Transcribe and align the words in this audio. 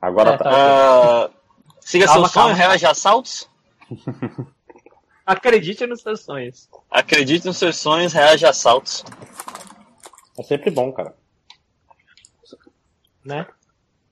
Agora 0.00 0.30
É, 0.32 0.36
tá. 0.36 0.44
tá. 0.44 0.50
Ah, 0.54 1.30
siga 1.80 2.06
Calma, 2.06 2.28
seu 2.28 2.42
sonho, 2.42 2.54
reage 2.54 2.86
a 2.86 2.90
assaltos. 2.90 3.48
Acredite 5.24 5.86
nos 5.86 6.00
seus 6.02 6.20
sonhos. 6.20 6.68
Acredite 6.90 7.46
nos 7.46 7.56
seus 7.56 7.76
sonhos, 7.76 8.12
reage 8.12 8.44
a 8.44 8.50
assaltos. 8.50 9.04
É 10.38 10.42
sempre 10.42 10.70
bom, 10.70 10.92
cara. 10.92 11.14
Né? 13.24 13.46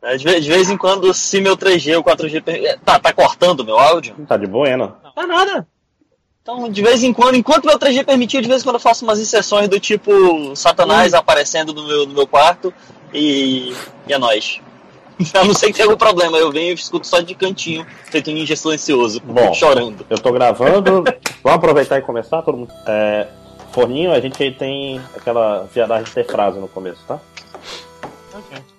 É, 0.03 0.17
De 0.17 0.25
vez, 0.25 0.45
de 0.45 0.51
vez 0.51 0.71
em 0.71 0.77
quando, 0.77 1.13
se 1.13 1.41
meu 1.41 1.57
3G 1.57 1.97
ou 1.97 2.05
4G. 2.05 2.41
per- 2.43 2.65
é, 2.65 2.77
Tá, 2.79 2.99
tá 2.99 3.13
cortando 3.13 3.65
meu 3.65 3.79
áudio? 3.79 4.15
Tá 4.27 4.37
de 4.37 4.47
buena. 4.47 4.97
Não, 5.17 5.27
nada. 5.27 5.67
Então, 6.43 6.71
de 6.71 6.81
vez 6.83 7.03
em 7.03 7.13
quando, 7.13 7.35
enquanto 7.35 7.67
meu 7.67 7.79
3G 7.79 8.05
permitir, 8.05 8.41
de 8.41 8.49
vez 8.49 8.63
em 8.63 8.65
quando 8.65 8.77
eu 8.77 8.81
faço 8.81 9.05
umas 9.05 9.19
inserções 9.21 9.69
do 9.69 9.79
tipo 9.79 10.55
Satanás 10.57 11.13
aparecendo 11.13 11.75
no 11.75 11.87
meu, 11.87 12.07
no 12.07 12.15
meu 12.15 12.27
quarto 12.27 12.73
e, 13.13 13.75
e 14.07 14.13
é 14.13 14.19
nóis. 14.19 14.61
A 15.35 15.45
não 15.45 15.55
ser 15.55 15.67
que 15.67 15.75
tenha 15.75 15.87
algum 15.87 15.97
problema, 15.97 16.39
eu 16.39 16.51
venho 16.51 16.71
e 16.71 16.75
escuto 16.75 17.07
só 17.07 17.21
de 17.21 17.35
cantinho, 17.35 17.87
feito 18.11 18.31
um 18.31 18.35
ninja 18.35 18.57
silencioso, 18.57 19.21
Bom. 19.25 19.53
chorando. 19.55 20.05
Eu 20.09 20.19
tô 20.19 20.33
gravando. 20.33 21.05
Vamos 21.43 21.57
aproveitar 21.57 21.99
e 21.99 22.03
começar, 22.03 22.43
todo 22.43 22.59
mundo. 22.59 22.73
É, 22.87 23.27
forninho, 23.73 24.13
a 24.13 24.21
gente 24.21 24.51
tem 24.53 25.01
aquela 25.17 25.69
viadagem 25.73 26.05
de 26.05 26.13
ter 26.13 26.25
frase 26.25 26.59
no 26.59 26.69
começo, 26.69 27.01
tá? 27.07 27.19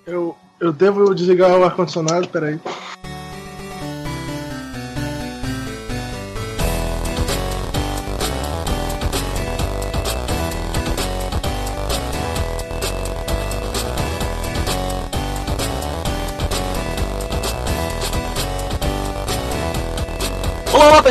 Eu, 0.06 0.36
eu 0.60 0.72
devo 0.72 1.14
desligar 1.14 1.56
o 1.58 1.64
ar-condicionado, 1.64 2.28
peraí. 2.28 2.58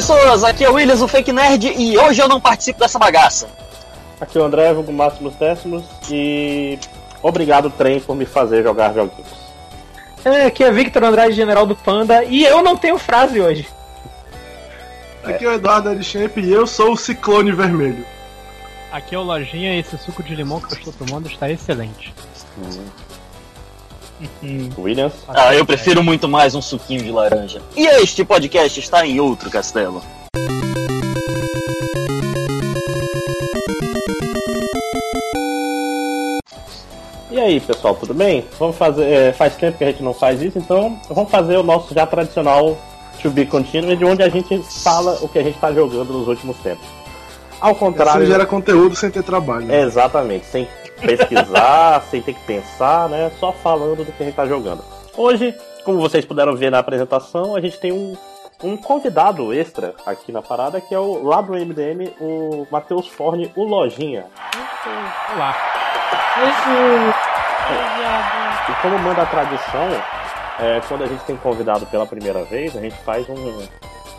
Pessoas, 0.02 0.44
aqui 0.44 0.64
é 0.64 0.70
o 0.70 0.74
Williams, 0.74 1.00
o 1.00 1.08
Fake 1.08 1.32
Nerd, 1.32 1.76
e 1.78 1.96
hoje 1.96 2.20
eu 2.20 2.28
não 2.28 2.42
participo 2.42 2.80
dessa 2.80 2.98
bagaça. 2.98 3.48
Aqui 4.20 4.36
é 4.36 4.42
o 4.42 4.44
André, 4.44 4.74
vulgo 4.74 4.92
Máximos 4.92 5.36
Décimos, 5.36 5.84
e 6.10 6.80
obrigado, 7.22 7.70
trem, 7.70 8.00
por 8.00 8.16
me 8.16 8.26
fazer 8.26 8.64
jogar 8.64 8.96
joguinhos. 8.96 9.30
É, 10.26 10.48
Aqui 10.48 10.64
é 10.64 10.72
Victor 10.72 11.04
Andrade, 11.04 11.34
general 11.34 11.68
do 11.68 11.76
Panda, 11.76 12.24
e 12.24 12.44
eu 12.44 12.64
não 12.64 12.76
tenho 12.76 12.98
frase 12.98 13.40
hoje. 13.40 13.68
Aqui 15.24 15.46
é 15.46 15.50
o 15.50 15.54
Eduardo 15.54 15.90
Alichamp 15.90 16.36
e 16.38 16.52
eu 16.52 16.66
sou 16.66 16.94
o 16.94 16.98
Ciclone 16.98 17.52
Vermelho. 17.52 18.04
Aqui 18.92 19.14
é 19.14 19.20
o 19.20 19.22
Lojinha 19.22 19.76
e 19.76 19.80
esse 19.82 19.96
suco 20.00 20.24
de 20.24 20.34
limão 20.34 20.60
que 20.60 20.74
eu 20.74 20.80
estou 20.80 20.94
tomando 20.94 21.28
está 21.28 21.48
excelente. 21.48 22.12
Williams, 24.78 25.14
Ah, 25.28 25.54
eu 25.56 25.66
prefiro 25.66 26.04
muito 26.04 26.28
mais 26.28 26.54
um 26.56 26.62
suquinho 26.62 27.02
de 27.04 27.12
laranja. 27.12 27.62
E 27.76 27.86
este 28.02 28.24
podcast 28.24 28.80
está 28.80 29.06
em 29.06 29.20
outro 29.20 29.50
castelo. 29.50 30.02
E 37.30 37.40
aí, 37.40 37.60
pessoal, 37.62 37.96
tudo 37.96 38.14
bem? 38.14 38.46
Vamos 38.60 38.76
fazer. 38.76 39.04
é, 39.06 39.32
faz 39.34 39.56
tempo 39.56 39.78
que 39.78 39.84
a 39.84 39.88
gente 39.88 40.04
não 40.04 40.14
faz 40.14 40.42
isso, 40.42 40.58
então 40.60 41.00
vamos 41.10 41.32
fazer 41.32 41.56
o 41.58 41.64
nosso 41.64 41.94
já 41.94 42.06
tradicional 42.06 42.78
To 43.22 43.30
Be 43.30 43.46
Continued, 43.46 44.04
onde 44.04 44.22
a 44.22 44.30
gente 44.30 44.62
fala 44.84 45.18
o 45.22 45.30
que 45.30 45.40
a 45.40 45.44
gente 45.44 45.58
tá 45.58 45.72
jogando 45.72 46.12
nos 46.12 46.28
últimos 46.28 46.58
tempos. 46.58 46.86
Ao 47.60 47.74
contrário. 47.76 48.26
gera 48.26 48.46
conteúdo 48.46 48.96
sem 48.96 49.10
ter 49.10 49.24
trabalho. 49.24 49.72
Exatamente, 49.74 50.46
sem 50.48 50.68
pesquisar, 51.02 52.02
sem 52.10 52.22
ter 52.22 52.34
que 52.34 52.44
pensar, 52.46 53.10
né? 53.10 53.32
Só 53.40 53.52
falando 53.52 54.06
do 54.06 54.12
que 54.12 54.24
a 54.24 54.26
gente 54.26 54.36
tá 54.36 54.46
jogando. 54.46 54.84
Hoje, 55.16 55.56
como 55.84 56.00
vocês 56.00 56.24
puderam 56.26 56.56
ver 56.56 56.70
na 56.72 56.80
apresentação, 56.80 57.56
a 57.56 57.62
gente 57.62 57.78
tem 57.80 57.92
um, 57.92 58.16
um 58.64 58.78
convidado 58.78 59.54
extra 59.54 59.94
aqui 60.06 60.32
na 60.32 60.42
parada, 60.42 60.80
que 60.80 60.94
é 60.96 61.00
o 61.00 61.24
lá 61.24 61.42
do 61.42 61.54
MDM, 61.54 62.14
o 62.20 62.66
Matheus 62.72 63.08
Forne, 63.08 63.52
o 63.56 63.64
Lojinha. 63.64 64.26
Olá. 65.36 65.56
E 68.70 68.82
como 68.82 68.98
manda 69.00 69.22
a 69.22 69.26
tradição, 69.26 69.88
é, 70.60 70.82
quando 70.88 71.04
a 71.04 71.08
gente 71.08 71.24
tem 71.26 71.36
convidado 71.36 71.86
pela 71.88 72.06
primeira 72.06 72.44
vez, 72.44 72.76
a 72.76 72.82
gente 72.82 72.96
faz 73.04 73.28
um, 73.28 73.34
um 73.34 73.68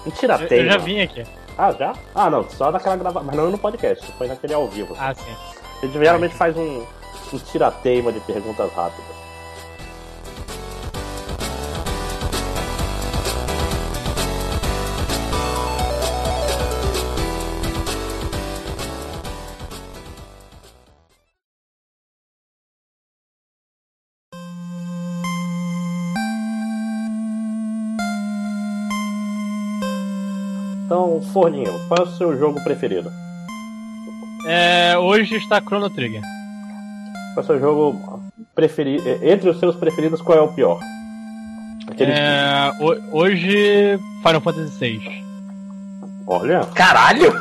Eu, 0.07 0.13
tirateio. 0.13 0.63
eu 0.67 0.73
já 0.73 0.79
vim 0.79 1.01
aqui. 1.01 1.25
Ah, 1.57 1.73
já? 1.73 1.93
Ah, 2.15 2.31
não, 2.31 2.49
só 2.51 2.71
naquela 2.71 2.97
gravação, 2.97 3.25
mas 3.25 3.37
não 3.37 3.51
no 3.51 3.59
podcast, 3.59 4.05
foi 4.13 4.27
naquele 4.27 4.55
ao 4.55 4.67
vivo. 4.69 4.97
Ah, 4.99 5.15
sim. 5.15 5.35
A 5.83 5.87
gente 5.87 5.99
geralmente 5.99 6.35
faz 6.37 6.57
um, 6.57 6.87
um 7.33 7.39
tirateima 7.39 8.13
de 8.13 8.21
perguntas 8.21 8.73
rápidas. 8.73 9.05
Então, 30.85 31.21
Forninho, 31.33 31.73
qual 31.89 32.07
é 32.07 32.09
o 32.09 32.13
seu 32.13 32.39
jogo 32.39 32.63
preferido? 32.63 33.11
É, 34.47 34.97
hoje 34.99 35.37
está 35.37 35.61
Chrono 35.61 35.89
Trigger. 35.91 36.21
Qual 37.35 37.39
é 37.39 37.41
o 37.41 37.45
seu 37.45 37.61
jogo 37.61 38.23
preferido? 38.55 39.05
Entre 39.23 39.49
os 39.49 39.59
seus 39.59 39.77
preferidos, 39.77 40.21
qual 40.21 40.39
é 40.39 40.41
o 40.41 40.49
pior? 40.49 40.79
Aquele 41.89 42.13
É, 42.13 42.73
ho- 42.81 43.17
hoje, 43.19 43.99
Final 44.25 44.41
Fantasy 44.41 44.79
VI. 44.79 45.23
Olha. 46.27 46.61
Caralho! 46.75 47.33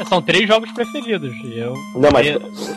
É, 0.00 0.04
São 0.04 0.22
três 0.22 0.46
jogos 0.48 0.70
preferidos. 0.72 1.32
E 1.44 1.58
eu. 1.58 1.74
Não, 1.94 2.10
mas 2.12 2.26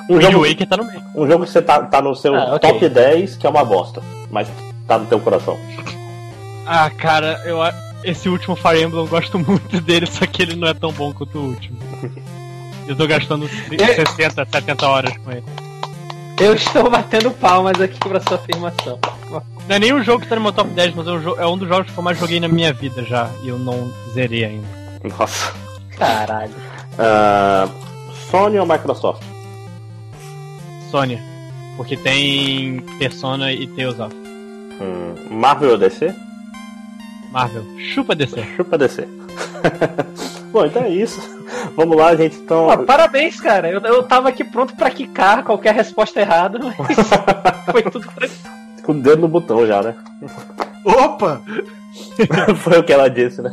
um 0.09 0.19
jogo, 0.19 0.45
Waker 0.47 0.67
tá 0.67 0.77
no 0.77 0.85
meio. 0.85 1.01
um 1.15 1.27
jogo 1.27 1.45
que 1.45 1.51
você 1.51 1.61
tá, 1.61 1.81
tá 1.83 2.01
no 2.01 2.15
seu 2.15 2.35
Ah, 2.35 2.55
ok. 2.55 2.69
top 2.71 2.89
10, 2.89 3.35
que 3.37 3.47
é 3.47 3.49
uma 3.49 3.63
bosta. 3.63 4.01
Mas 4.29 4.47
tá 4.87 4.97
no 4.97 5.05
teu 5.05 5.19
coração. 5.19 5.57
Ah, 6.65 6.89
cara, 6.89 7.41
eu, 7.45 7.59
esse 8.03 8.27
último 8.29 8.55
Fire 8.55 8.81
Emblem 8.81 9.01
eu 9.03 9.07
gosto 9.07 9.37
muito 9.39 9.79
dele, 9.81 10.05
só 10.05 10.25
que 10.25 10.41
ele 10.41 10.55
não 10.55 10.67
é 10.67 10.73
tão 10.73 10.91
bom 10.91 11.13
quanto 11.13 11.37
o 11.37 11.49
último. 11.49 11.77
Eu 12.87 12.95
tô 12.95 13.07
gastando 13.07 13.47
60, 13.47 14.45
70 14.45 14.87
horas 14.87 15.17
com 15.17 15.31
ele. 15.31 15.43
Eu 16.39 16.55
estou 16.55 16.89
batendo 16.89 17.31
palmas 17.31 17.79
aqui 17.79 17.97
pra 17.99 18.19
sua 18.19 18.37
afirmação. 18.37 18.99
Não 19.67 19.75
é 19.75 19.79
nem 19.79 19.93
um 19.93 20.03
jogo 20.03 20.23
que 20.23 20.27
tá 20.27 20.35
no 20.35 20.41
meu 20.41 20.51
top 20.51 20.69
10, 20.71 20.95
mas 20.95 21.07
é 21.07 21.11
um, 21.11 21.39
é 21.39 21.47
um 21.47 21.57
dos 21.57 21.67
jogos 21.67 21.91
que 21.91 21.97
eu 21.97 22.03
mais 22.03 22.17
joguei 22.17 22.39
na 22.39 22.47
minha 22.47 22.73
vida 22.73 23.03
já. 23.03 23.29
E 23.43 23.49
eu 23.49 23.57
não 23.57 23.91
zerei 24.13 24.43
ainda. 24.43 24.67
Nossa. 25.17 25.53
Caralho. 25.97 26.53
Ah, 26.97 27.69
Sony 28.29 28.57
ou 28.59 28.65
Microsoft? 28.65 29.23
Sony. 30.91 31.19
Porque 31.77 31.95
tem 31.95 32.81
Persona 32.99 33.51
e 33.51 33.67
Tales 33.67 33.99
of. 33.99 34.15
Hum, 34.15 35.15
Marvel 35.31 35.71
ou 35.71 35.77
DC? 35.77 36.13
Marvel. 37.31 37.63
Chupa 37.79 38.15
DC. 38.15 38.43
Chupa 38.55 38.77
DC. 38.77 39.07
Bom, 40.51 40.65
então 40.65 40.83
é 40.83 40.89
isso. 40.89 41.21
Vamos 41.75 41.97
lá, 41.97 42.15
gente. 42.15 42.37
Então. 42.37 42.67
Pô, 42.67 42.83
parabéns, 42.83 43.39
cara. 43.39 43.69
Eu, 43.69 43.79
eu 43.81 44.03
tava 44.03 44.29
aqui 44.29 44.43
pronto 44.43 44.75
pra 44.75 44.89
quicar 44.89 45.43
qualquer 45.43 45.73
resposta 45.73 46.19
errada, 46.19 46.59
mas 46.59 46.75
foi 47.71 47.83
tudo 47.83 48.07
tranquilo. 48.07 48.33
Com 48.83 48.91
o 48.91 49.01
dedo 49.01 49.21
no 49.21 49.27
botão 49.27 49.65
já, 49.65 49.81
né? 49.81 49.95
Opa! 50.85 51.41
Foi 52.57 52.79
o 52.79 52.83
que 52.83 52.91
ela 52.91 53.07
disse, 53.07 53.41
né? 53.41 53.51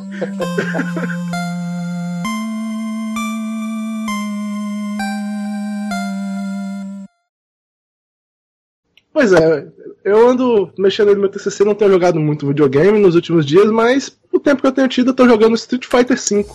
Pois 9.13 9.33
é, 9.33 9.69
eu 10.05 10.29
ando 10.29 10.73
mexendo 10.79 11.15
no 11.15 11.21
meu 11.21 11.29
TCC, 11.29 11.65
não 11.65 11.75
tenho 11.75 11.91
jogado 11.91 12.19
muito 12.19 12.47
videogame 12.47 12.99
nos 12.99 13.15
últimos 13.15 13.45
dias, 13.45 13.71
mas 13.71 14.17
o 14.33 14.41
tempo 14.41 14.63
que 14.63 14.67
eu 14.67 14.73
tenho 14.73 14.89
tido, 14.89 15.11
eu 15.11 15.15
tô 15.15 15.29
jogando 15.29 15.55
Street 15.57 15.85
Fighter 15.85 16.17
V. 16.17 16.47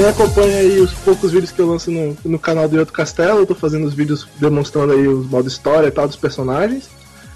Quem 0.00 0.08
acompanha 0.08 0.60
aí 0.60 0.80
os 0.80 0.94
poucos 0.94 1.30
vídeos 1.30 1.52
que 1.52 1.60
eu 1.60 1.66
lanço 1.66 1.90
no, 1.90 2.16
no 2.24 2.38
canal 2.38 2.66
do 2.66 2.78
Outro 2.78 2.94
Castelo, 2.94 3.40
eu 3.40 3.46
tô 3.46 3.54
fazendo 3.54 3.84
os 3.84 3.92
vídeos 3.92 4.26
demonstrando 4.38 4.94
aí 4.94 5.06
os 5.06 5.28
modos 5.28 5.52
história 5.52 5.88
e 5.88 5.90
tal 5.90 6.06
dos 6.06 6.16
personagens. 6.16 6.88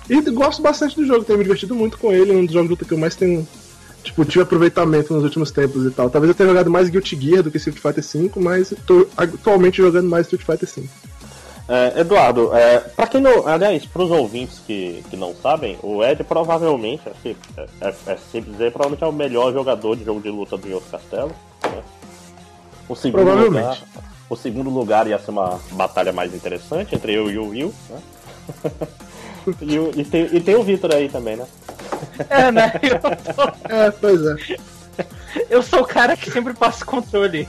E 0.08 0.18
gosto 0.30 0.62
bastante 0.62 0.96
do 0.96 1.04
jogo, 1.04 1.26
tenho 1.26 1.38
me 1.38 1.44
divertido 1.44 1.74
muito 1.74 1.98
com 1.98 2.10
ele, 2.10 2.32
é 2.32 2.34
um 2.34 2.42
dos 2.42 2.54
jogos 2.54 2.78
que 2.78 2.90
eu 2.90 2.96
mais 2.96 3.14
tenho, 3.14 3.46
tipo, 4.02 4.24
tive 4.24 4.44
aproveitamento 4.44 5.12
nos 5.12 5.24
últimos 5.24 5.50
tempos 5.50 5.84
e 5.84 5.90
tal. 5.90 6.08
Talvez 6.08 6.30
eu 6.30 6.34
tenha 6.34 6.48
jogado 6.48 6.70
mais 6.70 6.88
Guilty 6.88 7.20
Gear 7.20 7.42
do 7.42 7.50
que 7.50 7.58
Street 7.58 7.76
Fighter 7.76 8.02
V, 8.02 8.30
mas 8.36 8.72
tô 8.86 9.06
atualmente 9.14 9.82
jogando 9.82 10.08
mais 10.08 10.26
Street 10.26 10.46
Fighter 10.46 10.66
V. 10.66 10.88
É, 11.68 12.00
Eduardo, 12.00 12.50
é, 12.56 12.78
para 12.78 13.06
quem 13.08 13.20
não. 13.20 13.46
Aliás, 13.46 13.84
para 13.84 14.04
os 14.04 14.10
ouvintes 14.10 14.60
que, 14.66 15.04
que 15.10 15.18
não 15.18 15.34
sabem, 15.34 15.76
o 15.82 16.02
Ed 16.02 16.24
provavelmente, 16.24 17.02
é, 17.26 17.34
é, 17.82 17.94
é 18.06 18.16
simples 18.32 18.52
dizer, 18.52 18.72
provavelmente 18.72 19.04
é 19.04 19.06
o 19.06 19.12
melhor 19.12 19.52
jogador 19.52 19.94
de 19.96 20.02
jogo 20.02 20.22
de 20.22 20.30
luta 20.30 20.56
do 20.56 20.66
Yoto 20.66 20.86
Castelo. 20.90 21.30
Né? 21.62 21.82
O 22.88 22.94
segundo 22.94 23.22
Provavelmente. 23.24 23.62
lugar. 23.64 23.78
O 24.28 24.36
segundo 24.36 24.70
lugar 24.70 25.06
ia 25.06 25.18
ser 25.18 25.30
uma 25.30 25.60
batalha 25.72 26.12
mais 26.12 26.34
interessante 26.34 26.94
entre 26.94 27.12
eu 27.14 27.30
e 27.30 27.38
o 27.38 27.48
Will, 27.50 27.74
né? 27.90 28.00
e, 29.60 29.78
o- 29.78 29.90
e 29.94 30.04
tem, 30.04 30.28
e 30.36 30.40
tem 30.40 30.54
o 30.56 30.62
Vitor 30.62 30.94
aí 30.94 31.08
também, 31.08 31.36
né? 31.36 31.46
É, 32.28 32.50
né? 32.50 32.72
Eu, 32.82 32.98
tô- 33.34 33.68
É, 33.68 33.90
pois 33.90 34.20
é. 34.24 34.56
eu 35.50 35.62
sou 35.62 35.80
o 35.80 35.86
cara 35.86 36.16
que 36.16 36.30
sempre 36.30 36.54
passa 36.54 36.84
o 36.84 36.86
controle. 36.86 37.46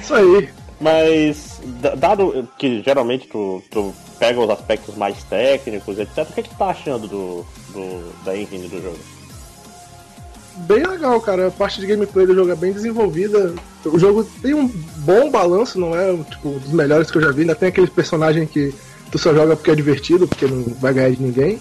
Isso 0.00 0.14
aí. 0.14 0.48
Mas, 0.80 1.60
da- 1.80 1.94
dado 1.94 2.48
que 2.58 2.82
geralmente 2.82 3.28
tu, 3.28 3.62
tu 3.70 3.94
pega 4.18 4.40
os 4.40 4.50
aspectos 4.50 4.94
mais 4.96 5.22
técnicos, 5.24 5.98
etc., 5.98 6.26
o 6.28 6.32
que, 6.32 6.42
que 6.42 6.48
tu 6.48 6.56
tá 6.56 6.66
achando 6.70 7.06
do, 7.06 7.46
do, 7.72 8.12
da 8.24 8.36
engine 8.36 8.66
do 8.68 8.80
jogo? 8.82 8.98
Bem 10.66 10.86
legal, 10.86 11.20
cara. 11.20 11.48
A 11.48 11.50
parte 11.50 11.80
de 11.80 11.86
gameplay 11.86 12.26
do 12.26 12.34
jogo 12.34 12.50
é 12.50 12.56
bem 12.56 12.72
desenvolvida. 12.72 13.54
O 13.84 13.98
jogo 13.98 14.24
tem 14.42 14.54
um 14.54 14.68
bom 14.98 15.30
balanço, 15.30 15.78
não 15.78 15.96
é 15.96 16.16
tipo, 16.30 16.48
um 16.48 16.58
dos 16.58 16.72
melhores 16.72 17.10
que 17.10 17.18
eu 17.18 17.22
já 17.22 17.30
vi. 17.30 17.42
Ainda 17.42 17.54
tem 17.54 17.68
aquele 17.68 17.86
personagem 17.86 18.46
que 18.46 18.74
tu 19.10 19.18
só 19.18 19.34
joga 19.34 19.56
porque 19.56 19.70
é 19.70 19.74
divertido, 19.74 20.28
porque 20.28 20.46
não 20.46 20.64
vai 20.80 20.92
ganhar 20.92 21.10
de 21.10 21.22
ninguém. 21.22 21.60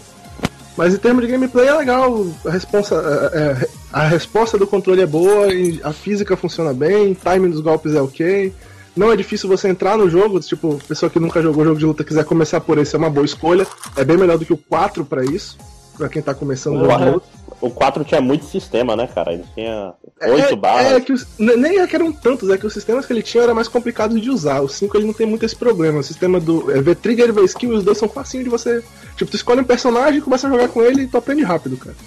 Mas 0.77 0.93
em 0.93 0.97
termos 0.97 1.25
de 1.25 1.31
gameplay 1.31 1.67
é 1.67 1.73
legal. 1.73 2.25
A 2.45 2.51
resposta, 2.51 2.95
é, 3.33 3.67
a 3.91 4.07
resposta 4.07 4.57
do 4.57 4.67
controle 4.67 5.01
é 5.01 5.05
boa, 5.05 5.47
a 5.83 5.91
física 5.91 6.37
funciona 6.37 6.73
bem, 6.73 7.11
o 7.11 7.15
timing 7.15 7.49
dos 7.49 7.61
golpes 7.61 7.93
é 7.93 8.01
ok. 8.01 8.53
Não 8.95 9.11
é 9.11 9.15
difícil 9.15 9.47
você 9.47 9.69
entrar 9.69 9.97
no 9.97 10.09
jogo, 10.09 10.39
tipo, 10.39 10.79
pessoa 10.87 11.09
que 11.09 11.19
nunca 11.19 11.41
jogou 11.41 11.63
jogo 11.63 11.79
de 11.79 11.85
luta 11.85 12.03
quiser 12.03 12.25
começar 12.25 12.59
por 12.59 12.77
esse 12.77 12.95
é 12.95 12.97
uma 12.97 13.09
boa 13.09 13.25
escolha. 13.25 13.65
É 13.95 14.03
bem 14.03 14.17
melhor 14.17 14.37
do 14.37 14.45
que 14.45 14.53
o 14.53 14.57
4 14.57 15.05
pra 15.05 15.23
isso, 15.23 15.57
pra 15.99 16.09
quem 16.09 16.21
tá 16.21 16.33
começando 16.33 16.81
o. 16.81 17.21
O 17.61 17.69
4 17.69 18.05
tinha 18.05 18.21
muito 18.21 18.45
sistema, 18.45 18.95
né, 18.95 19.05
cara? 19.05 19.33
Ele 19.33 19.43
tinha 19.53 19.93
oito 20.21 20.53
é, 20.53 20.55
barras. 20.55 20.93
É 20.93 21.01
que 21.01 21.11
os, 21.11 21.27
nem 21.37 21.79
é 21.79 21.85
que 21.85 21.93
eram 21.93 22.09
tantos, 22.09 22.49
é 22.49 22.57
que 22.57 22.65
os 22.65 22.71
sistemas 22.71 23.05
que 23.05 23.11
ele 23.11 23.21
tinha 23.21 23.43
eram 23.43 23.53
mais 23.53 23.67
complicados 23.67 24.19
de 24.21 24.29
usar. 24.29 24.61
O 24.61 24.69
5 24.69 24.95
ele 24.95 25.05
não 25.05 25.13
tem 25.13 25.27
muito 25.27 25.45
esse 25.45 25.57
problema. 25.57 25.99
O 25.99 26.03
sistema 26.03 26.39
do 26.39 26.71
é, 26.71 26.81
V-Trigger 26.81 27.27
e 27.27 27.31
V-Skill, 27.33 27.71
os 27.71 27.83
dois 27.83 27.97
são 27.97 28.07
facinho 28.07 28.45
de 28.45 28.49
você. 28.49 28.81
Tipo, 29.17 29.29
tu 29.29 29.35
escolhe 29.35 29.59
um 29.59 29.65
personagem, 29.65 30.21
começa 30.21 30.47
a 30.47 30.49
jogar 30.49 30.69
com 30.69 30.81
ele 30.81 31.01
e 31.01 31.07
tu 31.07 31.17
aprende 31.17 31.43
rápido, 31.43 31.75
cara. 31.75 31.97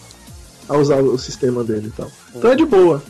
A 0.71 0.77
usar 0.79 1.03
o, 1.03 1.13
o 1.13 1.19
sistema 1.19 1.63
dele 1.63 1.89
e 1.89 1.91
tal. 1.91 2.11
Então 2.35 2.51
é 2.51 2.57
de 2.57 2.65
boa. 2.65 3.03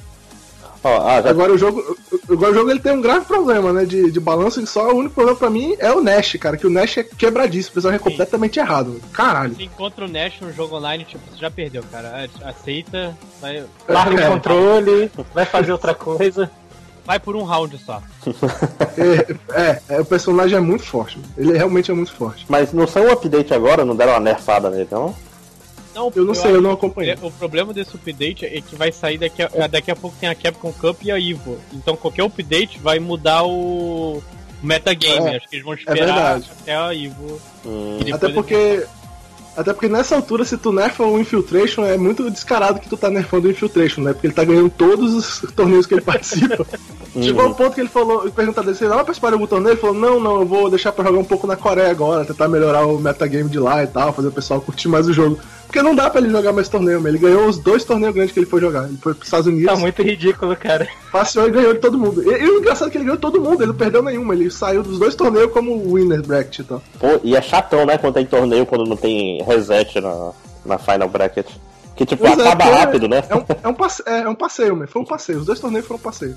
Ó, 0.85 1.09
ah, 1.09 1.23
já 1.23 1.31
Agora 1.31 1.53
o 1.53 1.59
jogo. 1.59 1.97
Agora 2.29 2.51
o 2.51 2.55
jogo 2.55 2.71
ele 2.71 2.81
tem 2.81 2.93
um 2.93 3.01
grave 3.01 3.25
problema, 3.25 3.73
né? 3.73 3.85
De, 3.85 4.11
de 4.11 4.21
balanço 4.21 4.61
e 4.61 4.67
só 4.67 4.91
o 4.93 4.97
único 4.97 5.15
problema 5.15 5.39
pra 5.39 5.49
mim 5.51 5.77
é 5.79 5.93
o 5.93 6.03
Nash, 6.03 6.37
cara. 6.41 6.57
Que 6.57 6.67
o 6.67 6.71
Nash 6.71 6.99
é 6.99 7.05
quebradíssimo. 7.05 7.73
O 7.73 7.75
pessoal 7.75 7.95
é 7.95 7.99
completamente 7.99 8.59
errado. 8.59 9.01
Caralho. 9.13 9.55
Você 9.55 9.63
encontra 9.65 10.05
o 10.05 10.09
Nash 10.09 10.35
no 10.41 10.53
jogo 10.53 10.77
online, 10.77 11.05
tipo, 11.05 11.23
você 11.31 11.39
já 11.39 11.51
perdeu, 11.51 11.85
cara. 11.91 12.29
Aceita, 12.45 13.17
vai, 13.41 13.65
Larga 13.89 14.21
É. 14.23 14.29
o 14.29 14.33
controle, 14.33 15.11
vai 15.33 15.45
fazer 15.45 15.73
outra 15.73 15.95
coisa. 15.95 16.51
vai 17.05 17.19
por 17.21 17.37
um 17.37 17.43
round 17.45 17.79
só. 17.79 18.03
É, 18.95 19.61
é, 19.63 19.83
é, 19.97 20.01
o 20.01 20.05
personagem 20.05 20.57
é 20.59 20.61
muito 20.61 20.85
forte. 20.85 21.19
Ele 21.39 21.57
realmente 21.57 21.91
é 21.91 21.95
muito 21.95 22.13
forte. 22.13 22.45
Mas 22.49 22.73
não 22.75 22.87
saiu 22.87 23.09
um 23.09 23.13
update 23.13 23.55
agora, 23.55 23.85
não 23.87 23.97
deram 23.97 24.13
uma 24.13 24.21
nerfada 24.21 24.69
nele, 24.69 24.89
não? 24.91 25.15
Não, 25.95 26.11
Eu 26.15 26.25
não 26.25 26.35
sei, 26.35 26.53
eu 26.53 26.63
não 26.63 26.73
acompanhei. 26.73 27.17
O 27.23 27.31
problema 27.31 27.73
desse 27.73 27.95
update 27.95 28.45
é 28.47 28.61
que 28.61 28.75
vai 28.77 28.91
sair 28.93 29.19
daqui 29.19 29.43
a, 29.43 29.67
daqui 29.67 29.91
a 29.91 29.97
pouco 29.97 30.17
tem 30.19 30.29
a 30.29 30.35
Capcom 30.35 30.73
Cup 30.73 31.03
e 31.03 31.11
a 31.11 31.19
Evo. 31.21 31.59
Então 31.73 31.97
qualquer 31.97 32.23
update 32.25 32.79
vai 32.79 32.99
mudar 32.99 33.45
o 33.45 34.23
metagame. 34.63 35.31
É, 35.31 35.37
Acho 35.37 35.49
que 35.49 35.57
eles 35.57 35.65
vão 35.65 35.75
esperar 35.75 35.97
verdade. 36.07 36.51
até 36.63 36.75
a 36.77 36.95
Evo. 36.95 37.41
Hum, 37.67 37.99
Até 38.13 38.29
porque. 38.29 38.87
Até 39.55 39.75
porque 39.75 39.87
nessa 39.87 40.17
altura, 40.17 40.47
se 40.47 40.57
tu 40.57 40.73
nerfa 40.73 41.05
o 41.05 41.21
Infiltration, 41.21 41.85
é 41.85 41.99
muito 41.99 42.31
descarado 42.31 42.81
que 42.81 42.89
tu 42.89 42.97
tá 42.97 43.11
nerfando 43.11 43.49
o 43.49 43.51
Infiltration, 43.51 44.01
né? 44.01 44.15
Porque 44.15 44.27
ele 44.27 44.33
tá 44.33 44.45
ganhando 44.45 44.71
todos 44.71 45.13
os 45.13 45.41
torneios 45.53 45.85
que 45.85 45.93
ele 45.93 46.01
participa. 46.01 46.67
Chegou 47.21 47.45
ao 47.45 47.55
ponto 47.55 47.75
que 47.75 47.81
ele 47.83 47.91
falou, 47.91 48.31
perguntar 48.31 48.63
dele, 48.63 48.75
você 48.75 48.89
vai 48.89 48.97
participar 48.97 49.29
de 49.29 49.35
algum 49.35 49.47
torneio? 49.47 49.75
Ele 49.75 49.81
falou, 49.81 49.95
não, 49.95 50.19
não, 50.19 50.41
eu 50.41 50.47
vou 50.47 50.71
deixar 50.71 50.91
pra 50.93 51.05
jogar 51.05 51.19
um 51.19 51.25
pouco 51.25 51.47
na 51.47 51.55
Coreia 51.55 51.91
agora, 51.91 52.25
tentar 52.25 52.49
melhorar 52.49 52.87
o 52.87 52.99
metagame 52.99 53.51
de 53.51 53.59
lá 53.59 53.85
e 53.85 53.87
tal, 53.87 54.15
fazer 54.15 54.29
o 54.29 54.33
pessoal 54.33 54.59
curtir 54.59 54.89
mais 54.89 55.07
o 55.07 55.13
jogo. 55.13 55.39
Porque 55.73 55.81
não 55.83 55.95
dá 55.95 56.11
pra 56.11 56.21
ele 56.21 56.29
jogar 56.29 56.53
mais 56.53 56.69
torneio, 56.69 57.01
mas 57.01 57.15
ele 57.15 57.19
ganhou 57.23 57.47
os 57.47 57.57
dois 57.59 57.83
torneios 57.83 58.15
grandes 58.15 58.35
que 58.35 58.39
ele 58.41 58.45
foi 58.47 58.61
jogar. 58.61 58.85
Ele 58.89 58.99
foi 59.01 59.15
pros 59.15 59.27
Estados 59.27 59.47
Unidos, 59.47 59.73
Tá 59.73 59.77
muito 59.81 60.03
ridículo, 60.03 60.55
cara. 60.55 60.87
passeou 61.11 61.49
e 61.49 61.51
ganhou 61.51 61.73
de 61.73 61.79
todo 61.81 61.99
mundo. 61.99 62.23
E, 62.23 62.43
e 62.43 62.47
o 62.51 62.59
engraçado 62.59 62.89
é 62.89 62.91
que 62.91 62.99
ele 62.99 63.05
ganhou 63.05 63.17
de 63.17 63.23
todo 63.23 63.41
mundo, 63.41 63.63
ele 63.63 63.69
não 63.73 63.75
perdeu 63.79 64.03
nenhuma, 64.03 64.35
ele 64.35 64.51
saiu 64.51 64.83
dos 64.83 64.99
dois 64.99 65.15
torneios 65.15 65.51
como 65.51 65.95
winner 65.95 66.21
bracket 66.27 66.59
e 66.59 66.65
tal. 66.65 66.83
Pô, 67.01 67.19
e 67.25 67.35
é 67.35 67.41
chatão, 67.41 67.87
né, 67.87 67.97
quando 67.97 68.13
tem 68.15 68.27
torneio, 68.27 68.67
quando 68.67 68.85
não 68.85 68.97
tem 68.99 69.43
reset 69.45 69.99
na, 69.99 70.33
na 70.67 70.77
Final 70.77 71.09
Bracket. 71.09 71.47
Que 71.97 72.05
tipo, 72.05 72.23
Pois 72.23 72.39
é, 72.39 72.43
acaba 72.43 72.65
porque 72.67 72.79
rápido, 72.79 73.09
né? 73.09 73.25
É 73.31 73.35
um, 73.35 73.45
é 73.65 73.69
um, 73.69 73.75
passe- 73.75 74.03
é, 74.05 74.19
é 74.21 74.29
um 74.29 74.35
passeio, 74.35 74.77
man. 74.77 74.87
Foi 74.87 75.01
um 75.01 75.07
passeio. 75.07 75.39
Os 75.39 75.47
dois 75.47 75.59
torneios 75.59 75.87
foram 75.87 75.99
um 76.01 76.03
passeio. 76.03 76.37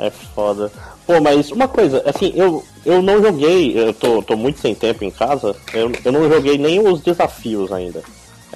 É 0.00 0.10
foda. 0.10 0.72
Pô, 1.06 1.20
mas 1.20 1.52
uma 1.52 1.68
coisa, 1.68 2.02
assim, 2.04 2.32
eu, 2.34 2.64
eu 2.84 3.00
não 3.00 3.22
joguei, 3.22 3.78
eu 3.78 3.92
tô, 3.94 4.20
tô 4.22 4.36
muito 4.36 4.58
sem 4.58 4.74
tempo 4.74 5.04
em 5.04 5.10
casa, 5.10 5.54
eu, 5.72 5.92
eu 6.04 6.10
não 6.10 6.28
joguei 6.28 6.58
nem 6.58 6.80
os 6.84 7.00
desafios 7.00 7.70
ainda. 7.70 8.02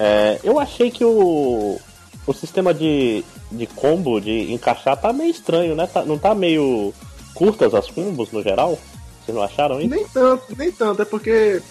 É, 0.01 0.39
eu 0.45 0.57
achei 0.57 0.89
que 0.89 1.03
o, 1.03 1.77
o 2.25 2.33
sistema 2.33 2.73
de, 2.73 3.23
de 3.51 3.67
combo, 3.67 4.21
de 4.21 4.53
encaixar, 4.53 4.95
tá 4.95 5.11
meio 5.11 5.29
estranho, 5.29 5.75
né? 5.75 5.85
Tá- 5.87 6.05
não 6.05 6.17
tá 6.17 6.33
meio 6.33 6.93
curtas 7.33 7.73
as 7.73 7.91
combos 7.91 8.31
no 8.31 8.41
geral? 8.41 8.79
Vocês 9.25 9.35
não 9.35 9.43
acharam 9.43 9.81
isso? 9.81 9.89
Nem 9.89 10.05
tanto, 10.07 10.43
nem 10.57 10.71
tanto. 10.71 11.01
É 11.01 11.05
porque 11.05 11.61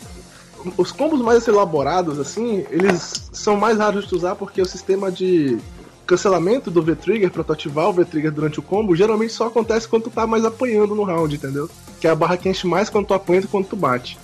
os 0.76 0.92
combos 0.92 1.20
mais 1.22 1.48
elaborados, 1.48 2.18
assim, 2.18 2.66
eles 2.70 3.30
são 3.32 3.56
mais 3.56 3.78
raros 3.78 4.06
de 4.06 4.14
usar 4.14 4.34
porque 4.34 4.60
o 4.60 4.66
sistema 4.66 5.10
de 5.10 5.58
cancelamento 6.06 6.70
do 6.70 6.82
V-Trigger 6.82 7.30
pra 7.30 7.44
tu 7.44 7.52
ativar 7.52 7.88
o 7.88 7.92
V-Trigger 7.92 8.32
durante 8.32 8.58
o 8.58 8.62
combo 8.62 8.96
geralmente 8.96 9.32
só 9.32 9.46
acontece 9.46 9.86
quando 9.86 10.04
tu 10.04 10.10
tá 10.10 10.26
mais 10.26 10.44
apanhando 10.44 10.94
no 10.94 11.02
round, 11.02 11.34
entendeu? 11.34 11.68
Que 12.00 12.06
é 12.06 12.10
a 12.10 12.14
barra 12.14 12.36
que 12.36 12.48
enche 12.48 12.66
mais 12.66 12.88
quando 12.90 13.06
tu 13.06 13.14
apanha 13.14 13.42
do 13.42 13.48
quando 13.48 13.66
tu 13.66 13.76
bate. 13.76 14.18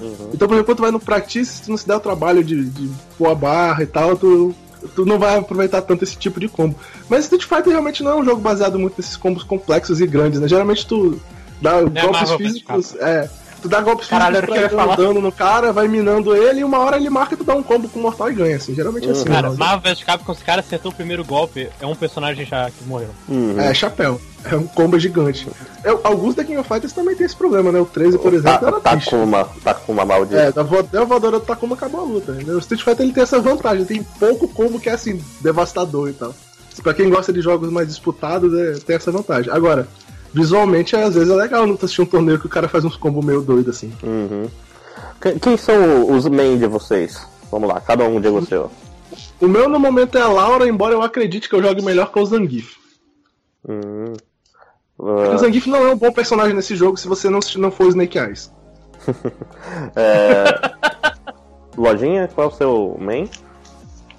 Uhum. 0.00 0.30
Então, 0.32 0.46
por 0.46 0.54
exemplo, 0.54 0.64
quando 0.64 0.76
tu 0.76 0.82
vai 0.82 0.90
no 0.90 1.00
practice, 1.00 1.52
se 1.52 1.62
tu 1.62 1.70
não 1.70 1.76
se 1.76 1.86
der 1.86 1.96
o 1.96 2.00
trabalho 2.00 2.42
de, 2.44 2.64
de 2.64 2.90
pôr 3.16 3.28
a 3.28 3.34
barra 3.34 3.82
e 3.82 3.86
tal, 3.86 4.16
tu, 4.16 4.54
tu 4.94 5.04
não 5.04 5.18
vai 5.18 5.36
aproveitar 5.36 5.82
tanto 5.82 6.04
esse 6.04 6.16
tipo 6.16 6.38
de 6.38 6.48
combo. 6.48 6.76
Mas 7.08 7.24
Street 7.24 7.44
Fighter 7.44 7.72
realmente 7.72 8.02
não 8.02 8.12
é 8.12 8.14
um 8.16 8.24
jogo 8.24 8.40
baseado 8.40 8.78
muito 8.78 8.94
nesses 8.98 9.16
combos 9.16 9.42
complexos 9.42 10.00
e 10.00 10.06
grandes, 10.06 10.40
né? 10.40 10.48
Geralmente 10.48 10.86
tu 10.86 11.20
dá 11.60 11.80
golpes 11.82 12.02
Marvel 12.02 12.38
vs. 12.38 12.46
físicos. 12.46 12.96
É. 12.96 13.28
Tu 13.60 13.68
dá 13.68 13.80
golpes 13.80 14.06
Caralho, 14.06 14.36
físicos 14.36 14.68
pra 14.68 14.94
dando 14.94 15.20
no 15.20 15.32
cara, 15.32 15.72
vai 15.72 15.88
minando 15.88 16.34
ele, 16.34 16.60
e 16.60 16.64
uma 16.64 16.78
hora 16.78 16.96
ele 16.96 17.10
marca 17.10 17.34
e 17.34 17.36
tu 17.36 17.42
dá 17.42 17.56
um 17.56 17.62
combo 17.62 17.88
com 17.88 17.98
o 17.98 18.02
mortal 18.02 18.30
e 18.30 18.34
ganha, 18.34 18.56
assim. 18.56 18.72
Geralmente 18.72 19.08
é 19.08 19.10
assim. 19.10 19.24
Cara, 19.24 19.50
né? 19.50 19.56
Marvel 19.58 19.92
vs 19.92 20.04
Capcom, 20.04 20.34
se 20.34 20.42
o 20.42 20.44
cara 20.44 20.60
acertou 20.60 20.92
o 20.92 20.94
primeiro 20.94 21.24
golpe, 21.24 21.68
é 21.80 21.86
um 21.86 21.96
personagem 21.96 22.46
já 22.46 22.70
que 22.70 22.84
morreu. 22.84 23.10
Uhum. 23.28 23.58
É, 23.60 23.74
chapéu. 23.74 24.20
É 24.44 24.54
um 24.56 24.66
combo 24.66 24.98
gigante. 24.98 25.48
É, 25.84 25.90
alguns 26.04 26.34
da 26.34 26.44
King 26.44 26.58
of 26.58 26.68
Fighters 26.68 26.92
também 26.92 27.14
tem 27.16 27.26
esse 27.26 27.34
problema, 27.36 27.72
né? 27.72 27.80
O 27.80 27.84
13, 27.84 28.18
por 28.18 28.32
exemplo, 28.32 28.58
Tá, 28.60 28.66
era 28.68 28.80
tá 28.80 28.90
triste. 28.92 29.10
com 29.10 29.22
uma, 29.24 29.44
tá 29.44 29.74
com 29.74 29.92
uma 29.92 30.04
maldita. 30.04 30.40
É, 30.40 30.52
da 30.52 30.62
vo- 30.62 30.82
da 30.82 31.04
voadora 31.04 31.38
do 31.40 31.44
Takuma 31.44 31.74
acabou 31.74 32.00
a 32.00 32.04
luta. 32.04 32.32
Né? 32.32 32.44
O 32.54 32.58
Street 32.58 32.82
Fighter 32.82 33.04
ele 33.04 33.12
tem 33.12 33.22
essa 33.24 33.40
vantagem, 33.40 33.84
tem 33.84 34.02
pouco 34.02 34.46
combo 34.48 34.78
que 34.80 34.88
é 34.88 34.92
assim, 34.92 35.20
devastador 35.40 36.08
e 36.08 36.12
tal. 36.12 36.34
Pra 36.82 36.94
quem 36.94 37.10
gosta 37.10 37.32
de 37.32 37.40
jogos 37.40 37.70
mais 37.70 37.88
disputados, 37.88 38.54
é, 38.56 38.74
tem 38.78 38.94
essa 38.96 39.10
vantagem. 39.10 39.52
Agora, 39.52 39.88
visualmente, 40.32 40.94
às 40.94 41.14
vezes 41.16 41.28
é 41.30 41.34
legal 41.34 41.66
não 41.66 41.74
assistir 41.74 42.02
um 42.02 42.06
torneio 42.06 42.38
que 42.38 42.46
o 42.46 42.50
cara 42.50 42.68
faz 42.68 42.84
uns 42.84 42.96
combos 42.96 43.24
meio 43.24 43.40
doido 43.42 43.70
assim. 43.70 43.92
Uhum. 44.02 44.48
Que- 45.20 45.38
Quem 45.40 45.56
são 45.56 46.10
os 46.14 46.26
main 46.28 46.56
de 46.56 46.66
vocês? 46.68 47.20
Vamos 47.50 47.68
lá, 47.68 47.80
cada 47.80 48.04
um 48.04 48.18
o 48.18 48.46
seu. 48.46 48.70
O 49.40 49.48
meu 49.48 49.68
no 49.68 49.80
momento 49.80 50.16
é 50.16 50.20
a 50.20 50.28
Laura, 50.28 50.68
embora 50.68 50.94
eu 50.94 51.02
acredite 51.02 51.48
que 51.48 51.54
eu 51.56 51.62
jogue 51.62 51.82
melhor 51.82 52.12
que 52.12 52.18
o 52.20 52.24
Zangief. 52.26 52.76
Uhum. 53.66 53.97
Porque 54.98 55.34
O 55.34 55.38
Zangief 55.38 55.68
não 55.68 55.86
é 55.86 55.92
um 55.92 55.96
bom 55.96 56.12
personagem 56.12 56.54
nesse 56.54 56.74
jogo 56.74 56.96
se 56.96 57.06
você 57.06 57.30
não, 57.30 57.38
não 57.56 57.70
for 57.70 57.86
o 57.86 57.88
Snake 57.88 58.18
Eyes. 58.18 58.52
é... 59.94 60.44
Lojinha, 61.76 62.28
qual 62.34 62.48
é 62.48 62.52
o 62.52 62.54
seu 62.54 62.96
main? 63.00 63.30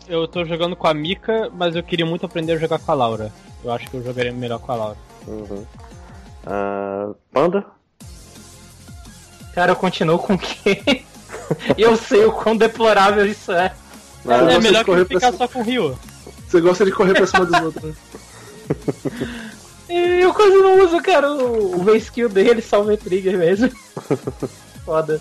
Eu 0.08 0.26
tô 0.28 0.46
jogando 0.46 0.78
com 0.78 0.88
a 0.88 0.94
Mika, 0.94 1.52
mas 1.54 1.76
eu 1.76 1.84
queria 1.84 2.06
muito 2.06 2.26
aprender 2.26 2.54
a 2.54 2.58
jogar 2.58 2.80
com 2.80 2.92
a 2.92 2.96
Laura. 2.96 3.32
Eu 3.64 3.74
acho 3.74 3.90
que 3.92 3.98
eu 3.98 4.04
jogaria 4.04 4.32
melhor 4.32 4.60
com 4.60 4.72
a 4.72 4.76
Laura. 4.76 4.98
Uhum. 5.28 5.66
Ah, 6.48 7.10
Panda? 7.34 7.66
Cara, 9.54 9.74
eu 9.74 9.76
continuo 9.76 10.18
com 10.18 10.38
que 10.38 11.06
eu 11.78 11.98
sei 11.98 12.24
o 12.24 12.32
quão 12.32 12.56
deplorável 12.56 13.26
isso 13.26 13.52
é. 13.52 13.74
Ah, 14.26 14.52
é 14.52 14.60
melhor 14.60 14.86
que 14.86 14.92
pra 14.92 15.06
ficar 15.06 15.34
cima. 15.34 15.38
só 15.38 15.48
com 15.48 15.60
o 15.60 15.64
Rio. 15.64 16.00
Você 16.48 16.62
gosta 16.62 16.86
de 16.86 16.92
correr 16.92 17.14
pra 17.14 17.28
cima 17.28 17.46
dos 17.46 17.60
outros, 17.62 17.84
né? 17.84 17.96
Eu 19.90 20.34
quase 20.34 20.56
não 20.56 20.86
uso, 20.86 21.02
cara, 21.02 21.32
o, 21.32 21.80
o 21.80 21.84
V-Skill 21.84 22.30
dele, 22.30 22.62
só 22.62 22.82
o 22.82 22.86
V-Trigger 22.86 23.38
mesmo. 23.38 23.72
Foda. 24.86 25.20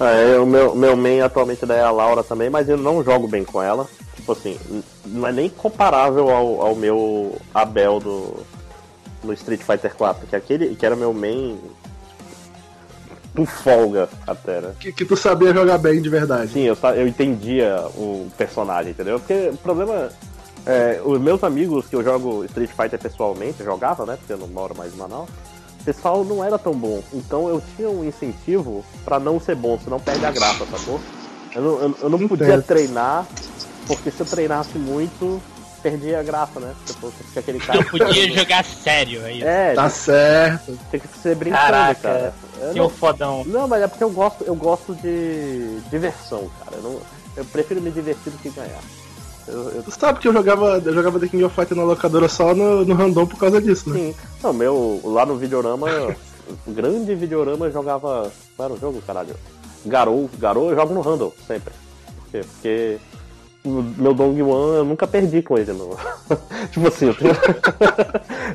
É, 0.00 0.38
o 0.38 0.46
meu, 0.46 0.74
meu 0.76 0.96
main 0.96 1.20
atualmente 1.20 1.66
daí 1.66 1.80
é 1.80 1.82
a 1.82 1.90
Laura 1.90 2.22
também, 2.22 2.48
mas 2.48 2.68
eu 2.68 2.76
não 2.76 3.02
jogo 3.02 3.26
bem 3.26 3.44
com 3.44 3.60
ela. 3.60 3.86
Tipo 4.14 4.32
assim, 4.32 4.58
não 5.04 5.26
é 5.26 5.32
nem 5.32 5.48
comparável 5.48 6.30
ao, 6.30 6.62
ao 6.62 6.74
meu 6.74 7.36
Abel 7.52 7.98
do, 7.98 8.36
no 9.22 9.32
Street 9.32 9.60
Fighter 9.60 9.94
4, 9.94 10.26
que 10.26 10.36
aquele 10.36 10.74
que 10.74 10.86
era 10.86 10.94
meu 10.94 11.12
main. 11.12 11.58
com 13.34 13.44
folga 13.44 14.08
até, 14.26 14.60
né? 14.60 14.72
Que, 14.78 14.92
que 14.92 15.04
tu 15.04 15.16
sabia 15.16 15.52
jogar 15.52 15.78
bem 15.78 16.00
de 16.00 16.08
verdade. 16.08 16.52
Sim, 16.52 16.62
eu, 16.62 16.76
eu 16.94 17.06
entendia 17.06 17.84
o 17.96 18.28
personagem, 18.36 18.90
entendeu? 18.92 19.18
Porque 19.18 19.50
o 19.52 19.56
problema. 19.56 20.10
É, 20.68 21.00
os 21.02 21.18
meus 21.20 21.42
amigos 21.42 21.86
que 21.86 21.96
eu 21.96 22.04
jogo 22.04 22.44
Street 22.44 22.70
Fighter 22.70 22.98
pessoalmente, 22.98 23.60
eu 23.60 23.66
jogava, 23.66 24.04
né? 24.04 24.16
Porque 24.18 24.32
eu 24.34 24.38
não 24.38 24.48
moro 24.48 24.76
mais 24.76 24.92
em 24.92 24.96
Manaus. 24.96 25.28
O 25.80 25.84
pessoal 25.84 26.22
não 26.24 26.44
era 26.44 26.58
tão 26.58 26.74
bom. 26.74 27.02
Então 27.12 27.48
eu 27.48 27.62
tinha 27.74 27.88
um 27.88 28.04
incentivo 28.04 28.84
pra 29.04 29.18
não 29.18 29.40
ser 29.40 29.54
bom, 29.56 29.78
senão 29.82 29.98
perde 29.98 30.26
a 30.26 30.30
graça, 30.30 30.66
sacou? 30.66 31.00
Eu 31.54 31.62
não, 31.62 31.80
eu, 31.82 31.96
eu 32.02 32.10
não 32.10 32.28
podia 32.28 32.60
treinar, 32.60 33.26
porque 33.86 34.10
se 34.10 34.20
eu 34.20 34.26
treinasse 34.26 34.76
muito, 34.76 35.40
perdia 35.82 36.20
a 36.20 36.22
graça, 36.22 36.60
né? 36.60 36.74
Tipo, 36.84 37.06
você 37.06 37.24
fica 37.24 37.40
aquele 37.40 37.58
cara. 37.60 37.78
Não 37.80 37.86
podia 37.88 38.30
jogar 38.34 38.62
sério 38.64 39.24
aí. 39.24 39.42
É, 39.42 39.72
Tá 39.72 39.88
certo. 39.88 40.78
tem 40.90 41.00
que 41.00 41.08
ser 41.18 41.34
brincando, 41.34 41.62
Caraca. 41.62 42.00
cara. 42.02 42.34
Eu 42.60 42.70
um 42.70 42.74
não, 42.74 42.90
fodão. 42.90 43.44
não, 43.46 43.66
mas 43.66 43.80
é 43.82 43.86
porque 43.88 44.04
eu 44.04 44.10
gosto, 44.10 44.44
eu 44.44 44.54
gosto 44.54 44.94
de 44.96 45.80
diversão, 45.90 46.50
cara. 46.62 46.76
Eu, 46.76 46.82
não- 46.82 47.00
eu 47.36 47.44
prefiro 47.46 47.80
me 47.80 47.90
divertir 47.90 48.30
do 48.30 48.38
que 48.38 48.50
ganhar. 48.50 48.80
Eu, 49.48 49.70
eu- 49.70 49.82
Tu 49.82 49.90
sabe 49.92 50.18
que 50.20 50.28
eu 50.28 50.32
jogava, 50.32 50.80
eu 50.84 50.92
jogava 50.94 51.18
The 51.18 51.28
King 51.28 51.44
of 51.44 51.54
Fighter 51.54 51.76
na 51.76 51.84
locadora 51.84 52.28
só 52.28 52.54
no, 52.54 52.84
no 52.84 52.94
random 52.94 53.26
por 53.26 53.38
causa 53.38 53.60
disso, 53.60 53.88
né? 53.90 53.98
sim. 53.98 54.14
Não, 54.42 54.52
meu, 54.52 55.00
lá 55.04 55.24
no 55.24 55.36
Videorama, 55.36 55.86
o 56.66 56.70
grande 56.72 57.14
Videorama 57.14 57.66
eu 57.66 57.72
jogava. 57.72 58.30
Qual 58.56 58.66
era 58.68 58.74
o 58.74 58.80
jogo, 58.80 59.02
caralho? 59.06 59.34
Garou, 59.86 60.28
Garou 60.38 60.70
eu 60.70 60.76
jogo 60.76 60.92
no 60.94 61.00
Handle, 61.00 61.34
sempre. 61.46 61.72
Por 62.16 62.30
quê? 62.30 62.40
Porque 62.52 62.98
meu 63.68 64.14
Dong 64.14 64.42
Wan 64.42 64.76
eu 64.76 64.84
nunca 64.84 65.06
perdi 65.06 65.42
com 65.42 65.56
ele. 65.58 65.72
No... 65.72 65.96
tipo 66.72 66.88
assim, 66.88 67.06
eu 67.06 67.14
tenho. 67.14 67.36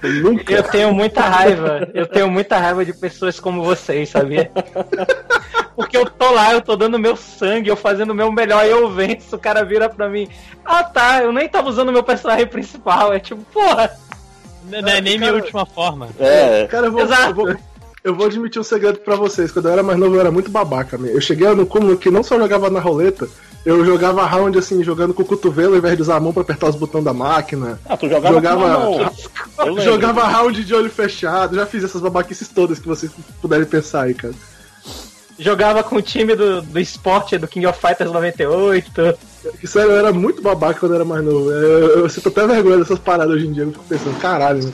Eu 0.02 0.10
nunca. 0.24 0.54
Eu 0.54 0.64
tenho 0.64 0.94
muita 0.94 1.22
raiva. 1.22 1.88
Eu 1.94 2.06
tenho 2.08 2.30
muita 2.30 2.58
raiva 2.58 2.84
de 2.86 2.94
pessoas 2.94 3.40
como 3.40 3.64
vocês, 3.64 4.10
sabia? 4.10 4.52
Porque 5.76 5.98
eu 5.98 6.06
tô 6.06 6.32
lá, 6.32 6.54
eu 6.54 6.62
tô 6.62 6.76
dando 6.76 7.00
meu 7.00 7.16
sangue, 7.16 7.68
eu 7.70 7.76
fazendo 7.76 8.12
o 8.12 8.16
meu 8.16 8.32
melhor 8.32 8.64
e 8.66 8.70
eu 8.70 8.90
venço. 8.92 9.36
O 9.36 9.40
cara 9.40 9.64
vira 9.66 9.90
pra 9.90 10.08
mim. 10.08 10.28
Ah 10.64 10.84
tá, 10.84 11.24
eu 11.24 11.32
nem 11.32 11.50
tava 11.50 11.68
usando 11.70 11.90
o 11.90 11.92
meu 11.94 12.04
personagem 12.04 12.46
principal. 12.46 13.12
É 13.14 13.20
tipo, 13.20 13.42
porra. 13.52 13.92
Não 14.70 14.82
não 14.82 14.90
é 14.90 15.02
nem 15.02 15.18
minha 15.18 15.32
Cara- 15.32 15.42
última 15.44 15.66
forma. 15.66 16.10
É, 16.20 16.68
Cara, 16.68 16.88
eu 16.88 16.92
vou, 16.92 17.02
Exato. 17.02 17.30
eu 17.30 17.36
vou, 17.36 17.56
eu 18.04 18.16
vou 18.16 18.26
admitir 18.28 18.60
um 18.60 18.64
segredo 18.64 19.00
pra 19.00 19.16
vocês. 19.16 19.52
Quando 19.52 19.66
eu 19.68 19.72
era 19.74 19.84
mais 19.84 19.98
novo, 19.98 20.16
eu 20.16 20.20
era 20.22 20.32
muito 20.32 20.50
babaca. 20.52 20.98
meu. 20.98 21.12
Eu 21.12 21.20
cheguei 21.22 21.48
no 21.50 21.66
cúmulo 21.66 21.98
que 21.98 22.12
não 22.12 22.22
só 22.24 22.38
jogava 22.38 22.70
na 22.70 22.80
roleta, 22.80 23.28
eu 23.66 23.86
jogava 23.86 24.26
round 24.26 24.58
assim, 24.58 24.84
jogando 24.84 25.14
com 25.14 25.22
o 25.24 25.26
cotovelo 25.26 25.74
ao 25.74 25.78
invés 25.80 25.96
de 25.96 26.02
usar 26.02 26.16
a 26.18 26.20
mão 26.20 26.34
pra 26.34 26.42
apertar 26.42 26.68
os 26.70 26.76
botões 26.76 27.04
da 27.04 27.14
máquina. 27.14 27.80
ah, 27.88 27.96
tu 27.98 28.10
jogava, 28.10 28.36
Jogava-. 28.36 29.12
Jogava 29.84 30.24
round 30.28 30.64
de 30.64 30.74
olho 30.76 30.90
fechado. 30.90 31.56
Já 31.56 31.66
fiz 31.66 31.84
essas 31.84 32.02
babaquices 32.02 32.48
todas 32.50 32.80
que 32.80 32.88
vocês 32.88 33.12
puderem 33.42 33.66
pensar 33.66 34.04
aí, 34.04 34.14
cara. 34.14 34.34
Jogava 35.40 35.84
com 35.84 35.96
o 35.96 36.02
time 36.02 36.36
do, 36.36 36.62
do 36.62 36.80
esporte 36.80 37.38
do 37.38 37.48
King 37.48 37.66
of 37.66 37.80
Fighters 37.80 38.12
98. 38.12 39.18
E, 39.64 39.68
Sério, 39.68 39.92
eu 39.92 39.98
era 39.98 40.14
muito 40.14 40.42
babaca 40.42 40.80
quando 40.80 40.92
eu 40.92 40.96
era 40.98 41.06
mais 41.06 41.24
novo. 41.24 41.50
Eu, 41.52 41.80
eu, 41.80 42.00
eu 42.02 42.10
sinto 42.10 42.30
até 42.30 42.46
vergonha 42.46 42.78
dessas 42.78 43.00
paradas 43.00 43.36
hoje 43.36 43.48
em 43.48 43.52
dia. 43.52 43.64
Eu 43.64 43.72
fico 43.72 43.84
pensando, 43.90 44.20
caralho, 44.20 44.64
né? 44.64 44.74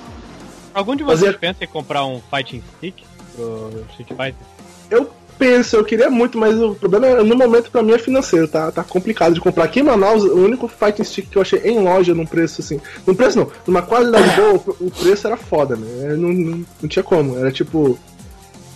Algum 0.74 0.96
de 0.96 1.04
vocês 1.04 1.22
Fazia- 1.22 1.38
pensa 1.40 1.64
em 1.64 1.68
comprar 1.68 2.06
um 2.06 2.22
Fighting 2.30 2.62
Stick 2.78 2.96
pro 3.36 3.86
Street 3.92 4.10
Fighter? 4.10 4.36
Eu 4.92 5.10
penso, 5.40 5.78
eu 5.78 5.86
queria 5.86 6.10
muito, 6.10 6.38
mas 6.38 6.62
o 6.62 6.76
problema 6.76 7.08
é, 7.08 7.24
no 7.24 7.36
momento 7.36 7.72
pra 7.72 7.82
mim 7.82 7.94
é 7.94 7.98
financeiro, 7.98 8.48
tá, 8.48 8.70
tá 8.72 8.84
complicado 8.84 9.34
de 9.34 9.40
comprar. 9.42 9.64
Aqui 9.64 9.80
em 9.80 9.84
Manaus, 9.84 10.24
o 10.24 10.36
único 10.36 10.68
fighting 10.68 11.04
stick 11.04 11.30
que 11.30 11.38
eu 11.38 11.42
achei 11.42 11.60
em 11.62 11.80
loja 11.80 12.14
num 12.14 12.26
preço 12.26 12.62
assim. 12.62 12.80
Num 13.08 13.16
preço 13.16 13.40
não, 13.40 13.50
numa 13.66 13.82
qualidade 13.82 14.36
boa, 14.36 14.62
o 14.82 14.92
preço 14.92 15.26
era 15.26 15.38
foda, 15.38 15.76
né? 15.78 16.16
Não, 16.18 16.30
não, 16.34 16.66
não 16.82 16.90
tinha 16.90 17.02
como. 17.04 17.38
Era 17.40 17.52
tipo. 17.52 17.98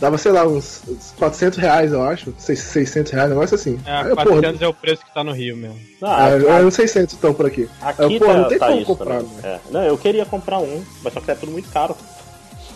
Dava, 0.01 0.17
sei 0.17 0.33
lá, 0.33 0.45
uns, 0.45 0.81
uns 0.85 1.13
400 1.17 1.57
reais, 1.59 1.93
eu 1.93 2.03
acho. 2.03 2.33
seis- 2.37 2.59
600 2.59 3.11
reais, 3.13 3.27
um 3.31 3.35
negócio 3.35 3.55
assim. 3.55 3.79
É, 3.85 3.91
Aí 4.01 4.09
eu, 4.09 4.15
400 4.15 4.61
é 4.61 4.67
o 4.67 4.73
preço 4.73 5.05
que 5.05 5.13
tá 5.13 5.23
no 5.23 5.31
Rio 5.31 5.55
mesmo. 5.55 5.79
Ah, 6.01 6.29
é, 6.29 6.61
é 6.61 6.65
uns 6.65 6.73
600 6.73 7.15
então 7.15 7.33
por 7.33 7.45
aqui. 7.45 7.69
Aqui 7.81 8.03
Eu, 8.03 8.19
pô, 8.19 8.25
tá, 8.25 8.33
não 8.33 8.47
tem 8.49 8.59
tá 8.59 8.67
como 8.67 8.77
isso 8.79 8.85
comprar, 8.87 9.15
também. 9.21 9.29
É. 9.43 9.59
Não, 9.71 9.81
eu 9.83 9.97
queria 9.97 10.25
comprar 10.25 10.59
um, 10.59 10.83
mas 11.01 11.13
só 11.13 11.21
que 11.21 11.31
é 11.31 11.35
tudo 11.35 11.53
muito 11.53 11.69
caro. 11.69 11.95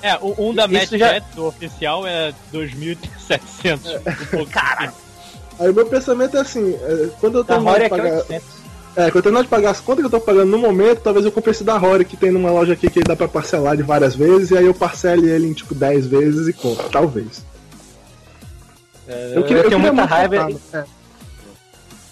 É, 0.01 0.16
o, 0.22 0.50
um 0.50 0.54
da 0.54 0.68
Mad 0.68 0.89
já- 0.89 1.20
do 1.36 1.46
oficial, 1.46 2.06
é 2.06 2.34
2.700. 2.54 4.42
Um 4.42 4.46
Caralho! 4.46 4.94
Aí 5.60 5.70
o 5.70 5.74
meu 5.74 5.86
pensamento 5.88 6.38
é 6.38 6.42
assim, 6.42 6.74
é, 6.74 7.10
quando 7.20 7.39
eu 7.39 7.44
terminar 7.44 7.72
Rory 7.72 7.80
de 7.80 7.86
aqui 7.86 7.96
é 7.96 7.98
pagar. 7.98 8.18
800. 8.20 8.48
É, 8.96 9.01
quando 9.12 9.16
eu 9.16 9.22
terminar 9.22 9.44
de 9.44 9.48
pagar 9.50 9.70
as 9.72 9.80
contas 9.80 10.01
que 10.01 10.06
eu 10.06 10.20
tô 10.20 10.25
pagando 10.25 10.50
no 10.51 10.58
momento, 10.58 11.01
talvez 11.01 11.25
eu 11.25 11.32
compre 11.32 11.51
esse 11.51 11.63
da 11.63 11.77
Rory, 11.77 12.06
que 12.06 12.18
tem 12.18 12.32
numa 12.32 12.51
loja 12.51 12.74
aqui 12.74 12.89
que 12.89 13.00
dá 13.01 13.16
pra 13.16 13.27
parcelar 13.27 13.75
de 13.77 13.84
várias 13.84 14.16
vezes, 14.16 14.51
e 14.51 14.58
aí 14.58 14.66
eu 14.66 14.74
parcele 14.74 15.30
ele 15.30 15.48
em 15.48 15.54
tipo 15.54 15.74
10 15.74 16.08
vezes 16.08 16.48
e 16.48 16.54
compro, 16.54 16.89
talvez. 16.89 17.46
Eu, 19.08 19.44
tenho 19.44 19.80
muita 19.80 19.94
muito 19.94 20.10
raiva. 20.10 20.51
comprar, 20.51 20.80
é. 20.82 20.86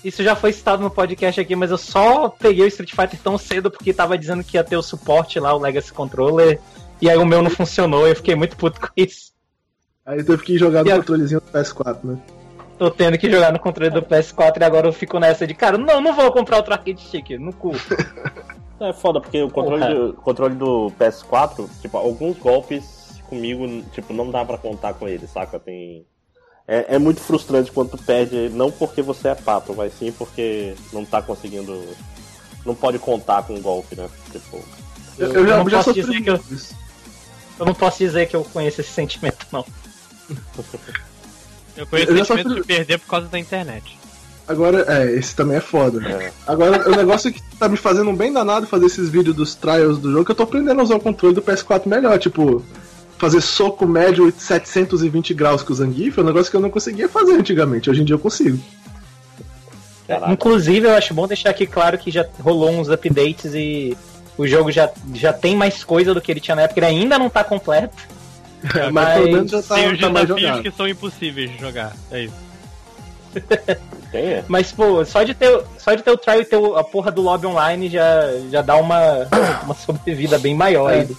Isso 0.04 0.24
já 0.24 0.36
foi 0.36 0.54
citado 0.54 0.84
no 0.84 0.89
podcast 0.92 1.42
aqui, 1.42 1.56
mas 1.56 1.72
eu 1.72 1.80
só 1.80 2.30
peguei 2.30 2.65
o 2.65 2.68
Street 2.68 2.92
Fighter 2.92 3.20
tão 3.24 3.39
cedo 3.39 3.72
porque 3.72 3.92
tava 3.92 4.15
dizendo 4.15 4.44
que 4.44 4.56
ia 4.56 4.63
ter 4.63 4.77
o 4.77 4.84
suporte 4.84 5.39
lá, 5.39 5.51
o 5.54 5.60
Legacy 5.60 5.92
Controller, 5.92 6.62
e 7.02 7.10
aí 7.10 7.18
o 7.18 7.25
meu 7.25 7.42
não 7.42 7.50
funcionou, 7.50 8.08
eu 8.08 8.16
fiquei 8.16 8.36
muito 8.36 8.56
puto 8.56 8.80
com 8.80 8.88
isso. 8.96 9.34
Aí 10.06 10.24
teve 10.24 10.44
que 10.44 10.58
jogar 10.58 10.84
no 10.84 10.92
E 10.92 10.96
controlezinho 10.96 11.42
do 11.42 11.52
PS4, 11.52 11.98
né? 12.04 12.18
Tô 12.78 12.92
tendo 12.92 13.18
que 13.18 13.32
jogar 13.32 13.54
no 13.54 13.60
controle 13.60 13.90
do 13.90 14.02
PS4 14.02 14.60
e 14.60 14.64
agora 14.64 14.88
eu 14.88 14.94
fico 14.94 15.18
nessa 15.18 15.48
de, 15.48 15.54
cara, 15.54 15.78
não, 15.78 16.02
não 16.02 16.14
vou 16.14 16.32
comprar 16.32 16.58
outro 16.58 16.74
arcade 16.74 17.02
stick, 17.02 17.32
no 17.40 17.54
cu. 17.54 17.72
É 18.80 18.92
foda, 18.92 19.22
porque 19.22 19.42
o 19.42 19.50
controle, 19.50 19.82
Porra. 19.82 19.96
do, 19.96 20.14
controle 20.16 20.56
do 20.56 20.92
PS4, 21.00 21.66
tipo, 21.82 21.98
alguns 21.98 22.38
golpes 22.38 23.22
comigo, 23.30 23.66
tipo, 23.94 24.14
não 24.14 24.30
dá 24.30 24.44
pra 24.44 24.58
contar 24.58 24.94
com 24.94 25.08
ele, 25.08 25.25
saca? 25.28 25.58
Tem. 25.60 26.06
É, 26.68 26.96
é 26.96 27.00
muito 27.00 27.22
frustrante 27.22 27.72
quando 27.72 27.92
tu 27.92 27.98
perde, 27.98 28.50
não 28.50 28.70
porque 28.70 29.02
você 29.02 29.30
é 29.30 29.36
pato, 29.36 29.74
mas 29.74 29.94
sim 29.94 30.12
porque 30.12 30.75
não 30.92 31.06
tá 31.06 31.22
conseguindo. 31.22 31.86
Não 32.66 32.75
pode 32.75 33.00
contar 33.00 33.44
com 33.44 33.56
o 33.56 33.62
golpe, 33.62 33.96
né? 33.96 34.10
Tipo. 34.32 34.62
Eu, 35.18 35.32
eu 35.32 35.48
já, 35.48 35.58
não 35.58 35.70
já 35.70 35.78
posso 35.78 35.94
sofri 35.94 36.02
dizer 36.04 36.22
que 36.22 36.30
eu-. 36.32 36.85
Eu 37.60 37.66
não 37.66 37.74
posso 37.74 37.98
dizer 38.00 38.28
que 38.28 38.36
eu 38.36 38.44
conheço 38.44 38.82
esse 38.82 38.92
sentimento, 38.92 39.46
não. 39.52 39.66
Eu 41.78 41.86
conheço 41.88 42.10
Eu 42.12 42.16
o 42.16 42.26
sentimento 42.26 42.48
sofri- 42.50 42.62
de 42.62 42.68
perder 42.68 43.00
por 43.00 43.08
causa 43.08 43.28
da 43.28 43.38
internet. 43.38 43.98
Agora, 44.48 44.86
é, 44.88 45.12
esse 45.12 45.36
também 45.36 45.58
é 45.58 45.62
foda. 45.62 46.08
É. 46.08 46.32
Agora, 46.48 46.88
o 46.90 46.96
negócio 46.96 47.34
que 47.34 47.42
tá 47.58 47.68
me 47.68 47.76
fazendo 47.76 48.14
bem 48.14 48.32
danado 48.32 48.66
fazer 48.68 48.86
esses 48.86 49.10
vídeos 49.10 49.36
dos 49.36 49.56
trials 49.56 49.98
do 49.98 50.12
jogo, 50.12 50.24
que 50.24 50.32
eu 50.32 50.36
tô 50.36 50.44
aprendendo 50.44 50.80
a 50.80 50.84
usar 50.84 50.96
o 50.96 51.00
controle 51.00 51.34
do 51.36 51.42
PS4 51.42 51.86
melhor, 51.88 52.18
tipo, 52.20 52.64
fazer 53.18 53.42
soco 53.42 53.86
médio 53.88 54.32
de 54.32 54.42
720 54.42 55.34
graus 55.34 55.64
com 55.64 55.74
o 55.74 55.76
Zangief 55.76 56.18
é 56.18 56.22
um 56.22 56.26
negócio 56.26 56.50
que 56.52 56.56
eu 56.56 56.62
não 56.62 56.70
conseguia 56.70 57.10
fazer 57.10 57.34
antigamente, 57.34 57.90
hoje 57.90 58.02
em 58.02 58.06
dia 58.06 58.14
eu 58.16 58.20
consigo. 58.20 58.58
Caraca. 60.08 60.32
Inclusive, 60.32 60.86
eu 60.88 60.94
acho 60.96 61.14
bom 61.14 61.28
deixar 61.28 61.50
aqui 61.50 61.66
claro 61.66 61.98
que 61.98 62.12
já 62.12 62.26
rolou 62.40 62.70
uns 62.70 62.88
updates 62.90 63.54
e 63.56 63.98
o 64.38 64.46
jogo 64.48 64.72
já, 64.72 64.89
já 65.13 65.32
tem 65.34 65.56
mais 65.56 65.84
coisa 65.84 66.13
do 66.13 66.22
que 66.22 66.32
ele 66.32 66.39
tinha 66.39 66.56
na 66.56 66.63
época, 66.63 66.80
ele 66.80 66.88
ainda 66.88 67.18
não 67.20 67.30
tá 67.30 67.44
completo. 67.44 67.96
mas, 68.63 68.92
mas 68.92 69.13
pelo 69.15 69.32
menos 69.32 69.51
já 69.51 69.62
tá, 69.62 69.75
Tem 69.75 69.94
os 69.94 70.00
tá 70.00 70.10
desafios 70.10 70.60
que 70.62 70.72
são 70.72 70.88
impossíveis 70.88 71.51
de 71.51 71.58
jogar. 71.60 71.94
É 72.12 72.24
isso. 72.24 72.46
Tem, 74.12 74.22
é? 74.25 74.44
Mas, 74.48 74.72
pô, 74.72 75.04
só 75.04 75.24
de 75.24 75.34
ter, 75.34 75.62
só 75.77 75.94
de 75.94 76.01
ter 76.04 76.12
o 76.12 76.18
trial 76.18 76.39
e 76.42 76.46
ter 76.46 76.56
o- 76.58 76.75
a 76.77 76.84
porra 76.84 77.12
do 77.12 77.22
lobby 77.22 77.46
online 77.48 77.89
já, 77.89 78.30
já 78.50 78.62
dá 78.62 78.75
uma, 78.77 79.27
uma 79.65 79.75
sobrevida 79.75 80.39
bem 80.39 80.56
maior 80.56 80.89
É. 80.92 81.00
aí. 81.01 81.18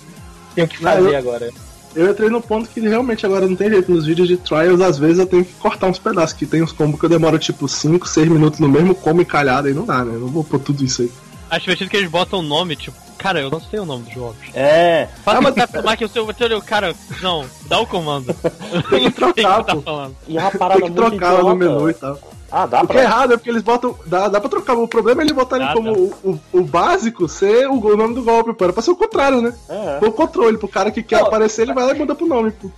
Tem 0.54 0.64
o 0.64 0.68
que 0.68 0.78
fazer 0.78 1.11
eu- 1.12 1.16
agora. 1.18 1.50
Eu 1.94 2.11
entrei 2.11 2.28
no 2.28 2.42
ponto 2.42 2.68
que 2.68 2.78
realmente 2.80 3.25
agora 3.25 3.46
não 3.46 3.56
tem 3.56 3.70
jeito. 3.70 3.90
Nos 3.90 4.04
vídeos 4.04 4.28
de 4.28 4.37
trials, 4.37 4.82
às 4.82 4.99
vezes 4.99 5.18
eu 5.18 5.26
tenho 5.26 5.42
que 5.44 5.52
cortar 5.54 5.87
uns 5.87 5.99
pedaços, 5.99 6.35
que 6.35 6.44
tem 6.44 6.62
uns 6.62 6.70
combos 6.73 7.00
que 7.00 7.06
eu 7.06 7.08
demoro 7.11 7.38
tipo 7.38 7.66
5, 7.66 8.06
6 8.06 8.28
minutos 8.28 8.61
no 8.61 8.68
mesmo 8.68 8.94
combo 8.94 9.23
encalhado, 9.23 9.68
aí 9.68 9.73
não 9.75 9.87
dá, 9.87 10.04
né? 10.04 10.14
Eu 10.14 10.20
não 10.20 10.28
vou 10.28 10.44
pôr 10.44 10.58
tudo 10.61 10.85
isso 10.85 11.02
aí. 11.02 11.11
Acho 11.50 11.61
divertido 11.62 11.91
que 11.91 11.97
eles 11.97 12.11
botam 12.11 12.41
o 12.41 12.43
nome, 12.43 12.75
tipo, 12.76 12.97
cara, 13.19 13.41
eu 13.41 13.50
não 13.50 13.61
sei 13.61 13.79
o 13.81 13.85
nome 13.85 14.05
dos 14.05 14.15
jogos. 14.15 14.37
É. 14.55 15.09
Fala 15.25 15.38
Ah, 15.38 15.41
mas 15.43 15.55
mas- 15.55 15.71
tá 15.71 15.79
tomar 15.81 15.97
que 15.97 16.05
o 16.05 16.09
seu. 16.09 16.26
seu- 16.35 16.62
Cara, 16.62 16.95
não, 17.23 17.45
dá 17.67 17.79
o 17.81 17.87
comando. 17.87 18.35
Tem 18.91 19.05
que 19.05 19.11
trocar, 19.12 19.61
o 19.61 19.65
que 19.65 19.71
tá 19.71 19.76
pô. 19.76 19.83
falando. 19.83 20.17
E 20.26 20.37
é 20.37 20.41
uma 20.41 20.50
parada 20.50 20.81
Tem 20.81 20.88
que 20.91 20.97
trocar 20.97 21.43
no 21.43 21.55
menu 21.55 21.88
e 21.91 21.95
tal. 21.95 22.19
Ah, 22.50 22.65
dá 22.65 22.83
O 22.83 22.87
que 22.87 22.93
é 22.93 22.95
pra. 22.95 23.03
errado 23.03 23.35
é 23.35 23.37
porque 23.37 23.50
eles 23.50 23.62
botam. 23.62 23.97
Dá, 24.07 24.29
dá 24.29 24.41
pra 24.41 24.49
trocar. 24.49 24.75
O 24.75 24.87
problema 24.87 25.21
é 25.21 25.25
eles 25.25 25.35
botarem 25.35 25.67
Dá, 25.67 25.73
como 25.73 25.93
o, 25.93 26.15
o, 26.25 26.41
o 26.53 26.62
básico 26.62 27.29
ser 27.29 27.69
o, 27.69 27.75
o 27.75 27.97
nome 27.97 28.15
do 28.15 28.23
golpe, 28.23 28.53
pô. 28.55 28.65
Era 28.65 28.73
pra 28.73 28.83
ser 28.83 28.93
o 28.93 28.97
contrário, 28.97 29.41
né? 29.43 29.53
É. 29.69 29.97
Foi 29.99 30.09
o 30.09 30.12
controle. 30.12 30.57
Pro 30.57 30.69
cara 30.69 30.91
que 30.93 31.03
quer 31.03 31.19
Pô. 31.21 31.26
aparecer, 31.26 31.62
ele 31.62 31.75
vai 31.75 31.85
lá 31.85 31.93
e 31.93 31.99
muda 31.99 32.15
pro 32.15 32.26
nome, 32.26 32.53
pô. 32.53 32.71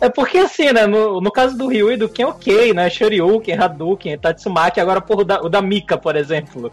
É 0.00 0.08
porque 0.08 0.38
assim, 0.38 0.70
né? 0.72 0.86
No, 0.86 1.20
no 1.20 1.30
caso 1.30 1.56
do 1.56 1.66
Ryu 1.68 1.92
e 1.92 1.96
do 1.96 2.08
Ken, 2.08 2.26
ok, 2.26 2.72
né? 2.74 2.88
Shoryuken, 2.90 3.54
Hadouken, 3.58 4.18
Tatsumaki, 4.18 4.80
agora, 4.80 5.00
porra, 5.00 5.20
o 5.20 5.24
da, 5.24 5.40
o 5.42 5.48
da 5.48 5.60
Mika, 5.62 5.96
por 5.98 6.14
exemplo. 6.16 6.70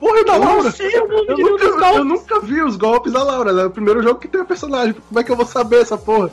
Porra, 0.00 0.24
da 0.24 0.34
Eu 0.34 0.38
Laura? 0.40 0.74
Eu 0.78 1.38
nunca, 1.38 1.70
golpes. 1.70 1.96
eu 1.96 2.04
nunca 2.04 2.40
vi 2.40 2.62
os 2.62 2.76
golpes 2.76 3.12
da 3.12 3.22
Laura, 3.22 3.52
né? 3.52 3.62
É 3.62 3.66
o 3.66 3.70
primeiro 3.70 4.02
jogo 4.02 4.20
que 4.20 4.28
tem 4.28 4.40
a 4.40 4.44
personagem. 4.44 4.94
Como 4.94 5.18
é 5.20 5.24
que 5.24 5.30
eu 5.32 5.36
vou 5.36 5.46
saber 5.46 5.80
essa 5.82 5.96
porra? 5.98 6.30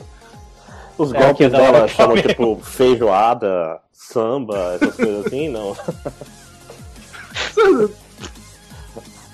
Os 0.96 1.12
É, 1.12 1.18
golpes 1.18 1.50
dela 1.50 1.88
chamam 1.88 2.14
mesmo. 2.14 2.28
tipo 2.30 2.60
feijoada, 2.62 3.80
samba, 3.92 4.74
essas 4.80 4.94
coisas 4.96 5.26
assim, 5.26 5.48
não. 5.48 5.76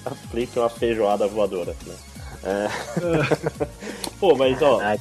Aplique 0.04 0.58
uma 0.58 0.68
feijoada 0.68 1.26
voadora, 1.28 1.76
né? 1.86 1.94
É. 2.44 2.68
Pô, 4.18 4.34
mas 4.34 4.60
ó, 4.60 4.80
Ai, 4.80 4.98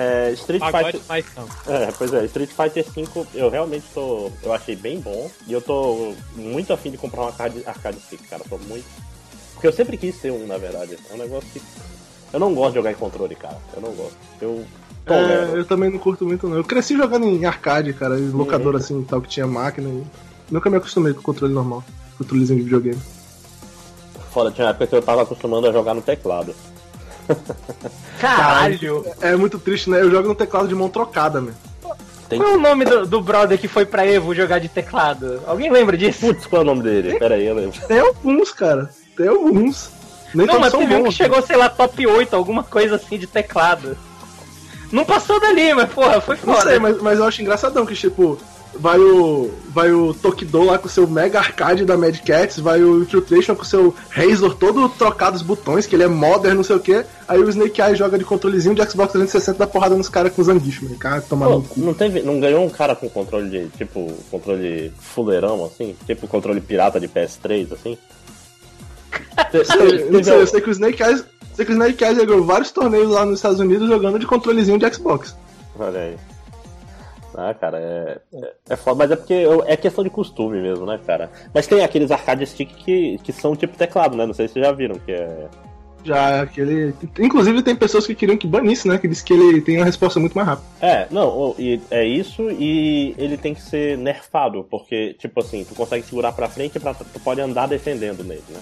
É, 0.00 0.30
Street 0.34 0.60
Pagode 0.60 1.00
Fighter. 1.00 1.44
É, 1.66 1.90
pois 1.98 2.14
é, 2.14 2.24
Street 2.26 2.50
Fighter 2.50 2.84
V 2.84 3.26
eu 3.34 3.50
realmente 3.50 3.84
tô. 3.92 4.30
Eu 4.44 4.52
achei 4.52 4.76
bem 4.76 5.00
bom. 5.00 5.28
E 5.44 5.52
eu 5.52 5.60
tô 5.60 6.14
muito 6.36 6.72
afim 6.72 6.92
de 6.92 6.96
comprar 6.96 7.22
um 7.22 7.26
arcade, 7.26 7.64
arcade 7.66 7.98
stick, 8.00 8.22
cara. 8.30 8.44
Tô 8.48 8.58
muito. 8.58 8.84
Porque 9.54 9.66
eu 9.66 9.72
sempre 9.72 9.96
quis 9.96 10.16
ter 10.20 10.30
um, 10.30 10.46
na 10.46 10.56
verdade. 10.56 10.96
É 11.10 11.14
um 11.14 11.18
negócio 11.18 11.48
que. 11.52 11.60
Eu 12.32 12.38
não 12.38 12.54
gosto 12.54 12.70
de 12.70 12.74
jogar 12.76 12.92
em 12.92 12.94
controle, 12.94 13.34
cara. 13.34 13.58
Eu 13.74 13.82
não 13.82 13.90
gosto. 13.92 14.16
Eu. 14.40 14.64
É, 15.06 15.58
eu 15.58 15.64
também 15.64 15.90
não 15.90 15.98
curto 15.98 16.24
muito, 16.24 16.46
não. 16.46 16.58
Eu 16.58 16.64
cresci 16.64 16.96
jogando 16.96 17.26
em 17.26 17.44
arcade, 17.44 17.92
cara, 17.92 18.18
em 18.20 18.28
locador 18.30 18.74
Uhum. 18.74 18.80
assim, 18.80 19.02
tal, 19.02 19.20
que 19.20 19.28
tinha 19.28 19.46
máquina. 19.48 19.88
E 19.88 20.04
nunca 20.48 20.70
me 20.70 20.76
acostumei 20.76 21.12
com 21.12 21.20
o 21.20 21.24
controle 21.24 21.52
normal. 21.52 21.82
Controlezinho 22.18 22.58
de 22.58 22.64
videogame. 22.64 23.00
Foda, 24.30 24.52
tinha 24.52 24.66
uma 24.66 24.70
época 24.70 24.86
que 24.86 24.94
eu 24.94 25.02
tava 25.02 25.22
acostumando 25.22 25.66
a 25.66 25.72
jogar 25.72 25.94
no 25.94 26.02
teclado. 26.02 26.54
Caralho! 28.20 29.04
É 29.20 29.36
muito 29.36 29.58
triste, 29.58 29.90
né? 29.90 30.00
Eu 30.00 30.10
jogo 30.10 30.28
no 30.28 30.34
teclado 30.34 30.68
de 30.68 30.74
mão 30.74 30.88
trocada, 30.88 31.40
meu. 31.40 31.54
Tem... 32.28 32.38
Qual 32.38 32.50
é 32.50 32.54
o 32.56 32.60
nome 32.60 32.84
do, 32.84 33.06
do 33.06 33.22
brother 33.22 33.58
que 33.58 33.68
foi 33.68 33.86
pra 33.86 34.06
Evo 34.06 34.34
jogar 34.34 34.58
de 34.58 34.68
teclado? 34.68 35.40
Alguém 35.46 35.70
lembra 35.70 35.96
disso? 35.96 36.20
Putz, 36.20 36.46
qual 36.46 36.60
é 36.60 36.64
o 36.64 36.66
nome 36.66 36.82
dele? 36.82 37.18
Pera 37.18 37.36
aí, 37.36 37.46
eu 37.46 37.54
lembro. 37.54 37.80
Tem 37.86 38.00
alguns, 38.00 38.52
cara. 38.52 38.90
Tem 39.16 39.28
alguns. 39.28 39.90
Nem 40.34 40.46
Não, 40.46 40.60
mas 40.60 40.72
teve 40.72 40.94
um 40.94 41.04
que 41.04 41.12
chegou, 41.12 41.40
sei 41.40 41.56
lá, 41.56 41.70
top 41.70 42.06
8, 42.06 42.36
alguma 42.36 42.62
coisa 42.62 42.96
assim 42.96 43.16
de 43.16 43.26
teclado. 43.26 43.96
Não 44.92 45.04
passou 45.04 45.40
dali, 45.40 45.72
mas 45.74 45.90
porra, 45.90 46.20
foi 46.20 46.36
Não 46.44 46.54
foda. 46.54 46.70
sei, 46.70 46.78
mas, 46.78 47.00
mas 47.00 47.18
eu 47.18 47.24
acho 47.24 47.40
engraçadão 47.40 47.86
que, 47.86 47.94
tipo, 47.94 48.38
vai 48.74 48.98
o. 48.98 49.50
Vai 49.68 49.92
o 49.92 50.12
Tokido 50.12 50.64
lá 50.64 50.76
com 50.78 50.86
o 50.86 50.90
seu 50.90 51.06
mega 51.06 51.38
arcade 51.38 51.84
da 51.84 51.96
Mad 51.96 52.18
Cats, 52.20 52.58
vai 52.58 52.82
o 52.82 53.02
Infiltration 53.02 53.54
com 53.54 53.62
o 53.62 53.66
seu 53.66 53.94
Razor 54.10 54.54
todo 54.56 54.88
trocado 54.88 55.36
os 55.36 55.42
botões, 55.42 55.86
que 55.86 55.94
ele 55.94 56.02
é 56.02 56.08
modern, 56.08 56.56
não 56.56 56.64
sei 56.64 56.74
o 56.76 56.80
que. 56.80 57.04
Aí 57.28 57.38
o 57.38 57.48
Snake 57.48 57.80
Eye 57.80 57.94
joga 57.94 58.18
de 58.18 58.24
controlezinho 58.24 58.74
de 58.74 58.82
Xbox 58.82 59.12
360 59.12 59.58
dá 59.58 59.66
porrada 59.66 59.94
nos 59.96 60.08
caras 60.08 60.32
com 60.32 60.42
zanguicho, 60.42 60.84
mano. 60.84 60.96
Cara, 60.96 61.20
tomar 61.20 61.46
Pô, 61.46 61.62
não, 61.76 61.94
teve, 61.94 62.22
não 62.22 62.40
ganhou 62.40 62.64
um 62.64 62.68
cara 62.70 62.96
com 62.96 63.08
controle 63.08 63.48
de. 63.48 63.68
Tipo, 63.76 64.12
controle 64.30 64.92
fuleirão, 64.98 65.64
assim? 65.64 65.94
Tipo 66.06 66.26
controle 66.26 66.60
pirata 66.60 66.98
de 66.98 67.06
PS3, 67.06 67.72
assim? 67.72 67.98
Te- 69.50 69.58
eu 69.78 70.10
não 70.10 70.24
sei, 70.24 70.40
eu 70.40 70.46
sei 70.46 70.60
que 70.60 70.68
o 70.68 70.72
Snake 70.72 71.02
Eyes. 71.02 71.24
Sei 71.54 71.64
que 71.64 71.72
o 71.72 71.74
Snake 71.74 72.02
Eyes 72.04 72.18
ganhou 72.18 72.44
vários 72.44 72.70
torneios 72.70 73.10
lá 73.10 73.24
nos 73.24 73.38
Estados 73.38 73.60
Unidos 73.60 73.88
jogando 73.88 74.18
de 74.18 74.26
controlezinho 74.26 74.78
de 74.78 74.92
Xbox. 74.94 75.36
Olha 75.78 76.00
aí. 76.00 76.16
Ah, 77.38 77.54
cara, 77.54 77.78
é, 77.78 78.18
é, 78.34 78.52
é 78.70 78.76
foda, 78.76 78.96
mas 78.98 79.10
é 79.10 79.16
porque 79.16 79.32
eu- 79.34 79.62
é 79.66 79.76
questão 79.76 80.02
de 80.02 80.10
costume 80.10 80.60
mesmo, 80.60 80.84
né, 80.84 80.98
cara? 81.06 81.30
Mas 81.54 81.66
tem 81.66 81.82
aqueles 81.84 82.10
arcade 82.10 82.44
stick 82.46 82.68
que, 82.74 83.18
que 83.22 83.32
são 83.32 83.54
tipo 83.54 83.76
teclado, 83.76 84.16
né? 84.16 84.26
Não 84.26 84.34
sei 84.34 84.48
se 84.48 84.54
vocês 84.54 84.66
já 84.66 84.72
viram, 84.72 84.96
que 84.98 85.12
é. 85.12 85.46
Já 86.04 86.42
aquele. 86.42 86.94
Inclusive 87.18 87.60
tem 87.62 87.74
pessoas 87.74 88.06
que 88.06 88.14
queriam 88.14 88.38
que 88.38 88.46
banisse, 88.46 88.86
né? 88.88 88.98
Que 88.98 89.08
diz 89.08 89.20
que 89.20 89.32
ele 89.32 89.60
tem 89.60 89.76
uma 89.76 89.84
resposta 89.84 90.18
muito 90.20 90.32
mais 90.34 90.46
rápida. 90.48 90.66
É, 90.80 91.06
não, 91.10 91.54
e 91.58 91.80
é 91.90 92.04
isso 92.04 92.50
e 92.52 93.14
ele 93.18 93.36
tem 93.36 93.52
que 93.52 93.60
ser 93.60 93.98
nerfado, 93.98 94.64
porque, 94.70 95.14
tipo 95.14 95.40
assim, 95.40 95.64
tu 95.64 95.74
consegue 95.74 96.04
segurar 96.06 96.32
pra 96.32 96.48
frente 96.48 96.76
e 96.76 96.80
pra, 96.80 96.94
tu 96.94 97.20
pode 97.20 97.40
andar 97.40 97.66
defendendo 97.66 98.22
nele, 98.24 98.42
né? 98.48 98.60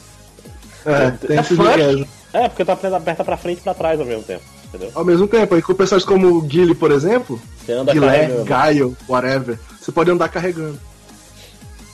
É, 0.87 1.11
tem 1.27 1.37
É 1.37 1.41
esse 1.41 1.55
flush? 1.55 1.75
viés. 1.77 2.09
É, 2.33 2.49
porque 2.49 2.65
tu 2.65 2.71
aperta 2.73 2.97
aperta 2.97 3.25
pra 3.25 3.37
frente 3.37 3.59
e 3.59 3.63
pra 3.63 3.75
trás 3.75 3.99
ao 4.01 4.07
mesmo 4.07 4.23
tempo, 4.23 4.43
entendeu? 4.69 4.91
Ao 4.95 5.05
mesmo 5.05 5.27
tempo, 5.27 5.55
aí 5.55 5.63
com 5.63 5.75
pessoas 5.75 6.05
como 6.05 6.29
o 6.29 6.41
Guile, 6.43 6.75
por 6.75 6.91
exemplo, 6.91 7.41
Você 7.65 7.73
anda 7.73 7.93
Guilé, 7.93 8.07
carregando. 8.21 8.45
Gaio, 8.45 8.97
whatever, 9.09 9.59
você 9.81 9.91
pode 9.93 10.11
andar 10.11 10.29
carregando. 10.29 10.79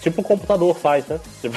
Tipo 0.01 0.21
o 0.21 0.25
computador 0.25 0.77
faz, 0.77 1.07
né? 1.07 1.21
Tipo... 1.41 1.57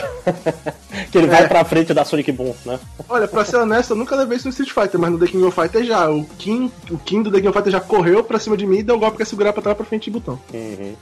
que 1.11 1.17
ele 1.17 1.25
É. 1.27 1.29
vai 1.31 1.47
pra 1.47 1.65
frente 1.65 1.93
da 1.95 2.05
Sonic 2.05 2.31
Boom, 2.31 2.53
né? 2.63 2.79
Olha, 3.09 3.27
pra 3.27 3.43
ser 3.43 3.55
honesto, 3.57 3.91
eu 3.91 3.95
nunca 3.95 4.15
levei 4.15 4.37
isso 4.37 4.45
no 4.47 4.51
Street 4.51 4.71
Fighter, 4.71 4.99
mas 4.99 5.11
no 5.11 5.17
The 5.17 5.25
King 5.27 5.43
of 5.45 5.59
Fighter 5.59 5.83
já. 5.83 6.07
O 6.11 6.23
King, 6.37 6.71
o 6.91 6.97
King 6.99 7.23
do 7.23 7.31
The 7.31 7.37
King 7.37 7.47
of 7.47 7.57
Fighter 7.57 7.71
já 7.71 7.79
correu 7.81 8.23
pra 8.23 8.37
cima 8.37 8.55
de 8.55 8.67
mim 8.67 8.77
e 8.77 8.83
deu 8.83 8.97
um 8.97 8.99
golpe 8.99 9.17
que 9.17 9.23
é 9.23 9.25
segurar 9.25 9.51
pra 9.51 9.63
trás 9.63 9.75
pra 9.75 9.85
frente 9.85 10.05
de 10.05 10.11
botão. 10.11 10.39
Uhum. 10.53 10.93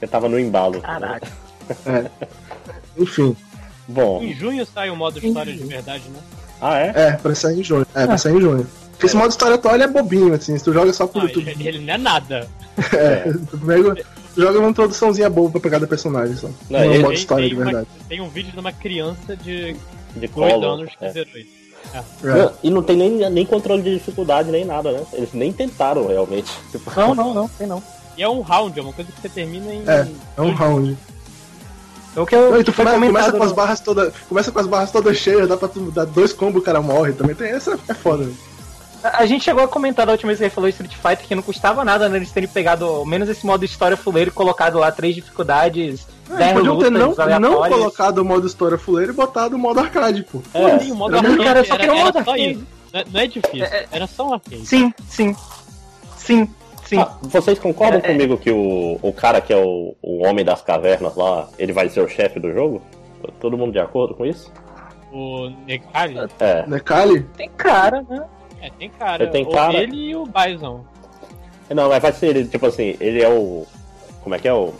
Eu 0.00 0.06
tava 0.08 0.28
no 0.28 0.38
embalo. 0.38 0.80
Caraca. 0.80 1.26
né? 1.84 2.08
Enfim, 2.96 3.36
Bom. 3.88 4.22
Em 4.22 4.32
junho 4.34 4.64
sai 4.66 4.88
o 4.90 4.94
modo 4.96 5.18
história 5.18 5.52
de 5.52 5.64
verdade, 5.64 6.04
né? 6.10 6.20
Ah, 6.60 6.78
é? 6.78 6.92
é, 6.94 7.12
pra 7.12 7.34
sair 7.34 7.58
em 7.60 7.64
junho. 7.64 7.86
É, 7.94 8.06
pra 8.06 8.18
sair 8.18 8.36
em 8.36 8.40
junho. 8.40 8.66
Porque 8.98 9.06
esse 9.06 9.16
modo 9.16 9.30
história 9.30 9.54
atual 9.54 9.74
ele 9.76 9.84
é 9.84 9.88
bobinho, 9.88 10.34
assim, 10.34 10.58
se 10.58 10.64
tu 10.64 10.72
joga 10.72 10.92
só 10.92 11.06
por 11.06 11.22
Ah, 11.22 11.24
YouTube. 11.26 11.48
ele, 11.50 11.68
ele 11.68 11.78
não 11.78 11.94
é 11.94 11.98
nada. 11.98 12.48
É, 12.92 13.32
tu 13.50 13.58
pega- 13.58 13.94
tu 14.34 14.40
joga 14.42 14.58
uma 14.58 14.68
introduçãozinha 14.70 15.30
boba 15.30 15.50
pra 15.52 15.60
pegar 15.60 15.78
da 15.78 15.86
personagem 15.86 16.36
só. 16.36 16.48
Não, 16.68 16.78
Não, 16.78 16.78
é 16.80 16.88
um 16.88 16.92
modo 16.96 17.06
Tem, 17.08 17.12
história 17.14 17.42
tem 17.44 17.48
de 17.48 17.54
uma- 17.56 17.64
verdade. 17.64 17.86
tem 18.08 18.20
um 18.20 18.28
vídeo 18.28 18.52
de 18.52 18.58
uma 18.58 18.72
criança 18.72 19.36
de 19.36 19.72
De 20.14 20.26
2 20.26 20.30
colo. 20.32 20.64
anos 20.64 20.90
que 20.96 21.04
é. 21.04 21.12
zerou 21.12 21.36
isso. 21.38 21.58
É. 21.94 22.02
Não, 22.26 22.52
e 22.62 22.70
não 22.70 22.82
tem 22.82 22.96
nem, 22.96 23.30
nem 23.30 23.46
controle 23.46 23.82
de 23.82 23.94
dificuldade, 23.94 24.50
nem 24.50 24.64
nada, 24.64 24.90
né? 24.92 25.00
Eles 25.12 25.32
nem 25.32 25.52
tentaram 25.52 26.06
realmente. 26.08 26.50
Tipo, 26.72 26.90
Não, 26.94 27.14
não, 27.14 27.32
não, 27.34 27.48
tem 27.48 27.66
não. 27.66 27.82
E 28.16 28.22
é 28.22 28.28
um 28.28 28.40
round, 28.40 28.76
é 28.78 28.82
uma 28.82 28.92
coisa 28.92 29.10
que 29.12 29.20
você 29.20 29.28
termina 29.28 29.72
em. 29.72 29.82
É, 29.88 30.06
É 30.36 30.42
um 30.42 30.52
round. 30.52 30.96
É 32.16 32.20
o 32.20 32.26
que 32.26 32.34
eu 32.34 32.50
Não, 32.50 32.60
e 32.60 32.64
tu 32.64 32.72
começa 32.72 33.32
com 33.32 33.42
as 33.42 33.50
no- 33.50 33.54
barras 33.56 33.80
todas. 33.80 34.12
Começa 34.28 34.50
com 34.52 34.58
as 34.58 34.66
barras 34.66 34.90
todas 34.90 35.16
cheias, 35.16 35.48
dá 35.48 35.56
pra 35.56 35.68
tu 35.68 35.90
dar 35.92 36.04
dois 36.04 36.32
combos 36.32 36.60
o 36.62 36.64
cara 36.64 36.80
morre 36.82 37.12
também. 37.12 37.34
Tem, 37.34 37.48
essa 37.50 37.78
é 37.88 37.94
foda. 37.94 38.24
né? 38.24 38.32
A 39.02 39.26
gente 39.26 39.44
chegou 39.44 39.62
a 39.62 39.68
comentar 39.68 40.04
da 40.06 40.12
última 40.12 40.28
vez 40.28 40.38
que 40.38 40.44
ele 40.44 40.50
falou 40.50 40.68
Street 40.68 40.92
Fighter 40.94 41.26
que 41.26 41.34
não 41.34 41.42
custava 41.42 41.84
nada 41.84 42.08
né, 42.08 42.16
eles 42.16 42.32
terem 42.32 42.48
pegado 42.48 42.84
ao 42.84 43.06
menos 43.06 43.28
esse 43.28 43.46
modo 43.46 43.64
história 43.64 43.96
fuleiro 43.96 44.30
e 44.30 44.32
colocado 44.32 44.78
lá 44.78 44.90
três 44.90 45.14
dificuldades, 45.14 46.06
É, 46.30 46.36
dez 46.36 46.52
podiam 46.52 46.78
ter 46.78 46.90
não, 46.90 47.14
não 47.40 47.68
colocado 47.68 48.18
o 48.18 48.24
modo 48.24 48.46
história 48.46 48.76
fuleiro 48.78 49.12
e 49.12 49.14
botado 49.14 49.56
o 49.56 49.58
modo 49.58 49.80
arcade, 49.80 50.22
pô. 50.24 50.40
é, 50.54 50.78
Sim, 50.80 50.92
o 50.92 50.94
modo 50.96 51.16
Era 51.16 51.28
arcade 51.28 51.44
cara, 51.44 51.64
só 51.64 51.74
era, 51.74 51.80
queria 51.80 51.92
um 51.92 51.96
era 51.96 52.04
modo 52.06 52.18
arcade. 52.18 52.66
Não 52.92 53.00
é, 53.00 53.04
não 53.12 53.20
é 53.20 53.26
difícil, 53.26 53.64
É, 53.64 53.76
é. 53.78 53.86
era 53.92 54.06
só 54.06 54.28
um 54.28 54.32
arcade. 54.34 54.66
Sim, 54.66 54.92
sim. 55.08 55.36
Sim, 56.16 56.48
sim. 56.84 56.98
Ah, 56.98 57.12
vocês 57.22 57.58
concordam 57.58 58.00
É, 58.02 58.04
é. 58.04 58.12
comigo 58.12 58.36
que 58.36 58.50
o, 58.50 58.98
o 59.00 59.12
cara 59.12 59.40
que 59.40 59.52
é 59.52 59.56
o, 59.56 59.94
o 60.02 60.26
homem 60.26 60.44
das 60.44 60.60
cavernas 60.62 61.14
lá, 61.16 61.48
ele 61.58 61.72
vai 61.72 61.88
ser 61.88 62.00
o 62.00 62.08
chefe 62.08 62.40
do 62.40 62.52
jogo? 62.52 62.82
Todo 63.40 63.56
mundo 63.56 63.72
de 63.72 63.78
acordo 63.78 64.14
com 64.14 64.26
isso? 64.26 64.52
O 65.12 65.50
Nekali, 65.66 66.18
É. 66.40 66.66
Né, 66.66 66.80
Kali? 66.80 67.22
Tem 67.36 67.48
cara, 67.56 68.04
né? 68.08 68.24
É, 68.60 68.70
tem 68.70 68.90
cara. 68.90 69.22
Ele 69.22 69.32
tem 69.32 69.50
cara. 69.50 69.76
Ele 69.76 69.96
e 69.96 70.16
o 70.16 70.24
Bison. 70.24 70.84
Não, 71.70 71.88
mas 71.88 72.02
vai 72.02 72.12
ser 72.12 72.28
ele, 72.28 72.46
tipo 72.46 72.66
assim, 72.66 72.96
ele 73.00 73.22
é 73.22 73.28
o. 73.28 73.66
Como 74.22 74.34
é 74.34 74.38
que 74.38 74.48
é 74.48 74.54
o. 74.54 74.74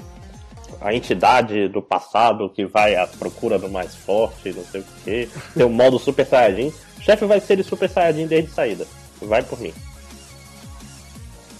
A 0.80 0.94
entidade 0.94 1.68
do 1.68 1.82
passado 1.82 2.48
que 2.50 2.64
vai 2.64 2.94
à 2.94 3.06
procura 3.06 3.58
do 3.58 3.68
mais 3.68 3.96
forte, 3.96 4.52
não 4.52 4.64
sei 4.64 4.80
o 4.80 4.84
quê. 5.04 5.28
Tem 5.54 5.66
o 5.66 5.70
modo 5.70 5.98
Super 5.98 6.24
Saiyajin. 6.24 6.72
O 6.98 7.02
chefe 7.02 7.24
vai 7.26 7.40
ser 7.40 7.54
ele 7.54 7.62
Super 7.64 7.88
Saiyajin 7.88 8.26
desde 8.26 8.50
saída. 8.52 8.86
Vai 9.20 9.42
por 9.42 9.60
mim. 9.60 9.72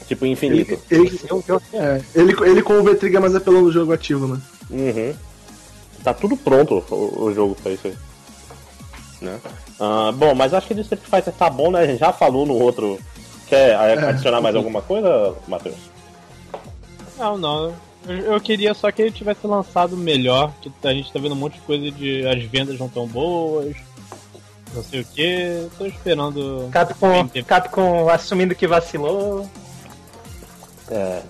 Tipo 0.06 0.24
infinito. 0.24 0.80
Ele, 0.90 1.20
ele, 1.20 1.42
é, 1.72 2.02
ele, 2.14 2.34
ele 2.48 2.62
com 2.62 2.74
o 2.74 2.82
V-Trigger 2.84 3.20
mais 3.20 3.34
apelão 3.34 3.64
do 3.64 3.72
jogo 3.72 3.92
ativo, 3.92 4.28
né? 4.28 4.40
Uhum. 4.70 5.14
Tá 6.04 6.14
tudo 6.14 6.36
pronto 6.36 6.84
o, 6.90 7.24
o 7.24 7.34
jogo 7.34 7.56
pra 7.56 7.72
isso 7.72 7.88
aí. 7.88 7.96
Né? 9.20 9.38
Ah, 9.80 10.10
bom, 10.14 10.34
mas 10.34 10.52
acho 10.54 10.66
que 10.66 10.74
do 10.74 10.80
Street 10.80 11.02
Fighter 11.04 11.32
tá 11.32 11.48
bom, 11.48 11.70
né? 11.70 11.80
A 11.80 11.86
gente 11.86 12.00
já 12.00 12.12
falou 12.12 12.44
no 12.46 12.54
outro. 12.54 12.98
Quer 13.46 13.74
a- 13.74 14.10
adicionar 14.10 14.40
mais 14.40 14.54
alguma 14.56 14.82
coisa, 14.82 15.34
Matheus? 15.46 15.76
Não, 17.18 17.38
não. 17.38 17.74
Eu, 18.06 18.16
eu 18.34 18.40
queria 18.40 18.74
só 18.74 18.90
que 18.90 19.02
ele 19.02 19.10
tivesse 19.10 19.46
lançado 19.46 19.96
melhor, 19.96 20.52
que 20.60 20.70
a 20.84 20.92
gente 20.92 21.12
tá 21.12 21.18
vendo 21.18 21.32
um 21.32 21.36
monte 21.38 21.54
de 21.54 21.60
coisa 21.60 21.90
de 21.90 22.26
as 22.26 22.42
vendas 22.44 22.78
não 22.78 22.88
tão 22.88 23.06
boas, 23.06 23.74
não 24.74 24.82
sei 24.82 25.00
o 25.00 25.04
que. 25.04 25.68
Tô 25.78 25.86
esperando. 25.86 26.68
Capcom. 26.70 27.28
Capcom 27.46 28.08
assumindo 28.08 28.54
que 28.54 28.66
vacilou. 28.66 29.48
É. 30.90 31.22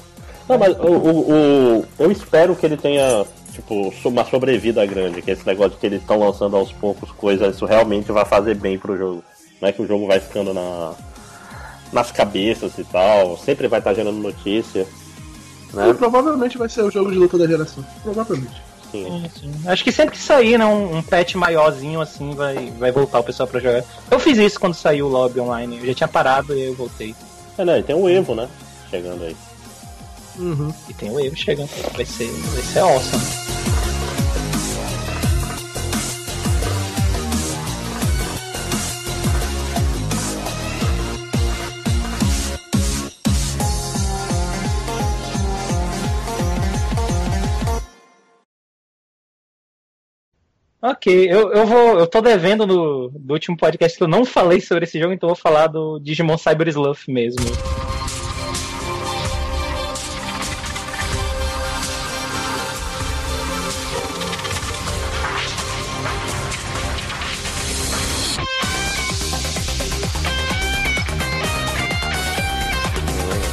Não, 0.48 0.58
mas 0.58 0.76
o, 0.78 0.82
o, 0.86 1.78
o- 1.80 1.84
eu 1.98 2.10
espero 2.10 2.56
que 2.56 2.64
ele 2.66 2.76
tenha, 2.76 3.24
tipo, 3.58 3.92
uma 4.04 4.24
sobrevida 4.24 4.86
grande, 4.86 5.20
que 5.20 5.32
esse 5.32 5.44
negócio 5.44 5.72
de 5.72 5.78
que 5.78 5.86
eles 5.86 6.00
estão 6.00 6.18
lançando 6.18 6.56
aos 6.56 6.72
poucos 6.72 7.10
coisas, 7.10 7.56
isso 7.56 7.66
realmente 7.66 8.12
vai 8.12 8.24
fazer 8.24 8.54
bem 8.54 8.78
pro 8.78 8.96
jogo. 8.96 9.24
Não 9.60 9.68
é 9.68 9.72
que 9.72 9.82
o 9.82 9.86
jogo 9.86 10.06
vai 10.06 10.20
ficando 10.20 10.54
na, 10.54 10.92
nas 11.92 12.12
cabeças 12.12 12.78
e 12.78 12.84
tal, 12.84 13.36
sempre 13.36 13.66
vai 13.66 13.80
estar 13.80 13.94
gerando 13.94 14.18
notícia. 14.18 14.86
Né? 15.74 15.90
E 15.90 15.94
provavelmente 15.94 16.56
vai 16.56 16.68
ser 16.68 16.82
o 16.82 16.90
jogo 16.90 17.10
de 17.10 17.18
luta 17.18 17.36
da 17.36 17.46
geração. 17.46 17.84
Provavelmente. 18.02 18.62
Sim. 18.92 19.22
Acho 19.66 19.84
que 19.84 19.92
sempre 19.92 20.12
que 20.12 20.22
sair, 20.22 20.56
né, 20.56 20.64
um, 20.64 20.96
um 20.96 21.02
patch 21.02 21.34
maiorzinho 21.34 22.00
assim, 22.00 22.30
vai, 22.30 22.70
vai 22.78 22.90
voltar 22.90 23.18
o 23.18 23.24
pessoal 23.24 23.46
pra 23.46 23.60
jogar. 23.60 23.84
Eu 24.10 24.18
fiz 24.18 24.38
isso 24.38 24.58
quando 24.58 24.74
saiu 24.74 25.06
o 25.06 25.10
lobby 25.10 25.40
online. 25.40 25.78
Eu 25.78 25.86
já 25.86 25.94
tinha 25.94 26.08
parado 26.08 26.54
e 26.54 26.62
eu 26.62 26.74
voltei. 26.74 27.14
É, 27.58 27.64
né? 27.64 27.80
e 27.80 27.82
Tem 27.82 27.96
o 27.96 28.08
Evo, 28.08 28.34
né? 28.34 28.48
Chegando 28.88 29.24
aí. 29.24 29.36
Uhum. 30.38 30.72
E 30.88 30.94
tem 30.94 31.10
o 31.10 31.20
Evo 31.20 31.36
chegando. 31.36 31.68
Vai 31.94 32.06
ser, 32.06 32.30
vai 32.30 32.62
ser 32.62 32.78
awesome. 32.78 33.47
Ok, 50.80 51.28
eu, 51.28 51.52
eu 51.52 51.66
vou. 51.66 51.98
Eu 51.98 52.06
tô 52.06 52.20
devendo 52.20 52.64
no, 52.64 53.08
do 53.10 53.32
último 53.34 53.56
podcast 53.56 53.98
que 53.98 54.04
eu 54.04 54.08
não 54.08 54.24
falei 54.24 54.60
sobre 54.60 54.84
esse 54.84 54.96
jogo, 54.96 55.12
então 55.12 55.28
vou 55.28 55.34
falar 55.34 55.66
do 55.66 55.98
Digimon 55.98 56.38
Cyber 56.38 56.68
Sluff 56.68 57.10
mesmo. 57.10 57.44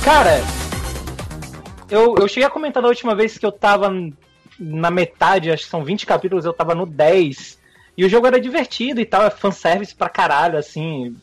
Cara, 0.03 0.41
eu, 1.89 2.15
eu 2.19 2.27
cheguei 2.27 2.43
a 2.43 2.51
comentar 2.51 2.83
da 2.83 2.89
última 2.89 3.15
vez 3.15 3.39
que 3.39 3.45
eu 3.47 3.51
tava 3.51 3.89
na 4.59 4.89
metade, 4.89 5.51
acho 5.51 5.63
que 5.65 5.69
são 5.69 5.83
20 5.83 6.05
capítulos, 6.05 6.45
eu 6.45 6.53
tava 6.53 6.73
no 6.75 6.85
10. 6.85 7.59
E 7.97 8.03
o 8.03 8.09
jogo 8.09 8.27
era 8.27 8.39
divertido 8.39 8.99
e 8.99 9.05
tal, 9.05 9.23
é 9.23 9.29
fanservice 9.29 9.95
pra 9.95 10.09
caralho, 10.09 10.57
assim. 10.57 11.15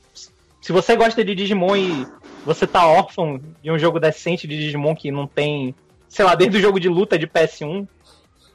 Se 0.61 0.73
você 0.73 0.97
gosta 0.97 1.25
de 1.25 1.35
Digimon 1.35 1.77
e 1.77 2.07
você 2.45 2.67
tá 2.67 2.87
órfão 2.87 3.41
de 3.63 3.71
um 3.71 3.79
jogo 3.79 4.01
decente 4.01 4.47
de 4.47 4.57
Digimon 4.57 4.95
que 4.95 5.11
não 5.11 5.27
tem, 5.27 5.75
sei 6.09 6.25
lá, 6.25 6.35
desde 6.35 6.57
o 6.57 6.61
jogo 6.61 6.81
de 6.81 6.89
luta 6.89 7.19
de 7.19 7.27
PS1, 7.27 7.87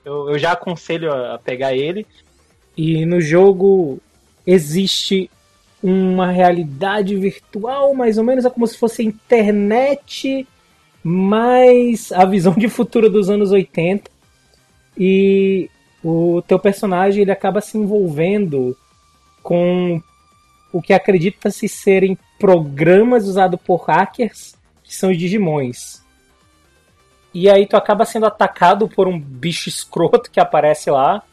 eu, 0.03 0.29
eu 0.29 0.39
já 0.39 0.53
aconselho 0.53 1.11
a 1.11 1.37
pegar 1.37 1.73
ele. 1.73 2.05
E 2.75 3.05
no 3.05 3.19
jogo 3.19 3.99
existe 4.45 5.29
uma 5.81 6.31
realidade 6.31 7.15
virtual, 7.15 7.93
mais 7.93 8.17
ou 8.17 8.23
menos, 8.23 8.45
é 8.45 8.49
como 8.49 8.65
se 8.65 8.77
fosse 8.77 9.01
a 9.01 9.05
internet, 9.05 10.47
mais 11.03 12.11
a 12.11 12.25
visão 12.25 12.53
de 12.53 12.67
futuro 12.67 13.09
dos 13.09 13.29
anos 13.29 13.51
80. 13.51 14.09
E 14.97 15.69
o 16.03 16.41
teu 16.47 16.57
personagem 16.57 17.21
ele 17.21 17.31
acaba 17.31 17.62
se 17.62 17.77
envolvendo 17.77 18.75
com 19.43 20.01
o 20.71 20.81
que 20.81 20.93
acredita-se 20.93 21.67
serem 21.67 22.17
programas 22.39 23.25
usados 23.25 23.60
por 23.60 23.77
hackers, 23.86 24.55
que 24.83 24.93
são 24.93 25.12
os 25.12 25.17
Digimons. 25.17 26.03
E 27.33 27.49
aí 27.49 27.65
tu 27.65 27.75
acaba 27.75 28.05
sendo 28.05 28.25
atacado 28.25 28.88
por 28.88 29.07
um 29.07 29.19
bicho 29.19 29.69
escroto 29.69 30.31
que 30.31 30.39
aparece 30.39 30.89
lá, 30.89 31.23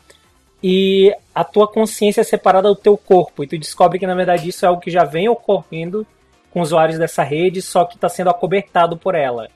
e 0.62 1.14
a 1.34 1.44
tua 1.44 1.68
consciência 1.68 2.20
é 2.20 2.24
separada 2.24 2.68
do 2.68 2.76
teu 2.76 2.96
corpo, 2.96 3.44
e 3.44 3.46
tu 3.46 3.58
descobre 3.58 3.98
que 3.98 4.06
na 4.06 4.14
verdade 4.14 4.48
isso 4.48 4.64
é 4.64 4.68
algo 4.68 4.80
que 4.80 4.90
já 4.90 5.04
vem 5.04 5.28
ocorrendo 5.28 6.06
com 6.50 6.60
usuários 6.60 6.98
dessa 6.98 7.22
rede, 7.22 7.60
só 7.60 7.84
que 7.84 7.96
está 7.96 8.08
sendo 8.08 8.30
acobertado 8.30 8.96
por 8.96 9.14
ela. 9.14 9.48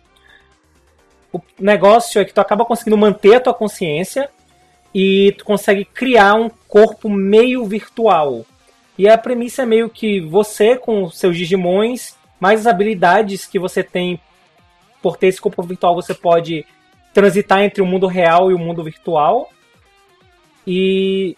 O 1.33 1.41
negócio 1.59 2.21
é 2.21 2.25
que 2.25 2.33
tu 2.33 2.41
acaba 2.41 2.65
conseguindo 2.65 2.97
manter 2.97 3.35
a 3.35 3.41
tua 3.41 3.55
consciência 3.55 4.31
e 4.95 5.35
tu 5.37 5.45
consegue 5.45 5.85
criar 5.85 6.35
um 6.35 6.51
corpo 6.67 7.09
meio 7.09 7.65
virtual. 7.65 8.47
E 8.97 9.09
a 9.09 9.19
premissa 9.19 9.63
é 9.63 9.67
meio 9.67 9.89
que 9.89 10.21
você, 10.21 10.77
com 10.77 11.11
seus 11.11 11.37
Digimons, 11.37 12.17
mais 12.41 12.61
as 12.61 12.67
habilidades 12.67 13.47
que 13.47 13.59
você 13.59 13.83
tem 13.83 14.21
por 15.03 15.17
ter 15.17 15.29
esse 15.29 15.41
corpo 15.41 15.63
virtual, 15.63 15.95
você 15.95 16.15
pode 16.15 16.67
transitar 17.13 17.61
entre 17.63 17.83
o 17.83 17.87
mundo 17.87 18.07
real 18.07 18.51
e 18.51 18.55
o 18.55 18.59
mundo 18.59 18.83
virtual. 18.83 19.51
E, 20.67 21.37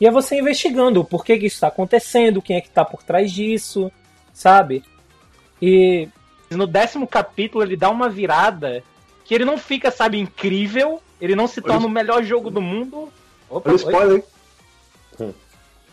e 0.00 0.06
é 0.06 0.10
você 0.10 0.38
investigando 0.38 1.00
o 1.00 1.04
porquê 1.04 1.38
que 1.38 1.46
isso 1.46 1.56
está 1.56 1.68
acontecendo, 1.68 2.40
quem 2.40 2.56
é 2.56 2.60
que 2.60 2.68
está 2.68 2.84
por 2.84 3.02
trás 3.02 3.30
disso, 3.30 3.90
sabe? 4.32 4.82
E 5.60 6.08
no 6.50 6.66
décimo 6.66 7.06
capítulo 7.06 7.62
ele 7.62 7.76
dá 7.76 7.90
uma 7.90 8.08
virada 8.08 8.82
que 9.26 9.34
ele 9.34 9.44
não 9.44 9.58
fica, 9.58 9.90
sabe, 9.90 10.18
incrível, 10.18 11.02
ele 11.20 11.34
não 11.34 11.46
se 11.46 11.60
torna 11.60 11.86
o 11.86 11.90
melhor 11.90 12.22
jogo 12.22 12.50
do 12.50 12.62
mundo. 12.62 13.12
Opa, 13.50 13.70
Olha 13.70 13.76
spoiler. 13.76 14.24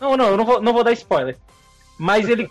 Não, 0.00 0.16
não, 0.16 0.28
eu 0.28 0.36
não 0.36 0.44
vou, 0.44 0.62
não 0.62 0.72
vou 0.72 0.84
dar 0.84 0.92
spoiler. 0.92 1.36
Mas 1.98 2.28
ele. 2.28 2.50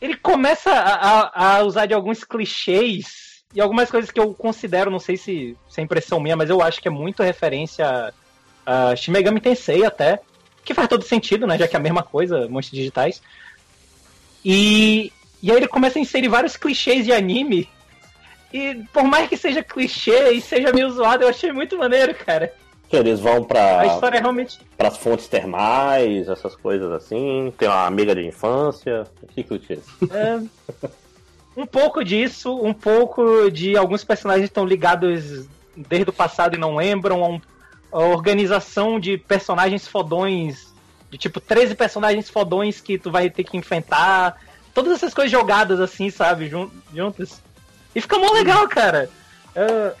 ele 0.00 0.16
começa 0.16 0.70
a, 0.70 1.56
a, 1.56 1.62
usar 1.62 1.86
de 1.86 1.94
alguns 1.94 2.22
clichês 2.22 3.42
e 3.54 3.60
algumas 3.60 3.90
coisas 3.90 4.10
que 4.10 4.20
eu 4.20 4.32
considero, 4.34 4.90
não 4.90 4.98
sei 4.98 5.16
se, 5.16 5.56
se 5.68 5.80
é 5.80 5.84
impressão 5.84 6.20
minha, 6.20 6.36
mas 6.36 6.50
eu 6.50 6.62
acho 6.62 6.80
que 6.80 6.88
é 6.88 6.90
muito 6.90 7.22
referência 7.22 8.12
a, 8.64 8.90
a 8.90 8.96
Shimegami 8.96 9.40
Tensei 9.40 9.84
até. 9.84 10.20
Que 10.64 10.74
faz 10.74 10.88
todo 10.88 11.04
sentido, 11.04 11.46
né? 11.46 11.56
Já 11.56 11.66
que 11.68 11.76
é 11.76 11.78
a 11.78 11.82
mesma 11.82 12.02
coisa, 12.02 12.48
monstros 12.48 12.76
digitais. 12.78 13.22
E, 14.44 15.12
e 15.42 15.50
aí 15.50 15.56
ele 15.56 15.68
começa 15.68 15.98
a 15.98 16.02
inserir 16.02 16.28
vários 16.28 16.56
clichês 16.56 17.04
de 17.04 17.12
anime. 17.12 17.68
E 18.56 18.82
por 18.90 19.04
mais 19.04 19.28
que 19.28 19.36
seja 19.36 19.62
clichê 19.62 20.30
e 20.32 20.40
seja 20.40 20.72
meio 20.72 20.90
zoado, 20.90 21.24
eu 21.24 21.28
achei 21.28 21.52
muito 21.52 21.76
maneiro, 21.76 22.14
cara. 22.14 22.54
Que 22.88 22.96
eles 22.96 23.20
vão 23.20 23.44
pra. 23.44 23.80
A 23.80 23.86
história 23.86 24.16
é 24.16 24.20
realmente. 24.20 24.58
Pras 24.78 24.96
fontes 24.96 25.28
termais, 25.28 26.26
essas 26.26 26.56
coisas 26.56 26.90
assim. 26.90 27.52
Tem 27.58 27.68
uma 27.68 27.84
amiga 27.84 28.14
de 28.14 28.24
infância. 28.24 29.06
Que 29.34 29.42
clichês. 29.42 29.84
É, 30.10 30.40
um 31.54 31.66
pouco 31.66 32.02
disso, 32.02 32.54
um 32.54 32.72
pouco 32.72 33.50
de 33.50 33.76
alguns 33.76 34.04
personagens 34.04 34.44
estão 34.44 34.64
ligados 34.64 35.46
desde 35.76 36.08
o 36.08 36.14
passado 36.14 36.54
e 36.54 36.58
não 36.58 36.76
lembram. 36.76 37.40
A, 37.92 37.98
a 37.98 38.04
organização 38.06 38.98
de 38.98 39.18
personagens 39.18 39.86
fodões. 39.86 40.74
De 41.10 41.18
tipo 41.18 41.40
13 41.40 41.74
personagens 41.74 42.30
fodões 42.30 42.80
que 42.80 42.96
tu 42.96 43.10
vai 43.10 43.28
ter 43.28 43.44
que 43.44 43.58
enfrentar. 43.58 44.40
Todas 44.72 44.92
essas 44.94 45.12
coisas 45.12 45.30
jogadas 45.30 45.78
assim, 45.78 46.08
sabe? 46.08 46.50
Juntas. 46.94 47.42
E 47.96 48.00
fica 48.02 48.18
mó 48.18 48.30
legal, 48.30 48.68
cara. 48.68 49.08
Uh, 49.56 49.96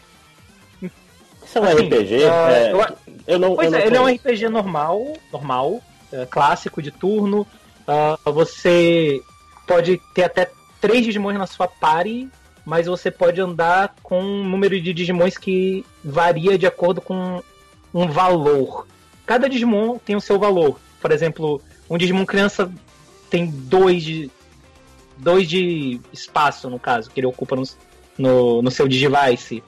isso 1.42 1.56
é 1.56 1.60
um 1.62 1.64
assim, 1.64 1.86
RPG? 1.86 2.14
Uh, 2.16 2.28
é, 2.28 2.72
eu, 2.72 2.96
eu, 3.26 3.38
não. 3.38 3.56
Pois 3.56 3.72
eu 3.72 3.78
é, 3.78 3.80
não 3.80 3.86
ele 3.86 3.96
é 3.96 4.00
um 4.02 4.14
RPG 4.16 4.48
normal, 4.50 5.16
normal, 5.32 5.80
é, 6.12 6.26
clássico 6.26 6.82
de 6.82 6.90
turno. 6.90 7.46
Uh, 7.88 8.32
você 8.32 9.18
pode 9.66 9.98
ter 10.12 10.24
até 10.24 10.50
três 10.78 11.06
Digimons 11.06 11.38
na 11.38 11.46
sua 11.46 11.66
party, 11.66 12.28
mas 12.66 12.86
você 12.86 13.10
pode 13.10 13.40
andar 13.40 13.94
com 14.02 14.20
um 14.20 14.44
número 14.44 14.78
de 14.78 14.92
Digimons 14.92 15.38
que 15.38 15.82
varia 16.04 16.58
de 16.58 16.66
acordo 16.66 17.00
com 17.00 17.42
um 17.94 18.08
valor. 18.08 18.86
Cada 19.24 19.48
Digimon 19.48 19.96
tem 19.96 20.16
o 20.16 20.20
seu 20.20 20.38
valor. 20.38 20.78
Por 21.00 21.12
exemplo, 21.12 21.62
um 21.88 21.96
Digimon 21.96 22.26
criança 22.26 22.70
tem 23.30 23.46
dois 23.46 24.04
de, 24.04 24.30
dois 25.16 25.48
de 25.48 25.98
espaço, 26.12 26.68
no 26.68 26.78
caso, 26.78 27.10
que 27.10 27.20
ele 27.20 27.26
ocupa 27.26 27.56
no, 27.56 27.62
no, 28.18 28.62
no 28.62 28.70
seu 28.70 28.88
Digivice 28.88 29.62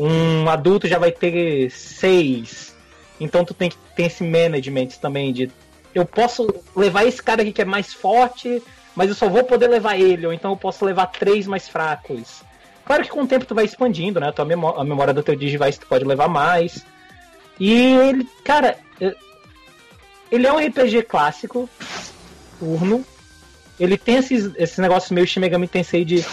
um 0.00 0.48
adulto 0.48 0.88
já 0.88 0.98
vai 0.98 1.12
ter 1.12 1.70
seis. 1.70 2.74
Então 3.20 3.44
tu 3.44 3.52
tem 3.52 3.68
que 3.68 3.76
ter 3.94 4.04
esse 4.04 4.24
management 4.24 4.88
também 5.00 5.32
de 5.32 5.50
eu 5.94 6.06
posso 6.06 6.48
levar 6.74 7.04
esse 7.04 7.22
cara 7.22 7.42
aqui 7.42 7.52
que 7.52 7.60
é 7.60 7.64
mais 7.64 7.92
forte, 7.92 8.62
mas 8.96 9.08
eu 9.08 9.14
só 9.14 9.28
vou 9.28 9.44
poder 9.44 9.68
levar 9.68 9.98
ele, 9.98 10.26
ou 10.26 10.32
então 10.32 10.52
eu 10.52 10.56
posso 10.56 10.84
levar 10.84 11.06
três 11.06 11.46
mais 11.46 11.68
fracos. 11.68 12.42
Claro 12.84 13.02
que 13.02 13.10
com 13.10 13.22
o 13.22 13.26
tempo 13.26 13.44
tu 13.44 13.54
vai 13.54 13.64
expandindo, 13.64 14.18
né? 14.20 14.28
A, 14.28 14.32
tua 14.32 14.44
memória, 14.44 14.80
a 14.80 14.84
memória 14.84 15.12
do 15.12 15.22
teu 15.22 15.36
Digivice 15.36 15.80
tu 15.80 15.86
pode 15.86 16.04
levar 16.04 16.28
mais. 16.28 16.84
E 17.58 17.72
ele, 17.72 18.26
cara, 18.42 18.78
ele 20.30 20.46
é 20.46 20.52
um 20.52 20.58
RPG 20.58 21.02
clássico, 21.02 21.68
turno. 22.58 23.04
Ele 23.78 23.98
tem 23.98 24.16
esses, 24.16 24.52
esses 24.56 24.78
negócios 24.78 25.10
meio 25.10 25.26
Shimegami 25.26 25.68
Tensei 25.68 26.04
de 26.04 26.24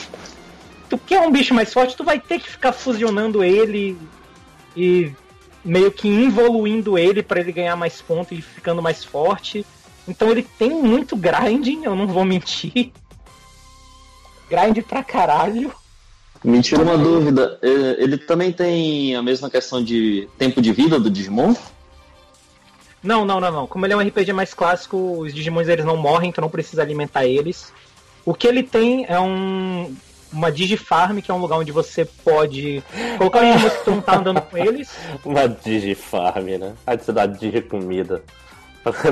tu 0.90 0.98
quer 0.98 1.22
um 1.22 1.32
bicho 1.32 1.54
mais 1.54 1.74
forte, 1.74 1.96
tu 1.96 2.04
vai 2.04 2.20
ter 2.20 2.40
que 2.40 2.50
ficar 2.50 2.72
fusionando 2.72 3.44
ele 3.44 3.98
e 4.76 5.12
meio 5.64 5.92
que 5.92 6.08
evoluindo 6.08 6.98
ele 6.98 7.22
para 7.22 7.40
ele 7.40 7.52
ganhar 7.52 7.76
mais 7.76 8.02
pontos 8.02 8.38
e 8.38 8.42
ficando 8.42 8.82
mais 8.82 9.04
forte. 9.04 9.66
Então 10.08 10.32
ele 10.32 10.44
tem 10.58 10.70
muito 10.70 11.16
grinding, 11.16 11.84
eu 11.84 11.96
não 11.96 12.08
vou 12.08 12.24
mentir. 12.24 12.92
Grind 14.50 14.82
pra 14.84 15.04
caralho. 15.04 15.74
Me 16.44 16.62
tira 16.62 16.84
uma 16.84 16.98
dúvida, 16.98 17.60
é, 17.62 18.02
ele 18.02 18.18
também 18.18 18.54
tem 18.54 19.16
a 19.16 19.22
mesma 19.22 19.50
questão 19.50 19.84
de 19.84 20.30
tempo 20.38 20.62
de 20.62 20.72
vida 20.72 21.00
do 21.00 21.10
Digimon? 21.10 21.54
Não, 23.04 23.26
não, 23.26 23.40
não, 23.40 23.52
não. 23.52 23.68
Como 23.68 23.86
ele 23.86 23.94
é 23.94 23.98
um 23.98 24.08
RPG 24.08 24.32
mais 24.34 24.54
clássico, 24.54 25.20
os 25.20 25.34
Digimons 25.34 25.68
eles 25.68 25.84
não 25.84 25.98
morrem, 25.98 26.30
então 26.30 26.42
não 26.42 26.50
precisa 26.50 26.82
alimentar 26.82 27.26
eles. 27.26 27.74
O 28.24 28.34
que 28.34 28.48
ele 28.48 28.64
tem 28.64 29.06
é 29.10 29.20
um 29.20 29.94
uma 30.32 30.52
Digifarm, 30.52 31.20
que 31.20 31.32
é 31.32 31.34
um 31.34 31.40
lugar 31.40 31.58
onde 31.58 31.72
você 31.72 32.06
pode 32.06 32.84
colocar 33.18 33.40
os 33.40 33.54
Digimon 33.54 33.70
que 33.70 33.84
tu 33.84 33.92
não 33.92 34.02
tá 34.02 34.18
andando 34.18 34.42
com 34.42 34.58
eles. 34.58 34.90
Uma 35.24 35.48
Digifarm, 35.48 36.46
né? 36.60 36.74
Aí 36.86 36.98
você 36.98 37.12
dá 37.12 37.26
Digicomida. 37.26 38.24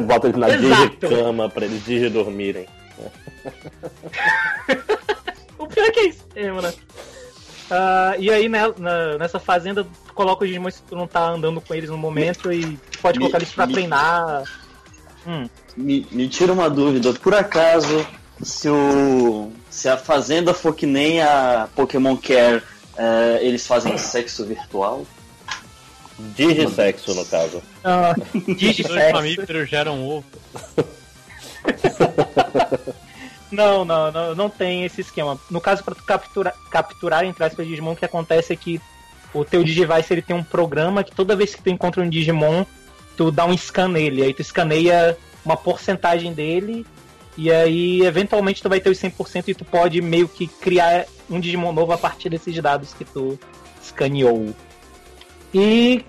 Bota 0.05 0.27
eles 0.27 0.39
na 0.39 0.49
Digicama 0.49 1.49
pra 1.49 1.65
eles 1.65 1.83
Digidormirem. 1.83 2.67
o 5.57 5.67
pior 5.67 5.85
é 5.85 5.91
que 5.91 5.99
é 5.99 6.07
isso 6.07 6.25
mesmo, 6.33 6.61
né? 6.61 6.73
Uh, 7.65 8.19
e 8.19 8.29
aí 8.29 8.47
né, 8.47 8.61
na, 8.77 9.17
nessa 9.17 9.39
fazenda 9.39 9.83
tu 9.83 10.13
coloca 10.13 10.43
os 10.43 10.49
Digimon 10.49 10.69
que 10.69 10.81
tu 10.83 10.95
não 10.95 11.07
tá 11.07 11.29
andando 11.29 11.59
com 11.59 11.73
eles 11.73 11.89
no 11.89 11.97
momento 11.97 12.51
e 12.51 12.77
pode 13.01 13.19
colocar 13.19 13.39
me, 13.39 13.43
eles 13.43 13.53
pra 13.53 13.67
me, 13.67 13.73
treinar. 13.73 14.43
Hum. 15.27 15.49
Me, 15.75 16.07
me 16.11 16.29
tira 16.29 16.53
uma 16.53 16.69
dúvida, 16.69 17.11
por 17.13 17.33
acaso 17.33 18.05
se, 18.41 18.69
o, 18.69 19.51
se 19.69 19.87
a 19.87 19.97
Fazenda 19.97 20.53
for 20.53 20.75
que 20.75 20.85
nem 20.85 21.21
a 21.21 21.67
Pokémon 21.75 22.17
Care, 22.17 22.61
é, 22.97 23.39
eles 23.41 23.65
fazem 23.65 23.97
sexo 23.97 24.45
virtual? 24.45 25.05
Digisexo, 26.17 27.13
no 27.13 27.25
caso. 27.25 27.61
Ah, 27.83 28.15
Dois 28.87 29.11
mamíferos 29.11 29.69
geram 29.69 30.07
ovo. 30.07 30.25
não, 33.51 33.83
não, 33.83 34.11
não, 34.11 34.35
não 34.35 34.49
tem 34.49 34.85
esse 34.85 35.01
esquema. 35.01 35.39
No 35.49 35.59
caso, 35.59 35.83
para 35.83 35.95
tu 35.95 36.03
capturar, 36.03 36.55
capturar 36.71 37.25
entre 37.25 37.43
aspas 37.43 37.67
Digimon, 37.67 37.93
o 37.93 37.95
que 37.95 38.05
acontece 38.05 38.53
é 38.53 38.55
que 38.55 38.79
o 39.33 39.43
teu 39.43 39.63
Digivice 39.63 40.13
ele 40.13 40.21
tem 40.21 40.35
um 40.35 40.43
programa 40.43 41.03
que 41.03 41.13
toda 41.13 41.35
vez 41.35 41.53
que 41.53 41.61
tu 41.61 41.69
encontra 41.69 42.01
um 42.01 42.09
Digimon, 42.09 42.65
tu 43.17 43.31
dá 43.31 43.45
um 43.45 43.57
scan 43.57 43.89
nele, 43.89 44.23
aí 44.23 44.33
tu 44.33 44.41
escaneia 44.41 45.17
uma 45.43 45.57
porcentagem 45.57 46.33
dele 46.33 46.85
e 47.37 47.51
aí, 47.51 48.01
eventualmente, 48.01 48.61
tu 48.61 48.69
vai 48.69 48.79
ter 48.79 48.89
os 48.89 48.97
100% 48.99 49.49
e 49.49 49.53
tu 49.53 49.65
pode 49.65 50.01
meio 50.01 50.27
que 50.27 50.47
criar 50.47 51.05
um 51.29 51.39
Digimon 51.39 51.73
novo 51.73 51.91
a 51.91 51.97
partir 51.97 52.29
desses 52.29 52.55
dados 52.61 52.93
que 52.93 53.03
tu 53.03 53.37
escaneou. 53.81 54.53
E. 55.53 56.05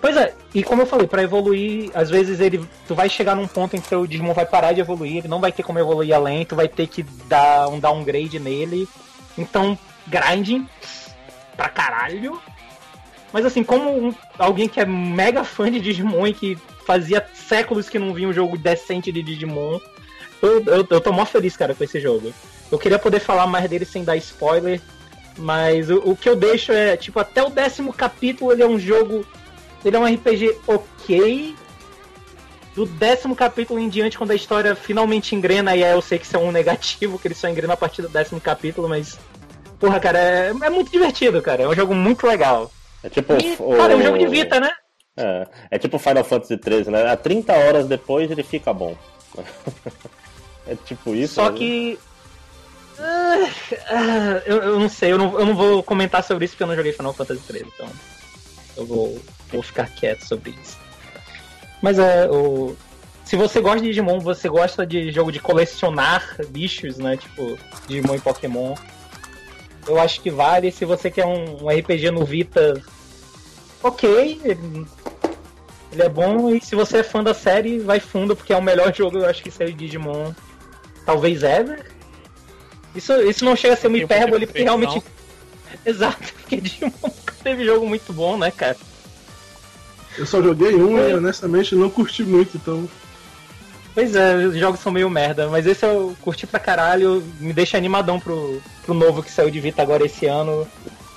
Pois 0.00 0.16
é, 0.16 0.32
e 0.54 0.62
como 0.62 0.82
eu 0.82 0.86
falei, 0.86 1.08
pra 1.08 1.22
evoluir, 1.22 1.90
às 1.94 2.08
vezes 2.08 2.38
ele. 2.40 2.64
Tu 2.86 2.94
vai 2.94 3.08
chegar 3.08 3.34
num 3.34 3.48
ponto 3.48 3.76
em 3.76 3.80
que 3.80 3.94
o 3.94 4.06
Digimon 4.06 4.32
vai 4.32 4.46
parar 4.46 4.72
de 4.72 4.80
evoluir, 4.80 5.18
ele 5.18 5.28
não 5.28 5.40
vai 5.40 5.50
ter 5.50 5.62
como 5.64 5.78
evoluir 5.78 6.14
além, 6.14 6.44
tu 6.44 6.54
vai 6.54 6.68
ter 6.68 6.86
que 6.86 7.02
dar 7.28 7.68
um 7.68 7.80
downgrade 7.80 8.38
nele. 8.38 8.88
Então, 9.36 9.76
grinding 10.06 10.68
pra 11.56 11.68
caralho. 11.68 12.40
Mas 13.32 13.44
assim, 13.44 13.62
como 13.62 13.90
um- 13.90 14.14
alguém 14.38 14.68
que 14.68 14.80
é 14.80 14.86
mega 14.86 15.44
fã 15.44 15.70
de 15.70 15.80
Digimon 15.80 16.26
e 16.28 16.32
que 16.32 16.58
fazia 16.86 17.26
séculos 17.34 17.88
que 17.88 17.98
não 17.98 18.14
via 18.14 18.28
um 18.28 18.32
jogo 18.32 18.56
decente 18.56 19.12
de 19.12 19.22
Digimon, 19.22 19.78
eu, 20.42 20.62
eu, 20.64 20.86
eu 20.90 21.00
tô 21.00 21.12
mó 21.12 21.24
feliz, 21.24 21.56
cara, 21.56 21.74
com 21.74 21.84
esse 21.84 22.00
jogo. 22.00 22.32
Eu 22.70 22.78
queria 22.78 22.98
poder 22.98 23.20
falar 23.20 23.46
mais 23.46 23.68
dele 23.68 23.84
sem 23.84 24.04
dar 24.04 24.16
spoiler, 24.16 24.80
mas 25.36 25.88
o, 25.90 25.96
o 26.10 26.16
que 26.16 26.28
eu 26.28 26.36
deixo 26.36 26.72
é, 26.72 26.96
tipo, 26.96 27.18
até 27.18 27.42
o 27.42 27.48
décimo 27.50 27.92
capítulo 27.92 28.52
ele 28.52 28.62
é 28.62 28.66
um 28.66 28.78
jogo. 28.78 29.24
Ele 29.84 29.96
é 29.96 29.98
um 29.98 30.06
RPG 30.14 30.56
ok. 30.66 31.54
Do 32.74 32.86
décimo 32.86 33.34
capítulo 33.34 33.80
em 33.80 33.88
diante, 33.88 34.16
quando 34.16 34.30
a 34.30 34.36
história 34.36 34.76
finalmente 34.76 35.34
engrena, 35.34 35.74
e 35.74 35.82
aí 35.82 35.90
eu 35.92 36.00
sei 36.00 36.16
que 36.18 36.24
isso 36.26 36.36
é 36.36 36.38
um 36.38 36.52
negativo, 36.52 37.18
que 37.18 37.26
ele 37.26 37.34
só 37.34 37.48
engrena 37.48 37.72
a 37.74 37.76
partir 37.76 38.02
do 38.02 38.08
décimo 38.08 38.40
capítulo, 38.40 38.88
mas. 38.88 39.18
Porra, 39.80 39.98
cara, 39.98 40.18
é, 40.18 40.48
é 40.48 40.70
muito 40.70 40.90
divertido, 40.90 41.40
cara. 41.42 41.62
É 41.64 41.68
um 41.68 41.74
jogo 41.74 41.94
muito 41.94 42.26
legal. 42.26 42.70
É 43.02 43.08
tipo. 43.08 43.32
E, 43.34 43.56
o- 43.58 43.76
cara, 43.76 43.92
é 43.94 43.96
um 43.96 44.02
jogo 44.02 44.18
de 44.18 44.26
Vita, 44.28 44.60
né? 44.60 44.70
É, 45.16 45.46
é 45.72 45.78
tipo 45.78 45.98
Final 45.98 46.22
Fantasy 46.22 46.54
XIII, 46.62 46.90
né? 46.92 47.10
A 47.10 47.16
30 47.16 47.52
horas 47.52 47.86
depois 47.88 48.30
ele 48.30 48.44
fica 48.44 48.72
bom. 48.72 48.96
é 50.68 50.76
tipo 50.76 51.14
isso. 51.14 51.34
Só 51.34 51.50
né? 51.50 51.58
que. 51.58 51.98
Ah, 53.00 54.42
eu, 54.44 54.56
eu 54.58 54.78
não 54.78 54.88
sei, 54.88 55.12
eu 55.12 55.18
não, 55.18 55.38
eu 55.38 55.46
não 55.46 55.56
vou 55.56 55.82
comentar 55.82 56.22
sobre 56.22 56.44
isso 56.44 56.54
porque 56.54 56.64
eu 56.64 56.66
não 56.66 56.76
joguei 56.76 56.92
Final 56.92 57.14
Fantasy 57.14 57.40
XIII, 57.50 57.66
então. 57.74 57.88
Eu 58.76 58.86
vou, 58.86 59.20
vou 59.50 59.62
ficar 59.62 59.88
quieto 59.88 60.22
sobre 60.22 60.50
isso. 60.62 60.76
Mas 61.80 61.98
é, 61.98 62.28
o. 62.30 62.76
Se 63.24 63.36
você 63.36 63.60
gosta 63.60 63.80
de 63.80 63.88
Digimon, 63.88 64.20
você 64.20 64.48
gosta 64.48 64.86
de 64.86 65.10
jogo 65.10 65.30
de 65.30 65.38
colecionar 65.38 66.36
bichos, 66.48 66.98
né? 66.98 67.16
Tipo, 67.16 67.58
Digimon 67.86 68.14
e 68.14 68.20
Pokémon. 68.20 68.74
Eu 69.86 69.98
acho 69.98 70.20
que 70.20 70.30
vale. 70.30 70.70
Se 70.70 70.84
você 70.84 71.10
quer 71.10 71.26
um, 71.26 71.64
um 71.64 71.68
RPG 71.68 72.10
no 72.10 72.24
Vita, 72.24 72.82
ok. 73.82 74.40
Ele, 74.44 74.86
ele 75.92 76.02
é 76.02 76.08
bom. 76.08 76.54
E 76.54 76.60
se 76.60 76.74
você 76.74 76.98
é 76.98 77.02
fã 77.02 77.22
da 77.22 77.34
série, 77.34 77.78
vai 77.78 78.00
fundo, 78.00 78.34
porque 78.34 78.52
é 78.52 78.56
o 78.56 78.62
melhor 78.62 78.92
jogo, 78.96 79.18
eu 79.18 79.26
acho 79.26 79.42
que 79.42 79.50
saiu 79.50 79.72
de 79.72 79.86
Digimon 79.86 80.32
talvez 81.08 81.42
ever. 81.42 81.86
Isso, 82.94 83.14
isso 83.22 83.42
não 83.42 83.56
chega 83.56 83.72
a 83.72 83.76
ser 83.78 83.86
uma 83.86 83.96
hipérbole, 83.96 84.46
porque 84.46 84.62
realmente. 84.62 85.02
Exato, 85.86 86.34
porque 86.34 86.60
Digimon 86.60 86.92
nunca 87.02 87.34
teve 87.42 87.64
jogo 87.64 87.86
muito 87.86 88.12
bom, 88.12 88.36
né, 88.36 88.50
cara? 88.50 88.76
Eu 90.18 90.26
só 90.26 90.42
joguei 90.42 90.74
um 90.74 90.98
e 90.98 91.14
honestamente 91.14 91.74
não 91.74 91.88
curti 91.88 92.22
muito, 92.24 92.58
então. 92.58 92.86
Pois 93.94 94.14
é, 94.14 94.36
os 94.36 94.56
jogos 94.56 94.80
são 94.80 94.92
meio 94.92 95.08
merda, 95.08 95.48
mas 95.48 95.66
esse 95.66 95.84
eu 95.86 96.14
curti 96.20 96.46
pra 96.46 96.60
caralho, 96.60 97.24
me 97.40 97.54
deixa 97.54 97.78
animadão 97.78 98.20
pro, 98.20 98.60
pro 98.84 98.92
novo 98.92 99.22
que 99.22 99.30
saiu 99.30 99.50
de 99.50 99.60
Vita 99.60 99.80
agora 99.80 100.04
esse 100.04 100.26
ano, 100.26 100.68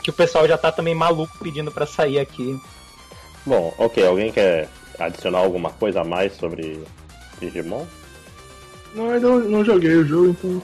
que 0.02 0.10
o 0.10 0.14
pessoal 0.14 0.48
já 0.48 0.58
tá 0.58 0.72
também 0.72 0.96
maluco 0.96 1.38
pedindo 1.44 1.72
pra 1.72 1.86
sair 1.86 2.20
aqui. 2.20 2.58
Bom, 3.46 3.74
ok. 3.78 4.06
Alguém 4.06 4.32
quer 4.32 4.70
adicionar 4.98 5.40
alguma 5.40 5.72
coisa 5.72 6.02
a 6.02 6.06
mais 6.06 6.34
sobre 6.38 6.82
Digimon? 7.42 7.86
Não, 8.94 9.10
ainda 9.10 9.28
não, 9.28 9.40
não 9.40 9.66
joguei 9.66 9.96
o 9.96 10.06
jogo, 10.06 10.30
então. 10.30 10.62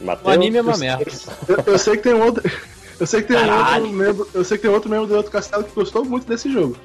Matheus? 0.00 0.26
O 0.26 0.30
anime 0.30 0.58
é 0.58 0.62
uma 0.62 0.76
merda. 0.76 1.04
Eu, 1.48 1.72
eu 1.72 1.78
sei 1.78 1.96
que 1.96 2.02
tem 2.02 2.14
um 2.14 2.22
outro. 2.22 2.50
Eu 2.98 3.06
sei 3.06 3.22
que 3.22 3.28
tem 3.28 3.36
um 3.36 3.46
Caralho. 3.46 3.84
outro 3.84 3.98
membro. 3.98 4.28
Eu 4.32 4.44
sei 4.44 4.56
que 4.56 4.62
tem 4.62 4.70
outro 4.70 4.90
membro 4.90 5.06
do 5.06 5.16
outro 5.16 5.30
castelo 5.32 5.64
que 5.64 5.74
gostou 5.74 6.04
muito 6.04 6.26
desse 6.26 6.50
jogo. 6.50 6.76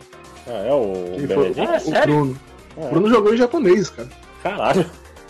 Ah, 0.47 0.51
é 0.51 0.73
o 0.73 1.15
Que 1.15 1.33
foi? 1.33 1.53
Ah, 1.57 1.77
o 1.77 1.79
sério? 1.79 2.15
Bruno. 2.15 2.39
É. 2.77 2.85
O 2.85 2.89
Bruno 2.89 3.09
jogou 3.09 3.33
em 3.33 3.37
japonês, 3.37 3.89
cara. 3.89 4.09
Caralho. 4.43 4.89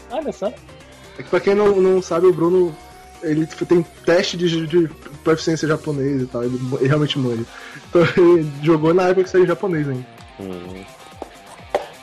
Olha 0.09 0.31
só. 0.31 0.47
É 0.47 1.23
que 1.23 1.29
pra 1.29 1.39
quem 1.39 1.55
não, 1.55 1.79
não 1.79 2.01
sabe, 2.01 2.27
o 2.27 2.33
Bruno 2.33 2.75
ele 3.21 3.45
tem 3.45 3.85
teste 4.05 4.35
de, 4.37 4.65
de 4.65 4.89
proficiência 5.23 5.67
japonês 5.67 6.23
e 6.23 6.25
tal, 6.25 6.43
ele, 6.43 6.59
ele 6.79 6.87
realmente 6.87 7.19
manja. 7.19 7.43
Então 7.89 8.01
ele 8.17 8.51
jogou 8.63 8.93
na 8.93 9.03
época 9.03 9.23
que 9.23 9.29
saiu 9.29 9.43
em 9.43 9.47
japonês 9.47 9.87
ainda. 9.87 10.05
Hum. 10.39 10.83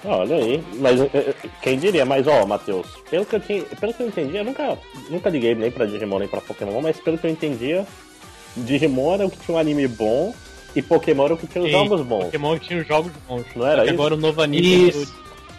Olha 0.04 0.36
aí, 0.36 0.62
mas 0.74 1.00
eh, 1.00 1.10
eh, 1.12 1.34
quem 1.60 1.78
diria, 1.78 2.04
mas 2.04 2.26
ó, 2.26 2.46
Matheus, 2.46 2.86
pelo 3.10 3.26
que 3.26 3.34
eu 3.34 3.40
tinha, 3.40 3.62
pelo 3.62 3.92
que 3.92 4.02
eu 4.02 4.06
entendi, 4.06 4.36
eu 4.36 4.44
nunca, 4.44 4.78
nunca 5.10 5.28
liguei 5.28 5.54
nem 5.54 5.70
pra 5.70 5.86
Digimon 5.86 6.20
nem 6.20 6.28
pra 6.28 6.40
Pokémon, 6.40 6.80
mas 6.80 7.00
pelo 7.00 7.18
que 7.18 7.26
eu 7.26 7.30
entendia, 7.30 7.84
Digimon 8.56 9.14
era 9.14 9.26
o 9.26 9.30
que 9.30 9.38
tinha 9.38 9.56
um 9.56 9.60
anime 9.60 9.88
bom 9.88 10.32
e 10.74 10.82
Pokémon 10.82 11.24
era 11.24 11.34
o 11.34 11.36
que 11.36 11.46
tinha 11.46 11.64
os 11.64 11.70
jogos 11.70 12.00
bons. 12.02 12.24
Pokémon 12.26 12.58
tinha 12.58 12.80
os 12.80 12.86
jogos 12.86 13.12
bons. 13.28 13.44
Não 13.56 13.66
era 13.66 13.84
isso? 13.84 13.94
agora 13.94 14.14
o 14.14 14.16
novo 14.16 14.40
anime 14.40 14.88
Isso. 14.88 15.06
do, 15.06 15.12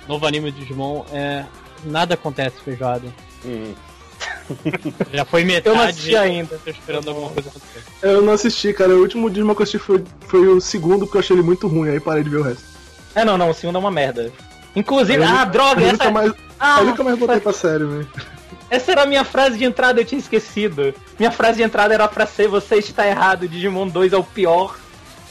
novo 0.08 0.26
anime 0.26 0.52
do 0.52 0.60
Digimon 0.60 1.04
é. 1.12 1.46
Nada 1.84 2.14
acontece 2.14 2.62
feijoada. 2.64 3.08
Hum. 3.46 3.74
Já 5.14 5.26
foi 5.26 5.44
metade. 5.44 5.68
Eu 5.68 5.76
não 5.76 5.84
assisti 5.84 6.16
ainda. 6.16 6.60
Tô 6.64 6.70
esperando 6.70 7.10
alguma 7.10 7.30
coisa 7.30 7.50
acontecer. 7.50 7.84
Eu 8.02 8.22
não 8.22 8.34
assisti, 8.34 8.74
cara. 8.74 8.92
O 8.92 9.02
último 9.02 9.30
Digimon 9.30 9.54
que 9.54 9.62
eu 9.62 9.64
assisti 9.64 9.80
foi, 9.80 10.04
foi 10.22 10.48
o 10.48 10.62
segundo, 10.62 11.06
porque 11.06 11.18
eu 11.18 11.22
achei 11.22 11.36
ele 11.36 11.44
muito 11.44 11.68
ruim, 11.68 11.90
aí 11.90 12.00
parei 12.00 12.24
de 12.24 12.30
ver 12.30 12.38
o 12.38 12.44
resto. 12.44 12.79
É, 13.16 13.26
não, 13.26 13.38
não, 13.38 13.50
o 13.50 13.54
segundo 13.54 13.76
é 13.78 13.80
uma 13.80 13.92
merda. 13.92 14.32
Inclusive, 14.76 15.24
Eu 15.24 15.28
ah, 15.28 15.46
droga, 15.46 15.82
eu 15.82 15.88
essa, 15.88 15.94
nunca 15.94 16.12
mais, 16.12 16.34
ah, 16.60 16.78
eu 16.80 16.86
nunca 16.86 17.04
mais 17.04 17.18
botei 17.18 17.40
pra 17.40 17.52
sério, 17.54 17.90
velho. 17.90 18.08
essa 18.70 18.92
era 18.92 19.04
a 19.04 19.06
minha 19.06 19.24
frase 19.24 19.58
de 19.58 19.66
entrada, 19.66 20.00
eu 20.00 20.06
tinha 20.06 20.20
esquecido. 20.20 20.94
Minha 21.18 21.32
frase 21.32 21.58
de 21.58 21.64
entrada 21.64 21.94
era 21.94 22.08
pra 22.08 22.26
ser 22.26 22.48
você 22.48 22.76
está 22.76 23.08
errado, 23.08 23.48
Digimon 23.48 23.88
2 23.88 24.14
é 24.14 24.18
o 24.18 24.24
pior 24.24 24.78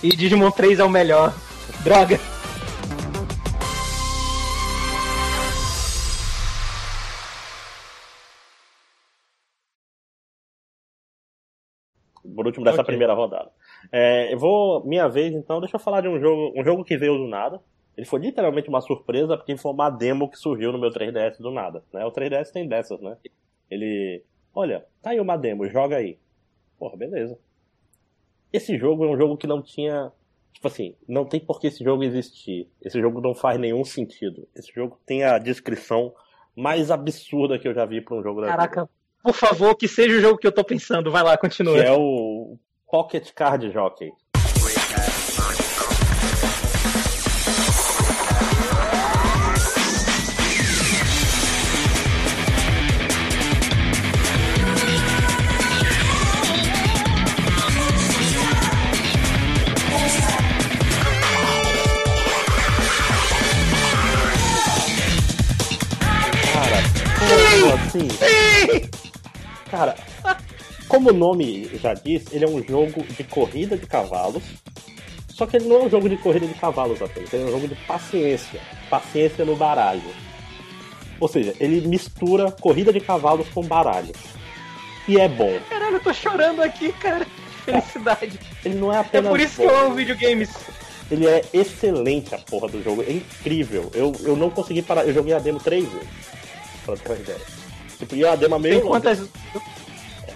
e 0.03 0.09
Digimon 0.11 0.51
3 0.51 0.81
é 0.81 0.85
o 0.85 0.91
melhor. 0.91 1.33
Droga. 1.81 2.19
por 12.35 12.47
último 12.47 12.65
dessa 12.65 12.83
Ok. 12.83 12.87
primeira 12.87 13.15
rodada. 13.15 13.51
É, 13.91 14.33
eu 14.33 14.39
vou, 14.39 14.85
minha 14.85 15.09
vez 15.09 15.35
então, 15.35 15.61
deixa 15.61 15.77
eu 15.77 15.81
falar 15.81 16.01
de 16.01 16.09
um 16.09 16.21
jogo, 16.21 16.53
um 16.55 16.65
jogo 16.65 16.85
que 16.85 16.97
veio 16.97 17.17
do 17.17 17.27
nada. 17.27 17.61
Ele 17.97 18.07
foi 18.07 18.21
literalmente 18.21 18.69
uma 18.69 18.81
surpresa, 18.81 19.37
porque 19.37 19.57
foi 19.57 19.73
uma 19.73 19.91
demo 19.91 20.31
que 20.31 20.39
surgiu 20.39 20.71
no 20.71 20.79
meu 20.79 20.91
3DS 20.91 21.39
do 21.41 21.51
nada. 21.51 21.83
Né? 21.93 22.05
O 22.05 22.13
3DS 22.13 22.53
tem 22.53 22.69
dessas, 22.69 23.01
né? 23.01 23.17
Ele, 23.69 24.23
olha, 24.55 24.87
tá 25.03 25.11
aí 25.11 25.21
uma 25.21 25.37
demo, 25.37 25.69
joga 25.69 25.97
aí. 25.97 26.17
Porra, 26.79 26.97
beleza. 26.97 27.37
Esse 28.53 28.79
jogo 28.79 29.05
é 29.05 29.09
um 29.09 29.17
jogo 29.17 29.37
que 29.37 29.49
não 29.49 29.61
tinha. 29.61 30.13
Tipo 30.53 30.69
assim, 30.69 30.95
não 31.09 31.25
tem 31.25 31.41
por 31.41 31.61
que 31.61 31.67
esse 31.67 31.83
jogo 31.83 32.05
existir. 32.05 32.69
Esse 32.81 33.01
jogo 33.01 33.21
não 33.21 33.35
faz 33.35 33.59
nenhum 33.59 33.85
sentido. 33.85 34.47
Esse 34.55 34.73
jogo 34.73 34.99
tem 35.05 35.25
a 35.25 35.39
descrição 35.39 36.15
mais 36.55 36.91
absurda 36.91 37.59
que 37.59 37.67
eu 37.67 37.75
já 37.75 37.85
vi 37.85 38.01
pra 38.01 38.17
um 38.17 38.23
jogo 38.23 38.41
da 38.41 38.47
vida. 38.47 38.57
Caraca, 38.57 38.89
por 39.23 39.35
favor, 39.35 39.75
que 39.75 39.89
seja 39.89 40.17
o 40.17 40.21
jogo 40.21 40.39
que 40.39 40.47
eu 40.47 40.53
tô 40.53 40.63
pensando. 40.63 41.11
Vai 41.11 41.25
lá, 41.25 41.37
continua. 41.37 41.75
Que 41.75 41.87
é 41.87 41.93
o 41.93 42.38
Pocket 42.91 43.35
Card 43.35 43.71
Jockey. 43.71 44.11
Cara, 66.55 66.83
como 67.19 67.75
assim? 67.75 68.09
Cara, 69.71 70.08
como 70.89 71.11
o 71.11 71.13
nome 71.13 71.71
já 71.81 71.95
diz, 71.95 72.25
ele 72.33 72.45
é 72.45 72.49
um 72.49 72.63
jogo 72.63 73.03
de 73.05 73.25
corrida 73.25 73.77
de 73.77 73.87
cavalos. 73.87 74.43
Só 75.29 75.47
que 75.47 75.57
ele 75.57 75.69
não 75.69 75.77
é 75.77 75.85
um 75.85 75.91
jogo 75.91 76.09
de 76.09 76.17
corrida 76.17 76.47
de 76.47 76.55
cavalos 76.55 77.01
apenas, 77.01 77.33
ele 77.33 77.45
é 77.45 77.47
um 77.47 77.51
jogo 77.53 77.69
de 77.69 77.75
paciência. 77.87 78.61
Paciência 78.91 79.45
no 79.45 79.55
baralho. 79.55 80.03
Ou 81.21 81.29
seja, 81.29 81.55
ele 81.61 81.87
mistura 81.87 82.51
corrida 82.51 82.93
de 82.93 83.01
cavalos 83.01 83.49
com 83.51 83.63
baralho. 83.63 84.13
E 85.07 85.19
é 85.19 85.29
bom. 85.29 85.59
Caralho, 85.69 85.97
eu 85.97 86.01
tô 86.01 86.13
chorando 86.13 86.61
aqui, 86.63 86.93
cara. 86.93 87.27
Felicidade. 87.65 88.39
Ele 88.65 88.75
não 88.77 88.93
é 88.93 88.97
É 88.97 89.01
apenas 89.01 89.31
por 89.31 89.41
isso 89.41 89.57
bom. 89.57 89.69
que 89.69 89.75
eu 89.75 89.79
amo 89.79 89.95
videogames. 89.95 90.51
Ele 91.11 91.27
é 91.27 91.43
excelente 91.53 92.35
a 92.35 92.39
porra 92.39 92.69
do 92.69 92.83
jogo, 92.83 93.03
é 93.03 93.13
incrível. 93.13 93.91
Eu, 93.95 94.13
eu 94.21 94.37
não 94.37 94.51
consegui 94.51 94.83
parar, 94.83 95.07
eu 95.07 95.15
joguei 95.15 95.33
a 95.35 95.39
demo 95.39 95.59
três 95.59 95.89
vezes. 95.91 96.09
Pra 96.85 96.97
ter 96.97 97.09
uma 97.09 97.19
ideia. 97.19 97.41
Tipo, 97.99 98.15
e 98.17 98.25
a 98.27 98.37
demo 98.37 98.57
é 98.57 98.59
meio 98.59 98.81
Tem 98.81 98.89
quantas. 98.89 99.21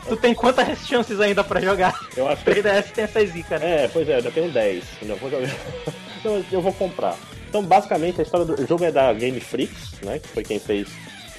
Tu 0.08 0.16
tem 0.16 0.34
quantas 0.34 0.86
chances 0.86 1.20
ainda 1.20 1.44
pra 1.44 1.60
jogar? 1.60 1.98
Eu 2.16 2.28
acho 2.28 2.44
que 2.44 2.50
3DS 2.50 2.92
tem 2.92 3.04
essa 3.04 3.24
zica, 3.24 3.58
né? 3.58 3.84
É, 3.84 3.88
pois 3.88 4.08
é, 4.08 4.18
eu 4.18 4.22
já 4.22 4.30
tenho 4.30 4.50
10. 4.50 4.84
Ainda 5.02 5.14
vou 5.14 5.30
jogar. 5.30 5.48
Não, 6.24 6.44
eu 6.50 6.60
vou 6.60 6.72
comprar. 6.72 7.16
Então, 7.48 7.62
basicamente, 7.62 8.20
a 8.20 8.22
história 8.22 8.46
do 8.46 8.60
o 8.60 8.66
jogo 8.66 8.84
é 8.84 8.90
da 8.90 9.12
Game 9.12 9.38
Freaks, 9.40 10.00
né? 10.02 10.18
Que 10.18 10.28
foi 10.28 10.42
quem 10.42 10.58
fez 10.58 10.88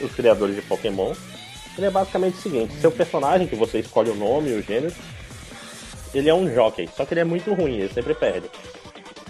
os 0.02 0.12
criadores 0.14 0.56
de 0.56 0.62
Pokémon. 0.62 1.14
Ele 1.78 1.88
é 1.88 1.90
basicamente 1.90 2.36
o 2.36 2.42
seguinte: 2.42 2.74
seu 2.76 2.92
personagem, 2.92 3.48
que 3.48 3.56
você 3.56 3.80
escolhe 3.80 4.10
o 4.10 4.16
nome 4.16 4.50
e 4.50 4.54
o 4.54 4.62
gênero, 4.62 4.94
ele 6.14 6.30
é 6.30 6.34
um 6.34 6.52
jockey, 6.54 6.88
só 6.96 7.06
que 7.06 7.14
ele 7.14 7.22
é 7.22 7.26
muito 7.26 7.54
ruim, 7.54 7.78
ele 7.78 7.94
sempre 7.94 8.14
perde. 8.14 8.50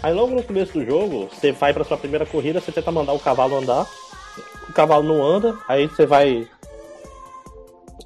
Aí 0.01 0.13
logo 0.13 0.35
no 0.35 0.43
começo 0.43 0.73
do 0.73 0.85
jogo, 0.85 1.29
você 1.29 1.51
vai 1.53 1.73
pra 1.73 1.85
sua 1.85 1.97
primeira 1.97 2.25
corrida, 2.25 2.59
você 2.59 2.71
tenta 2.71 2.91
mandar 2.91 3.13
o 3.13 3.19
cavalo 3.19 3.57
andar, 3.57 3.87
o 4.67 4.73
cavalo 4.73 5.03
não 5.03 5.25
anda, 5.25 5.57
aí 5.67 5.87
você 5.87 6.05
vai 6.05 6.45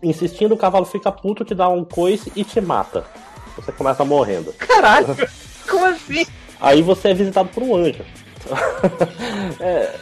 insistindo, 0.01 0.53
o 0.53 0.57
cavalo 0.57 0.86
fica 0.86 1.12
puto, 1.12 1.43
te 1.45 1.55
dá 1.55 1.67
um 1.69 1.83
coice 1.83 2.31
e 2.36 2.43
te 2.43 2.62
mata. 2.62 3.05
Você 3.55 3.71
começa 3.71 4.05
morrendo. 4.05 4.53
Caralho! 4.53 5.07
Como 5.67 5.86
assim? 5.86 6.25
Aí 6.60 6.81
você 6.81 7.10
é 7.10 7.13
visitado 7.13 7.49
por 7.49 7.63
um 7.63 7.75
anjo. 7.75 8.03
É, 9.60 9.93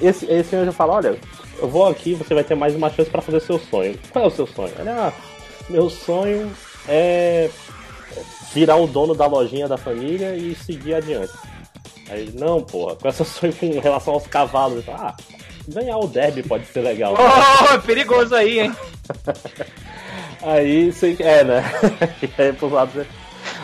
esse, 0.00 0.24
esse 0.26 0.54
anjo 0.54 0.72
fala, 0.72 0.94
olha, 0.94 1.18
eu 1.58 1.68
vou 1.68 1.86
aqui, 1.86 2.14
você 2.14 2.32
vai 2.32 2.44
ter 2.44 2.54
mais 2.54 2.74
uma 2.74 2.90
chance 2.90 3.10
pra 3.10 3.20
fazer 3.20 3.40
seu 3.40 3.58
sonho. 3.58 3.98
Qual 4.12 4.24
é 4.24 4.28
o 4.28 4.30
seu 4.30 4.46
sonho? 4.46 4.72
Ele, 4.78 4.88
ah, 4.88 5.12
meu 5.68 5.90
sonho 5.90 6.50
é 6.88 7.50
virar 8.52 8.76
o 8.76 8.86
dono 8.86 9.14
da 9.14 9.26
lojinha 9.26 9.68
da 9.68 9.76
família 9.76 10.34
e 10.36 10.54
seguir 10.54 10.94
adiante. 10.94 11.32
Aí 12.08 12.32
não, 12.34 12.62
porra, 12.62 12.96
com 12.96 13.08
essa 13.08 13.24
sonho 13.24 13.54
com 13.54 13.78
relação 13.78 14.14
aos 14.14 14.26
cavalos. 14.26 14.78
Ele 14.78 14.82
fala, 14.82 15.08
ah, 15.08 15.16
ganhar 15.70 15.98
o 15.98 16.06
derby 16.06 16.42
pode 16.42 16.66
ser 16.66 16.80
legal. 16.80 17.14
Oh, 17.70 17.74
é 17.74 17.78
perigoso 17.78 18.34
aí, 18.34 18.60
hein? 18.60 18.76
Aí 20.42 20.90
você. 20.90 21.16
É, 21.20 21.44
né? 21.44 21.62
aí, 22.38 23.06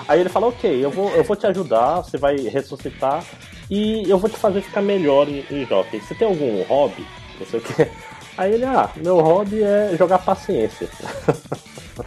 aí 0.09 0.21
ele 0.21 0.29
fala, 0.29 0.49
ok, 0.49 0.85
eu 0.85 0.91
vou, 0.91 1.11
eu 1.11 1.25
vou 1.25 1.35
te 1.35 1.47
ajudar, 1.47 2.03
você 2.03 2.19
vai 2.19 2.37
ressuscitar 2.37 3.25
e 3.71 4.09
eu 4.09 4.19
vou 4.19 4.29
te 4.29 4.37
fazer 4.37 4.61
ficar 4.61 4.83
melhor 4.83 5.29
em, 5.29 5.45
em 5.51 5.67
jockey. 5.67 6.01
Você 6.01 6.15
tem 6.15 6.29
algum 6.29 6.63
hobby? 6.65 7.07
Não 7.41 7.47
sei 7.47 7.61
o 7.61 7.63
que. 7.63 7.89
Aí 8.37 8.53
ele, 8.53 8.67
ah, 8.67 8.91
meu 8.97 9.19
hobby 9.21 9.63
é 9.63 9.97
jogar 9.97 10.19
paciência. 10.19 10.89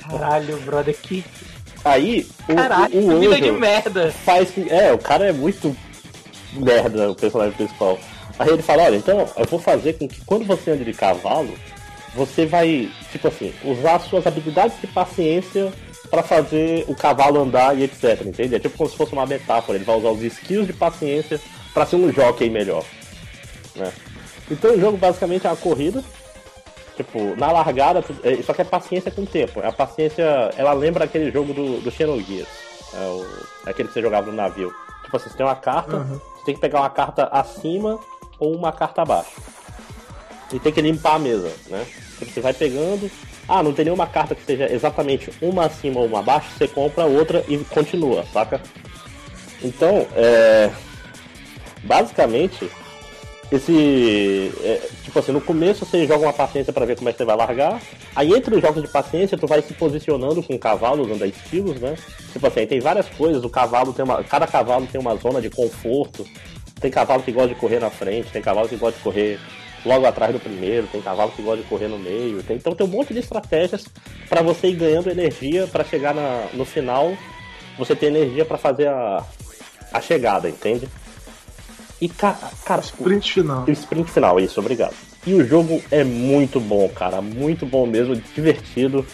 Caralho, 0.08 0.58
brother, 0.60 0.96
que. 0.96 1.26
Aí 1.84 2.28
o, 2.48 2.56
Caralho, 2.56 3.00
o, 3.00 3.08
o 3.08 3.12
anjo 3.18 3.42
de 3.42 3.52
merda. 3.52 4.12
faz 4.12 4.52
que. 4.52 4.70
É, 4.70 4.94
o 4.94 5.00
cara 5.00 5.28
é 5.30 5.32
muito 5.32 5.76
merda, 6.54 7.10
o 7.10 7.16
personagem 7.16 7.54
principal. 7.54 7.98
Aí 8.40 8.50
ele 8.50 8.62
fala, 8.62 8.84
olha, 8.84 8.96
então 8.96 9.28
eu 9.36 9.46
vou 9.46 9.60
fazer 9.60 9.94
com 9.94 10.08
que 10.08 10.24
quando 10.24 10.46
você 10.46 10.72
anda 10.72 10.86
de 10.86 10.94
cavalo, 10.94 11.54
você 12.16 12.46
vai, 12.46 12.90
tipo 13.12 13.28
assim, 13.28 13.54
usar 13.66 14.00
suas 14.00 14.26
habilidades 14.26 14.80
de 14.80 14.88
paciência 14.88 15.72
pra 16.10 16.24
fazer 16.24 16.86
o 16.88 16.96
cavalo 16.96 17.42
andar 17.42 17.78
e 17.78 17.84
etc, 17.84 18.26
entende? 18.26 18.56
É 18.56 18.60
tipo 18.60 18.78
como 18.78 18.90
se 18.90 18.96
fosse 18.96 19.12
uma 19.12 19.26
metáfora, 19.26 19.78
ele 19.78 19.84
vai 19.84 19.98
usar 19.98 20.10
os 20.10 20.22
skills 20.22 20.66
de 20.66 20.74
paciência 20.74 21.40
pra 21.74 21.86
ser 21.86 21.98
um 21.98 22.12
jockey 22.12 22.50
melhor, 22.50 22.84
né? 23.76 23.92
Então 24.50 24.74
o 24.74 24.80
jogo 24.80 24.98
basicamente 24.98 25.46
é 25.46 25.50
uma 25.50 25.58
corrida, 25.58 26.02
tipo, 26.96 27.36
na 27.36 27.52
largada, 27.52 28.04
é, 28.24 28.42
só 28.42 28.54
que 28.54 28.62
é 28.62 28.66
paciência 28.66 29.12
com 29.12 29.26
tempo, 29.26 29.60
a 29.60 29.72
paciência, 29.72 30.24
ela 30.58 30.74
lembra 30.74 31.04
aquele 31.04 31.30
jogo 31.30 31.54
do, 31.54 31.82
do 31.82 31.92
Xenogears, 31.92 32.48
é, 32.94 33.06
o, 33.06 33.26
é 33.68 33.72
aquele 33.72 33.90
que 33.90 33.94
você 33.94 34.02
jogava 34.02 34.28
no 34.28 34.34
navio. 34.34 34.74
Tipo 35.04 35.18
assim, 35.18 35.30
você 35.30 35.38
tem 35.38 35.46
uma 35.46 35.56
carta, 35.56 36.00
você 36.00 36.46
tem 36.46 36.56
que 36.56 36.62
pegar 36.62 36.80
uma 36.80 36.90
carta 36.90 37.26
acima 37.32 38.00
ou 38.40 38.56
uma 38.56 38.72
carta 38.72 39.02
abaixo. 39.02 39.42
E 40.52 40.60
tem 40.60 40.72
que 40.72 40.82
limpar 40.82 41.16
a 41.16 41.20
mesa, 41.20 41.52
né? 41.68 41.86
Você 42.20 42.42
vai 42.42 42.54
pegando. 42.54 43.10
Ah, 43.48 43.64
não 43.64 43.74
tem 43.74 43.86
nenhuma 43.86 44.08
carta 44.08 44.36
que 44.36 44.44
seja 44.44 44.72
exatamente 44.72 45.32
uma 45.42 45.66
acima 45.66 46.00
ou 46.00 46.06
uma 46.06 46.20
abaixo, 46.20 46.50
você 46.58 46.68
compra 46.68 47.06
outra 47.06 47.44
e 47.48 47.58
continua, 47.58 48.24
saca? 48.32 48.62
Então, 49.64 50.08
é. 50.16 50.72
Basicamente, 51.84 52.70
esse. 53.52 54.52
é, 54.64 54.88
tipo 55.04 55.18
assim, 55.18 55.32
no 55.32 55.42
começo 55.42 55.86
você 55.86 56.06
joga 56.06 56.26
uma 56.26 56.34
paciência 56.34 56.72
pra 56.72 56.86
ver 56.86 56.96
como 56.96 57.10
é 57.10 57.12
que 57.12 57.18
você 57.18 57.26
vai 57.26 57.36
largar. 57.36 57.82
Aí 58.16 58.32
entre 58.34 58.56
os 58.56 58.62
jogos 58.62 58.82
de 58.82 58.88
paciência, 58.88 59.38
tu 59.38 59.48
vai 59.48 59.62
se 59.62 59.74
posicionando 59.74 60.44
com 60.44 60.58
cavalo, 60.58 61.04
usando 61.04 61.26
estilos, 61.26 61.80
né? 61.80 61.96
Tipo 62.32 62.46
assim, 62.46 62.68
tem 62.68 62.80
várias 62.80 63.08
coisas, 63.10 63.44
o 63.44 63.50
cavalo 63.50 63.94
tem 63.94 64.06
uma. 64.06 64.24
Cada 64.24 64.46
cavalo 64.46 64.88
tem 64.92 65.02
uma 65.02 65.16
zona 65.16 65.42
de 65.42 65.50
conforto. 65.50 66.26
Tem 66.80 66.90
cavalo 66.90 67.24
que 67.24 67.32
gosta 67.32 67.50
de 67.50 67.60
correr 67.60 67.80
na 67.80 67.90
frente, 67.90 68.32
tem 68.32 68.42
cavalo 68.42 68.70
que 68.70 68.76
gosta 68.76 68.98
de 68.98 69.04
correr 69.04 69.40
logo 69.86 70.06
atrás 70.06 70.34
do 70.34 70.40
primeiro, 70.40 70.88
tem 70.88 71.02
cavalo 71.02 71.32
que 71.32 71.42
gosta 71.42 71.62
de 71.62 71.70
correr 71.70 71.88
no 71.88 72.00
meio. 72.00 72.44
Tem, 72.44 72.58
então 72.58 72.76
tem 72.76 72.86
um 72.86 72.90
monte 72.90 73.14
de 73.14 73.20
estratégias 73.20 73.86
pra 74.28 74.42
você 74.42 74.68
ir 74.68 74.76
ganhando 74.76 75.10
energia 75.10 75.68
pra 75.68 75.84
chegar 75.84 76.14
na, 76.14 76.48
no 76.54 76.66
final, 76.66 77.14
você 77.78 77.96
ter 77.96 78.08
energia 78.08 78.46
pra 78.46 78.58
fazer 78.58 78.88
a, 78.88 79.24
a 79.94 80.02
chegada, 80.02 80.50
entende? 80.50 80.88
E 82.02 82.08
ca, 82.08 82.38
cara, 82.66 82.82
Sprint 82.82 83.34
final. 83.34 83.66
o 83.68 83.72
sprint 83.72 84.10
final, 84.10 84.40
isso, 84.40 84.60
obrigado. 84.60 84.96
E 85.28 85.34
o 85.34 85.46
jogo 85.46 85.82
é 85.92 86.04
muito 86.04 86.60
bom, 86.60 86.88
cara, 86.90 87.22
muito 87.22 87.66
bom 87.66 87.86
mesmo, 87.86 88.16
divertido. 88.16 89.06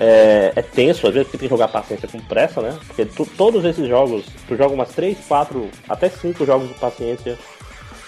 É, 0.00 0.52
é 0.54 0.62
tenso, 0.62 1.06
às 1.08 1.12
vezes 1.12 1.26
porque 1.26 1.38
tem 1.38 1.48
que 1.48 1.54
jogar 1.54 1.68
paciência 1.68 2.08
com 2.08 2.20
pressa, 2.20 2.60
né? 2.62 2.78
Porque 2.86 3.04
tu- 3.04 3.26
todos 3.36 3.64
esses 3.64 3.86
jogos, 3.88 4.24
tu 4.46 4.56
joga 4.56 4.72
umas 4.74 4.90
3, 4.90 5.18
4, 5.26 5.68
até 5.88 6.08
5 6.08 6.46
jogos 6.46 6.68
de 6.68 6.74
paciência 6.74 7.36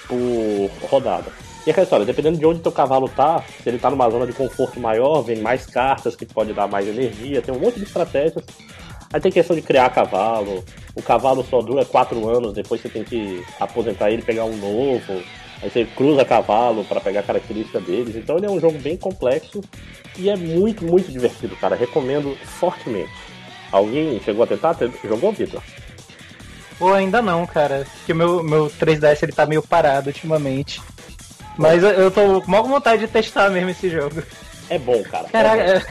por 0.07 0.71
rodada. 0.89 1.33
E 1.67 1.71
aquela 1.71 1.85
história, 1.85 2.07
dependendo 2.07 2.39
de 2.39 2.47
onde 2.47 2.61
teu 2.61 2.73
cavalo 2.73 3.09
tá, 3.09 3.45
se 3.63 3.69
ele 3.69 3.79
tá 3.79 3.91
numa 3.91 4.09
zona 4.09 4.27
de 4.27 4.33
conforto 4.33 4.81
maior, 4.81 5.21
vem 5.23 5.41
mais 5.41 5.67
cartas 5.67 6.17
que 6.17 6.25
pode 6.25 6.53
dar 6.53 6.67
mais 6.67 6.87
energia, 6.89 7.43
tem 7.43 7.55
um 7.55 7.59
monte 7.59 7.77
de 7.79 7.85
estratégias. 7.85 8.45
Aí 9.13 9.21
tem 9.21 9.31
questão 9.33 9.57
de 9.57 9.63
criar 9.63 9.91
cavalo, 9.91 10.65
o 10.95 11.03
cavalo 11.03 11.45
só 11.45 11.61
dura 11.61 11.85
4 11.85 12.29
anos, 12.29 12.55
depois 12.55 12.81
você 12.81 12.89
tem 12.89 13.03
que 13.03 13.45
aposentar 13.59 14.11
ele 14.11 14.23
pegar 14.23 14.45
um 14.45 14.57
novo. 14.57 15.21
Aí 15.63 15.69
você 15.71 15.85
cruza 15.85 16.25
cavalo 16.25 16.85
para 16.85 17.01
pegar 17.01 17.21
a 17.21 17.25
característica 17.25 17.81
deles. 17.81 18.17
Então 18.17 18.37
ele 18.39 18.47
é 18.47 18.51
um 18.51 18.61
jogo 18.61 18.79
bem 18.79 18.97
complexo 18.97 19.61
e 20.17 20.31
é 20.31 20.37
muito, 20.37 20.85
muito 20.85 21.11
divertido, 21.13 21.55
cara. 21.57 21.77
Recomendo 21.77 22.37
fortemente. 22.45 23.11
Alguém 23.71 24.21
chegou 24.25 24.43
a 24.45 24.47
tentar? 24.47 24.75
Te- 24.75 24.91
Jogou, 25.05 25.33
Vitor? 25.33 25.63
Pô, 26.79 26.93
ainda 26.95 27.21
não, 27.21 27.47
cara. 27.47 27.87
Porque 27.99 28.15
meu, 28.15 28.43
meu 28.43 28.71
3DS 28.71 29.23
ele 29.23 29.33
tá 29.33 29.45
meio 29.45 29.63
parado 29.63 30.09
ultimamente. 30.09 30.81
Mas 31.59 31.83
eu, 31.83 31.91
eu 31.91 32.11
tô 32.11 32.41
com 32.41 32.51
maior 32.51 32.63
vontade 32.65 33.05
de 33.07 33.13
testar 33.13 33.51
mesmo 33.51 33.69
esse 33.71 33.91
jogo. 33.91 34.23
É 34.71 34.79
bom, 34.79 35.03
cara. 35.03 35.29
Caraca, 35.29 35.63
É 35.63 35.77
é, 35.77 35.79
bom. 35.81 35.87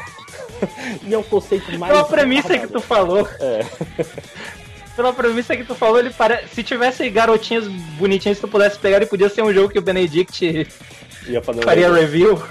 E 1.07 1.13
é 1.13 1.17
o 1.17 1.23
conceito 1.23 1.71
mais. 1.77 1.93
pela 1.93 2.03
premissa 2.05 2.57
que 2.57 2.67
tu 2.67 2.81
falou, 2.81 3.27
É. 3.39 3.63
pela 4.99 5.13
premissa 5.13 5.55
que 5.55 5.63
tu 5.63 5.73
falou, 5.73 5.97
ele 5.99 6.09
parece. 6.09 6.53
Se 6.53 6.61
tivesse 6.61 7.09
garotinhas 7.09 7.65
bonitinhas 7.97 8.37
que 8.37 8.41
tu 8.45 8.49
pudesse 8.51 8.77
pegar, 8.77 8.97
ele 8.97 9.05
podia 9.05 9.29
ser 9.29 9.41
um 9.41 9.53
jogo 9.53 9.69
que 9.69 9.79
o 9.79 9.81
Benedict 9.81 10.67
Ia 11.25 11.41
fazer 11.41 11.61
um 11.61 11.63
faria 11.63 11.89
review. 11.93 12.41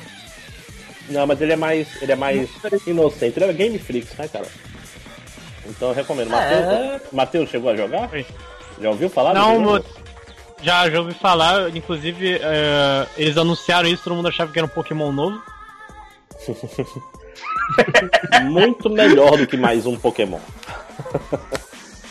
Não, 1.10 1.26
mas 1.26 1.38
ele 1.42 1.52
é 1.52 1.56
mais. 1.56 2.00
Ele 2.00 2.12
é 2.12 2.16
mais 2.16 2.48
inocente. 2.86 3.38
Ele 3.38 3.50
é 3.50 3.52
Game 3.52 3.78
Freaks, 3.78 4.16
né, 4.16 4.26
cara? 4.28 4.46
Então 5.66 5.88
eu 5.88 5.94
recomendo. 5.94 6.30
Matheus, 6.30 6.64
É. 6.64 7.00
Matheus 7.12 7.50
chegou 7.50 7.70
a 7.70 7.76
jogar? 7.76 8.08
Oi. 8.14 8.24
Já 8.80 8.88
ouviu 8.88 9.10
falar? 9.10 9.34
Não, 9.34 9.60
mo- 9.60 9.84
já, 10.62 10.88
já 10.88 11.00
ouvi 11.00 11.12
falar, 11.12 11.68
inclusive 11.76 12.38
é, 12.42 13.06
eles 13.18 13.36
anunciaram 13.36 13.88
isso, 13.90 14.04
todo 14.04 14.16
mundo 14.16 14.28
achava 14.28 14.50
que 14.50 14.58
era 14.58 14.64
um 14.64 14.70
Pokémon 14.70 15.12
novo. 15.12 15.38
Muito 18.44 18.88
melhor 18.88 19.36
do 19.36 19.46
que 19.46 19.56
mais 19.58 19.84
um 19.84 19.96
Pokémon. 19.98 20.40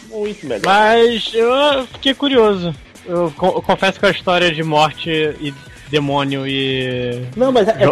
Muito 0.09 0.45
melhor. 0.45 0.63
Mas 0.65 1.31
eu 1.33 1.85
fiquei 1.87 2.13
curioso. 2.13 2.73
Eu, 3.05 3.31
co- 3.37 3.47
eu 3.47 3.61
confesso 3.61 3.99
que 3.99 4.05
a 4.05 4.09
história 4.11 4.51
de 4.53 4.63
morte 4.63 5.09
e 5.09 5.53
demônio 5.89 6.45
e 6.45 7.23
Não, 7.37 7.49
mas 7.51 7.67
é, 7.69 7.85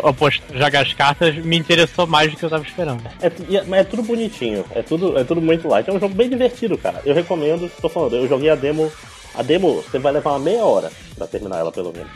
jogar 0.53 0.81
as 0.81 0.93
cartas 0.93 1.35
me 1.37 1.57
interessou 1.57 2.05
mais 2.05 2.29
do 2.29 2.37
que 2.37 2.43
eu 2.43 2.49
tava 2.49 2.63
esperando. 2.65 3.01
é, 3.21 3.27
é- 3.27 3.63
mas 3.63 3.79
é 3.79 3.83
tudo 3.85 4.03
bonitinho. 4.03 4.65
É 4.71 4.81
tudo, 4.81 5.17
é 5.17 5.23
tudo 5.23 5.41
muito 5.41 5.67
light. 5.67 5.89
É 5.89 5.93
um 5.93 5.99
jogo 5.99 6.13
bem 6.13 6.29
divertido, 6.29 6.77
cara. 6.77 7.01
Eu 7.05 7.13
recomendo. 7.15 7.71
Tô 7.81 7.87
falando, 7.87 8.15
eu 8.17 8.27
joguei 8.27 8.49
a 8.49 8.55
demo. 8.55 8.91
A 9.33 9.41
demo, 9.43 9.81
você 9.81 9.99
vai 9.99 10.11
levar 10.13 10.31
uma 10.31 10.39
meia 10.39 10.63
hora 10.63 10.91
pra 11.17 11.27
terminar 11.27 11.59
ela, 11.59 11.71
pelo 11.71 11.91
menos. 11.93 12.11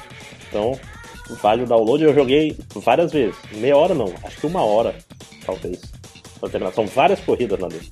Então, 0.49 0.77
vale 1.41 1.63
o 1.63 1.65
download. 1.65 2.03
Eu 2.03 2.13
joguei 2.13 2.57
várias 2.75 3.11
vezes. 3.13 3.35
Meia 3.53 3.75
hora 3.77 3.93
não, 3.93 4.13
acho 4.23 4.37
que 4.37 4.47
uma 4.47 4.61
hora, 4.63 4.95
talvez. 5.45 5.79
Pra 6.39 6.49
terminar. 6.49 6.73
São 6.73 6.85
várias 6.87 7.19
corridas 7.21 7.59
na 7.59 7.67
demo. 7.67 7.83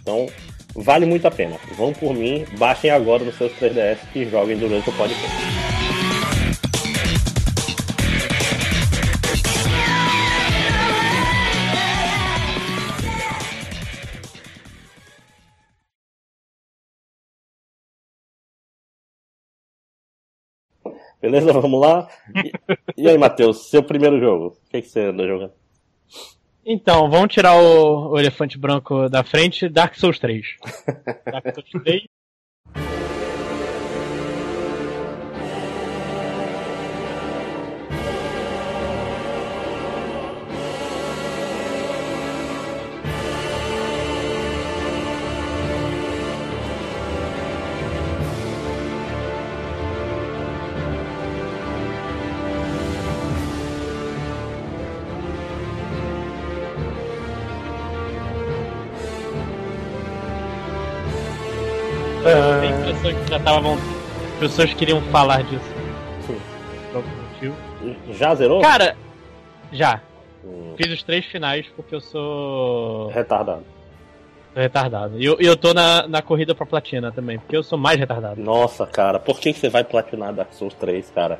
Então, 0.00 0.26
vale 0.74 1.06
muito 1.06 1.26
a 1.26 1.30
pena. 1.30 1.56
Vão 1.76 1.92
por 1.92 2.14
mim, 2.14 2.44
baixem 2.58 2.90
agora 2.90 3.24
nos 3.24 3.36
seus 3.36 3.52
3DS 3.52 3.98
e 4.14 4.24
joguem 4.24 4.58
durante 4.58 4.88
o 4.88 4.92
podcast. 4.92 5.62
Beleza? 21.20 21.52
Vamos 21.52 21.80
lá? 21.80 22.08
E, 22.34 23.02
e 23.04 23.08
aí, 23.08 23.16
Matheus, 23.16 23.70
seu 23.70 23.82
primeiro 23.82 24.18
jogo? 24.18 24.46
O 24.48 24.70
que, 24.70 24.82
que 24.82 24.88
você 24.88 25.00
anda 25.02 25.24
jogando? 25.26 25.61
Então, 26.64 27.10
vamos 27.10 27.32
tirar 27.32 27.56
o, 27.56 28.10
o 28.10 28.18
elefante 28.18 28.56
branco 28.56 29.08
da 29.08 29.24
frente, 29.24 29.68
Dark 29.68 29.94
Souls 29.96 30.18
3. 30.18 30.46
Dark 31.26 31.54
Souls 31.54 31.84
3. 31.84 32.02
Pessoas 64.42 64.74
queriam 64.74 65.00
falar 65.02 65.44
disso. 65.44 65.64
Sim. 66.26 66.36
Por 66.90 66.96
algum 66.96 67.08
motivo. 67.10 67.54
Já 68.12 68.34
zerou? 68.34 68.60
Cara, 68.60 68.96
já. 69.70 70.00
Hum, 70.44 70.74
Fiz 70.76 70.92
os 70.92 71.00
três 71.04 71.24
finais 71.26 71.64
porque 71.76 71.94
eu 71.94 72.00
sou 72.00 73.06
retardado. 73.10 73.64
retardado. 74.52 75.20
E 75.20 75.24
eu, 75.24 75.36
eu 75.38 75.56
tô 75.56 75.72
na, 75.72 76.08
na 76.08 76.20
corrida 76.22 76.56
pra 76.56 76.66
platina 76.66 77.12
também, 77.12 77.38
porque 77.38 77.56
eu 77.56 77.62
sou 77.62 77.78
mais 77.78 77.96
retardado. 78.00 78.42
Nossa, 78.42 78.84
cara, 78.84 79.20
por 79.20 79.38
que 79.38 79.52
que 79.52 79.60
você 79.60 79.68
vai 79.68 79.84
platinar 79.84 80.32
Dark 80.32 80.52
Souls 80.54 80.74
3, 80.74 81.08
cara? 81.14 81.38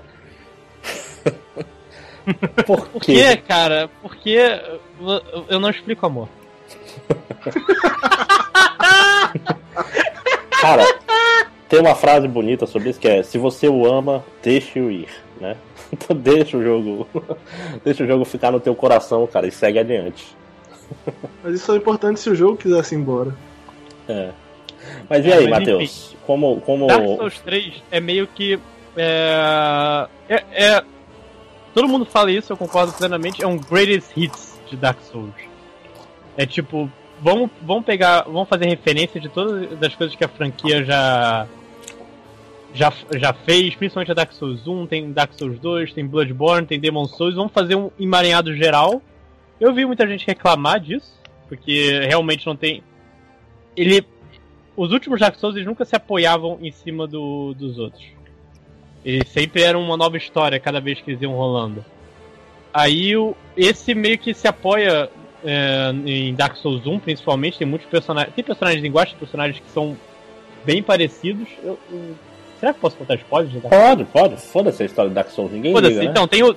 por 2.65 2.87
Por 2.87 3.01
quê, 3.01 3.37
cara? 3.37 3.91
Porque 4.01 4.39
eu 5.49 5.59
não 5.59 5.71
explico 5.71 6.07
amor. 6.07 6.29
Cara, 10.61 10.85
tem 11.73 11.81
uma 11.81 11.95
frase 11.95 12.29
bonita 12.29 12.67
sobre 12.67 12.91
isso 12.91 13.01
que 13.01 13.09
é: 13.09 13.23
se 13.23 13.39
você 13.39 13.67
o 13.67 13.87
ama, 13.87 14.23
deixe-o 14.43 14.91
ir, 14.91 15.09
né? 15.41 15.57
Então 15.91 16.17
deixa 16.17 16.57
o 16.57 16.63
jogo, 16.63 17.07
deixa 17.85 18.03
o 18.05 18.07
jogo 18.07 18.25
ficar 18.25 18.51
no 18.51 18.59
teu 18.61 18.75
coração, 18.75 19.27
cara, 19.27 19.47
e 19.47 19.51
segue 19.51 19.79
adiante. 19.79 20.35
Mas 21.43 21.55
isso 21.55 21.73
é 21.73 21.77
importante 21.77 22.21
se 22.21 22.31
o 22.31 22.35
jogo 22.35 22.57
quisesse 22.57 22.95
ir 22.95 22.99
embora. 22.99 23.35
É. 24.09 24.31
Mas 25.09 25.25
e 25.25 25.31
É, 25.31 25.35
aí, 25.35 25.49
mas 25.49 25.61
Matheus? 25.61 26.17
Como, 26.27 26.61
como 26.63 26.87
Dark 26.87 27.05
Souls 27.05 27.39
3 27.41 27.83
é 27.91 28.01
meio 28.01 28.27
que. 28.27 28.59
É, 28.97 30.09
é, 30.29 30.45
é- 30.53 30.85
Todo 31.75 31.89
mundo 31.89 32.05
fala 32.05 32.31
isso, 32.31 32.53
eu 32.53 32.57
concordo 32.57 32.93
plenamente. 32.93 33.43
É 33.43 33.47
um 33.47 33.59
greatest 33.59 34.11
hits 34.15 34.61
de 34.71 34.77
Dark 34.77 34.99
Souls. 35.11 35.33
É 36.37 36.45
tipo, 36.47 36.91
vamos, 37.21 37.51
vamos 37.63 37.85
pegar. 37.85 38.25
Vamos 38.25 38.49
fazer 38.49 38.67
referência 38.67 39.19
de 39.21 39.29
todas 39.29 39.83
as 39.83 39.95
coisas 39.95 40.17
que 40.17 40.25
a 40.25 40.29
franquia 40.29 40.85
já. 40.85 41.47
Já, 42.75 42.93
já 43.17 43.33
fez, 43.33 43.75
principalmente 43.75 44.11
a 44.11 44.15
Dark 44.15 44.33
Souls 44.33 44.67
1, 44.67 44.87
tem 44.87 45.13
Dark 45.13 45.33
Souls 45.35 45.59
2, 45.59 45.93
tem 45.93 46.07
Bloodborne, 46.07 46.67
tem 46.67 46.81
Demon 46.81 47.07
Souls, 47.07 47.35
vamos 47.35 47.53
fazer 47.53 47.75
um 47.75 47.91
emaranhado 48.01 48.55
geral. 48.57 49.03
Eu 49.61 49.75
vi 49.75 49.85
muita 49.85 50.07
gente 50.07 50.27
reclamar 50.27 50.81
disso, 50.81 51.13
porque 51.49 52.01
realmente 52.01 52.47
não 52.47 52.57
tem. 52.57 52.83
Ele 53.77 54.05
os 54.75 54.91
últimos 54.91 55.21
Dark 55.21 55.37
Souls 55.37 55.55
eles 55.55 55.67
nunca 55.67 55.85
se 55.85 55.95
apoiavam 55.95 56.59
em 56.63 56.71
cima 56.71 57.07
do, 57.07 57.53
dos 57.55 57.79
outros. 57.79 58.03
Eles 59.05 59.29
sempre 59.29 59.63
eram 59.63 59.83
uma 59.83 59.97
nova 59.97 60.17
história 60.17 60.59
cada 60.59 60.81
vez 60.81 61.01
que 61.01 61.11
eles 61.11 61.21
iam 61.21 61.35
rolando. 61.35 61.85
Aí 62.73 63.15
o, 63.15 63.37
esse 63.55 63.95
meio 63.95 64.17
que 64.17 64.33
se 64.33 64.49
apoia 64.49 65.11
é, 65.45 65.93
em 66.07 66.35
Dark 66.35 66.57
Souls 66.57 66.87
1, 66.87 67.01
principalmente. 67.01 67.59
Tem 67.59 67.67
muitos 67.67 67.87
personagens. 67.89 68.35
Tem 68.35 68.43
personagens 68.43 68.83
iguais, 68.83 69.13
personagens 69.13 69.61
que 69.61 69.71
são 69.71 69.95
bem 70.65 70.83
parecidos. 70.83 71.49
Eu- 71.63 71.79
eu- 71.91 72.17
será 72.63 72.73
que 72.73 72.79
posso 72.79 72.97
contar 72.97 73.17
spoilers 73.17 73.61
Pode, 73.63 74.05
pode. 74.05 74.37
Foda-se 74.37 74.85
a 74.85 74.87
história 74.87 75.11
do 75.11 75.15
Dark 75.15 75.31
Souls, 75.31 75.51
ninguém 75.51 75.73
Foda-se, 75.73 75.95
liga, 75.95 76.05
né? 76.05 76.11
então, 76.11 76.29
tem 76.29 76.45
o. 76.45 76.55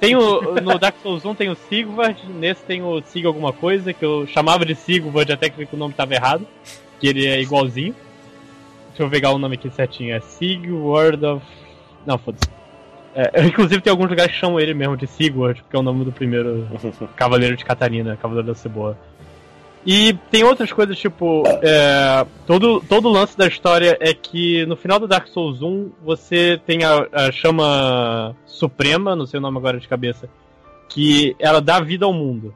Tem 0.00 0.16
o. 0.16 0.54
No 0.62 0.78
Dark 0.78 0.96
Souls 1.02 1.22
1 1.22 1.34
tem 1.34 1.50
o 1.50 1.54
Sigvard, 1.54 2.18
nesse 2.28 2.62
tem 2.64 2.82
o 2.82 3.02
Sig 3.02 3.26
alguma 3.26 3.52
coisa, 3.52 3.92
que 3.92 4.02
eu 4.02 4.26
chamava 4.26 4.64
de 4.64 4.74
Sigvard 4.74 5.30
até 5.30 5.50
que 5.50 5.58
vi 5.58 5.66
que 5.66 5.74
o 5.74 5.78
nome 5.78 5.92
tava 5.92 6.14
errado. 6.14 6.46
Que 6.98 7.08
ele 7.08 7.26
é 7.26 7.40
igualzinho. 7.42 7.94
Deixa 8.88 9.02
eu 9.02 9.10
pegar 9.10 9.32
o 9.32 9.38
nome 9.38 9.56
aqui 9.56 9.68
certinho. 9.68 10.14
É 10.14 10.20
Sigward 10.20 11.24
of. 11.26 11.44
Não, 12.06 12.16
foda-se. 12.16 12.48
É, 13.14 13.44
inclusive 13.46 13.82
tem 13.82 13.90
alguns 13.90 14.08
lugares 14.08 14.32
que 14.32 14.38
chamam 14.38 14.58
ele 14.58 14.72
mesmo 14.72 14.96
de 14.96 15.06
Sigward, 15.06 15.62
porque 15.62 15.76
é 15.76 15.78
o 15.78 15.82
nome 15.82 16.04
do 16.06 16.12
primeiro 16.12 16.66
Cavaleiro 17.14 17.56
de 17.56 17.64
Catarina, 17.64 18.16
Cavaleiro 18.16 18.48
da 18.48 18.54
Cebola. 18.54 18.98
E 19.86 20.14
tem 20.30 20.42
outras 20.44 20.72
coisas, 20.72 20.96
tipo, 20.98 21.42
é, 21.62 22.24
todo, 22.46 22.80
todo 22.88 23.08
o 23.08 23.12
lance 23.12 23.36
da 23.36 23.46
história 23.46 23.98
é 24.00 24.14
que 24.14 24.64
no 24.64 24.76
final 24.76 24.98
do 24.98 25.06
Dark 25.06 25.28
Souls 25.28 25.60
1 25.60 25.90
você 26.02 26.58
tem 26.66 26.84
a, 26.84 27.06
a 27.12 27.30
chama 27.30 28.34
suprema, 28.46 29.14
não 29.14 29.26
sei 29.26 29.38
o 29.38 29.42
nome 29.42 29.58
agora 29.58 29.78
de 29.78 29.86
cabeça, 29.86 30.28
que 30.88 31.36
ela 31.38 31.60
dá 31.60 31.80
vida 31.80 32.06
ao 32.06 32.14
mundo. 32.14 32.54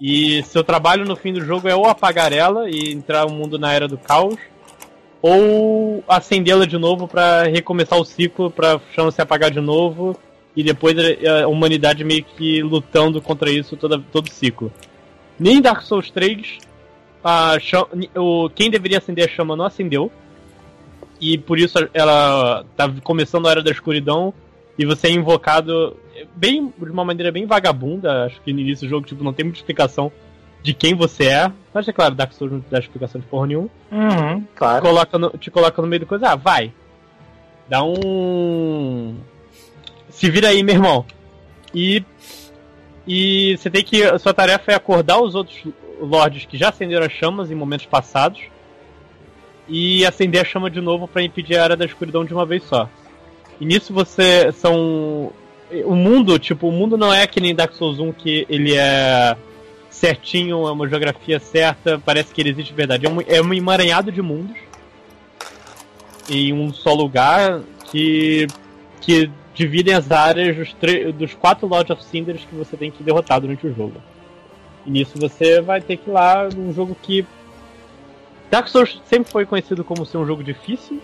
E 0.00 0.42
seu 0.44 0.64
trabalho 0.64 1.04
no 1.04 1.14
fim 1.14 1.32
do 1.32 1.44
jogo 1.44 1.68
é 1.68 1.74
ou 1.74 1.86
apagar 1.86 2.32
ela 2.32 2.70
e 2.70 2.90
entrar 2.92 3.26
o 3.26 3.32
mundo 3.32 3.58
na 3.58 3.72
era 3.72 3.86
do 3.86 3.98
caos, 3.98 4.38
ou 5.20 6.02
acendê-la 6.08 6.64
de 6.64 6.78
novo 6.78 7.06
pra 7.06 7.42
recomeçar 7.42 7.98
o 7.98 8.04
ciclo, 8.04 8.50
pra 8.50 8.80
chama 8.94 9.10
se 9.10 9.20
apagar 9.20 9.50
de 9.50 9.60
novo, 9.60 10.16
e 10.54 10.62
depois 10.62 10.96
a 10.98 11.44
a 11.44 11.48
humanidade 11.48 12.02
meio 12.02 12.24
que 12.24 12.62
lutando 12.62 13.20
contra 13.20 13.50
isso 13.50 13.76
toda, 13.76 13.98
todo 14.10 14.30
ciclo. 14.30 14.72
Nem 15.38 15.58
em 15.58 15.60
Dark 15.62 15.82
Souls 15.82 16.10
3, 16.10 16.58
a 17.22 17.56
o, 18.14 18.48
quem 18.50 18.70
deveria 18.70 18.98
acender 18.98 19.24
a 19.26 19.28
chama 19.28 19.56
não 19.56 19.64
acendeu. 19.64 20.10
E 21.20 21.38
por 21.38 21.58
isso 21.58 21.78
ela 21.94 22.64
tá 22.76 22.92
começando 23.02 23.46
a 23.48 23.50
Era 23.50 23.62
da 23.62 23.70
Escuridão. 23.70 24.32
E 24.78 24.84
você 24.84 25.06
é 25.06 25.10
invocado 25.10 25.96
bem, 26.34 26.72
de 26.78 26.90
uma 26.90 27.04
maneira 27.04 27.32
bem 27.32 27.46
vagabunda. 27.46 28.24
Acho 28.26 28.40
que 28.42 28.52
no 28.52 28.60
início 28.60 28.86
do 28.86 28.90
jogo 28.90 29.06
tipo, 29.06 29.24
não 29.24 29.32
tem 29.32 29.44
muita 29.44 29.58
explicação 29.58 30.12
de 30.62 30.74
quem 30.74 30.94
você 30.94 31.24
é. 31.24 31.50
Mas 31.72 31.88
é 31.88 31.92
claro, 31.92 32.14
Dark 32.14 32.32
Souls 32.32 32.52
não 32.52 32.64
dá 32.70 32.78
explicação 32.78 33.20
de 33.20 33.26
porra 33.26 33.46
nenhuma 33.46 33.70
Uhum, 33.90 34.44
claro. 34.54 34.82
coloca 34.84 35.18
no- 35.18 35.30
te 35.30 35.50
coloca 35.50 35.80
no 35.80 35.88
meio 35.88 36.00
do 36.00 36.06
coisa, 36.06 36.30
ah, 36.30 36.36
vai. 36.36 36.72
Dá 37.68 37.82
um. 37.82 39.16
Se 40.10 40.30
vira 40.30 40.48
aí, 40.48 40.62
meu 40.62 40.74
irmão. 40.74 41.04
E. 41.74 42.04
E 43.06 43.56
você 43.56 43.70
tem 43.70 43.84
que. 43.84 44.02
A 44.02 44.18
sua 44.18 44.34
tarefa 44.34 44.72
é 44.72 44.74
acordar 44.74 45.20
os 45.20 45.34
outros 45.34 45.58
lords 46.00 46.44
que 46.46 46.56
já 46.58 46.70
acenderam 46.70 47.06
as 47.06 47.12
chamas 47.12 47.50
em 47.50 47.54
momentos 47.54 47.86
passados. 47.86 48.40
E 49.68 50.04
acender 50.06 50.42
a 50.42 50.44
chama 50.44 50.70
de 50.70 50.80
novo 50.80 51.08
pra 51.08 51.22
impedir 51.22 51.58
a 51.58 51.64
era 51.64 51.76
da 51.76 51.84
escuridão 51.84 52.24
de 52.24 52.32
uma 52.32 52.46
vez 52.46 52.62
só. 52.64 52.88
E 53.60 53.64
nisso 53.64 53.92
você. 53.92 54.52
São. 54.52 55.32
O 55.84 55.96
mundo, 55.96 56.38
tipo, 56.38 56.68
o 56.68 56.72
mundo 56.72 56.96
não 56.96 57.12
é 57.12 57.26
que 57.26 57.40
nem 57.40 57.54
Dark 57.54 57.72
Souls 57.72 57.98
1 57.98 58.12
que 58.12 58.46
ele 58.48 58.76
é 58.76 59.36
certinho, 59.90 60.66
é 60.68 60.70
uma 60.70 60.88
geografia 60.88 61.40
certa, 61.40 61.98
parece 61.98 62.32
que 62.32 62.40
ele 62.40 62.50
existe 62.50 62.70
de 62.70 62.76
verdade. 62.76 63.06
É 63.06 63.10
um, 63.10 63.20
é 63.20 63.42
um 63.42 63.52
emaranhado 63.52 64.12
de 64.12 64.22
mundos 64.22 64.56
em 66.28 66.52
um 66.52 66.72
só 66.72 66.92
lugar 66.92 67.62
que, 67.90 68.46
que 69.00 69.30
dividem 69.56 69.94
as 69.94 70.12
áreas 70.12 70.54
dos, 70.56 70.74
dos 71.14 71.34
quatro 71.34 71.66
Lords 71.66 71.90
of 71.90 72.04
Cinders 72.04 72.44
que 72.44 72.54
você 72.54 72.76
tem 72.76 72.90
que 72.90 73.02
derrotar 73.02 73.40
durante 73.40 73.66
o 73.66 73.74
jogo. 73.74 73.94
E 74.84 74.90
nisso 74.90 75.18
você 75.18 75.60
vai 75.60 75.80
ter 75.80 75.96
que 75.96 76.10
ir 76.10 76.12
lá 76.12 76.48
num 76.54 76.72
jogo 76.72 76.96
que. 77.02 77.26
Dark 78.48 78.68
Souls 78.68 79.00
sempre 79.06 79.32
foi 79.32 79.44
conhecido 79.44 79.82
como 79.82 80.06
ser 80.06 80.18
um 80.18 80.26
jogo 80.26 80.44
difícil. 80.44 81.00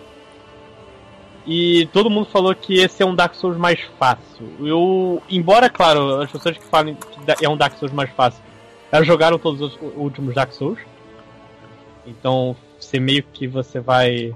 E 1.45 1.87
todo 1.91 2.09
mundo 2.09 2.25
falou 2.27 2.55
que 2.55 2.79
esse 2.79 3.03
é 3.03 3.05
um 3.05 3.13
Dark 3.13 3.33
Souls 3.35 3.57
mais 3.57 3.77
fácil. 3.99 4.47
Eu, 4.61 5.21
embora, 5.29 5.69
claro, 5.69 6.21
as 6.21 6.31
pessoas 6.31 6.57
que 6.57 6.63
falam 6.63 6.95
que 6.95 7.45
é 7.45 7.49
um 7.49 7.57
Dark 7.57 7.75
Souls 7.77 7.91
mais 7.91 8.09
fácil, 8.11 8.41
elas 8.89 9.05
jogaram 9.05 9.37
todos 9.37 9.59
os 9.59 9.77
últimos 9.97 10.33
Dark 10.35 10.53
Souls. 10.53 10.79
Então, 12.05 12.55
você 12.79 12.97
meio 12.99 13.23
que 13.33 13.45
você 13.45 13.81
vai 13.81 14.33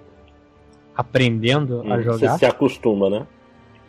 aprendendo 0.95 1.81
a 1.89 1.95
Hum, 1.95 2.01
jogar. 2.01 2.17
Você 2.31 2.39
se 2.39 2.45
acostuma, 2.45 3.09
né? 3.09 3.25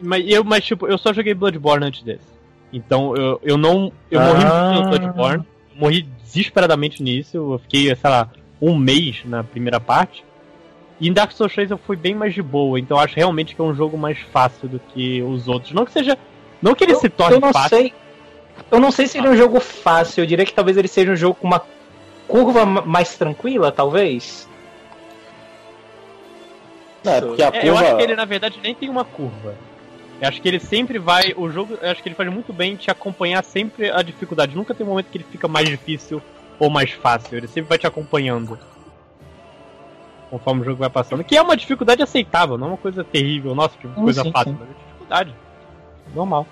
Mas 0.00 0.24
eu, 0.28 0.44
mas 0.44 0.64
tipo, 0.64 0.86
eu 0.86 0.96
só 0.98 1.12
joguei 1.12 1.34
Bloodborne 1.34 1.84
antes 1.86 2.02
desse. 2.02 2.26
Então 2.72 3.14
eu, 3.16 3.40
eu 3.42 3.56
não. 3.56 3.92
Eu 4.10 4.20
morri 4.20 4.44
Ah. 4.44 4.72
muito 4.72 4.84
no 4.84 4.90
Bloodborne. 4.98 5.44
Morri 5.74 6.02
desesperadamente 6.22 7.02
nisso. 7.02 7.36
Eu 7.36 7.58
fiquei, 7.62 7.94
sei 7.94 8.10
lá, 8.10 8.28
um 8.60 8.76
mês 8.76 9.22
na 9.24 9.42
primeira 9.42 9.80
parte. 9.80 10.24
E 11.00 11.08
em 11.08 11.12
Dark 11.12 11.30
Souls 11.32 11.52
3 11.54 11.70
eu 11.70 11.78
fui 11.78 11.96
bem 11.96 12.14
mais 12.14 12.34
de 12.34 12.42
boa. 12.42 12.78
Então 12.78 12.96
eu 12.96 13.02
acho 13.02 13.14
realmente 13.16 13.54
que 13.54 13.60
é 13.60 13.64
um 13.64 13.74
jogo 13.74 13.96
mais 13.96 14.18
fácil 14.32 14.68
do 14.68 14.78
que 14.78 15.22
os 15.22 15.46
outros. 15.48 15.72
Não 15.72 15.84
que 15.84 15.92
seja. 15.92 16.18
Não 16.60 16.74
que 16.74 16.84
ele 16.84 16.94
se 16.96 17.08
torne 17.08 17.36
eu 17.36 17.40
não 17.40 17.52
fácil. 17.52 17.68
sei. 17.78 17.92
Eu 18.70 18.80
não 18.80 18.90
sei 18.90 19.06
se 19.06 19.16
ele 19.18 19.28
é 19.28 19.30
um 19.30 19.36
jogo 19.36 19.60
fácil. 19.60 20.22
Eu 20.22 20.26
diria 20.26 20.44
que 20.44 20.52
talvez 20.52 20.76
ele 20.76 20.88
seja 20.88 21.12
um 21.12 21.16
jogo 21.16 21.36
com 21.36 21.46
uma 21.46 21.62
curva 22.26 22.66
ma- 22.66 22.82
mais 22.82 23.16
tranquila, 23.16 23.70
talvez. 23.70 24.48
É, 27.04 27.20
porque 27.20 27.42
a 27.42 27.46
É, 27.46 27.68
eu 27.68 27.72
curva... 27.74 27.80
acho 27.86 27.96
que 27.96 28.02
ele, 28.02 28.16
na 28.16 28.24
verdade, 28.24 28.58
nem 28.62 28.74
tem 28.74 28.88
uma 28.90 29.04
curva. 29.04 29.54
Eu 30.20 30.28
acho 30.28 30.42
que 30.42 30.48
ele 30.48 30.58
sempre 30.58 30.98
vai. 30.98 31.32
O 31.36 31.48
jogo, 31.50 31.78
eu 31.80 31.90
acho 31.90 32.02
que 32.02 32.08
ele 32.08 32.16
faz 32.16 32.30
muito 32.32 32.52
bem 32.52 32.74
te 32.76 32.90
acompanhar 32.90 33.44
sempre 33.44 33.90
a 33.90 34.02
dificuldade. 34.02 34.56
Nunca 34.56 34.74
tem 34.74 34.84
um 34.84 34.90
momento 34.90 35.06
que 35.10 35.18
ele 35.18 35.26
fica 35.30 35.46
mais 35.46 35.68
difícil 35.68 36.20
ou 36.58 36.68
mais 36.68 36.90
fácil. 36.92 37.36
Ele 37.36 37.46
sempre 37.46 37.68
vai 37.68 37.78
te 37.78 37.86
acompanhando. 37.86 38.58
Conforme 40.30 40.60
o 40.62 40.64
jogo 40.64 40.78
vai 40.78 40.90
passando. 40.90 41.24
Que 41.24 41.36
é 41.36 41.42
uma 41.42 41.56
dificuldade 41.56 42.02
aceitável, 42.02 42.58
não 42.58 42.66
é 42.66 42.70
uma 42.70 42.76
coisa 42.76 43.02
terrível. 43.04 43.54
Nossa, 43.54 43.76
que 43.78 43.88
coisa 43.88 44.22
sim, 44.22 44.32
fácil. 44.32 44.52
sim. 44.52 44.58
Mas 44.60 44.68
é 44.68 44.74
dificuldade. 44.74 45.34
Normal. 46.14 46.46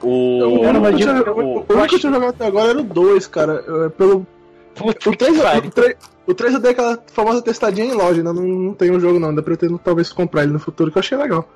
O... 0.00 0.08
O 0.08 0.60
único 0.62 0.80
que 0.86 0.92
eu 0.92 0.96
tinha- 0.96 1.10
eu- 1.10 1.36
o 1.36 1.40
eu 1.40 1.46
único 1.46 1.66
que 1.66 1.72
eu 1.72 1.80
acho- 1.82 1.98
tinha 1.98 2.12
jogado 2.12 2.30
até 2.30 2.46
agora 2.46 2.70
era 2.70 2.80
o 2.80 2.84
2, 2.84 3.26
cara. 3.26 3.64
É, 3.86 3.88
Pelo, 3.90 4.26
Puta 4.74 5.10
o, 5.10 5.16
3, 5.16 5.36
que 5.36 5.42
pariu. 5.42 5.68
o, 5.68 5.70
3, 5.70 5.96
o 6.26 6.34
3 6.34 6.54
eu 6.54 6.60
dei 6.60 6.70
aquela 6.72 6.98
famosa 7.12 7.42
testadinha 7.42 7.86
em 7.86 7.92
loja, 7.94 8.20
ainda 8.20 8.32
não, 8.32 8.42
não 8.42 8.74
tem 8.74 8.90
um 8.90 8.98
jogo 8.98 9.18
não, 9.20 9.34
dá 9.34 9.42
pra 9.42 9.52
eu 9.52 9.56
ter, 9.58 9.70
talvez 9.84 10.10
comprar 10.12 10.44
ele 10.44 10.52
no 10.52 10.58
futuro, 10.58 10.90
que 10.90 10.96
eu 10.96 11.00
achei 11.00 11.16
legal. 11.18 11.46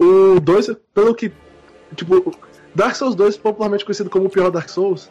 O 0.00 0.40
2, 0.40 0.70
pelo 0.94 1.14
que. 1.14 1.30
Tipo, 1.94 2.32
Dark 2.74 2.94
Souls 2.96 3.14
2, 3.14 3.36
popularmente 3.36 3.84
conhecido 3.84 4.08
como 4.08 4.26
o 4.26 4.30
pior 4.30 4.50
Dark 4.50 4.68
Souls, 4.68 5.10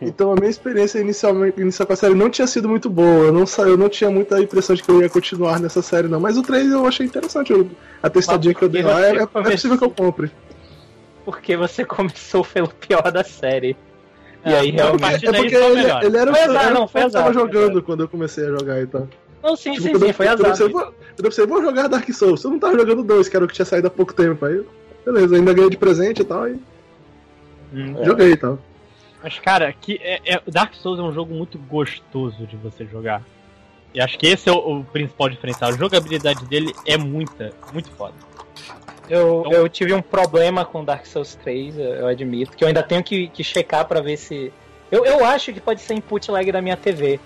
Então 0.00 0.30
a 0.30 0.36
minha 0.36 0.48
experiência 0.50 1.00
inicialmente 1.00 1.60
inicial 1.60 1.84
com 1.86 1.92
a 1.92 1.96
série 1.96 2.14
não 2.14 2.30
tinha 2.30 2.46
sido 2.46 2.68
muito 2.68 2.88
boa. 2.88 3.24
Eu 3.26 3.32
não, 3.32 3.44
sa- 3.46 3.62
eu 3.66 3.76
não 3.76 3.88
tinha 3.88 4.08
muita 4.10 4.40
impressão 4.40 4.76
de 4.76 4.82
que 4.84 4.88
eu 4.90 5.00
ia 5.02 5.08
continuar 5.08 5.58
nessa 5.58 5.82
série, 5.82 6.06
não. 6.06 6.20
Mas 6.20 6.36
o 6.36 6.42
3 6.42 6.70
eu 6.70 6.86
achei 6.86 7.04
interessante. 7.06 7.52
eu- 7.52 7.68
a 8.00 8.08
testadinha 8.08 8.54
que 8.54 8.62
eu 8.62 8.68
dei 8.68 8.82
lá 8.82 9.04
é, 9.04 9.16
é, 9.16 9.22
é 9.22 9.26
possível 9.26 9.76
que 9.76 9.82
eu 9.84 9.90
compre. 9.90 10.30
Porque 11.24 11.56
você 11.56 11.84
começou 11.84 12.44
pelo 12.44 12.68
pior 12.68 13.10
da 13.10 13.24
série. 13.24 13.76
E 14.46 14.50
É, 14.52 14.58
aí 14.60 14.70
realmente. 14.70 15.26
É 15.26 15.32
daí 15.32 15.40
porque 15.42 15.56
só 15.58 15.64
ele, 15.64 15.74
melhora. 15.82 16.06
ele 16.06 16.16
era 16.16 16.30
o 16.30 16.34
Foi 16.34 16.44
que 16.44 16.50
azar, 16.50 16.68
eu 16.68 16.74
não, 16.74 16.86
foi 16.88 17.10
tava 17.10 17.32
jogando 17.32 17.82
quando 17.82 18.00
eu 18.04 18.08
comecei 18.08 18.44
a 18.46 18.50
jogar 18.50 18.80
e 18.80 18.86
tal. 18.86 19.08
Não, 19.42 19.56
sim, 19.56 19.72
Tipo, 19.72 19.82
sim, 19.84 19.90
quando 19.92 20.02
sim, 20.02 20.08
eu- 20.08 20.14
foi 20.14 20.26
eu 20.26 20.30
azar. 20.32 20.46
pensei, 20.50 20.68
quando 20.70 20.94
eu 21.18 21.24
pensei, 21.24 21.46
vou 21.46 21.62
jogar 21.62 21.88
Dark 21.88 22.08
Souls. 22.12 22.42
Eu 22.44 22.50
não 22.50 22.58
tava 22.58 22.76
jogando 22.78 23.02
dois, 23.02 23.28
que 23.28 23.36
era 23.36 23.44
o 23.44 23.48
que 23.48 23.54
tinha 23.54 23.64
saído 23.64 23.86
há 23.86 23.90
pouco 23.90 24.12
tempo. 24.12 24.44
Aí, 24.44 24.56
eu- 24.56 24.66
beleza, 25.04 25.36
ainda 25.36 25.52
ganhei 25.54 25.70
de 25.70 25.76
presente 25.76 26.22
e 26.22 26.24
tal, 26.24 26.48
e 26.48 26.58
Hum. 27.72 27.94
É. 28.00 28.04
joguei 28.04 28.32
e 28.32 28.36
tal. 28.36 28.58
Mas, 29.22 29.38
cara, 29.40 29.72
que 29.72 29.98
é, 30.02 30.20
é- 30.24 30.42
Dark 30.46 30.74
Souls 30.74 30.98
é 30.98 31.02
um 31.02 31.12
jogo 31.12 31.34
muito 31.34 31.58
gostoso 31.58 32.46
de 32.46 32.56
você 32.56 32.84
jogar. 32.84 33.22
E 33.94 34.00
acho 34.00 34.18
que 34.18 34.26
esse 34.26 34.48
é 34.48 34.52
o, 34.52 34.80
o 34.80 34.84
principal 34.84 35.28
diferencial. 35.28 35.70
A 35.70 35.76
jogabilidade 35.76 36.44
dele 36.46 36.72
é 36.86 36.96
muita, 36.96 37.52
muito 37.72 37.90
foda. 37.90 38.14
Eu, 39.08 39.40
Então- 39.46 39.52
eu 39.52 39.68
tive 39.68 39.92
um 39.94 40.02
problema 40.02 40.64
com 40.64 40.84
Dark 40.84 41.06
Souls 41.06 41.34
3, 41.36 41.78
eu 41.78 41.84
eu 41.94 42.06
admito, 42.06 42.56
que 42.56 42.62
eu 42.62 42.68
ainda 42.68 42.82
tenho 42.82 43.02
que, 43.02 43.28
que 43.28 43.42
checar 43.42 43.86
pra 43.86 44.00
ver 44.00 44.16
se. 44.18 44.52
Eu, 44.90 45.04
eu 45.04 45.24
acho 45.24 45.52
que 45.52 45.60
pode 45.60 45.80
ser 45.80 45.94
input 45.94 46.30
lag 46.30 46.50
da 46.52 46.60
minha 46.62 46.76
TV. 46.76 47.18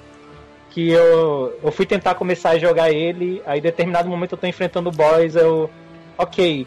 Que 0.73 0.91
eu, 0.91 1.59
eu 1.63 1.71
fui 1.71 1.85
tentar 1.85 2.15
começar 2.15 2.51
a 2.51 2.59
jogar 2.59 2.91
ele, 2.91 3.43
aí 3.45 3.59
em 3.59 3.63
determinado 3.63 4.09
momento 4.09 4.33
eu 4.33 4.39
tô 4.39 4.47
enfrentando 4.47 4.89
o 4.89 4.93
boss, 4.93 5.35
eu. 5.37 5.69
Ok. 6.17 6.67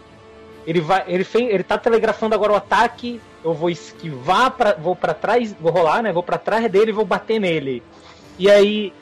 Ele 0.68 0.80
vai. 0.80 1.04
Ele, 1.08 1.24
fez, 1.24 1.50
ele 1.52 1.64
tá 1.64 1.78
telegrafando 1.78 2.36
agora 2.36 2.54
o 2.54 2.56
ataque, 2.56 3.20
eu 3.44 3.54
vou 3.54 3.70
esquivar, 3.70 4.52
pra, 4.52 4.74
vou 4.74 4.96
para 4.96 5.14
trás, 5.14 5.56
vou 5.60 5.72
rolar, 5.72 6.02
né? 6.04 6.12
Vou 6.12 6.22
pra 6.24 6.38
trás 6.38 6.70
dele 6.72 6.92
e 6.92 6.94
vou 6.94 7.06
bater 7.06 7.40
nele. 7.40 7.82
E 8.38 8.50
aí. 8.50 8.94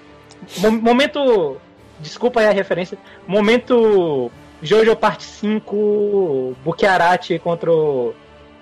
mo- 0.58 0.72
Momento. 0.72 1.58
Desculpa 2.00 2.40
aí 2.40 2.48
a 2.48 2.52
referência. 2.52 2.98
Momento 3.28 4.32
Jojo 4.62 4.96
Parte 4.96 5.24
5, 5.24 6.56
Bukiarati 6.64 7.40
contra 7.40 7.72
o, 7.72 8.14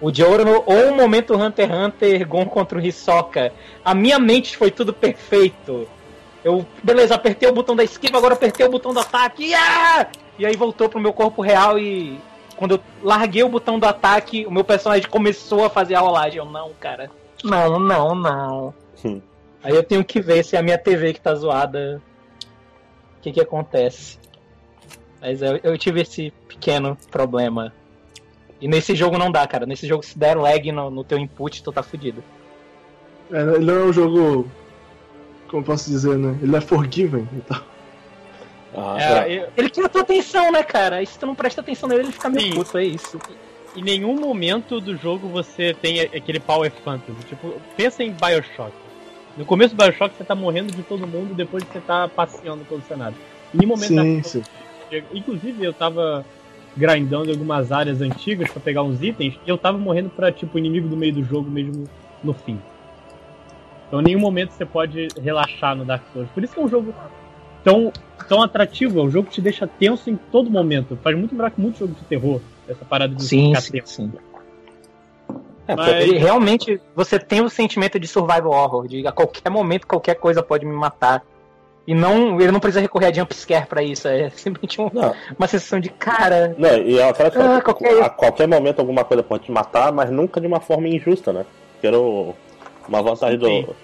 o 0.02 0.14
Giorno, 0.14 0.64
ou 0.66 0.89
o 0.92 0.96
momento 0.96 1.36
Hunter 1.36 1.68
x 1.70 1.76
Hunter, 1.78 2.28
Gon 2.28 2.46
contra 2.46 2.78
o 2.78 2.82
Hisoka. 2.82 3.52
A 3.86 3.94
minha 3.96 4.18
mente 4.20 4.58
foi 4.58 4.70
tudo 4.72 4.92
perfeito. 4.94 5.88
Eu, 6.44 6.66
beleza, 6.82 7.16
apertei 7.16 7.48
o 7.48 7.54
botão 7.54 7.76
da 7.76 7.84
esquiva, 7.84 8.18
agora 8.18 8.34
apertei 8.34 8.66
o 8.66 8.70
botão 8.70 8.94
do 8.94 9.00
ataque. 9.00 9.54
ah! 9.54 10.08
E 10.39 10.46
aí 10.46 10.56
voltou 10.56 10.89
pro 10.89 11.00
meu 11.00 11.14
corpo 11.14 11.42
real 11.42 11.78
e 11.78 12.20
quando 12.56 12.76
eu 12.76 12.80
larguei 13.04 13.44
o 13.44 13.50
botão 13.50 13.80
do 13.80 13.86
ataque, 13.86 14.46
o 14.46 14.52
meu 14.52 14.64
personagem 14.64 15.08
começou 15.10 15.66
a 15.66 15.70
fazer 15.70 15.96
a 15.96 16.00
rolagem. 16.00 16.39
Eu, 16.39 16.46
não, 16.46 16.72
cara. 16.80 17.12
Não, 17.44 17.80
não, 17.80 18.16
não. 18.16 18.74
Hum. 19.04 19.22
Aí 19.64 19.76
eu 19.76 19.84
tenho 19.84 20.04
que 20.04 20.20
ver 20.20 20.44
se 20.44 20.56
é 20.56 20.60
a 20.60 20.64
minha 20.64 20.78
TV 20.78 21.14
que 21.14 21.22
tá 21.22 21.36
zoada. 21.36 22.02
O 23.18 23.22
que 23.22 23.32
que 23.32 23.42
acontece? 23.42 24.18
Mas 25.20 25.42
eu, 25.42 25.60
eu 25.64 25.78
tive 25.78 26.02
esse 26.02 26.32
pequeno 26.48 26.98
problema. 27.12 27.72
E 28.60 28.68
nesse 28.68 28.96
jogo 28.96 29.18
não 29.18 29.32
dá, 29.32 29.46
cara. 29.48 29.66
Nesse 29.66 29.88
jogo, 29.88 30.04
se 30.04 30.18
der 30.18 30.36
lag 30.38 30.72
no, 30.72 30.89
no 30.89 31.04
teu 31.04 31.18
input, 31.18 31.64
tu 31.64 31.72
tá 31.72 31.84
fudido. 31.84 32.24
É, 33.32 33.42
ele 33.42 33.66
não 33.66 33.74
é 33.74 33.84
um 33.86 33.94
jogo. 33.94 34.52
Como 35.52 35.62
eu 35.62 35.66
posso 35.66 35.89
dizer, 35.89 36.18
né? 36.18 36.39
Ele 36.41 36.56
é 36.56 36.62
forgiven 36.62 37.28
e 37.38 37.41
tal. 37.41 37.62
Ah, 38.76 38.97
É, 38.99 39.04
é. 39.34 39.39
eu- 39.43 39.47
Ele 39.58 39.70
quer 39.70 39.84
a 39.86 39.89
tua 39.89 40.02
atenção, 40.02 40.49
né, 40.52 40.64
cara? 40.64 41.04
E 41.04 41.06
se 41.06 41.20
tu 41.20 41.26
não 41.28 41.36
presta 41.36 41.60
atenção 41.62 41.89
nele, 41.89 42.04
ele 42.04 42.12
fica 42.14 42.30
meio 42.30 42.54
Sim. 42.54 42.58
puto, 42.58 42.78
é 42.78 42.86
isso. 42.86 43.20
em 43.74 43.82
nenhum 43.82 44.20
momento 44.20 44.82
do 44.82 44.97
jogo 44.97 45.30
você 45.30 45.74
tem 45.74 46.02
aquele 46.02 46.41
power 46.41 46.70
fantasy. 46.84 47.20
Tipo, 47.30 47.54
pensa 47.78 48.04
em 48.04 48.12
Bioshock. 48.12 48.74
No 49.38 49.45
começo 49.45 49.74
do 49.74 49.82
Bioshock 49.82 50.14
você 50.18 50.26
tá 50.26 50.36
morrendo 50.36 50.74
de 50.76 50.84
todo 50.84 51.08
mundo, 51.08 51.34
depois 51.34 51.64
você 51.64 51.80
tá 51.80 52.06
passeando 52.10 52.66
pelo 52.66 52.82
cenário. 52.82 53.16
Em 53.54 53.60
nenhum 53.60 53.70
momento 53.70 53.88
Sim, 53.88 54.24
sim. 54.24 54.43
Chega- 54.89 55.08
Inclusive 55.14 55.64
eu 55.64 55.72
tava 55.72 56.26
grindando 56.76 57.32
algumas 57.32 57.72
áreas 57.72 58.02
antigas 58.02 58.52
pra 58.52 58.60
pegar 58.62 58.84
uns 58.84 59.02
itens 59.02 59.36
e 59.45 59.49
eu 59.49 59.58
tava 59.58 59.78
morrendo 59.78 60.10
pra, 60.10 60.34
tipo, 60.34 60.58
inimigo 60.60 60.89
do 60.89 60.97
meio 60.97 61.14
do 61.14 61.24
jogo 61.24 61.49
mesmo 61.49 61.86
no 62.22 62.34
fim. 62.34 62.60
Então 63.92 64.00
em 64.00 64.04
nenhum 64.06 64.20
momento 64.22 64.52
você 64.52 64.66
pode 64.66 65.10
relaxar 65.22 65.76
no 65.76 65.84
Dark 65.84 66.02
Souls. 66.14 66.30
Por 66.34 66.42
isso 66.42 66.54
que 66.54 66.60
é 66.62 66.64
um 66.64 66.70
jogo 66.70 66.96
tão, 67.62 67.92
tão 68.30 68.42
atrativo, 68.42 69.02
é 69.02 69.04
um 69.04 69.12
jogo 69.12 69.28
que 69.28 69.34
te 69.34 69.42
deixa 69.42 69.68
tenso 69.68 70.10
em 70.10 70.16
todo 70.16 70.50
momento. 70.50 70.98
Faz 71.04 71.14
muito 71.18 71.36
melhor 71.36 71.52
que 71.52 71.60
muito 71.60 71.80
jogo 71.80 71.94
de 71.94 72.04
terror. 72.06 72.39
Essa 72.70 72.86
parada 72.86 73.14
de 73.14 73.22
Sim, 73.22 73.50
ficar 73.50 73.62
sim, 73.62 73.72
tenso. 73.74 73.94
sim. 73.94 74.12
É, 75.68 75.76
Mas- 75.76 76.10
realmente, 76.14 76.80
você 76.96 77.20
tem 77.20 77.42
o 77.42 77.50
sentimento 77.50 78.00
de 78.00 78.08
survival 78.08 78.52
horror, 78.52 78.88
de 78.88 79.06
a 79.06 79.12
qualquer 79.12 79.50
momento 79.50 79.86
qualquer 79.86 80.16
coisa 80.16 80.42
pode 80.42 80.66
me 80.66 80.74
matar. 80.74 81.22
E 81.86 81.94
não, 81.94 82.39
ele 82.39 82.52
não 82.52 82.60
precisa 82.62 82.80
recorrer 82.80 83.08
a 83.08 83.14
jumpscare 83.14 83.66
pra 83.66 83.84
isso, 83.84 84.08
é 84.08 84.30
simplesmente 84.38 84.80
um- 84.80 84.89
Não, 84.94 85.14
uma 85.38 85.48
sensação 85.48 85.82
de 85.82 85.89
cara. 85.89 86.56
não, 86.58 86.78
e 86.78 86.98
é 86.98 87.10
Ah, 87.10 87.14
qualquer- 87.62 88.04
a 88.04 88.10
qualquer 88.10 88.48
momento 88.48 88.80
alguma 88.80 89.04
coisa 89.04 89.22
pode 89.22 89.44
te 89.44 89.52
matar, 89.52 89.92
mas 89.92 90.10
nunca 90.10 90.39
de 90.39 90.48
uma 90.48 90.62
forma 90.62 90.88
injusta, 90.88 91.34
né? 91.34 91.46
Que 91.82 91.88
era 91.88 92.00
o- 92.00 92.34
uma 92.92 93.02
vantagem 93.02 93.38
do, 93.39 93.76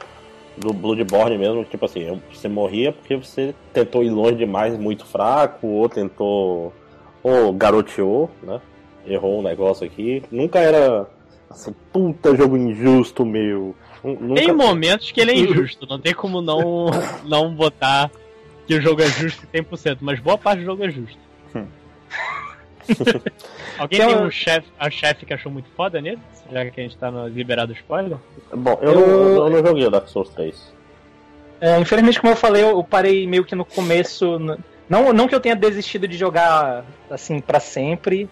do 0.57 0.73
Bloodborne 0.73 1.37
mesmo, 1.37 1.63
tipo 1.63 1.85
assim, 1.85 2.21
você 2.31 2.47
morria 2.47 2.91
porque 2.91 3.15
você 3.15 3.55
tentou 3.73 4.03
ir 4.03 4.09
longe 4.09 4.35
demais, 4.35 4.77
muito 4.77 5.05
fraco, 5.05 5.65
ou 5.67 5.87
tentou. 5.89 6.73
ou 7.23 7.53
garoteou, 7.53 8.29
né? 8.43 8.59
Errou 9.05 9.39
um 9.39 9.43
negócio 9.43 9.85
aqui. 9.85 10.21
Nunca 10.29 10.59
era 10.59 11.07
assim, 11.49 11.73
puta 11.93 12.35
jogo 12.35 12.57
injusto, 12.57 13.25
meu. 13.25 13.73
Nu- 14.03 14.17
Nunca... 14.19 14.41
Tem 14.41 14.53
momentos 14.53 15.11
que 15.11 15.21
ele 15.21 15.31
é 15.31 15.35
injusto, 15.39 15.87
não 15.87 15.99
tem 15.99 16.13
como 16.13 16.41
não, 16.41 16.87
não 17.23 17.53
botar 17.55 18.11
que 18.67 18.75
o 18.75 18.81
jogo 18.81 19.01
é 19.01 19.07
justo 19.07 19.47
100%, 19.53 19.99
mas 20.01 20.19
boa 20.19 20.37
parte 20.37 20.59
do 20.59 20.65
jogo 20.65 20.83
é 20.83 20.89
justo. 20.89 21.17
Hum. 21.55 21.65
Alguém 23.77 23.99
Então, 23.99 24.09
tem 24.17 24.25
um 24.25 24.31
chefe, 24.31 24.67
a 24.79 24.89
chefe 24.89 25.25
que 25.25 25.33
achou 25.33 25.51
muito 25.51 25.67
foda 25.75 25.99
nele? 26.01 26.19
Já 26.51 26.65
que 26.69 26.79
a 26.79 26.83
gente 26.83 26.97
tá 26.97 27.11
no 27.11 27.27
liberado 27.27 27.73
spoiler? 27.73 28.17
Bom, 28.53 28.77
eu, 28.81 28.91
Eu- 28.91 29.07
Não, 29.35 29.45
eu 29.45 29.49
não 29.49 29.65
joguei 29.67 29.85
o 29.85 29.91
Dark 29.91 30.07
Souls 30.07 30.29
3. 30.29 30.73
É, 31.59 31.79
infelizmente, 31.79 32.19
como 32.21 32.31
eu 32.33 32.37
falei, 32.37 32.63
eu 32.63 32.83
parei 32.83 33.25
meio 33.27 33.43
que 33.43 33.55
no 33.55 33.65
começo. 33.65 34.37
Não, 34.89 35.11
não 35.11 35.27
que 35.27 35.33
eu 35.35 35.39
tenha 35.39 35.55
desistido 35.55 36.07
de 36.07 36.15
jogar 36.17 36.85
assim 37.09 37.39
pra 37.39 37.59
sempre, 37.59 38.29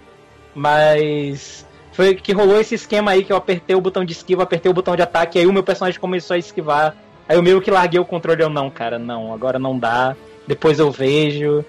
mas 0.54 1.66
foi 1.92 2.16
que 2.16 2.32
rolou 2.34 2.60
esse 2.60 2.76
esquema 2.76 3.12
aí 3.12 3.24
que 3.24 3.32
eu 3.32 3.38
apertei 3.38 3.76
o 3.76 3.82
botão 3.82 4.06
de 4.06 4.14
esquiva, 4.14 4.44
apertei 4.44 4.70
o 4.70 4.74
botão 4.74 4.96
de 4.96 5.02
ataque, 5.02 5.38
aí 5.40 5.46
o 5.48 5.54
meu 5.54 5.64
personagem 5.64 6.00
começou 6.00 6.36
a 6.36 6.38
esquivar. 6.38 6.96
Aí 7.28 7.36
eu 7.36 7.44
meio 7.44 7.62
que 7.62 7.72
larguei 7.72 8.00
o 8.00 8.06
controle, 8.06 8.42
eu 8.44 8.50
não, 8.50 8.70
cara, 8.70 9.00
não, 9.00 9.34
agora 9.34 9.58
não 9.60 9.78
dá. 9.78 10.16
Depois 10.48 10.78
eu 10.80 10.92
vejo. 10.92 11.66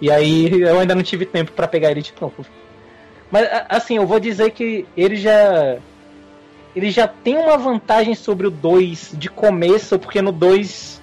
E 0.00 0.10
aí 0.10 0.60
eu 0.60 0.78
ainda 0.78 0.94
não 0.94 1.02
tive 1.02 1.26
tempo 1.26 1.52
pra 1.52 1.68
pegar 1.68 1.90
ele 1.90 2.02
de 2.02 2.12
novo. 2.20 2.44
Mas 3.30 3.48
assim, 3.68 3.96
eu 3.96 4.06
vou 4.06 4.18
dizer 4.18 4.50
que 4.50 4.86
ele 4.96 5.16
já 5.16 5.78
ele 6.74 6.90
já 6.90 7.06
tem 7.08 7.36
uma 7.36 7.56
vantagem 7.56 8.14
sobre 8.14 8.46
o 8.46 8.50
2 8.50 9.12
de 9.14 9.28
começo, 9.28 9.98
porque 9.98 10.22
no 10.22 10.32
2 10.32 11.00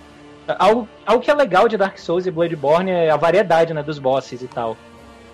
algo, 0.58 0.88
algo 1.06 1.24
que 1.24 1.30
é 1.30 1.34
legal 1.34 1.68
de 1.68 1.78
Dark 1.78 1.98
Souls 1.98 2.26
e 2.26 2.32
Bloodborne 2.32 2.92
é 2.92 3.10
a 3.10 3.18
variedade, 3.18 3.74
né, 3.74 3.84
dos 3.84 4.00
bosses 4.00 4.42
e 4.42 4.48
tal. 4.48 4.78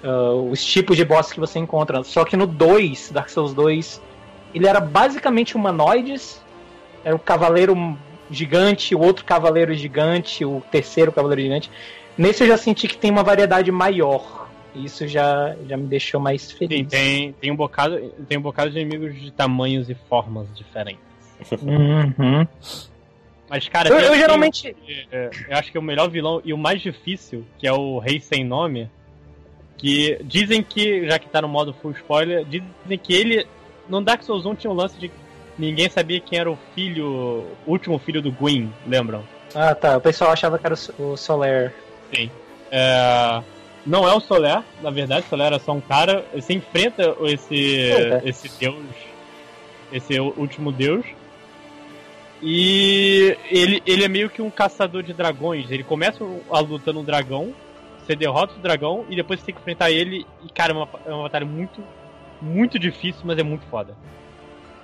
Ah, 0.03 0.33
os 0.33 0.63
tipos 0.63 0.97
de 0.97 1.05
bosses 1.05 1.31
que 1.31 1.39
você 1.39 1.59
encontra. 1.59 2.03
Só 2.03 2.25
que 2.25 2.35
no 2.35 2.45
2, 2.45 3.11
Dark 3.11 3.29
Souls 3.29 3.53
2, 3.53 4.01
ele 4.53 4.67
era 4.67 4.79
basicamente 4.79 5.55
humanoides. 5.55 6.41
Era 7.03 7.15
o 7.15 7.19
cavaleiro 7.19 7.97
gigante, 8.29 8.95
o 8.95 8.99
outro 8.99 9.25
cavaleiro 9.25 9.73
gigante, 9.73 10.45
o 10.45 10.61
terceiro 10.71 11.11
cavaleiro 11.11 11.41
gigante. 11.41 11.71
Nesse 12.17 12.43
eu 12.43 12.47
já 12.47 12.57
senti 12.57 12.87
que 12.87 12.97
tem 12.97 13.11
uma 13.11 13.23
variedade 13.23 13.71
maior. 13.71 14.47
Isso 14.75 15.07
já, 15.07 15.55
já 15.67 15.77
me 15.77 15.85
deixou 15.85 16.19
mais 16.19 16.41
Sim, 16.41 16.57
feliz. 16.57 16.87
tem, 16.87 17.31
tem, 17.33 17.51
um 17.51 17.55
bocado, 17.55 17.99
tem 18.27 18.37
um 18.37 18.41
bocado 18.41 18.71
de 18.71 18.79
inimigos 18.79 19.19
de 19.19 19.31
tamanhos 19.31 19.89
e 19.89 19.95
formas 20.09 20.47
diferentes. 20.55 21.01
Uhum. 21.61 22.47
Mas, 23.49 23.67
cara, 23.69 23.89
Eu, 23.89 23.99
eu 23.99 24.15
geralmente. 24.15 24.75
é, 25.11 25.29
eu 25.47 25.57
acho 25.57 25.71
que 25.71 25.77
é 25.77 25.79
o 25.79 25.83
melhor 25.83 26.09
vilão 26.09 26.41
e 26.43 26.53
o 26.53 26.57
mais 26.57 26.81
difícil, 26.81 27.45
que 27.59 27.67
é 27.67 27.73
o 27.73 27.99
Rei 27.99 28.19
Sem 28.19 28.43
Nome, 28.43 28.89
que 29.77 30.17
dizem 30.23 30.63
que, 30.63 31.05
já 31.07 31.19
que 31.19 31.27
tá 31.29 31.41
no 31.41 31.47
modo 31.47 31.73
full 31.73 31.91
spoiler, 31.91 32.43
dizem 32.45 32.97
que 32.97 33.13
ele, 33.13 33.45
no 33.87 34.01
Dark 34.01 34.23
Souls 34.23 34.45
1 34.45 34.55
tinha 34.55 34.71
um 34.71 34.75
lance 34.75 34.97
de 34.97 35.11
ninguém 35.57 35.87
sabia 35.89 36.19
quem 36.19 36.39
era 36.39 36.49
o 36.49 36.57
filho, 36.73 37.45
o 37.67 37.71
último 37.71 37.99
filho 37.99 38.21
do 38.23 38.31
Gwyn, 38.31 38.71
lembram? 38.87 39.23
Ah, 39.53 39.75
tá. 39.75 39.97
O 39.97 40.01
pessoal 40.01 40.31
achava 40.31 40.57
que 40.57 40.65
era 40.65 40.73
o 40.97 41.03
o 41.13 41.17
Soler. 42.15 42.29
É, 42.71 43.41
não 43.85 44.07
é 44.07 44.13
o 44.13 44.19
Soler, 44.19 44.61
na 44.81 44.89
verdade, 44.89 45.25
o 45.25 45.29
Soler 45.29 45.47
era 45.47 45.59
só 45.59 45.71
um 45.73 45.81
cara, 45.81 46.25
você 46.33 46.53
enfrenta 46.53 47.15
esse, 47.23 47.81
É. 47.91 48.21
esse 48.25 48.49
deus, 48.59 48.83
esse 49.91 50.19
último 50.19 50.71
deus, 50.71 51.05
e 52.41 53.37
ele, 53.49 53.81
ele 53.85 54.03
é 54.03 54.07
meio 54.07 54.29
que 54.29 54.41
um 54.41 54.49
caçador 54.49 55.01
de 55.03 55.13
dragões. 55.13 55.69
Ele 55.71 55.83
começa 55.83 56.23
a 56.51 56.59
luta 56.59 56.91
no 56.91 57.03
dragão, 57.03 57.53
você 57.99 58.15
derrota 58.15 58.53
o 58.57 58.59
dragão 58.61 59.05
e 59.09 59.15
depois 59.15 59.39
você 59.39 59.45
tem 59.47 59.55
que 59.55 59.61
enfrentar 59.61 59.91
ele. 59.91 60.25
E 60.43 60.49
cara, 60.51 60.73
é 60.73 60.75
uma, 60.75 60.89
é 61.05 61.09
uma 61.13 61.23
batalha 61.23 61.45
muito, 61.45 61.81
muito 62.41 62.77
difícil, 62.77 63.21
mas 63.23 63.37
é 63.37 63.43
muito 63.43 63.65
foda. 63.67 63.95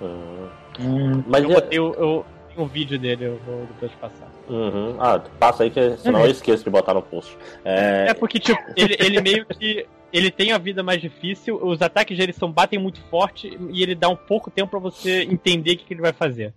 Ah, 0.00 0.48
Hum. 0.78 1.22
Mas 1.26 1.42
eu, 1.44 1.50
é- 1.50 1.68
eu, 1.72 1.94
tem 1.98 2.24
um 2.62 2.66
vídeo 2.66 2.98
dele, 2.98 3.24
eu 3.26 3.40
vou 3.46 3.66
depois 3.66 3.92
passar. 4.00 4.28
Uhum. 4.48 4.96
Ah, 4.98 5.18
passa 5.38 5.62
aí, 5.64 5.70
que 5.70 5.96
senão 5.98 6.20
eu 6.20 6.30
esqueço 6.30 6.64
de 6.64 6.70
botar 6.70 6.94
no 6.94 7.02
post. 7.02 7.36
É, 7.64 8.06
É 8.10 8.14
porque, 8.14 8.38
tipo, 8.38 8.60
ele, 8.76 8.96
ele 8.98 9.20
meio 9.20 9.46
que. 9.46 9.86
Ele 10.12 10.28
tem 10.30 10.50
a 10.50 10.58
vida 10.58 10.82
mais 10.82 11.00
difícil, 11.00 11.56
os 11.64 11.80
ataques 11.80 12.18
dele 12.18 12.32
são 12.32 12.50
batem 12.50 12.78
muito 12.80 13.00
forte 13.02 13.56
e 13.70 13.80
ele 13.82 13.94
dá 13.94 14.08
um 14.08 14.16
pouco 14.16 14.50
tempo 14.50 14.70
pra 14.72 14.80
você 14.80 15.22
entender 15.22 15.72
o 15.74 15.76
que, 15.76 15.84
que 15.84 15.94
ele 15.94 16.00
vai 16.00 16.12
fazer. 16.12 16.52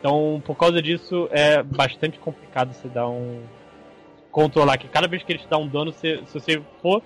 Então, 0.00 0.42
por 0.44 0.56
causa 0.56 0.80
disso, 0.82 1.28
é 1.30 1.62
bastante 1.62 2.18
complicado 2.18 2.72
você 2.72 2.88
dar 2.88 3.08
um. 3.08 3.42
controlar. 4.30 4.78
Que 4.78 4.88
cada 4.88 5.06
vez 5.06 5.22
que 5.22 5.30
ele 5.32 5.38
te 5.40 5.46
dá 5.46 5.58
um 5.58 5.68
dano, 5.68 5.92
você- 5.92 6.22
se 6.26 6.32
você 6.40 6.62
for 6.80 7.02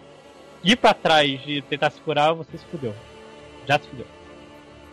ir 0.62 0.76
pra 0.76 0.94
trás 0.94 1.40
e 1.44 1.60
tentar 1.60 1.90
se 1.90 2.00
curar, 2.00 2.32
você 2.32 2.56
se 2.56 2.64
fudeu. 2.66 2.94
Já 3.66 3.78
se 3.80 3.88
fudeu. 3.88 4.06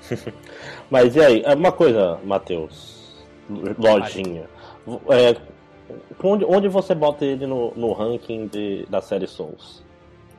Mas 0.89 1.15
e 1.15 1.21
aí, 1.21 1.41
é 1.45 1.53
uma 1.55 1.71
coisa, 1.71 2.19
Matheus, 2.23 3.23
lojinha. 3.77 4.45
É, 5.09 5.35
onde, 6.23 6.45
onde 6.45 6.67
você 6.67 6.93
bota 6.93 7.25
ele 7.25 7.47
no, 7.47 7.71
no 7.75 7.93
ranking 7.93 8.47
de, 8.47 8.85
da 8.89 9.01
série 9.01 9.27
Souls? 9.27 9.83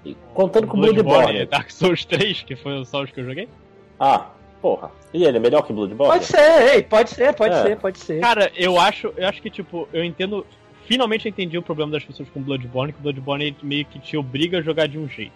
E 0.05 0.15
contando 0.35 0.67
com 0.67 0.79
Bloodborne. 0.79 1.41
e 1.41 1.47
Dark 1.47 1.71
Souls 1.71 2.05
3, 2.05 2.43
que 2.43 2.57
foi 2.57 2.85
só 2.85 3.03
os 3.03 3.11
que 3.11 3.21
eu 3.21 3.25
joguei. 3.25 3.49
Ah, 3.99 4.27
porra. 4.61 4.91
E 5.15 5.25
ele 5.25 5.39
é 5.39 5.41
melhor 5.41 5.62
que 5.62 5.73
Bloodborne? 5.73 6.12
Pode 6.12 6.27
ser, 6.27 6.75
ei, 6.75 6.83
pode 6.83 7.11
ser, 7.11 7.35
pode 7.35 7.55
É. 7.55 7.62
ser, 7.62 7.77
pode 7.79 7.99
ser. 7.99 8.21
Cara, 8.21 8.53
eu 8.55 8.79
acho, 8.79 9.12
eu 9.17 9.27
acho 9.27 9.41
que, 9.41 9.49
tipo, 9.51 9.89
eu 9.93 10.05
entendo. 10.05 10.47
Finalmente 10.87 11.25
eu 11.27 11.31
entendi 11.31 11.57
o 11.57 11.62
problema 11.62 11.93
das 11.93 12.05
pessoas 12.05 12.29
com 12.29 12.43
Bloodborne, 12.43 12.93
que 12.93 13.01
Bloodborne 13.01 13.47
ele 13.47 13.57
meio 13.62 13.87
que 13.87 13.99
te 13.99 14.19
obriga 14.19 14.59
a 14.59 14.62
jogar 14.62 14.87
de 14.87 14.99
um 14.99 15.09
jeito. 15.09 15.33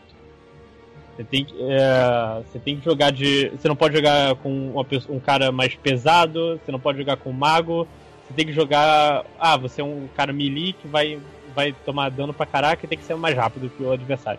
Você 1.18 1.24
tem 1.24 1.46
é, 1.58 2.42
você 2.46 2.58
tem 2.60 2.76
que 2.76 2.84
jogar 2.84 3.10
de. 3.10 3.48
Você 3.48 3.66
não 3.66 3.74
pode 3.74 3.96
jogar 3.96 4.36
com 4.36 4.70
uma 4.70 4.86
um 5.08 5.18
cara 5.18 5.50
mais 5.50 5.74
pesado, 5.74 6.60
você 6.64 6.70
não 6.70 6.78
pode 6.78 6.98
jogar 6.98 7.16
com 7.16 7.30
um 7.30 7.32
mago, 7.32 7.88
você 8.24 8.34
tem 8.34 8.46
que 8.46 8.52
jogar. 8.52 9.24
Ah, 9.36 9.56
você 9.56 9.80
é 9.80 9.84
um 9.84 10.08
cara 10.16 10.32
melee 10.32 10.74
que 10.74 10.86
vai, 10.86 11.18
vai 11.56 11.74
tomar 11.84 12.08
dano 12.10 12.32
pra 12.32 12.46
caraca 12.46 12.84
e 12.84 12.88
tem 12.88 12.96
que 12.96 13.04
ser 13.04 13.16
mais 13.16 13.36
rápido 13.36 13.68
que 13.68 13.82
o 13.82 13.90
adversário. 13.90 14.38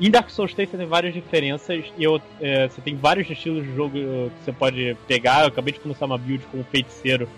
Em 0.00 0.10
Dark 0.10 0.28
Souls 0.30 0.52
3 0.52 0.70
você 0.70 0.76
tem 0.76 0.86
várias 0.86 1.14
diferenças 1.14 1.84
e 1.96 2.02
eu, 2.02 2.20
é, 2.40 2.66
você 2.66 2.80
tem 2.80 2.96
vários 2.96 3.30
estilos 3.30 3.64
de 3.64 3.72
jogo 3.72 3.92
que 3.92 4.44
você 4.44 4.52
pode 4.52 4.96
pegar. 5.06 5.42
Eu 5.42 5.48
acabei 5.48 5.72
de 5.72 5.78
começar 5.78 6.06
uma 6.06 6.18
build 6.18 6.44
com 6.50 6.58
um 6.58 6.64
feiticeiro 6.64 7.28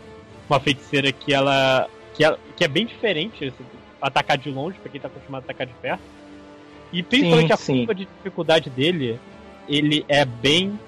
uma 0.49 0.61
feiticeira 0.61 1.13
que 1.13 1.35
ela 1.35 1.87
que, 2.15 2.25
ela, 2.25 2.39
que 2.57 2.65
é 2.65 2.69
bem 2.69 2.87
diferente 2.87 3.53
atacar 4.01 4.39
de 4.39 4.51
longe 4.51 4.79
pra 4.79 4.91
quem 4.91 5.01
tá 5.01 5.09
acostumado 5.09 5.43
a 5.43 5.45
atacar 5.45 5.67
de 5.67 5.73
perto 5.75 6.03
e 6.95 7.03
principalmente 7.03 7.49
Sim, 7.49 7.53
a 7.53 7.57
sim. 7.57 7.77
curva 7.79 7.95
de 7.95 8.05
dificuldade 8.07 8.71
dele 8.71 9.19
ele 9.69 10.05
é 10.09 10.25
bem 10.25 10.79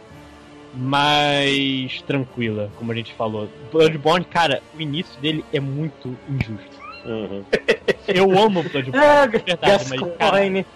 mais 0.75 2.01
tranquila 2.03 2.71
como 2.77 2.93
a 2.93 2.95
gente 2.95 3.13
falou 3.15 3.49
Bloodborne 3.73 4.25
cara 4.25 4.63
o 4.77 4.81
início 4.81 5.19
dele 5.21 5.45
é 5.53 5.61
muito 5.61 6.17
injusto 6.29 6.77
Uhum. 7.07 7.45
eu 8.09 8.37
amo 8.37 8.63
Bloodborne 8.65 9.39
de 9.39 9.39
verdade 9.45 9.85
mas 9.91 10.01
cara, 10.01 10.39
Gascoigne. 10.41 10.67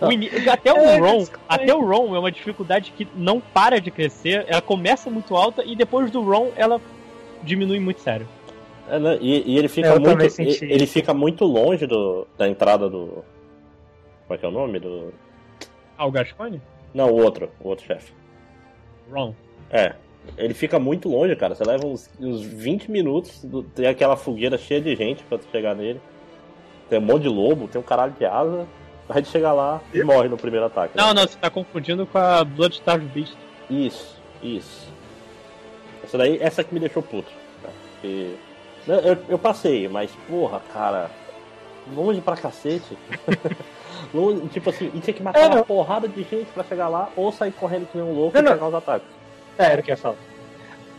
o 0.00 0.10
ini- 0.12 0.30
até 0.48 0.72
o 0.72 0.76
É, 0.78 0.98
Ron, 0.98 1.26
até 1.46 1.74
o 1.74 1.80
Ron 1.84 2.16
é 2.16 2.18
uma 2.18 2.32
dificuldade 2.32 2.90
que 2.96 3.06
não 3.14 3.38
para 3.38 3.78
de 3.78 3.90
crescer. 3.90 4.46
Ela 4.48 4.62
começa 4.62 5.10
muito 5.10 5.36
alta 5.36 5.62
e 5.62 5.76
depois 5.76 6.10
do 6.10 6.22
Ron 6.22 6.52
ela 6.56 6.80
diminui 7.42 7.78
muito 7.80 8.00
sério. 8.00 8.26
É, 8.88 8.98
né? 8.98 9.18
e, 9.20 9.52
e 9.52 9.58
ele 9.58 9.68
fica 9.68 9.88
É, 9.88 9.96
eu 9.96 10.00
muito. 10.00 10.22
Ele 10.40 10.84
isso. 10.84 10.92
fica 10.94 11.12
muito 11.12 11.44
longe 11.44 11.86
do, 11.86 12.26
da 12.38 12.48
entrada 12.48 12.88
do. 12.88 13.22
Como 14.28 14.34
é 14.34 14.38
que 14.38 14.44
é 14.44 14.48
o 14.48 14.52
nome? 14.52 14.78
Do. 14.78 15.12
Ah, 15.96 16.06
o 16.06 16.10
Gascoigne? 16.12 16.60
Não, 16.94 17.10
o 17.10 17.22
outro, 17.24 17.50
o 17.60 17.68
outro 17.68 17.84
chefe. 17.86 18.12
Ron. 19.10 19.34
É. 19.70 19.94
Ele 20.36 20.52
fica 20.54 20.78
muito 20.78 21.08
longe, 21.08 21.34
cara. 21.34 21.54
Você 21.54 21.64
leva 21.64 21.86
uns, 21.86 22.10
uns 22.20 22.42
20 22.42 22.90
minutos, 22.90 23.42
do- 23.42 23.62
tem 23.62 23.86
aquela 23.86 24.16
fogueira 24.16 24.58
cheia 24.58 24.80
de 24.80 24.94
gente 24.94 25.22
pra 25.24 25.38
tu 25.38 25.46
chegar 25.50 25.74
nele. 25.74 26.00
Tem 26.90 26.98
um 26.98 27.02
monte 27.02 27.22
de 27.22 27.28
lobo, 27.28 27.66
tem 27.66 27.80
um 27.80 27.84
caralho 27.84 28.12
de 28.12 28.24
asa. 28.26 28.66
Aí 29.08 29.22
tu 29.22 29.28
chega 29.28 29.50
lá 29.52 29.80
e 29.94 30.02
morre 30.04 30.28
no 30.28 30.36
primeiro 30.36 30.66
ataque. 30.66 30.94
né? 30.96 31.02
Não, 31.02 31.14
não, 31.14 31.22
você 31.26 31.38
tá 31.38 31.48
confundindo 31.48 32.06
com 32.06 32.18
a 32.18 32.44
Bloodstarved 32.44 33.10
Beast. 33.10 33.36
Isso, 33.70 34.20
isso. 34.42 34.92
Essa 36.04 36.18
daí, 36.18 36.38
essa 36.40 36.62
que 36.62 36.74
me 36.74 36.80
deixou 36.80 37.02
puto. 37.02 37.30
tá? 37.62 37.70
Porque- 37.94 38.34
Não, 38.86 38.96
Eu, 39.00 39.16
eu 39.30 39.38
passei, 39.38 39.88
mas 39.88 40.10
porra, 40.28 40.60
cara. 40.72 41.10
Longe 41.94 42.20
pra 42.20 42.36
cacete. 42.36 42.96
Longe, 44.14 44.48
tipo 44.48 44.70
assim, 44.70 44.90
e 44.94 45.00
tinha 45.00 45.12
que 45.14 45.22
matar 45.22 45.40
É, 45.40 45.46
uma 45.46 45.64
porrada 45.64 46.08
de 46.08 46.22
gente 46.22 46.46
pra 46.54 46.64
chegar 46.64 46.88
lá, 46.88 47.08
ou 47.16 47.30
sair 47.30 47.52
correndo 47.52 47.86
que 47.86 47.98
nem 47.98 48.06
um 48.06 48.12
louco 48.14 48.34
Não, 48.34 48.40
e 48.40 48.44
não. 48.44 48.52
pegar 48.52 48.68
os 48.68 48.74
ataques. 48.74 49.08
É, 49.58 49.64
era 49.66 49.80
o 49.80 49.84
que 49.84 49.90
eu 49.90 49.94
ia 49.94 49.96
falar. 49.96 50.16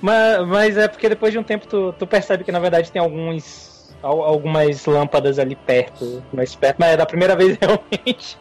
Mas, 0.02 0.48
mas 0.48 0.78
é 0.78 0.88
porque 0.88 1.10
depois 1.10 1.32
de 1.34 1.40
um 1.40 1.44
tempo 1.44 1.68
tu, 1.68 1.94
tu 1.98 2.06
percebe 2.08 2.44
que 2.44 2.52
na 2.52 2.60
verdade 2.60 2.92
tem 2.92 3.02
alguns. 3.02 3.94
al- 4.02 4.24
algumas 4.24 4.86
lâmpadas 4.86 5.40
ali 5.40 5.56
perto, 5.56 6.24
mais 6.32 6.56
perto. 6.56 6.78
Mas 6.80 6.90
é 6.94 6.98
da 6.98 7.06
primeira 7.06 7.36
vez 7.36 7.58
realmente. 7.62 8.38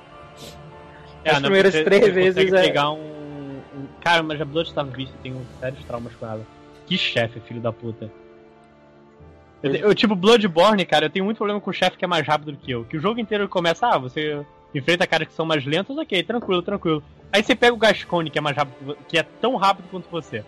As 1.24 1.34
não, 1.34 1.40
primeiras 1.42 1.74
você- 1.74 1.84
três 1.84 2.02
você 2.04 2.10
vezes 2.12 2.52
é- 2.52 2.62
pegar 2.62 2.90
um, 2.92 2.98
um- 3.00 3.86
Cara, 4.00 4.22
mas 4.22 4.40
a 4.40 4.44
Bloodstarved 4.44 4.96
Beast 4.96 5.12
tem 5.22 5.34
uns 5.34 5.46
sérios 5.60 5.82
traumas 5.84 6.14
com 6.14 6.26
ela. 6.26 6.46
Que 6.86 6.96
chefe, 6.96 7.40
filho 7.40 7.60
da 7.60 7.72
puta. 7.72 8.10
Eu, 9.62 9.74
eu, 9.74 9.94
tipo, 9.94 10.14
Bloodborne, 10.14 10.86
cara, 10.86 11.06
eu 11.06 11.10
tenho 11.10 11.24
muito 11.24 11.38
problema 11.38 11.60
com 11.60 11.70
o 11.70 11.72
chefe 11.74 11.96
que 11.98 12.04
é 12.04 12.08
mais 12.08 12.24
rápido 12.26 12.52
do 12.52 12.58
que 12.58 12.70
eu. 12.70 12.84
Que 12.84 12.96
o 12.96 13.00
jogo 13.00 13.18
inteiro 13.18 13.48
começa, 13.48 13.88
ah, 13.88 13.98
você 13.98 14.46
enfrenta 14.74 15.06
caras 15.06 15.28
que 15.28 15.34
são 15.34 15.46
mais 15.46 15.64
lentos, 15.64 15.96
ok, 15.96 16.22
tranquilo, 16.22 16.62
tranquilo. 16.62 17.02
Aí 17.32 17.42
você 17.42 17.54
pega 17.54 17.74
o 17.74 17.78
Gascone, 17.78 18.30
que 18.30 18.38
é 18.38 18.40
mais 18.40 18.56
rápido, 18.56 18.96
que 19.08 19.18
é 19.18 19.22
tão 19.22 19.56
rápido 19.56 19.86
quanto 19.90 20.08
você. 20.10 20.44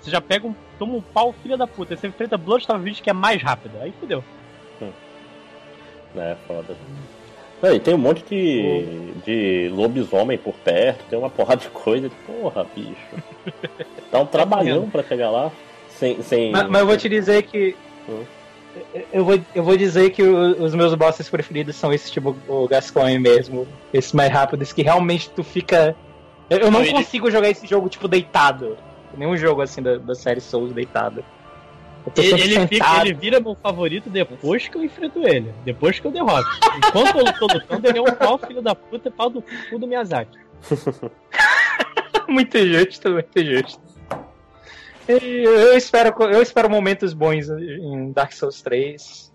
Você 0.00 0.10
já 0.10 0.20
pega 0.20 0.46
um. 0.46 0.54
toma 0.78 0.94
um 0.94 1.00
pau, 1.00 1.34
filha 1.42 1.56
da 1.56 1.66
puta. 1.66 1.94
Aí 1.94 1.98
você 1.98 2.08
enfrenta 2.08 2.36
Bloodstained 2.36 2.82
Beast, 2.82 3.02
que 3.02 3.10
é 3.10 3.12
mais 3.12 3.42
rápido. 3.42 3.78
Aí 3.80 3.92
fudeu. 4.00 4.24
É, 6.16 6.36
foda. 6.46 6.76
Não, 7.62 7.72
e 7.72 7.80
tem 7.80 7.94
um 7.94 7.98
monte 7.98 8.24
de, 8.24 9.12
de 9.24 9.68
lobisomem 9.72 10.36
por 10.36 10.54
perto, 10.54 11.04
tem 11.08 11.18
uma 11.18 11.30
porrada 11.30 11.60
de 11.60 11.68
coisa. 11.68 12.10
Porra, 12.26 12.66
bicho. 12.74 12.96
Dá 14.10 14.20
um 14.20 14.26
trabalhão 14.26 14.90
pra 14.90 15.02
chegar 15.02 15.30
lá. 15.30 15.50
Sem. 15.88 16.20
sem... 16.22 16.50
Mas, 16.50 16.68
mas 16.68 16.80
eu 16.80 16.86
vou 16.86 16.96
te 16.96 17.08
dizer 17.08 17.42
que. 17.44 17.76
Hum. 18.08 18.24
Eu 19.12 19.24
vou, 19.24 19.38
eu 19.54 19.62
vou 19.62 19.76
dizer 19.76 20.10
que 20.10 20.22
o- 20.22 20.62
os 20.62 20.74
meus 20.74 20.94
bosses 20.94 21.28
preferidos 21.28 21.76
são 21.76 21.92
esses 21.92 22.10
tipo 22.10 22.36
o 22.48 22.66
Gascoigne 22.68 23.18
mesmo. 23.18 23.66
Esses 23.92 24.12
mais 24.12 24.32
rápidos 24.32 24.72
que 24.72 24.82
realmente 24.82 25.28
tu 25.30 25.42
fica. 25.44 25.94
Eu, 26.48 26.70
não 26.70 26.80
Ele- 26.80 26.92
consigo 26.92 27.30
jogar 27.30 27.48
esse 27.50 27.66
jogo 27.66 27.88
tipo 27.88 28.08
deitado. 28.08 28.76
Nenhum 29.16 29.36
jogo 29.36 29.60
assim 29.62 29.82
da, 29.82 29.98
da 29.98 30.14
série 30.14 30.40
Souls 30.40 30.72
deitado. 30.72 31.22
Ele, 32.16 32.40
ele 32.42 32.66
fica- 32.66 33.00
ele 33.00 33.14
vira 33.14 33.38
meu 33.38 33.54
favorito 33.62 34.10
depois 34.10 34.66
que 34.66 34.76
eu 34.76 34.82
enfrento 34.82 35.20
ele. 35.26 35.52
Depois 35.64 36.00
que 36.00 36.06
eu 36.06 36.10
derroto. 36.10 36.48
Enquanto 36.78 37.16
eu 37.18 37.32
tô 37.34 37.46
lutando, 37.46 37.86
ele 37.88 37.98
é 37.98 38.02
um 38.02 38.14
pau, 38.14 38.38
filho 38.38 38.60
da 38.62 38.74
puta, 38.74 39.10
pau 39.10 39.30
do 39.30 39.40
cu 39.42 39.78
do 39.78 39.86
Miyazaki. 39.86 40.36
muito 42.28 42.58
justo, 42.58 43.10
muito 43.10 43.44
justo. 43.44 43.80
Eu 45.08 45.76
espero, 45.76 46.14
eu 46.24 46.42
espero 46.42 46.70
momentos 46.70 47.12
bons 47.12 47.48
em 47.48 48.12
Dark 48.12 48.32
Souls 48.32 48.62
3. 48.62 49.32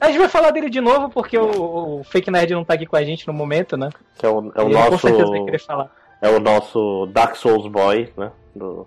A 0.00 0.08
gente 0.08 0.18
vai 0.18 0.28
falar 0.28 0.50
dele 0.50 0.68
de 0.68 0.80
novo 0.80 1.08
porque 1.08 1.38
o, 1.38 2.00
o 2.00 2.04
Fake 2.04 2.30
Nerd 2.30 2.52
não 2.52 2.64
tá 2.64 2.74
aqui 2.74 2.84
com 2.86 2.96
a 2.96 3.04
gente 3.04 3.26
no 3.26 3.32
momento, 3.32 3.76
né? 3.76 3.90
Que 4.18 4.26
é 4.26 4.28
o, 4.28 4.52
é 4.54 4.62
o 4.62 4.66
Ele 4.66 4.74
com 4.74 4.90
nosso. 4.90 4.98
certeza 4.98 5.26
vai 5.30 5.44
querer 5.44 5.60
falar. 5.60 5.94
É 6.20 6.28
o 6.28 6.40
nosso 6.40 7.06
Dark 7.12 7.36
Souls 7.36 7.66
Boy, 7.68 8.12
né? 8.16 8.32
Do, 8.54 8.86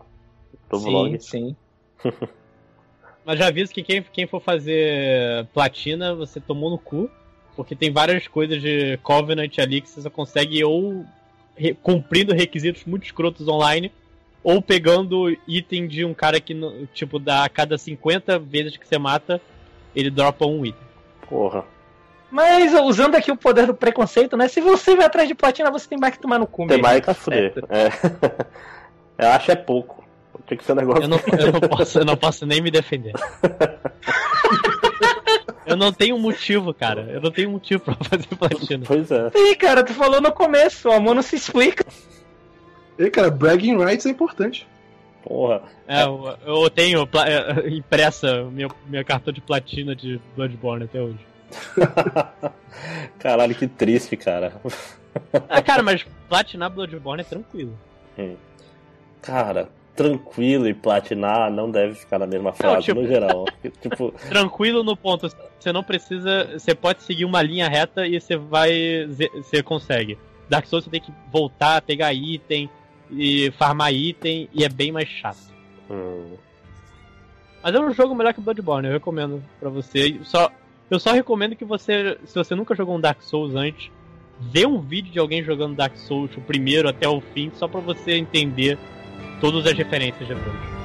do 0.69 0.77
sim, 0.79 0.85
vlog. 0.91 1.19
sim. 1.19 1.55
Mas 3.25 3.39
já 3.39 3.47
aviso 3.47 3.73
que 3.73 3.83
quem, 3.83 4.01
quem 4.03 4.25
for 4.27 4.41
fazer 4.41 5.45
platina, 5.53 6.15
você 6.15 6.39
tomou 6.39 6.69
no 6.69 6.77
cu. 6.77 7.09
Porque 7.55 7.75
tem 7.75 7.91
várias 7.91 8.27
coisas 8.27 8.61
de 8.61 8.97
Covenant 9.01 9.57
ali 9.59 9.81
que 9.81 9.89
você 9.89 10.01
só 10.01 10.09
consegue 10.09 10.63
ou 10.63 11.03
re- 11.55 11.73
cumprindo 11.81 12.33
requisitos 12.33 12.85
muito 12.85 13.03
escrotos 13.05 13.47
online, 13.47 13.91
ou 14.43 14.61
pegando 14.61 15.35
item 15.47 15.87
de 15.87 16.05
um 16.05 16.13
cara 16.13 16.39
que, 16.39 16.53
no- 16.53 16.85
tipo, 16.93 17.19
dá 17.19 17.43
a 17.43 17.49
cada 17.49 17.77
50 17.77 18.39
vezes 18.39 18.77
que 18.77 18.87
você 18.87 18.97
mata, 18.97 19.41
ele 19.95 20.09
dropa 20.09 20.45
um 20.45 20.65
item. 20.65 20.87
Porra. 21.29 21.65
Mas 22.29 22.73
usando 22.73 23.15
aqui 23.15 23.31
o 23.31 23.37
poder 23.37 23.65
do 23.67 23.73
preconceito, 23.73 24.35
né? 24.35 24.47
Se 24.47 24.59
você 24.61 24.95
vai 24.95 25.05
atrás 25.05 25.27
de 25.27 25.35
platina, 25.35 25.71
você 25.71 25.87
tem 25.87 25.97
mais 25.97 26.13
que 26.15 26.21
tomar 26.21 26.37
no 26.39 26.45
cu 26.47 26.67
Tem 26.67 26.77
mesmo, 26.77 26.83
mais 26.83 27.05
que 27.05 27.13
fuder. 27.13 27.53
É. 27.69 27.87
Eu 29.25 29.29
acho 29.29 29.51
é 29.51 29.55
pouco. 29.55 30.03
Tinha 30.45 30.57
que 30.57 30.63
ser 30.63 30.73
um 30.73 30.75
negócio. 30.75 31.03
Eu 31.03 31.07
não, 31.09 31.19
eu 31.39 31.51
não 31.53 31.59
posso, 31.67 31.99
eu 31.99 32.05
não 32.05 32.15
posso 32.15 32.45
nem 32.45 32.61
me 32.61 32.69
defender. 32.71 33.13
Eu 35.65 35.75
não 35.75 35.91
tenho 35.91 36.17
motivo, 36.17 36.73
cara. 36.73 37.01
Eu 37.11 37.19
não 37.19 37.29
tenho 37.29 37.49
motivo 37.51 37.83
pra 37.83 37.95
fazer 37.95 38.25
platina. 38.37 38.85
Pois 38.87 39.11
é. 39.11 39.29
Ih, 39.35 39.55
cara, 39.57 39.83
tu 39.83 39.93
falou 39.93 40.21
no 40.21 40.31
começo, 40.31 40.87
o 40.87 40.93
amor 40.93 41.13
não 41.13 41.21
se 41.21 41.35
explica. 41.35 41.85
E, 42.97 43.09
cara, 43.09 43.29
bragging 43.29 43.77
rights 43.77 44.05
é 44.05 44.09
importante. 44.09 44.67
Porra. 45.23 45.61
É, 45.87 46.03
eu, 46.03 46.37
eu 46.45 46.69
tenho 46.69 47.07
é, 47.25 47.69
impressa 47.75 48.43
meu, 48.45 48.71
meu 48.87 49.03
cartão 49.03 49.33
de 49.33 49.41
platina 49.41 49.95
de 49.95 50.19
Bloodborne 50.35 50.85
até 50.85 51.01
hoje. 51.01 51.19
Caralho, 53.19 53.55
que 53.55 53.67
triste, 53.67 54.15
cara. 54.15 54.53
Ah, 55.49 55.63
cara, 55.63 55.81
mas 55.81 56.05
platinar 56.29 56.69
Bloodborne 56.69 57.21
é 57.21 57.23
tranquilo. 57.23 57.75
Cara, 59.19 59.67
tranquilo 59.95 60.67
e 60.67 60.75
platinar 60.75 61.49
não 61.49 61.71
deve 61.71 61.95
ficar 61.95 62.19
na 62.19 62.27
mesma 62.27 62.53
frase 62.53 62.85
tipo- 62.85 63.01
no 63.01 63.07
geral. 63.07 63.45
tipo, 63.81 64.11
Tranquilo 64.29 64.83
no 64.83 64.95
ponto, 64.95 65.27
você 65.59 65.73
não 65.73 65.83
precisa. 65.83 66.51
Você 66.53 66.75
pode 66.75 67.01
seguir 67.01 67.25
uma 67.25 67.41
linha 67.41 67.67
reta 67.67 68.05
e 68.05 68.21
você 68.21 68.37
vai. 68.37 69.07
Você 69.33 69.63
consegue. 69.63 70.19
Dark 70.47 70.67
Souls 70.67 70.85
você 70.85 70.91
tem 70.91 71.01
que 71.01 71.11
voltar, 71.31 71.81
pegar 71.81 72.13
item 72.13 72.69
e 73.11 73.51
farmar 73.57 73.93
item 73.93 74.49
e 74.53 74.63
é 74.63 74.69
bem 74.69 74.91
mais 74.91 75.07
chato. 75.07 75.39
hum, 75.89 76.35
Mas 77.63 77.73
é 77.75 77.79
um 77.79 77.93
jogo 77.93 78.15
melhor 78.15 78.33
que 78.33 78.41
Bloodborne, 78.41 78.87
eu 78.87 78.93
recomendo 78.93 79.43
pra 79.59 79.69
você. 79.69 80.19
Só, 80.23 80.51
eu 80.89 80.99
só 80.99 81.11
recomendo 81.11 81.55
que 81.55 81.65
você, 81.65 82.17
se 82.25 82.35
você 82.35 82.55
nunca 82.55 82.75
jogou 82.75 82.95
um 82.95 83.01
Dark 83.01 83.21
Souls 83.21 83.55
antes, 83.55 83.91
vê 84.39 84.65
um 84.65 84.79
vídeo 84.79 85.11
de 85.11 85.19
alguém 85.19 85.43
jogando 85.43 85.75
Dark 85.75 85.95
Souls, 85.97 86.35
o 86.37 86.41
primeiro 86.41 86.87
até 86.87 87.07
o 87.07 87.19
fim, 87.21 87.51
só 87.55 87.67
pra 87.67 87.79
você 87.81 88.13
entender 88.13 88.77
todas 89.41 89.65
as 89.65 89.73
referências 89.73 90.27
depois. 90.27 90.76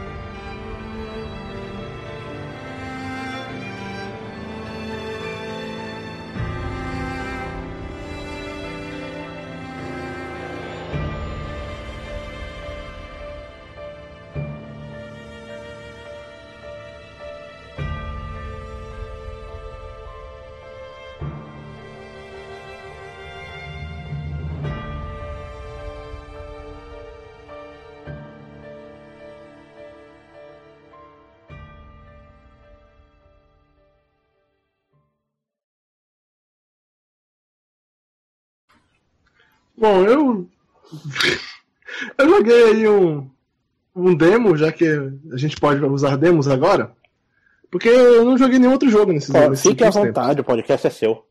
Bom, 39.82 40.04
eu. 40.06 40.48
eu 42.16 42.28
joguei 42.28 42.64
aí 42.66 42.88
um, 42.88 43.28
um 43.96 44.14
demo, 44.14 44.56
já 44.56 44.70
que 44.70 44.86
a 44.86 45.36
gente 45.36 45.56
pode 45.56 45.84
usar 45.84 46.16
demos 46.16 46.46
agora. 46.46 46.92
Porque 47.68 47.88
eu 47.88 48.24
não 48.24 48.38
joguei 48.38 48.60
nenhum 48.60 48.70
outro 48.70 48.88
jogo 48.88 49.12
nesses 49.12 49.34
ó, 49.34 49.48
nesses 49.50 49.66
fique 49.68 49.82
à 49.82 49.90
vontade, 49.90 50.40
o 50.40 50.44
podcast 50.44 50.86
é 50.86 50.90
seu. 50.90 51.26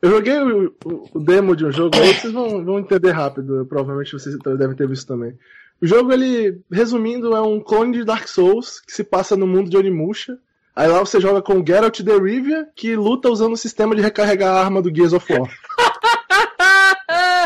Eu 0.00 0.10
joguei 0.10 0.38
o, 0.38 0.74
o- 0.86 1.20
demo 1.20 1.54
de 1.54 1.66
um 1.66 1.70
jogo 1.70 1.94
aí, 1.98 2.14
vocês 2.14 2.32
vão, 2.32 2.64
vão 2.64 2.78
entender 2.78 3.10
rápido. 3.10 3.66
Provavelmente 3.68 4.14
vocês 4.14 4.34
devem 4.58 4.74
ter 4.74 4.88
visto 4.88 5.06
também. 5.06 5.36
O 5.82 5.86
jogo, 5.86 6.12
ele, 6.14 6.62
resumindo, 6.70 7.36
é 7.36 7.42
um 7.42 7.60
clone 7.60 7.98
de 7.98 8.04
Dark 8.04 8.26
Souls 8.26 8.80
que 8.80 8.92
se 8.92 9.04
passa 9.04 9.36
no 9.36 9.46
mundo 9.46 9.68
de 9.68 9.76
Onimusha. 9.76 10.38
Aí 10.74 10.88
lá 10.88 11.00
você 11.00 11.20
joga 11.20 11.42
com 11.42 11.60
o 11.60 11.66
Geralt 11.66 12.00
de 12.00 12.18
Rivia, 12.18 12.66
que 12.74 12.96
luta 12.96 13.28
usando 13.28 13.52
o 13.52 13.56
sistema 13.58 13.94
de 13.94 14.00
recarregar 14.00 14.54
a 14.56 14.60
arma 14.64 14.80
do 14.80 14.94
Gears 14.94 15.12
of 15.12 15.30
War. 15.30 15.50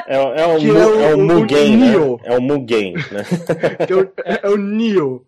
É, 0.08 0.16
é 0.16 0.46
o, 0.46 0.58
Que 0.58 0.68
é 0.68 0.72
o- 0.72 1.00
é 1.00 1.14
o 1.14 1.18
o 1.18 1.24
Mugen, 1.24 1.76
né? 1.76 1.92
É 2.24 2.38
o 2.38 2.40
Mugen, 2.40 2.94
né? 2.94 3.24
é 3.88 3.94
o, 3.94 4.12
é 4.46 4.48
o 4.50 4.56
Neo. 4.56 5.22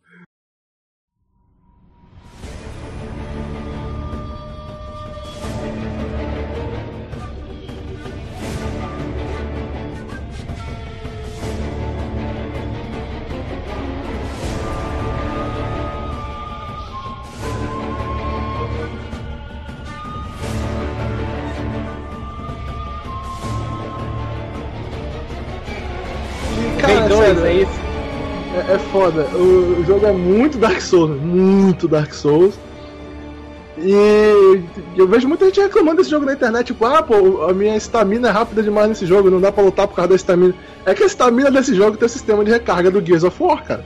Play 27.19 27.35
cara, 27.35 27.35
2, 27.35 27.39
sério, 27.39 27.47
é 27.47 27.55
isso? 27.63 27.81
É, 28.55 28.75
é 28.75 28.79
foda. 28.79 29.23
O, 29.35 29.81
o 29.81 29.85
jogo 29.85 30.07
é 30.07 30.13
muito 30.13 30.59
Dark 30.59 30.81
Souls, 30.81 31.21
muito 31.21 31.89
Dark 31.89 32.13
Souls. 32.13 32.55
E 33.81 34.63
eu 34.97 35.07
vejo 35.07 35.29
muita 35.29 35.45
gente 35.47 35.61
reclamando 35.61 35.99
desse 35.99 36.11
jogo 36.11 36.27
na 36.27 36.33
internet, 36.33 36.67
tipo, 36.67 36.85
ah, 36.85 37.01
pô, 37.01 37.45
a 37.45 37.53
minha 37.53 37.77
estamina 37.77 38.29
é 38.29 38.31
rápida 38.31 38.61
demais 38.61 38.89
nesse 38.89 39.07
jogo, 39.07 39.31
não 39.31 39.41
dá 39.41 39.53
pra 39.53 39.63
lutar 39.63 39.87
por 39.87 39.95
causa 39.95 40.09
da 40.09 40.17
estamina. 40.17 40.55
É 40.85 40.95
que 40.95 41.03
a 41.05 41.07
estamina 41.07 41.51
desse 41.51 41.75
jogo 41.75 41.97
tem 41.97 42.07
o 42.07 42.09
sistema 42.09 42.45
de 42.45 42.51
recarga 42.51 42.91
do 42.91 43.05
Gears 43.05 43.23
of 43.23 43.41
War, 43.41 43.63
cara. 43.65 43.85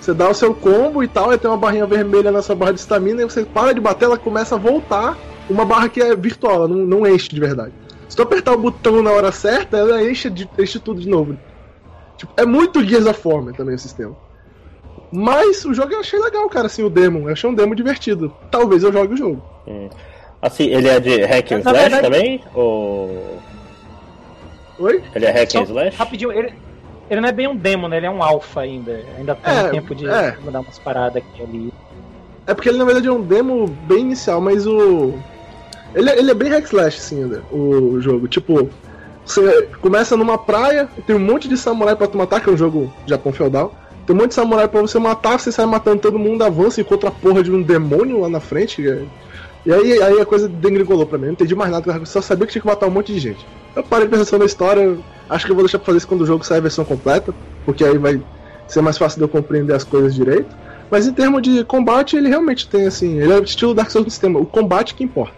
Você 0.00 0.14
dá 0.14 0.30
o 0.30 0.34
seu 0.34 0.54
combo 0.54 1.02
e 1.02 1.08
tal, 1.08 1.34
e 1.34 1.38
tem 1.38 1.50
uma 1.50 1.56
barrinha 1.58 1.86
vermelha 1.86 2.32
nessa 2.32 2.54
barra 2.54 2.72
de 2.72 2.80
estamina, 2.80 3.20
e 3.20 3.24
você 3.26 3.44
para 3.44 3.74
de 3.74 3.80
bater, 3.80 4.06
ela 4.06 4.16
começa 4.16 4.54
a 4.54 4.58
voltar. 4.58 5.18
Uma 5.50 5.64
barra 5.64 5.88
que 5.88 6.00
é 6.00 6.14
virtual, 6.14 6.54
ela 6.54 6.68
não, 6.68 6.76
não 6.76 7.06
enche 7.06 7.28
de 7.28 7.40
verdade. 7.40 7.72
Se 8.08 8.16
tu 8.16 8.22
apertar 8.22 8.52
o 8.52 8.58
botão 8.58 9.02
na 9.02 9.10
hora 9.10 9.30
certa, 9.32 9.76
ela 9.76 10.02
enche, 10.02 10.30
de, 10.30 10.48
enche 10.58 10.78
tudo 10.78 11.00
de 11.00 11.08
novo. 11.08 11.36
Tipo, 12.20 12.32
é 12.36 12.44
muito 12.44 12.84
Gears 12.86 13.06
of 13.06 13.20
War 13.26 13.42
também 13.54 13.74
o 13.74 13.78
sistema. 13.78 14.14
Mas 15.10 15.64
o 15.64 15.72
jogo 15.72 15.92
eu 15.94 16.00
achei 16.00 16.20
legal, 16.20 16.46
cara, 16.50 16.66
assim, 16.66 16.82
o 16.82 16.90
demo. 16.90 17.26
Eu 17.28 17.32
achei 17.32 17.48
um 17.48 17.54
demo 17.54 17.74
divertido. 17.74 18.30
Talvez 18.50 18.82
eu 18.82 18.92
jogue 18.92 19.14
o 19.14 19.16
jogo. 19.16 19.42
Assim, 20.42 20.64
ele 20.64 20.86
é 20.88 21.00
de 21.00 21.22
hack 21.24 21.50
and 21.52 21.62
Na 21.64 21.70
slash 21.70 21.80
verdade- 21.90 22.02
também? 22.02 22.44
Ou. 22.54 23.38
Oi? 24.78 25.02
Ele 25.14 25.24
é 25.24 25.30
hack 25.30 25.50
Só 25.50 25.60
and 25.60 25.64
slash? 25.64 25.96
Rapidinho, 25.96 26.30
ele, 26.30 26.52
ele 27.08 27.20
não 27.22 27.28
é 27.28 27.32
bem 27.32 27.48
um 27.48 27.56
demo, 27.56 27.88
né? 27.88 27.96
Ele 27.96 28.06
é 28.06 28.10
um 28.10 28.22
alpha 28.22 28.60
ainda. 28.60 29.02
Ainda 29.18 29.34
tem 29.34 29.54
É, 29.58 29.68
tempo 29.70 29.94
de 29.94 30.06
é. 30.06 30.36
mudar 30.44 30.60
umas 30.60 30.78
paradas 30.78 31.16
aqui 31.22 31.42
ali. 31.42 31.72
É 32.46 32.52
porque 32.54 32.68
ele 32.68 32.78
na 32.78 32.84
verdade 32.84 33.08
é 33.08 33.12
um 33.12 33.22
demo 33.22 33.66
bem 33.66 34.00
inicial, 34.00 34.40
mas 34.42 34.66
o. 34.66 35.14
Ele, 35.94 36.08
é- 36.10 36.18
ele 36.18 36.30
é 36.30 36.34
bem 36.34 36.50
hack 36.50 36.64
slash, 36.64 36.98
assim, 36.98 37.24
né, 37.24 37.40
o 37.50 37.98
jogo. 38.00 38.28
Tipo, 38.28 38.68
você 39.30 39.68
começa 39.80 40.16
numa 40.16 40.36
praia, 40.38 40.88
tem 41.06 41.14
um 41.16 41.20
monte 41.20 41.48
de 41.48 41.56
samurai 41.56 41.94
pra 41.96 42.06
tu 42.06 42.16
matar, 42.18 42.40
que 42.40 42.48
é 42.48 42.52
um 42.52 42.56
jogo 42.56 42.92
Japão 43.06 43.32
feudal. 43.32 43.74
Tem 44.06 44.14
um 44.14 44.18
monte 44.18 44.28
de 44.30 44.34
samurai 44.34 44.66
pra 44.68 44.80
você 44.80 44.98
matar, 44.98 45.38
você 45.38 45.52
sai 45.52 45.66
matando 45.66 46.00
todo 46.00 46.18
mundo, 46.18 46.42
avança 46.42 46.80
e 46.80 46.82
encontra 46.82 47.08
a 47.08 47.12
porra 47.12 47.42
de 47.42 47.50
um 47.50 47.62
demônio 47.62 48.20
lá 48.20 48.28
na 48.28 48.40
frente. 48.40 48.86
é- 48.88 49.04
E 49.64 49.72
aí, 49.72 50.02
aí 50.02 50.20
a 50.20 50.24
coisa 50.24 50.48
degringolou 50.48 51.04
pra 51.06 51.18
mim. 51.18 51.26
Não 51.26 51.32
entendi 51.32 51.54
mais 51.54 51.70
nada, 51.70 52.04
só 52.06 52.20
sabia 52.22 52.46
que 52.46 52.52
tinha 52.52 52.62
que 52.62 52.68
matar 52.68 52.86
um 52.86 52.90
monte 52.90 53.12
de 53.12 53.20
gente. 53.20 53.46
Eu 53.76 53.82
parei 53.82 54.08
pensando 54.08 54.40
na 54.40 54.46
história, 54.46 54.96
acho 55.28 55.44
que 55.44 55.52
eu 55.52 55.54
vou 55.54 55.64
deixar 55.64 55.78
pra 55.78 55.86
fazer 55.86 55.98
isso 55.98 56.08
quando 56.08 56.22
o 56.22 56.26
jogo 56.26 56.44
sair 56.44 56.58
a 56.58 56.62
versão 56.62 56.84
completa, 56.84 57.32
porque 57.64 57.84
aí 57.84 57.98
vai 57.98 58.20
ser 58.66 58.80
mais 58.80 58.96
fácil 58.96 59.18
de 59.18 59.24
eu 59.24 59.28
compreender 59.28 59.74
as 59.74 59.84
coisas 59.84 60.14
direito. 60.14 60.48
Mas 60.90 61.06
em 61.06 61.12
termos 61.12 61.42
de 61.42 61.62
combate, 61.64 62.16
ele 62.16 62.28
realmente 62.28 62.66
tem 62.68 62.86
assim. 62.86 63.18
Ele 63.20 63.32
é 63.32 63.38
estilo 63.40 63.74
Dark 63.74 63.90
Souls 63.90 64.06
no 64.06 64.10
sistema. 64.10 64.40
O 64.40 64.46
combate 64.46 64.94
que 64.94 65.04
importa. 65.04 65.34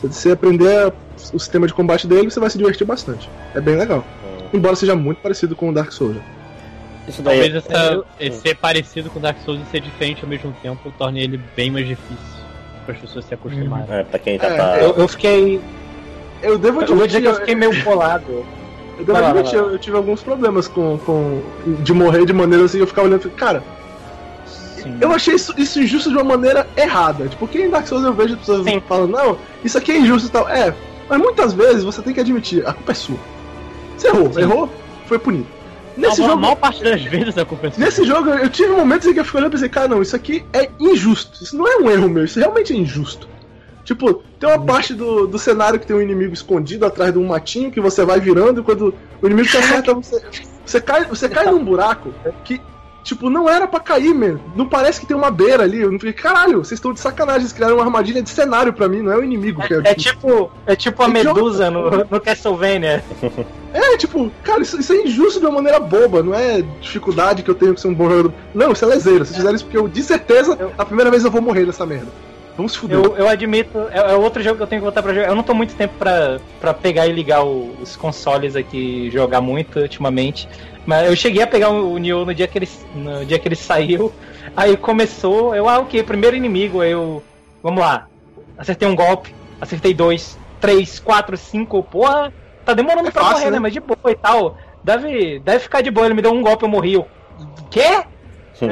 Se 0.00 0.06
você 0.08 0.30
aprender 0.32 0.92
o 1.32 1.38
sistema 1.38 1.66
de 1.66 1.72
combate 1.74 2.06
dele, 2.06 2.30
você 2.30 2.38
vai 2.40 2.50
se 2.50 2.58
divertir 2.58 2.86
bastante. 2.86 3.28
É 3.54 3.60
bem 3.60 3.76
legal. 3.76 4.04
Embora 4.52 4.76
seja 4.76 4.94
muito 4.94 5.18
parecido 5.20 5.56
com 5.56 5.68
o 5.70 5.72
Dark 5.72 5.90
Souls. 5.92 6.16
Isso 7.08 7.20
daí 7.22 7.38
Talvez 7.50 7.54
é... 7.54 7.58
essa, 7.58 7.92
eu- 7.92 8.04
esse 8.20 8.40
ser 8.40 8.56
parecido 8.56 9.10
com 9.10 9.20
Dark 9.20 9.36
Souls 9.44 9.60
e 9.60 9.70
ser 9.70 9.80
diferente 9.80 10.22
ao 10.22 10.28
mesmo 10.28 10.54
tempo 10.62 10.92
torne 10.96 11.22
ele 11.22 11.40
bem 11.56 11.70
mais 11.70 11.86
difícil 11.86 12.16
para 12.84 12.94
as 12.94 13.00
pessoas 13.00 13.24
se 13.24 13.34
acostumarem. 13.34 13.86
É, 13.88 14.02
pra 14.04 14.18
quem 14.18 14.38
já 14.38 14.46
É, 14.46 14.56
tá. 14.56 14.78
Eu, 14.78 14.94
eu 14.96 15.08
fiquei. 15.08 15.60
Eu 16.42 16.58
devo 16.58 16.82
Eu 16.82 16.94
vou 16.96 17.06
dizer 17.06 17.18
admitir, 17.18 17.22
que 17.22 17.26
eu 17.28 17.34
fiquei 17.36 17.54
meio 17.54 17.82
bolado. 17.84 18.44
eu 18.98 19.04
devo 19.04 19.18
admitir, 19.18 19.54
eu, 19.56 19.70
eu 19.70 19.78
tive 19.78 19.96
alguns 19.96 20.22
problemas 20.22 20.68
com, 20.68 20.98
com. 20.98 21.42
de 21.82 21.92
morrer 21.92 22.26
de 22.26 22.32
maneira 22.32 22.64
assim, 22.64 22.78
eu 22.78 22.86
ficava 22.86 23.06
olhando 23.08 23.20
e 23.20 23.22
falei, 23.24 23.36
cara, 23.38 23.62
Sim. 24.84 24.98
eu 25.00 25.10
achei 25.10 25.34
isso, 25.34 25.54
isso 25.56 25.80
injusto 25.80 26.10
de 26.10 26.16
uma 26.16 26.24
maneira 26.24 26.68
errada. 26.76 27.24
Tipo, 27.24 27.46
porque 27.46 27.58
em 27.58 27.70
Dark 27.70 27.86
Souls 27.86 28.04
eu 28.04 28.12
vejo 28.12 28.36
pessoas 28.36 28.64
Sim. 28.64 28.80
falando, 28.86 29.10
não, 29.10 29.38
isso 29.64 29.78
aqui 29.78 29.92
é 29.92 29.98
injusto 29.98 30.28
e 30.28 30.30
tal. 30.30 30.48
É, 30.48 30.74
mas 31.08 31.18
muitas 31.18 31.52
vezes 31.52 31.82
você 31.82 32.02
tem 32.02 32.12
que 32.12 32.20
admitir, 32.20 32.66
a 32.66 32.72
culpa 32.72 32.92
é 32.92 32.94
sua. 32.94 33.18
Você 33.96 34.08
errou, 34.08 34.32
Sim. 34.32 34.40
errou, 34.40 34.70
foi 35.06 35.18
punido. 35.18 35.46
Nesse 35.96 36.22
a, 36.22 36.26
jogo, 36.26 36.40
maior 36.40 36.56
parte 36.56 36.82
das 36.82 37.02
vezes 37.02 37.38
a 37.38 37.44
culpa 37.44 37.68
é 37.68 37.70
sua. 37.70 37.84
Nesse 37.84 38.04
jogo 38.04 38.30
eu 38.30 38.50
tive 38.50 38.72
momentos 38.72 39.06
em 39.08 39.14
que 39.14 39.20
eu 39.20 39.24
fiquei 39.24 39.40
olhando 39.40 39.52
e 39.52 39.54
pensei, 39.54 39.68
cara, 39.68 39.88
não, 39.88 40.02
isso 40.02 40.14
aqui 40.14 40.44
é 40.52 40.68
injusto. 40.78 41.42
Isso 41.42 41.56
não 41.56 41.66
é 41.66 41.76
um 41.78 41.90
erro 41.90 42.08
meu, 42.08 42.24
isso 42.24 42.38
realmente 42.38 42.72
é 42.72 42.76
injusto. 42.76 43.28
Tipo, 43.84 44.22
tem 44.40 44.48
uma 44.48 44.64
parte 44.64 44.94
do, 44.94 45.26
do 45.26 45.38
cenário 45.38 45.78
que 45.78 45.86
tem 45.86 45.94
um 45.94 46.00
inimigo 46.00 46.32
escondido 46.32 46.86
atrás 46.86 47.12
de 47.12 47.18
um 47.18 47.26
matinho 47.26 47.70
que 47.70 47.80
você 47.80 48.02
vai 48.04 48.18
virando 48.18 48.60
e 48.60 48.64
quando 48.64 48.94
o 49.20 49.26
inimigo 49.26 49.48
te 49.48 49.58
acerta, 49.58 49.92
você, 49.92 50.22
você 50.64 50.80
cai, 50.80 51.04
você 51.04 51.28
cai 51.28 51.44
num 51.46 51.62
buraco 51.62 52.12
que, 52.44 52.60
tipo, 53.04 53.30
não 53.30 53.48
era 53.48 53.68
pra 53.68 53.78
cair, 53.78 54.12
man. 54.12 54.40
Não 54.56 54.66
parece 54.66 54.98
que 54.98 55.06
tem 55.06 55.16
uma 55.16 55.30
beira 55.30 55.62
ali. 55.62 55.80
Eu 55.80 55.92
não 55.92 55.98
fiquei, 56.00 56.12
caralho, 56.14 56.58
vocês 56.64 56.78
estão 56.78 56.92
de 56.92 56.98
sacanagem, 56.98 57.42
vocês 57.42 57.52
criaram 57.52 57.76
uma 57.76 57.84
armadilha 57.84 58.20
de 58.22 58.30
cenário 58.30 58.72
pra 58.72 58.88
mim, 58.88 59.02
não 59.02 59.12
é 59.12 59.16
o 59.18 59.22
inimigo 59.22 59.62
que 59.62 59.74
é, 59.74 59.80
É 59.84 59.94
tipo, 59.94 60.50
é 60.66 60.74
tipo 60.74 61.00
a 61.02 61.08
Idiota. 61.08 61.34
Medusa 61.34 61.70
no, 61.70 61.90
no 62.10 62.20
Castlevania. 62.20 63.04
É, 63.76 63.96
tipo, 63.96 64.30
cara, 64.44 64.62
isso, 64.62 64.78
isso 64.78 64.92
é 64.92 65.02
injusto 65.02 65.40
de 65.40 65.46
uma 65.46 65.56
maneira 65.56 65.80
boba, 65.80 66.22
não 66.22 66.32
é 66.32 66.62
dificuldade 66.80 67.42
que 67.42 67.50
eu 67.50 67.56
tenho 67.56 67.74
que 67.74 67.80
ser 67.80 67.88
um 67.88 67.94
bom 67.94 68.08
jogador. 68.08 68.32
Não, 68.54 68.70
isso 68.70 68.84
é 68.84 68.86
lezeiro. 68.88 69.24
Vocês 69.24 69.34
fizeram 69.36 69.56
isso 69.56 69.64
porque 69.64 69.76
eu, 69.76 69.88
de 69.88 70.00
certeza, 70.00 70.56
Eu- 70.60 70.70
a 70.78 70.84
primeira 70.84 71.10
vez 71.10 71.24
eu 71.24 71.30
vou 71.32 71.42
morrer 71.42 71.66
nessa 71.66 71.84
merda. 71.84 72.06
Vamos 72.56 72.70
se 72.70 72.78
fuder. 72.78 72.96
Eu, 72.96 73.16
eu 73.16 73.28
admito, 73.28 73.76
é, 73.90 74.12
é 74.12 74.14
outro 74.14 74.40
jogo 74.44 74.58
que 74.58 74.62
eu 74.62 74.66
tenho 74.68 74.80
que 74.80 74.84
voltar 74.84 75.02
pra 75.02 75.12
jogar. 75.12 75.26
Eu 75.26 75.34
não 75.34 75.42
tô 75.42 75.52
muito 75.52 75.74
tempo 75.74 75.92
pra, 75.98 76.38
pra 76.60 76.72
pegar 76.72 77.08
e 77.08 77.12
ligar 77.12 77.44
o- 77.44 77.74
os 77.82 77.96
consoles 77.96 78.54
aqui 78.54 79.08
e 79.08 79.10
jogar 79.10 79.40
muito 79.40 79.80
ultimamente. 79.80 80.48
Mas 80.86 81.08
eu 81.08 81.16
cheguei 81.16 81.42
a 81.42 81.46
pegar 81.46 81.70
o 81.70 81.96
Nioh 81.98 82.24
no 82.26 82.34
dia 82.34 82.46
que 82.46 82.58
ele, 82.58 82.68
no 82.94 83.24
dia 83.24 83.38
que 83.38 83.48
ele 83.48 83.56
saiu. 83.56 84.12
Aí 84.56 84.76
começou, 84.76 85.54
eu, 85.54 85.68
ah, 85.68 85.78
o 85.78 85.86
que? 85.86 86.02
Primeiro 86.02 86.36
inimigo, 86.36 86.82
eu. 86.82 87.22
Vamos 87.62 87.80
lá. 87.80 88.06
Acertei 88.58 88.86
um 88.86 88.94
golpe, 88.94 89.34
acertei 89.60 89.94
dois, 89.94 90.38
três, 90.60 90.98
quatro, 90.98 91.36
cinco, 91.36 91.82
porra. 91.82 92.32
Tá 92.64 92.74
demorando 92.74 93.08
É 93.08 93.10
pra 93.10 93.22
fácil, 93.22 93.38
morrer, 93.38 93.44
né? 93.46 93.50
né? 93.52 93.58
Mas 93.60 93.72
de 93.72 93.80
boa 93.80 93.98
e 94.10 94.14
tal. 94.14 94.58
Deve, 94.82 95.38
deve 95.40 95.60
ficar 95.60 95.80
de 95.80 95.90
boa, 95.90 96.06
ele 96.06 96.14
me 96.14 96.22
deu 96.22 96.32
um 96.32 96.42
golpe, 96.42 96.64
eu 96.64 96.68
morri. 96.68 96.94
Eu, 96.94 97.06
Quê? 97.70 97.80
É, 97.80 98.04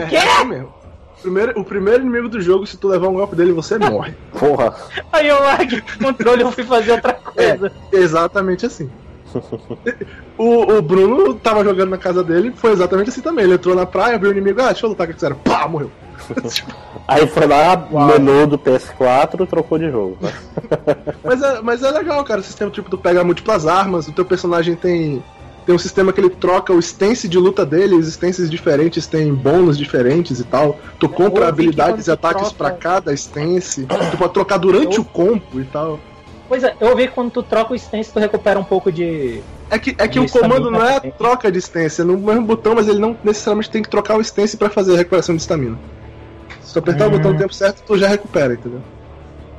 Quê? 0.09 0.17
é 0.17 0.19
assim 0.23 0.45
mesmo. 0.45 0.73
Primeiro, 1.21 1.61
o 1.61 1.65
primeiro 1.65 2.03
inimigo 2.03 2.29
do 2.29 2.41
jogo, 2.41 2.67
se 2.67 2.77
tu 2.77 2.89
levar 2.89 3.09
um 3.09 3.15
golpe 3.15 3.37
dele, 3.37 3.53
você 3.53 3.79
morre. 3.79 4.13
Porra. 4.39 4.75
Aí 5.13 5.29
eu 5.29 5.41
larguei 5.41 5.79
o 5.79 6.05
controle 6.05 6.43
e 6.43 6.53
fui 6.53 6.65
fazer 6.65 6.93
outra 6.93 7.13
coisa. 7.15 7.73
Exatamente 7.93 8.67
assim. 8.67 8.91
O, 10.39 10.73
o 10.79 10.83
Bruno 10.83 11.35
tava 11.35 11.63
jogando 11.63 11.91
na 11.91 11.99
casa 11.99 12.25
dele, 12.25 12.53
foi 12.57 12.73
exatamente 12.73 13.11
assim 13.11 13.21
também. 13.21 13.45
Ele 13.45 13.55
entrou 13.55 13.75
na 13.77 13.87
praia, 13.87 14.19
viu 14.19 14.31
o 14.31 14.33
inimigo, 14.33 14.61
ah, 14.61 14.67
deixa 14.73 14.87
eu 14.87 14.91
lutar 14.91 15.07
com 15.07 15.13
esse 15.13 15.21
cara. 15.21 15.35
Pá, 15.37 15.69
morreu. 15.69 15.91
Aí 17.07 17.27
foi 17.27 17.47
lá, 17.47 17.77
menu 17.91 18.47
do 18.47 18.59
PS4, 18.59 19.47
trocou 19.47 19.79
de 19.79 19.91
jogo. 19.91 20.17
Né? 20.21 20.33
Mas 21.23 21.43
é, 21.43 21.61
mas 21.61 21.83
é 21.83 21.91
legal, 21.91 22.25
cara. 22.25 22.41
O 22.41 22.45
sistema 22.45 22.71
tipo, 22.71 22.89
tu 22.91 22.97
pega 22.99 23.23
múltiplas 23.25 23.67
armas, 23.67 24.09
o 24.09 24.13
teu 24.13 24.25
personagem 24.25 24.75
tem. 24.75 25.23
Tem 25.65 25.73
um 25.75 25.79
sistema 25.79 26.13
que 26.13 26.21
ele 26.21 26.31
troca 26.31 26.73
o 26.73 26.81
stance 26.81 27.29
de 27.29 27.39
luta 27.39 27.65
dele, 27.65 27.95
os 27.95 28.09
stances 28.09 28.51
diferentes 28.51 29.07
têm 29.07 29.33
bônus 29.33 29.79
diferentes 29.79 30.41
e 30.41 30.45
tal. 30.45 30.77
Tu 30.99 31.09
compra 31.09 31.47
habilidades 31.47 32.09
e 32.09 32.11
ataques 32.11 32.51
troca- 32.51 32.57
pra 32.57 32.71
cada 32.73 33.13
stance. 33.15 33.87
Tu 33.87 34.17
pode 34.19 34.33
trocar 34.33 34.57
durante 34.59 34.97
Eu- 34.97 35.03
o 35.03 35.05
compo 35.05 35.61
e 35.61 35.65
tal. 35.65 36.01
Pois 36.49 36.63
é, 36.65 36.75
eu 36.81 36.89
ouvi 36.91 37.09
que 37.09 37.15
quando 37.15 37.31
tu 37.31 37.43
troca 37.43 37.73
o 37.73 37.77
stance, 37.77 38.13
tu 38.13 38.19
recupera 38.19 38.59
um 38.59 38.65
pouco 38.65 38.91
de. 38.93 39.41
É 39.71 39.79
que, 39.79 39.95
é 39.99 40.07
que 40.07 40.21
o 40.21 40.29
comando 40.29 40.71
não 40.71 40.83
é 40.85 41.01
né? 41.03 41.13
troca 41.17 41.51
de 41.51 41.59
stance, 41.59 42.01
é 42.01 42.05
no 42.05 42.19
mesmo 42.19 42.45
botão, 42.45 42.75
mas 42.75 42.89
ele 42.89 42.99
não 42.99 43.17
necessariamente 43.25 43.71
tem 43.71 43.83
que 43.83 43.89
trocar 43.89 44.17
o 44.17 44.21
stance 44.21 44.57
pra 44.57 44.69
fazer 44.69 44.95
a 44.95 44.99
recuperação 44.99 45.35
de 45.35 45.41
estamina. 45.41 45.79
Se 46.61 46.73
tu 46.75 46.79
apertar 46.79 47.07
o 47.07 47.09
Hum. 47.09 47.13
botão 47.13 47.33
no 47.33 47.39
tempo 47.39 47.55
certo, 47.55 47.83
tu 47.87 47.97
já 47.97 48.07
recupera, 48.09 48.53
entendeu? 48.55 48.81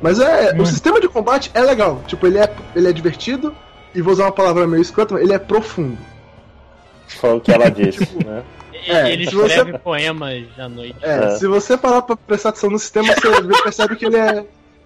Mas 0.01 0.19
é. 0.19 0.53
Hum. 0.53 0.61
O 0.61 0.65
sistema 0.65 0.99
de 1.01 1.07
combate 1.09 1.49
é 1.53 1.61
legal. 1.61 2.01
Tipo, 2.05 2.27
ele 2.27 2.37
é, 2.37 2.53
ele 2.75 2.87
é 2.87 2.93
divertido, 2.93 3.55
e 3.95 4.01
vou 4.01 4.13
usar 4.13 4.25
uma 4.25 4.31
palavra 4.31 4.67
meio 4.67 4.81
escrota, 4.81 5.15
mas 5.15 5.23
ele 5.23 5.33
é 5.33 5.39
profundo. 5.39 5.97
Foi 7.07 7.37
o 7.37 7.41
que 7.41 7.51
ela 7.51 7.69
disse, 7.71 8.07
né? 8.23 8.43
É, 8.87 9.11
ele 9.13 9.27
se 9.27 9.35
você- 9.35 9.55
escreve 9.55 9.77
poemas 9.79 10.43
à 10.57 10.67
noite. 10.67 10.95
É, 11.01 11.25
É. 11.25 11.29
se 11.37 11.47
você 11.47 11.77
parar 11.77 12.01
pra 12.01 12.15
prestar 12.17 12.49
atenção 12.49 12.69
no 12.69 12.77
sistema, 12.79 13.13
você 13.15 13.21
percebe 13.63 13.95
que 13.95 14.05
ele 14.05 14.17
é. 14.17 14.45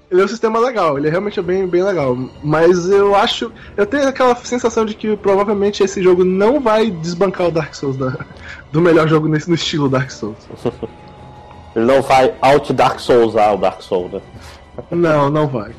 Ele 0.09 0.21
é 0.21 0.23
um 0.23 0.27
sistema 0.27 0.57
legal, 0.59 0.97
ele 0.97 1.09
realmente 1.09 1.37
é 1.37 1.43
bem, 1.43 1.67
bem 1.67 1.83
legal. 1.83 2.17
Mas 2.41 2.89
eu 2.89 3.13
acho. 3.13 3.51
Eu 3.75 3.85
tenho 3.85 4.07
aquela 4.07 4.33
sensação 4.37 4.85
de 4.85 4.93
que 4.93 5.17
provavelmente 5.17 5.83
esse 5.83 6.01
jogo 6.01 6.23
não 6.23 6.61
vai 6.61 6.89
desbancar 6.89 7.47
o 7.47 7.51
Dark 7.51 7.73
Souls 7.73 7.97
da- 7.97 8.17
do 8.71 8.79
melhor 8.79 9.07
jogo 9.07 9.27
nesse, 9.27 9.49
no 9.49 9.55
estilo 9.55 9.89
Dark 9.89 10.09
Souls. 10.09 10.37
Ele 11.75 11.85
não 11.85 12.01
vai 12.01 12.33
out 12.41 12.71
Dark 12.73 12.99
Souls 12.99 13.35
ah, 13.35 13.53
o 13.53 13.57
Dark 13.57 13.81
Souls, 13.81 14.11
né? 14.13 14.21
Não, 14.91 15.29
não 15.29 15.47
vai. 15.47 15.71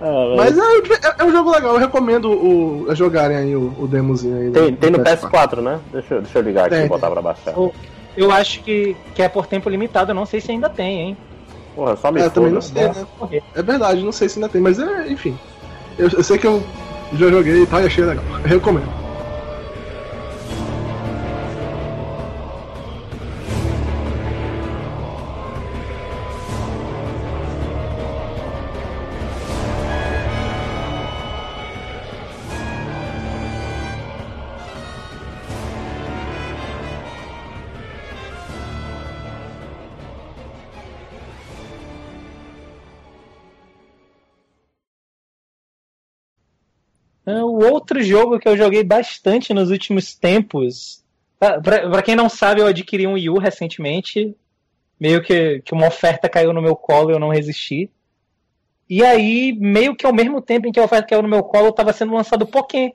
É, 0.00 0.36
Mas 0.36 0.56
é, 0.56 0.62
é- 0.62 1.14
é 1.18 1.24
um 1.24 1.30
jogo 1.30 1.50
legal, 1.50 1.74
eu 1.74 1.78
recomendo 1.78 2.30
o, 2.30 2.86
a 2.90 2.94
jogarem 2.94 3.36
aí 3.36 3.54
o, 3.54 3.72
o 3.78 3.86
demozinho 3.86 4.36
aí. 4.38 4.50
tem, 4.50 4.70
do- 4.70 4.76
tem 4.78 4.90
no 4.90 4.98
do 4.98 5.04
PS4, 5.04 5.60
né? 5.60 5.78
Deixa, 5.92 6.14
eu- 6.14 6.22
deixa 6.22 6.38
eu 6.38 6.42
ligar 6.42 6.66
aqui 6.66 6.74
e 6.74 6.88
botar 6.88 7.10
pra 7.10 7.20
baixar. 7.22 7.52
Eu, 7.52 7.72
eu 8.16 8.32
acho 8.32 8.62
que, 8.62 8.96
que 9.14 9.22
é 9.22 9.28
por 9.28 9.46
tempo 9.46 9.68
limitado, 9.68 10.10
eu 10.10 10.14
não 10.14 10.24
sei 10.24 10.40
se 10.40 10.50
ainda 10.50 10.68
tem, 10.70 11.00
hein? 11.00 11.16
Porra, 11.74 11.96
só 11.96 12.10
me 12.10 12.20
É, 12.20 12.28
também 12.28 12.50
foda. 12.50 12.54
não 12.54 12.60
sei, 12.60 12.82
né? 12.88 13.40
É 13.54 13.62
verdade, 13.62 14.04
não 14.04 14.12
sei 14.12 14.28
se 14.28 14.38
ainda 14.38 14.48
tem, 14.48 14.60
mas 14.60 14.78
é, 14.78 15.08
enfim. 15.12 15.36
Eu, 15.98 16.08
eu 16.08 16.22
sei 16.24 16.38
que 16.38 16.46
eu 16.46 16.62
já 17.14 17.28
joguei 17.30 17.62
e 17.62 17.66
tal, 17.66 17.80
e 17.82 17.86
achei 17.86 18.04
legal. 18.04 18.24
Eu 18.44 18.48
recomendo. 18.48 19.09
O 47.42 47.64
outro 47.70 48.02
jogo 48.02 48.38
que 48.38 48.48
eu 48.48 48.56
joguei 48.56 48.82
bastante 48.84 49.52
nos 49.52 49.70
últimos 49.70 50.14
tempos. 50.14 51.04
Pra 51.38 52.02
quem 52.02 52.14
não 52.14 52.28
sabe, 52.28 52.60
eu 52.60 52.66
adquiri 52.66 53.06
um 53.06 53.14
Wii 53.14 53.30
U 53.30 53.38
recentemente. 53.38 54.36
Meio 54.98 55.22
que, 55.22 55.60
que 55.60 55.72
uma 55.72 55.86
oferta 55.88 56.28
caiu 56.28 56.52
no 56.52 56.60
meu 56.60 56.76
colo 56.76 57.10
e 57.10 57.14
eu 57.14 57.18
não 57.18 57.30
resisti. 57.30 57.90
E 58.88 59.04
aí, 59.04 59.56
meio 59.58 59.94
que 59.94 60.04
ao 60.04 60.12
mesmo 60.12 60.42
tempo 60.42 60.66
em 60.66 60.72
que 60.72 60.80
a 60.80 60.84
oferta 60.84 61.08
caiu 61.08 61.22
no 61.22 61.28
meu 61.28 61.42
colo, 61.42 61.68
estava 61.68 61.92
sendo 61.92 62.12
lançado 62.12 62.46
Pokémon. 62.46 62.90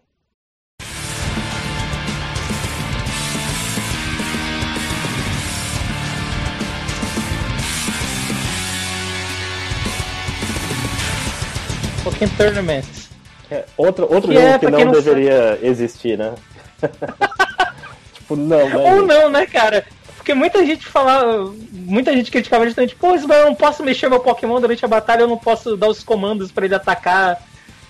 Pokémon 12.04 12.32
Tournament. 12.38 13.15
É, 13.50 13.66
outro 13.78 14.12
outro 14.12 14.30
Que 14.30 14.36
jogo 14.36 14.48
é, 14.48 14.60
que 14.60 14.70
não 14.70 14.86
não 14.86 14.92
deveria 14.92 15.60
existir, 15.62 16.18
né? 16.18 16.34
tipo, 18.14 18.36
não, 18.36 18.70
né? 18.70 18.94
Ou 18.94 19.06
não, 19.06 19.30
né, 19.30 19.46
cara? 19.46 19.86
Porque 20.16 20.34
muita 20.34 20.66
gente 20.66 20.88
falava. 20.88 21.54
Muita 21.72 22.12
gente 22.12 22.32
criticava 22.32 22.66
justamente, 22.66 22.96
pô, 22.96 23.12
mas 23.12 23.24
eu 23.24 23.46
não 23.46 23.56
posso 23.56 23.84
mexer 23.84 24.10
meu 24.10 24.20
Pokémon 24.20 24.60
durante 24.60 24.84
a 24.84 24.88
batalha, 24.88 25.22
eu 25.22 25.28
não 25.28 25.38
posso 25.38 25.78
dar 25.78 25.88
os 25.88 26.04
comandos 26.04 26.52
pra 26.52 26.66
ele 26.66 26.74
atacar 26.74 27.42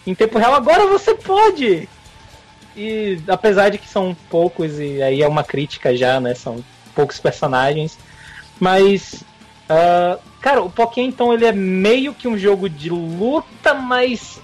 em 0.05 0.13
tempo 0.13 0.37
real. 0.37 0.53
Agora 0.53 0.85
você 0.85 1.15
pode! 1.15 1.87
E 2.75 3.19
apesar 3.27 3.69
de 3.69 3.77
que 3.77 3.87
são 3.87 4.15
poucos, 4.29 4.79
e 4.79 5.01
aí 5.01 5.21
é 5.21 5.27
uma 5.27 5.45
crítica 5.45 5.95
já, 5.95 6.19
né? 6.19 6.35
São 6.35 6.63
poucos 6.93 7.19
personagens. 7.19 7.97
Mas. 8.59 9.23
ah, 9.69 10.17
cara, 10.41 10.61
o 10.61 10.69
Pokémon 10.69 11.07
então 11.07 11.33
ele 11.33 11.45
é 11.45 11.53
meio 11.53 12.13
que 12.13 12.27
um 12.27 12.37
jogo 12.37 12.69
de 12.69 12.89
luta, 12.89 13.73
mas. 13.73 14.41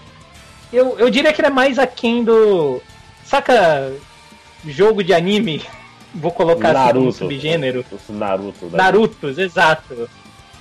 Eu, 0.72 0.98
eu 0.98 1.10
diria 1.10 1.34
que 1.34 1.42
ele 1.42 1.48
é 1.48 1.52
mais 1.52 1.78
aquém 1.78 2.24
do. 2.24 2.82
Saca 3.26 3.92
jogo 4.66 5.04
de 5.04 5.14
anime? 5.14 5.62
Vou 6.14 6.32
colocar 6.32 6.72
assim 6.72 6.88
como 6.88 7.00
um 7.00 7.04
Naruto. 7.04 7.18
subgênero. 7.18 7.86
Naruto. 8.10 8.66
né? 8.66 8.72
Narutos, 8.78 9.38
exato. 9.38 10.10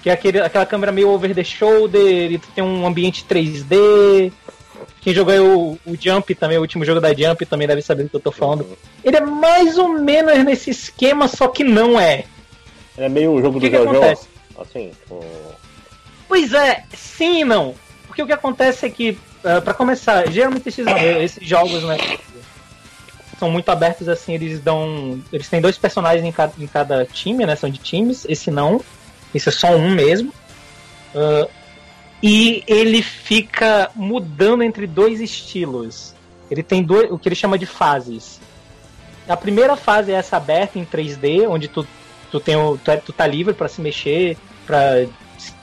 Que 0.02 0.08
é 0.08 0.12
aquele, 0.12 0.40
aquela 0.40 0.64
câmera 0.64 0.92
meio 0.92 1.08
over 1.10 1.34
the 1.34 1.42
shoulder, 1.42 2.32
e 2.32 2.38
tu 2.38 2.48
tem 2.54 2.62
um 2.62 2.86
ambiente 2.86 3.24
3D. 3.28 4.32
Quem 5.00 5.12
jogou 5.12 5.32
aí 5.32 5.40
o, 5.40 5.78
o 5.84 5.96
Jump 5.98 6.34
também, 6.34 6.56
o 6.58 6.60
último 6.60 6.84
jogo 6.84 7.00
da 7.00 7.12
Jump, 7.12 7.44
também 7.46 7.66
deve 7.66 7.82
saber 7.82 8.04
do 8.04 8.10
que 8.10 8.16
eu 8.16 8.20
tô 8.20 8.30
falando. 8.30 8.66
Ele 9.02 9.16
é 9.16 9.20
mais 9.20 9.76
ou 9.76 9.88
menos 9.98 10.44
nesse 10.44 10.70
esquema, 10.70 11.26
só 11.26 11.48
que 11.48 11.64
não 11.64 11.98
é. 11.98 12.24
É 12.96 13.08
meio 13.08 13.32
o 13.32 13.40
jogo 13.40 13.58
O 13.58 13.60
que 13.60 13.70
do 13.70 13.78
que 13.78 13.84
Jojo. 13.84 14.28
Assim. 14.58 14.92
Pois 16.28 16.52
é, 16.52 16.84
sim 16.94 17.40
e 17.40 17.44
não. 17.44 17.74
Porque 18.06 18.22
o 18.22 18.26
que 18.26 18.32
acontece 18.32 18.86
é 18.86 18.90
que, 18.90 19.18
ah, 19.44 19.60
pra 19.60 19.74
começar, 19.74 20.30
geralmente 20.30 20.68
esses, 20.68 20.86
esses 21.20 21.46
jogos, 21.46 21.82
né, 21.82 21.96
são 23.38 23.50
muito 23.50 23.68
abertos 23.70 24.08
assim, 24.08 24.34
eles 24.34 24.60
dão. 24.60 25.18
Eles 25.32 25.48
têm 25.48 25.60
dois 25.60 25.78
personagens 25.78 26.24
em 26.24 26.30
cada, 26.30 26.52
em 26.58 26.66
cada 26.66 27.06
time, 27.06 27.46
né? 27.46 27.56
São 27.56 27.70
de 27.70 27.78
times, 27.78 28.26
esse 28.28 28.50
não. 28.50 28.82
Esse 29.34 29.48
é 29.48 29.52
só 29.52 29.74
um 29.74 29.90
mesmo. 29.90 30.32
Ah, 31.14 31.48
e 32.22 32.62
ele 32.66 33.02
fica 33.02 33.90
mudando 33.94 34.62
entre 34.62 34.86
dois 34.86 35.20
estilos. 35.20 36.14
Ele 36.50 36.62
tem 36.62 36.82
dois, 36.82 37.10
o 37.10 37.18
que 37.18 37.28
ele 37.28 37.34
chama 37.34 37.58
de 37.58 37.64
fases. 37.64 38.38
A 39.26 39.36
primeira 39.36 39.76
fase 39.76 40.12
é 40.12 40.16
essa 40.16 40.36
aberta 40.36 40.78
em 40.78 40.84
3D, 40.84 41.48
onde 41.48 41.68
tu, 41.68 41.86
tu, 42.30 42.40
tem 42.40 42.56
o, 42.56 42.76
tu, 42.76 42.90
é- 42.90 42.96
tu 42.96 43.12
tá 43.12 43.26
livre 43.26 43.54
para 43.54 43.68
se 43.68 43.80
mexer, 43.80 44.36
pra 44.66 45.06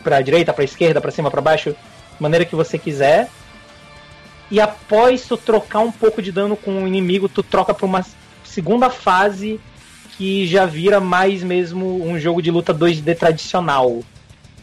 para 0.04 0.22
direita, 0.22 0.52
para 0.52 0.64
esquerda, 0.64 1.00
para 1.00 1.12
cima, 1.12 1.30
para 1.30 1.40
baixo, 1.42 1.76
maneira 2.20 2.44
que 2.46 2.56
você 2.56 2.80
quiser. 2.80 3.30
E 4.50 4.60
após 4.60 5.26
tu 5.26 5.36
trocar 5.36 5.80
um 5.80 5.92
pouco 5.92 6.22
de 6.22 6.32
dano 6.32 6.56
com 6.56 6.84
o 6.84 6.88
inimigo, 6.88 7.28
tu 7.28 7.44
troca 7.44 7.74
para 7.74 7.86
uma 7.86 8.06
segunda 8.44 8.90
fase 8.90 9.60
que 10.18 10.48
já 10.48 10.66
vira 10.66 11.00
mais 11.00 11.44
mesmo 11.44 12.04
um 12.04 12.20
jogo 12.20 12.42
de 12.42 12.50
luta 12.50 12.74
2D 12.74 13.16
tradicional. 13.18 14.02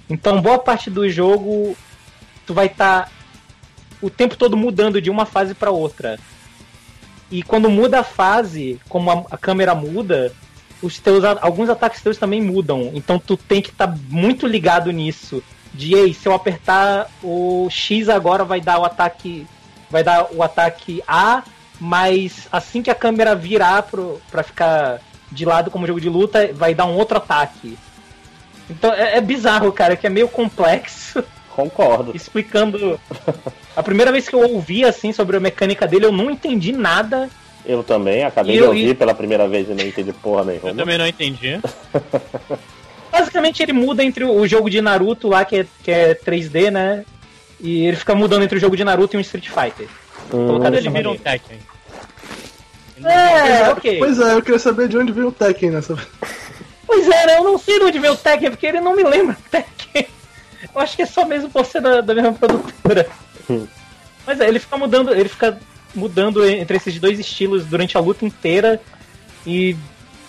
Então, 0.09 0.41
boa 0.41 0.59
parte 0.59 0.91
do 0.91 1.09
jogo 1.09 1.77
tu 2.47 2.53
vai 2.53 2.67
estar 2.67 3.11
o 4.01 4.11
tempo 4.11 4.37
todo 4.37 4.57
mudando 4.57 5.01
de 5.01 5.11
uma 5.11 5.25
fase 5.25 5.55
para 5.55 5.71
outra. 5.71 6.19
E 7.31 7.43
quando 7.43 7.71
muda 7.71 8.01
a 8.01 8.05
fase, 8.05 8.79
como 8.89 9.11
a, 9.11 9.25
a 9.31 9.39
câmera 9.39 9.75
muda, 9.75 10.33
os 10.83 10.99
teus 10.99 11.25
alguns 11.25 11.69
ataques 11.71 12.03
teus 12.03 12.19
também 12.19 12.43
mudam. 12.43 12.91
Então 12.95 13.19
tu 13.19 13.37
tem 13.37 13.63
que 13.63 13.71
estar 13.71 13.97
muito 14.09 14.47
ligado 14.47 14.91
nisso. 14.91 15.43
De 15.73 15.95
ei, 15.95 16.15
se 16.15 16.29
eu 16.29 16.35
apertar 16.35 17.11
o 17.23 17.67
X 17.71 18.09
agora 18.09 18.45
vai 18.45 18.61
dar 18.61 18.79
o 18.79 18.85
ataque 18.85 19.47
vai 19.95 20.03
dar 20.03 20.27
o 20.33 20.43
ataque 20.43 21.01
A, 21.07 21.45
mas 21.81 22.49
assim 22.51 22.83
que 22.83 22.91
a 22.91 22.97
câmera 22.97 23.33
virar 23.37 23.85
pro, 23.85 24.21
pra 24.29 24.43
ficar 24.43 25.01
de 25.31 25.45
lado 25.45 25.71
como 25.71 25.87
jogo 25.87 26.01
de 26.01 26.09
luta, 26.09 26.51
vai 26.53 26.75
dar 26.75 26.85
um 26.87 26.97
outro 26.97 27.17
ataque. 27.19 27.79
Então 28.69 28.93
é, 28.93 29.19
é 29.19 29.21
bizarro, 29.21 29.71
cara, 29.71 29.95
que 29.95 30.05
é 30.05 30.11
meio 30.11 30.27
complexo. 30.27 31.23
Concordo. 31.55 32.11
Explicando. 32.17 32.99
A 33.77 33.83
primeira 33.85 34.11
vez 34.11 34.29
que 34.29 34.35
eu 34.35 34.41
ouvi 34.41 34.85
assim 34.85 35.13
sobre 35.13 35.37
a 35.37 35.41
mecânica 35.41 35.87
dele, 35.87 36.07
eu 36.07 36.13
não 36.13 36.29
entendi 36.29 36.73
nada. 36.73 37.31
Eu 37.65 37.85
também, 37.85 38.25
acabei 38.25 38.57
E 38.57 38.59
de 38.59 38.63
eu- 38.65 38.69
ouvir 38.71 38.89
e- 38.89 38.95
pela 38.95 39.15
primeira 39.15 39.47
vez 39.47 39.69
e 39.69 39.75
não 39.75 39.85
entendi 39.87 40.13
porra 40.13 40.41
Eu 40.41 40.47
nenhuma. 40.47 40.75
também 40.75 40.99
não 40.99 41.07
entendi. 41.07 41.61
Basicamente 43.13 43.63
ele 43.63 43.73
muda 43.73 44.03
entre 44.03 44.25
o 44.25 44.45
jogo 44.49 44.69
de 44.69 44.81
Naruto 44.81 45.29
lá, 45.29 45.45
que 45.45 45.59
é, 45.59 45.67
que 45.85 45.91
é 45.91 46.15
3D, 46.15 46.71
né? 46.73 47.05
E 47.61 47.87
ele 47.87 47.97
fica 47.97 48.15
mudando 48.15 48.43
entre 48.43 48.59
o 48.59 48.61
jogo 48.61 48.77
de 48.77 48.85
Naruto 48.85 49.17
e 49.17 49.19
um 49.19 49.21
Street 49.21 49.49
Fighter. 49.49 49.89
Hum, 50.33 50.47
Quando 50.47 50.71
dessa 50.71 50.77
ele 50.77 50.91
vira 50.91 51.11
um. 51.11 51.17
Tekken. 51.17 51.59
É, 53.05 53.69
ok. 53.71 53.99
Pois 53.99 54.21
é, 54.21 54.35
eu 54.35 54.43
queria 54.43 54.59
saber 54.59 54.89
de 54.89 54.97
onde 54.97 55.13
veio 55.13 55.29
o 55.29 55.33
Tekken 55.33 55.71
nessa. 55.71 55.97
Pois 56.87 57.09
é, 57.09 57.27
né? 57.27 57.39
Eu 57.39 57.45
não 57.45 57.59
sei 57.59 57.79
de 57.79 57.87
onde 57.87 57.99
veio 57.99 58.13
o 58.13 58.17
Tekken, 58.17 58.51
porque 58.51 58.67
ele 58.67 58.81
não 58.81 58.95
me 58.95 59.03
lembra 59.03 59.37
Tekken. 59.51 60.07
Eu 60.73 60.81
acho 60.81 60.95
que 60.95 61.03
é 61.03 61.07
só 61.07 61.25
mesmo 61.25 61.51
por 61.51 61.65
ser 61.65 61.81
da, 61.81 62.01
da 62.03 62.15
mesma 62.15 62.35
produtora. 62.35 63.09
Hum. 63.49 63.67
Mas 64.27 64.39
é, 64.39 64.47
ele 64.47 64.59
fica 64.59 64.77
mudando, 64.77 65.13
ele 65.13 65.29
fica 65.29 65.59
mudando 65.95 66.47
entre 66.47 66.77
esses 66.77 66.99
dois 67.01 67.19
estilos 67.19 67.65
durante 67.65 67.97
a 67.97 68.01
luta 68.01 68.25
inteira. 68.25 68.81
E. 69.47 69.77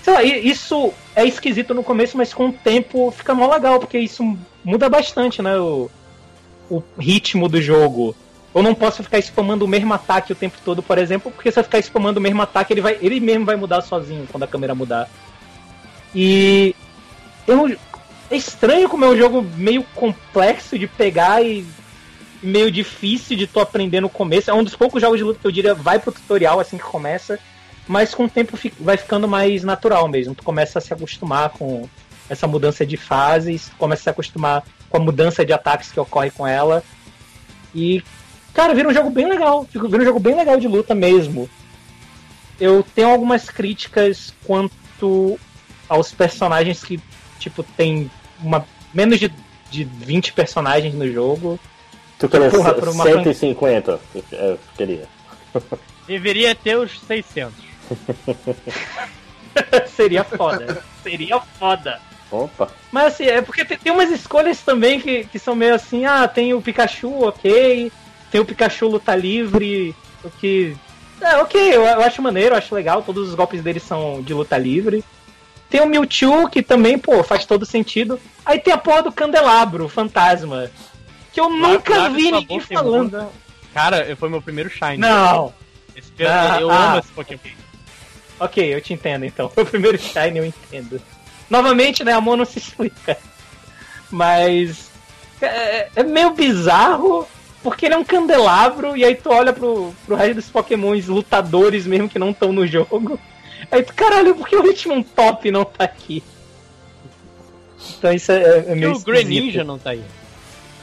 Sei 0.01 0.13
lá, 0.13 0.23
isso 0.23 0.93
é 1.15 1.25
esquisito 1.25 1.73
no 1.73 1.83
começo, 1.83 2.15
mas 2.15 2.31
com 2.31 2.49
o 2.49 2.53
tempo 2.53 3.09
fica 3.09 3.33
mó 3.33 3.51
legal, 3.51 3.79
porque 3.79 3.97
isso 3.97 4.37
muda 4.63 4.87
bastante, 4.87 5.41
né? 5.41 5.57
O, 5.57 5.89
o 6.69 6.83
ritmo 6.97 7.47
do 7.47 7.61
jogo. 7.61 8.15
Eu 8.53 8.63
não 8.63 8.73
posso 8.73 9.03
ficar 9.03 9.19
spamando 9.19 9.65
o 9.65 9.67
mesmo 9.67 9.93
ataque 9.93 10.31
o 10.31 10.35
tempo 10.35 10.57
todo, 10.63 10.81
por 10.81 10.97
exemplo, 10.97 11.31
porque 11.31 11.51
se 11.51 11.59
eu 11.59 11.63
ficar 11.63 11.79
spamando 11.79 12.19
o 12.19 12.23
mesmo 12.23 12.41
ataque, 12.41 12.73
ele, 12.73 12.81
vai, 12.81 12.97
ele 13.01 13.19
mesmo 13.19 13.45
vai 13.45 13.55
mudar 13.55 13.81
sozinho 13.81 14.27
quando 14.31 14.43
a 14.43 14.47
câmera 14.47 14.73
mudar. 14.73 15.09
E 16.13 16.73
eu, 17.45 17.67
é 18.31 18.35
estranho 18.35 18.87
como 18.87 19.03
é 19.03 19.09
um 19.09 19.17
jogo 19.17 19.41
meio 19.57 19.83
complexo 19.95 20.79
de 20.79 20.87
pegar 20.87 21.43
e 21.43 21.65
meio 22.41 22.71
difícil 22.71 23.35
de 23.35 23.45
tu 23.45 23.59
aprender 23.59 23.99
no 23.99 24.09
começo. 24.09 24.49
É 24.49 24.53
um 24.53 24.63
dos 24.63 24.75
poucos 24.75 25.01
jogos 25.01 25.17
de 25.17 25.23
luta 25.23 25.39
que 25.39 25.47
eu 25.47 25.51
diria 25.51 25.73
vai 25.73 25.99
pro 25.99 26.11
tutorial 26.11 26.59
assim 26.59 26.77
que 26.77 26.83
começa, 26.83 27.37
mas 27.87 28.15
com 28.15 28.25
o 28.25 28.29
tempo 28.29 28.57
vai 28.79 28.95
ficando 28.97 29.27
mais 29.27 29.63
natural 29.63 30.07
mesmo. 30.07 30.33
Tu 30.33 30.43
começa 30.43 30.79
a 30.79 30.81
se 30.81 30.93
acostumar 30.93 31.49
com 31.49 31.89
essa 32.29 32.47
mudança 32.47 32.85
de 32.85 32.97
fases, 32.97 33.71
começa 33.77 34.01
a 34.01 34.03
se 34.03 34.09
acostumar 34.09 34.63
com 34.95 35.01
a 35.01 35.05
mudança 35.05 35.45
de 35.45 35.51
ataques 35.51 35.91
que 35.91 35.99
ocorre 35.99 36.31
com 36.31 36.47
ela. 36.47 36.81
E, 37.73 38.01
cara, 38.53 38.73
vira 38.73 38.87
um 38.87 38.93
jogo 38.93 39.09
bem 39.09 39.27
legal. 39.27 39.67
Vira 39.69 39.85
um 39.85 40.05
jogo 40.05 40.19
bem 40.19 40.35
legal 40.35 40.57
de 40.57 40.67
luta 40.67 40.95
mesmo. 40.95 41.49
Eu 42.59 42.85
tenho 42.95 43.09
algumas 43.09 43.49
críticas 43.49 44.33
quanto 44.45 45.37
aos 45.89 46.13
personagens 46.13 46.81
que, 46.81 46.99
tipo, 47.37 47.61
tem 47.61 48.09
uma, 48.39 48.65
menos 48.93 49.19
de, 49.19 49.29
de 49.69 49.83
20 49.83 50.31
personagens 50.31 50.93
no 50.93 51.11
jogo. 51.11 51.59
Tu 52.17 52.29
queria 52.29 52.49
Porra, 52.49 52.73
por 52.73 52.87
uma 52.87 53.03
150? 53.03 53.99
Eu 54.31 54.57
queria. 54.77 55.09
Deveria 56.07 56.55
ter 56.55 56.77
os 56.77 57.01
600. 57.01 57.53
Seria 59.93 60.23
foda. 60.23 60.81
Seria 61.03 61.41
foda. 61.41 61.99
Opa. 62.31 62.69
Mas 62.91 63.13
assim, 63.13 63.25
é 63.25 63.41
porque 63.41 63.63
tem, 63.63 63.77
tem 63.77 63.91
umas 63.91 64.09
escolhas 64.09 64.59
também 64.61 64.99
que, 64.99 65.25
que 65.25 65.39
são 65.39 65.55
meio 65.55 65.75
assim, 65.75 66.05
ah, 66.05 66.27
tem 66.27 66.53
o 66.53 66.61
Pikachu, 66.61 67.25
ok. 67.27 67.91
Tem 68.31 68.41
o 68.41 68.45
Pikachu 68.45 68.87
luta 68.87 69.15
livre, 69.15 69.95
o 70.23 70.29
que. 70.29 70.75
É, 71.21 71.37
ok, 71.37 71.73
eu, 71.73 71.83
eu 71.83 72.01
acho 72.01 72.21
maneiro, 72.21 72.53
eu 72.53 72.57
acho 72.57 72.75
legal, 72.75 73.01
todos 73.01 73.29
os 73.29 73.35
golpes 73.35 73.61
dele 73.61 73.79
são 73.79 74.21
de 74.21 74.33
luta 74.33 74.57
livre. 74.57 75.03
Tem 75.69 75.81
o 75.81 75.87
Mewtwo, 75.87 76.49
que 76.49 76.61
também, 76.61 76.97
pô, 76.97 77.23
faz 77.23 77.45
todo 77.45 77.65
sentido. 77.65 78.19
Aí 78.45 78.59
tem 78.59 78.73
a 78.73 78.77
porra 78.77 79.03
do 79.03 79.11
Candelabro, 79.11 79.85
o 79.85 79.89
fantasma. 79.89 80.69
Que 81.31 81.39
eu 81.39 81.49
nunca 81.49 82.09
vi 82.09 82.31
ninguém 82.31 82.59
boca 82.59 82.73
falando. 82.73 83.17
imunda. 83.17 83.29
Cara, 83.73 84.15
foi 84.15 84.29
meu 84.29 84.41
primeiro 84.41 84.69
Shine. 84.69 84.97
Não, 84.97 85.53
Esse, 85.95 86.11
Ah, 86.25 86.57
eu 86.61 86.69
ah. 86.69 86.91
amo 86.91 86.99
esse 86.99 87.09
Pokémon. 87.09 87.41
ok, 88.39 88.73
eu 88.73 88.79
te 88.79 88.93
entendo 88.93 89.25
então. 89.25 89.51
O 89.55 89.65
primeiro 89.65 89.97
Shine 89.97 90.37
eu 90.37 90.45
entendo. 90.45 91.01
Novamente, 91.49 92.03
né, 92.03 92.13
amor 92.13 92.37
não 92.37 92.45
se 92.45 92.59
explica. 92.59 93.17
Mas 94.09 94.89
é, 95.41 95.89
é 95.95 96.03
meio 96.03 96.31
bizarro, 96.31 97.27
porque 97.61 97.85
ele 97.85 97.95
é 97.95 97.97
um 97.97 98.03
candelabro, 98.03 98.95
e 98.95 99.03
aí 99.03 99.15
tu 99.15 99.29
olha 99.29 99.53
pro, 99.53 99.93
pro 100.05 100.15
resto 100.15 100.35
dos 100.35 100.49
pokémons 100.49 101.07
lutadores 101.07 101.85
mesmo 101.85 102.09
que 102.09 102.19
não 102.19 102.31
estão 102.31 102.51
no 102.51 102.65
jogo. 102.65 103.19
Aí 103.71 103.83
tu, 103.83 103.93
caralho, 103.93 104.35
por 104.35 104.47
que 104.47 104.55
o 104.55 104.65
Hitmon 104.65 105.01
Top 105.01 105.49
não 105.49 105.65
tá 105.65 105.85
aqui? 105.85 106.23
Então 107.97 108.11
isso 108.13 108.31
é, 108.31 108.41
é 108.41 108.61
Por 108.61 108.75
meio 108.75 108.93
que 108.93 108.97
o 108.97 109.03
Greninja 109.03 109.63
não 109.63 109.77
tá 109.77 109.91
aí? 109.91 110.03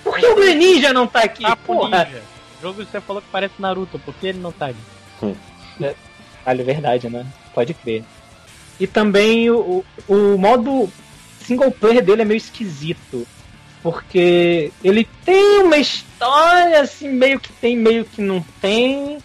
Por 0.03 0.17
que 0.19 0.27
o 0.27 0.35
Greninja 0.35 0.93
não 0.93 1.07
tá 1.07 1.21
aqui? 1.21 1.43
Tapo 1.43 1.75
Porra! 1.75 2.05
Ninja. 2.05 2.23
Jogo 2.61 2.85
que 2.85 2.91
você 2.91 3.01
falou 3.01 3.21
que 3.21 3.29
parece 3.31 3.55
Naruto, 3.59 3.99
por 3.99 4.15
que 4.15 4.29
ele 4.29 4.39
não 4.39 4.53
tá 4.53 4.67
ali? 4.67 4.77
Caralho, 6.45 6.61
é 6.61 6.65
verdade, 6.65 7.09
né? 7.09 7.27
Pode 7.55 7.75
crer. 7.75 8.05
E 8.79 8.87
também 8.87 9.51
o, 9.51 9.85
o, 10.09 10.39
modo 10.39 10.91
single 11.41 11.71
player 11.71 12.05
dele 12.05 12.23
é 12.23 12.25
meio 12.25 12.39
esquisito. 12.39 13.27
Porque 13.83 14.73
ele 14.83 15.09
tem 15.25 15.63
uma 15.63 15.77
história, 15.77 16.81
assim, 16.81 17.09
meio 17.09 17.41
que 17.41 17.53
tem, 17.53 17.77
meio 17.77 18.05
que 18.05 18.23
não 18.23 18.45
tem. 18.61 19.19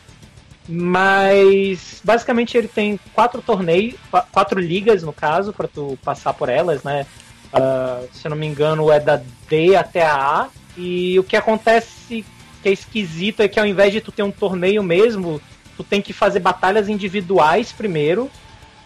Mas 0.67 2.01
basicamente 2.03 2.57
ele 2.57 2.67
tem 2.67 2.99
quatro 3.13 3.41
torneios, 3.41 3.95
qua- 4.11 4.25
quatro 4.31 4.59
ligas 4.59 5.01
no 5.01 5.13
caso, 5.13 5.53
pra 5.53 5.67
tu 5.67 5.97
passar 6.03 6.33
por 6.33 6.49
elas, 6.49 6.83
né? 6.83 7.05
Ah, 7.53 8.01
se 8.11 8.27
eu 8.27 8.31
não 8.31 8.37
me 8.37 8.45
engano, 8.45 8.91
é 8.91 8.99
da 8.99 9.21
D 9.49 9.75
até 9.75 10.05
a 10.05 10.15
A. 10.15 10.47
E 10.75 11.17
o 11.17 11.23
que 11.23 11.35
acontece 11.35 12.25
que 12.61 12.69
é 12.69 12.71
esquisito 12.71 13.41
é 13.41 13.47
que 13.47 13.59
ao 13.59 13.65
invés 13.65 13.93
de 13.93 14.01
tu 14.01 14.11
ter 14.11 14.23
um 14.23 14.31
torneio 14.31 14.83
mesmo, 14.83 15.41
tu 15.75 15.83
tem 15.83 16.01
que 16.01 16.13
fazer 16.13 16.39
batalhas 16.39 16.89
individuais 16.89 17.71
primeiro. 17.71 18.29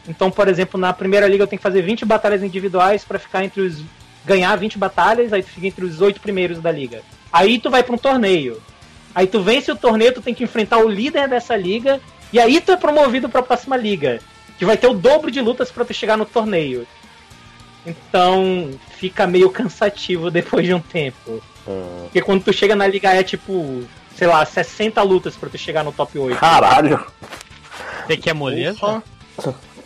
Então, 0.07 0.31
por 0.31 0.47
exemplo, 0.47 0.79
na 0.79 0.91
primeira 0.93 1.27
liga 1.27 1.43
eu 1.43 1.47
tenho 1.47 1.59
que 1.59 1.63
fazer 1.63 1.81
20 1.81 2.05
batalhas 2.05 2.43
individuais 2.43 3.03
pra 3.03 3.19
ficar 3.19 3.43
entre 3.43 3.61
os. 3.61 3.83
ganhar 4.25 4.55
20 4.55 4.77
batalhas, 4.77 5.33
aí 5.33 5.43
tu 5.43 5.49
fica 5.49 5.67
entre 5.67 5.85
os 5.85 6.01
oito 6.01 6.19
primeiros 6.19 6.59
da 6.59 6.71
liga. 6.71 7.01
Aí 7.31 7.59
tu 7.59 7.69
vai 7.69 7.83
pra 7.83 7.95
um 7.95 7.97
torneio. 7.97 8.61
Aí 9.13 9.27
tu 9.27 9.41
vence 9.41 9.71
o 9.71 9.75
torneio, 9.75 10.13
tu 10.13 10.21
tem 10.21 10.33
que 10.33 10.43
enfrentar 10.43 10.77
o 10.79 10.89
líder 10.89 11.27
dessa 11.27 11.55
liga, 11.55 11.99
e 12.31 12.39
aí 12.39 12.61
tu 12.61 12.71
é 12.71 12.77
promovido 12.77 13.29
pra 13.29 13.41
próxima 13.41 13.75
liga. 13.75 14.19
Que 14.57 14.65
vai 14.65 14.77
ter 14.77 14.87
o 14.87 14.93
dobro 14.93 15.31
de 15.31 15.41
lutas 15.41 15.71
pra 15.71 15.83
tu 15.83 15.93
chegar 15.93 16.17
no 16.17 16.25
torneio. 16.25 16.87
Então 17.85 18.71
fica 18.97 19.25
meio 19.25 19.49
cansativo 19.49 20.29
depois 20.31 20.65
de 20.65 20.73
um 20.73 20.79
tempo. 20.79 21.41
Hum. 21.67 22.01
Porque 22.03 22.21
quando 22.21 22.43
tu 22.43 22.53
chega 22.53 22.75
na 22.75 22.87
liga 22.87 23.13
é 23.13 23.23
tipo, 23.23 23.83
sei 24.15 24.27
lá, 24.27 24.45
60 24.45 25.01
lutas 25.01 25.35
pra 25.35 25.49
tu 25.49 25.57
chegar 25.57 25.83
no 25.83 25.91
top 25.91 26.17
8. 26.17 26.39
Caralho. 26.39 27.05
Você 28.05 28.17
quer 28.17 28.33
moleza? 28.33 29.03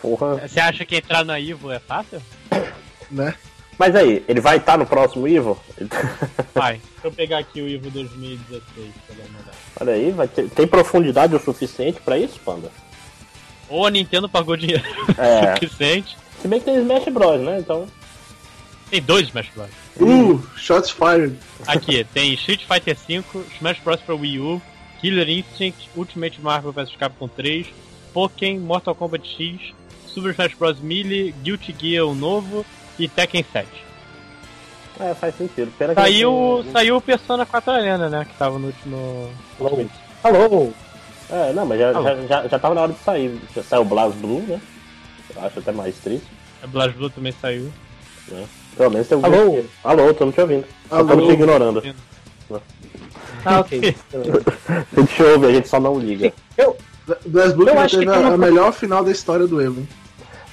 Porra. 0.02 0.36
Você 0.48 0.60
acha 0.60 0.86
que 0.86 0.96
entrar 0.98 1.24
na 1.24 1.40
Ivo 1.40 1.72
é 1.72 1.80
fácil? 1.80 2.22
né? 3.12 3.34
Mas 3.78 3.94
aí, 3.96 4.24
ele 4.28 4.40
vai 4.40 4.56
estar 4.58 4.78
no 4.78 4.86
próximo 4.86 5.28
Ivo? 5.28 5.62
Vai. 6.56 6.76
Deixa 6.94 7.08
eu 7.08 7.12
pegar 7.12 7.40
aqui 7.40 7.62
o 7.62 7.68
Ivo 7.68 7.90
2016 7.92 8.62
pra 9.06 9.16
dar 9.18 9.24
uma 9.30 9.40
olhada. 9.40 9.52
Olha 9.82 9.94
aí, 9.94 10.12
vai 10.12 10.28
ter- 10.30 10.50
tem 10.50 10.66
profundidade 10.66 11.36
o 11.36 11.40
suficiente 11.40 12.00
pra 12.00 12.18
isso, 12.18 12.40
Panda? 12.40 12.72
Ou 13.68 13.86
a 13.86 13.90
Nintendo 13.92 14.30
pagou 14.30 14.56
dinheiro 14.56 14.82
É. 15.18 15.54
suficiente. 15.56 16.18
Se 16.42 16.48
bem 16.48 16.60
que 16.60 16.66
tem 16.66 16.78
Smash 16.80 17.06
Bros, 17.12 17.42
né? 17.42 17.60
Então. 17.60 17.86
Tem 18.90 19.02
dois 19.02 19.28
Smash 19.28 19.50
Bros. 19.54 19.70
Uh, 20.00 20.42
shots 20.56 20.92
fired. 20.92 21.36
Aqui, 21.68 22.06
tem 22.14 22.34
Street 22.36 22.62
Fighter 22.66 22.96
V, 22.96 23.24
Smash 23.58 23.80
Bros 23.80 24.00
pra 24.00 24.16
Wii 24.16 24.40
U, 24.40 24.62
Killer 25.02 25.28
Instinct, 25.30 25.90
Ultimate 25.98 26.40
Marvel 26.40 26.72
vs 26.72 26.96
Capcom 26.96 27.28
3, 27.28 27.68
Pokémon, 28.14 28.60
Mortal 28.62 28.96
Kombat 28.96 29.28
X, 29.28 29.74
Super 30.16 30.32
Smash 30.32 30.56
Bros 30.56 30.80
Melee, 30.80 31.34
Guilty 31.44 31.76
Gear 31.78 32.06
o 32.08 32.16
novo 32.16 32.66
e 32.98 33.08
Tekken 33.10 33.46
7. 33.52 33.68
É, 34.98 35.14
faz 35.14 35.36
sentido. 35.38 35.72
Pena 35.78 35.94
que 35.94 36.00
Saiu, 36.02 36.64
não- 36.64 36.72
saiu 36.72 36.96
o 36.96 37.02
Persona 37.02 37.46
4 37.46 37.70
Arena, 37.72 38.10
né? 38.10 38.26
Que 38.26 38.38
tava 38.38 38.58
no 38.58 38.68
último. 38.68 39.30
Alô? 39.60 39.86
Alô? 40.24 40.72
É, 41.30 41.52
não, 41.54 41.66
mas 41.66 41.80
já, 41.80 41.90
Alô. 41.90 42.04
já, 42.04 42.16
já, 42.28 42.48
já 42.48 42.60
tava 42.60 42.76
na 42.76 42.82
hora 42.84 42.94
de 42.94 43.00
sair. 43.00 43.38
Já 43.54 43.62
saiu 43.62 43.82
o 43.82 43.86
Blast 43.86 44.18
Blue, 44.20 44.40
né? 44.48 44.62
Eu 45.36 45.42
acho 45.44 45.60
até 45.60 45.72
mais 45.74 45.98
triste. 45.98 46.26
A 46.64 46.68
Blast 46.68 46.96
Blue 46.96 47.10
também 47.10 47.34
saiu. 47.42 47.70
Pelo 48.78 48.90
menos 48.92 49.08
tem 49.08 49.18
um 49.18 49.26
Alô? 49.26 49.64
Alô, 49.84 50.14
tô 50.14 50.26
não 50.26 50.32
te 50.32 50.40
ouvindo. 50.40 50.66
Só 50.88 50.96
Alô? 50.96 51.04
Estamos 51.04 51.26
te 51.28 51.34
ignorando. 51.34 51.84
Ah, 53.44 53.60
ok. 53.60 53.96
A 54.96 55.02
gente 55.02 55.24
ouve, 55.24 55.46
a 55.48 55.52
gente 55.52 55.68
só 55.68 55.80
não 55.80 56.00
liga. 56.00 56.32
Blast 57.26 57.56
Blue 57.56 57.68
Eu 57.68 57.80
acho 57.80 58.00
que 58.00 58.06
teve 58.06 58.18
a, 58.18 58.28
a 58.34 58.38
melhor 58.38 58.72
final 58.72 59.04
da 59.04 59.12
história 59.12 59.46
do 59.46 59.62
Evo. 59.62 59.86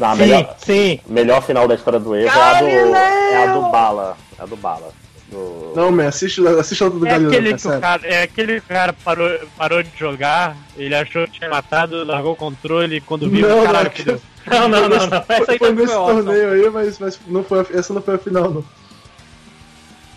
Não, 0.02 0.10
a 0.10 0.16
sim, 0.16 0.20
melhor, 0.22 0.56
sim. 0.58 1.00
melhor 1.06 1.42
final 1.42 1.68
da 1.68 1.74
história 1.74 1.98
do 2.00 2.14
Evo 2.14 2.26
é 2.28 2.30
a 2.42 2.60
do, 2.60 2.66
é 2.66 3.36
a 3.44 3.46
do 3.54 3.60
Bala. 3.70 4.16
É 4.38 4.42
a 4.42 4.46
do 4.46 4.56
Bala. 4.56 4.92
No- 5.30 5.72
Não, 5.74 5.90
man, 5.90 6.08
assiste, 6.08 6.46
assiste 6.46 6.84
a 6.84 6.88
do 6.88 7.06
É 7.06 7.10
Galileu, 7.10 7.30
aquele, 7.30 7.48
é 7.48 7.52
que 7.52 7.56
o 7.56 7.60
sério. 7.60 7.80
cara, 7.80 8.06
é 8.06 8.22
aquele 8.22 8.60
cara 8.60 8.92
parou, 8.92 9.30
parou 9.56 9.82
de 9.82 9.90
jogar, 9.96 10.56
ele 10.76 10.94
achou 10.94 11.26
que 11.26 11.38
tinha 11.38 11.48
matado, 11.48 12.04
largou 12.04 12.32
o 12.32 12.36
controle 12.36 12.96
e 12.96 13.00
quando 13.00 13.30
viu, 13.30 13.48
Não, 13.48 13.64
caralho, 13.64 13.84
não, 13.90 13.96
fudeu. 13.96 14.20
Não, 14.44 14.68
não, 14.68 14.88
não, 14.88 15.06
não. 15.06 15.06
Essa 15.06 15.22
Foi, 15.22 15.36
aí 15.36 15.44
foi 15.46 15.58
também 15.68 15.84
nesse 15.84 15.94
torneio 15.96 16.50
aí, 16.52 16.70
mas, 16.70 16.98
mas 16.98 17.20
não 17.28 17.44
foi, 17.44 17.60
a- 17.60 17.66
essa 17.78 17.94
não 17.94 18.02
foi 18.02 18.16
a 18.16 18.18
final, 18.18 18.50
não. 18.50 18.64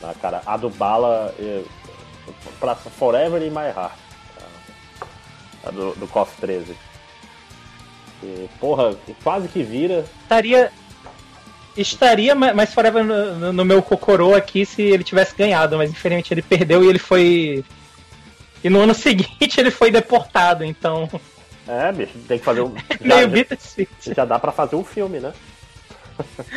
Ah, 0.03 0.13
cara, 0.19 0.41
a 0.47 0.57
do 0.57 0.67
Bala. 0.69 1.33
é, 1.39 1.61
pra 2.59 2.73
Forever 2.75 3.41
in 3.43 3.51
My 3.51 3.67
Heart. 3.67 3.93
A 5.63 5.69
do, 5.71 5.93
do 5.95 6.07
KOF 6.07 6.31
13. 6.41 6.75
E, 8.23 8.49
porra, 8.59 8.95
quase 9.23 9.47
que 9.47 9.61
vira. 9.63 10.05
Estaria. 10.23 10.71
Estaria 11.77 12.33
ma- 12.33 12.53
mais 12.53 12.73
forever 12.73 13.03
no, 13.03 13.51
no- 13.51 13.65
meu 13.65 13.81
cocorô 13.81 14.33
aqui 14.33 14.65
se 14.65 14.81
ele 14.81 15.03
tivesse 15.03 15.35
ganhado, 15.35 15.77
mas 15.77 15.89
infelizmente 15.91 16.33
ele 16.33 16.41
perdeu 16.41 16.83
e 16.83 16.87
ele 16.87 16.99
foi. 16.99 17.65
E 18.63 18.69
no 18.69 18.79
ano 18.81 18.93
seguinte 18.95 19.59
ele 19.59 19.69
foi 19.71 19.91
deportado, 19.91 20.63
então. 20.63 21.09
É, 21.67 21.91
bicho, 21.91 22.13
tem 22.27 22.39
que 22.39 22.45
fazer 22.45 22.61
um. 22.61 22.73
Já, 23.03 23.27
bittersweet. 23.27 24.13
já 24.15 24.23
dá 24.23 24.39
pra 24.39 24.51
fazer 24.51 24.75
um 24.77 24.83
filme, 24.85 25.19
né? 25.19 25.33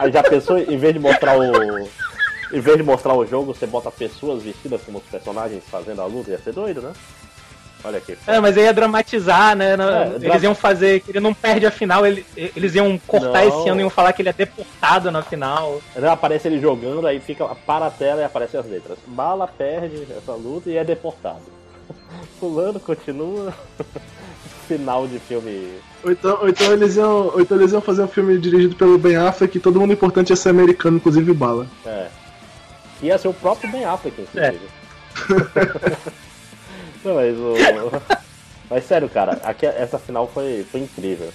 Aí 0.00 0.10
já 0.12 0.22
pensou, 0.22 0.58
em 0.58 0.76
vez 0.76 0.92
de 0.94 0.98
mostrar 1.00 1.38
o. 1.38 1.78
Em 2.52 2.60
vez 2.60 2.76
de 2.76 2.82
mostrar 2.82 3.14
o 3.14 3.24
jogo, 3.26 3.54
você 3.54 3.66
bota 3.66 3.90
pessoas 3.90 4.42
vestidas 4.42 4.82
como 4.82 4.98
os 4.98 5.04
personagens 5.04 5.62
fazendo 5.70 6.02
a 6.02 6.06
luta, 6.06 6.30
ia 6.30 6.38
ser 6.38 6.52
doido, 6.52 6.82
né? 6.82 6.92
Olha 7.84 7.98
aqui. 7.98 8.16
É, 8.26 8.38
mas 8.38 8.56
aí 8.56 8.64
ia 8.64 8.72
dramatizar, 8.72 9.56
né? 9.56 9.72
É, 9.74 10.06
eles 10.08 10.20
dra- 10.22 10.38
iam 10.38 10.54
fazer. 10.54 11.00
que 11.00 11.10
Ele 11.10 11.20
não 11.20 11.34
perde 11.34 11.66
a 11.66 11.70
final, 11.70 12.06
ele- 12.06 12.24
eles 12.36 12.74
iam 12.74 12.96
cortar 13.06 13.44
Não. 13.44 13.48
esse 13.60 13.68
ano 13.68 13.80
e 13.80 13.82
iam 13.82 13.90
falar 13.90 14.12
que 14.12 14.22
ele 14.22 14.28
é 14.28 14.32
deportado 14.32 15.10
na 15.10 15.22
final. 15.22 15.80
Aí 15.96 16.06
Aparece 16.06 16.46
ele 16.48 16.60
jogando, 16.60 17.06
aí 17.06 17.18
fica 17.20 17.44
para 17.66 17.86
a 17.86 17.90
tela 17.90 18.20
e 18.20 18.24
aparecem 18.24 18.60
as 18.60 18.66
letras. 18.66 18.98
Bala 19.06 19.48
perde 19.48 20.06
essa 20.16 20.32
luta 20.32 20.70
e 20.70 20.76
é 20.76 20.84
deportado. 20.84 21.42
Fulano 22.38 22.78
continua. 22.78 23.52
Final 24.68 25.06
de 25.08 25.18
filme. 25.18 25.72
Ou 26.04 26.12
então, 26.12 26.38
ou, 26.40 26.48
então 26.48 26.72
eles 26.72 26.96
iam, 26.96 27.26
ou 27.34 27.40
então 27.40 27.56
eles 27.58 27.72
iam 27.72 27.80
fazer 27.80 28.02
um 28.02 28.08
filme 28.08 28.38
dirigido 28.38 28.76
pelo 28.76 28.96
Ben 28.96 29.16
Affleck 29.16 29.56
e 29.58 29.60
todo 29.60 29.78
mundo 29.80 29.92
importante 29.92 30.30
ia 30.30 30.36
ser 30.36 30.50
americano, 30.50 30.96
inclusive 30.98 31.32
Bala. 31.34 31.66
É. 31.84 32.06
Ia 33.02 33.18
ser 33.18 33.28
o 33.28 33.34
próprio 33.34 33.70
Ben 33.70 33.84
Affleck, 33.84 34.22
inclusive. 34.22 34.60
Não, 37.04 37.14
mas 37.14 37.36
o. 37.38 37.54
Mas 38.70 38.86
sério, 38.86 39.06
cara, 39.06 39.38
aqui, 39.44 39.66
essa 39.66 39.98
final 39.98 40.26
foi, 40.26 40.64
foi 40.70 40.80
incrível. 40.80 41.30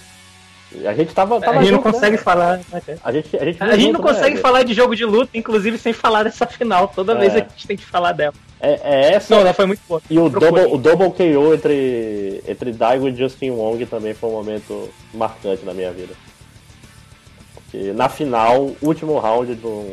A 0.84 0.92
gente 0.92 1.14
tava. 1.14 1.40
tava 1.40 1.60
a 1.60 1.62
gente 1.62 1.70
não 1.70 1.78
junto, 1.78 1.92
consegue 1.92 2.16
né? 2.16 2.22
falar. 2.22 2.60
A 3.04 3.12
gente, 3.12 3.36
a 3.36 3.44
gente, 3.44 3.62
A 3.62 3.76
gente 3.76 3.92
não 3.92 3.92
junto, 3.92 4.02
né, 4.02 4.08
consegue 4.08 4.30
Eder? 4.30 4.42
falar 4.42 4.62
de 4.64 4.74
jogo 4.74 4.96
de 4.96 5.04
luta, 5.04 5.38
inclusive 5.38 5.78
sem 5.78 5.92
falar 5.92 6.24
dessa 6.24 6.46
final. 6.46 6.88
Toda 6.88 7.12
É. 7.12 7.16
vez 7.16 7.36
a 7.36 7.38
gente 7.38 7.66
tem 7.66 7.76
que 7.76 7.84
falar 7.86 8.10
dela. 8.10 8.34
É, 8.60 8.72
é 8.82 9.12
essa. 9.14 9.32
Não, 9.32 9.42
ela 9.42 9.54
foi 9.54 9.66
muito 9.66 9.80
boa. 9.88 10.02
E 10.10 10.18
o 10.18 10.28
double, 10.28 10.64
o 10.64 10.76
double 10.76 11.10
KO 11.12 11.54
entre, 11.54 12.42
entre 12.48 12.72
Daigo 12.72 13.08
e 13.08 13.14
Justin 13.14 13.50
Wong 13.50 13.86
também 13.86 14.14
foi 14.14 14.30
um 14.30 14.32
momento 14.32 14.90
marcante 15.14 15.64
na 15.64 15.72
minha 15.72 15.92
vida. 15.92 16.14
Porque 17.54 17.92
na 17.92 18.08
final, 18.08 18.72
último 18.82 19.16
round 19.18 19.54
do. 19.54 19.86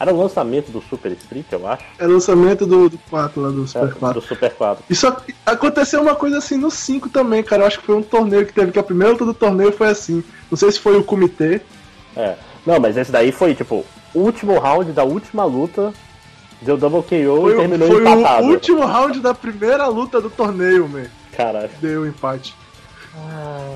Era 0.00 0.12
o 0.14 0.16
lançamento 0.20 0.70
do 0.70 0.80
Super 0.80 1.10
Street, 1.12 1.46
eu 1.50 1.66
acho. 1.66 1.84
É 1.98 2.06
o 2.06 2.12
lançamento 2.12 2.64
do, 2.66 2.88
do 2.88 2.98
4 3.10 3.40
lá 3.40 3.48
do 3.50 3.66
Super 3.66 3.88
É, 3.88 3.92
4. 3.92 4.20
do 4.20 4.26
Super 4.26 4.50
4. 4.54 4.84
Isso 4.88 5.06
ac- 5.08 5.34
aconteceu 5.44 6.00
uma 6.00 6.14
coisa 6.14 6.38
assim 6.38 6.56
no 6.56 6.70
5 6.70 7.08
também, 7.08 7.42
cara. 7.42 7.62
Eu 7.62 7.66
acho 7.66 7.80
que 7.80 7.86
foi 7.86 7.96
um 7.96 8.02
torneio 8.02 8.46
que 8.46 8.52
teve, 8.52 8.70
que 8.70 8.78
a 8.78 8.82
primeira 8.82 9.12
luta 9.12 9.24
do 9.24 9.34
torneio 9.34 9.72
foi 9.72 9.88
assim. 9.88 10.22
Não 10.50 10.56
sei 10.56 10.70
se 10.70 10.78
foi 10.78 10.96
o 10.96 11.02
comitê. 11.02 11.60
É. 12.16 12.36
Não, 12.64 12.78
mas 12.78 12.96
esse 12.96 13.10
daí 13.10 13.32
foi 13.32 13.54
tipo, 13.54 13.84
último 14.14 14.58
round 14.58 14.92
da 14.92 15.02
última 15.02 15.44
luta, 15.44 15.92
deu 16.62 16.76
double 16.76 17.02
KO 17.02 17.08
Foi, 17.08 17.52
e 17.52 17.54
o- 17.54 17.58
terminou 17.58 17.88
foi 17.88 18.00
empatado. 18.00 18.46
o 18.46 18.50
último 18.50 18.84
round 18.86 19.20
da 19.20 19.34
primeira 19.34 19.86
luta 19.88 20.20
do 20.20 20.30
torneio, 20.30 20.88
man. 20.88 21.06
Caralho. 21.36 21.70
Deu 21.80 22.02
o 22.02 22.06
empate. 22.06 22.54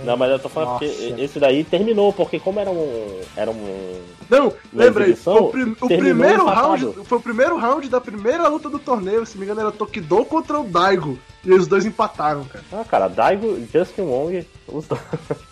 Não, 0.04 0.16
mas 0.16 0.30
eu 0.30 0.38
tô 0.38 0.48
falando 0.48 0.70
Nossa. 0.72 0.84
porque 0.84 1.20
esse 1.22 1.38
daí 1.38 1.64
terminou, 1.64 2.12
porque 2.12 2.38
como 2.40 2.58
era 2.60 2.70
um. 2.70 3.20
Era 3.36 3.50
um. 3.50 4.00
Não, 4.28 4.52
lembrei. 4.72 5.16
o, 5.26 5.48
prim- 5.48 5.76
o 5.80 5.86
primeiro 5.88 6.42
empatado. 6.42 6.66
round. 6.92 7.04
Foi 7.04 7.18
o 7.18 7.20
primeiro 7.20 7.56
round 7.56 7.88
da 7.88 8.00
primeira 8.00 8.48
luta 8.48 8.68
do 8.68 8.78
torneio, 8.78 9.24
se 9.26 9.34
não 9.34 9.40
me 9.40 9.46
engano, 9.46 9.60
era 9.60 9.72
Tokido 9.72 10.24
contra 10.24 10.58
o 10.60 10.64
Daigo. 10.64 11.18
E 11.44 11.52
os 11.52 11.66
dois 11.66 11.84
empataram, 11.84 12.44
cara. 12.44 12.64
Ah, 12.72 12.84
cara, 12.88 13.08
Daigo, 13.08 13.58
Justin 13.72 14.02
Wong, 14.02 14.46
os 14.68 14.86
dois. 14.86 15.00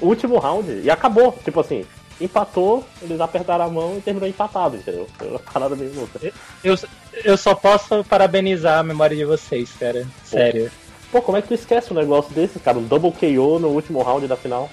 Último 0.00 0.38
round. 0.38 0.80
E 0.82 0.90
acabou. 0.90 1.36
Tipo 1.44 1.60
assim, 1.60 1.84
empatou, 2.20 2.84
eles 3.00 3.20
apertaram 3.20 3.64
a 3.64 3.68
mão 3.68 3.96
e 3.98 4.00
terminou 4.00 4.28
empatado, 4.28 4.76
entendeu? 4.76 5.06
Foi 5.18 5.28
uma 5.28 5.38
parada 5.38 5.74
meio 5.76 5.92
louca. 5.94 6.20
Eu, 6.62 6.76
eu 7.24 7.36
só 7.36 7.54
posso 7.54 8.04
parabenizar 8.04 8.78
a 8.78 8.82
memória 8.82 9.16
de 9.16 9.24
vocês, 9.24 9.70
cara. 9.78 10.06
Sério. 10.24 10.70
Pô, 11.12 11.20
como 11.20 11.36
é 11.36 11.42
que 11.42 11.48
tu 11.48 11.54
esquece 11.54 11.92
um 11.92 11.96
negócio 11.96 12.32
desse, 12.34 12.58
cara? 12.58 12.78
Um 12.78 12.84
double 12.84 13.12
KO 13.12 13.58
no 13.58 13.68
último 13.68 14.02
round 14.02 14.26
da 14.26 14.36
final. 14.36 14.70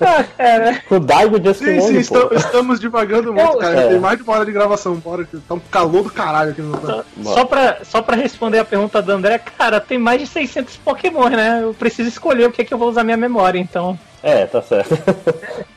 Ah, 0.00 0.24
cara. 0.38 0.82
Com 0.88 0.94
o 0.96 1.00
Daigo 1.00 1.36
e 1.36 1.44
Justin 1.44 1.80
Sim, 1.80 2.02
sim, 2.04 2.14
pô. 2.14 2.34
estamos, 2.34 2.80
divagando 2.80 3.34
muito, 3.34 3.52
Eu- 3.52 3.58
cara. 3.58 3.80
É. 3.80 3.88
Tem 3.88 3.98
mais 3.98 4.16
de 4.16 4.22
uma 4.22 4.32
hora 4.34 4.46
de 4.46 4.52
gravação, 4.52 4.94
bora, 4.94 5.24
que 5.24 5.36
tá 5.40 5.54
um 5.54 5.60
calor 5.60 6.04
do 6.04 6.10
caralho 6.10 6.52
aqui 6.52 6.62
no 6.62 6.80
Só, 6.80 7.04
só, 7.22 7.44
pra, 7.44 7.78
só 7.84 8.00
pra 8.00 8.16
responder 8.16 8.60
a 8.60 8.64
pergunta 8.64 9.02
do 9.02 9.12
André, 9.12 9.38
cara, 9.38 9.80
tem 9.80 9.98
mais 9.98 10.20
de 10.20 10.26
600 10.26 10.76
Pokémon, 10.76 11.28
né? 11.28 11.60
Eu 11.62 11.74
preciso 11.74 12.08
escolher 12.08 12.46
o 12.46 12.52
que 12.52 12.62
é 12.62 12.64
que 12.64 12.72
eu 12.72 12.78
vou 12.78 12.88
usar 12.88 13.04
minha 13.04 13.16
memória, 13.16 13.58
então. 13.58 13.98
É, 14.22 14.46
tá 14.46 14.62
certo. 14.62 14.96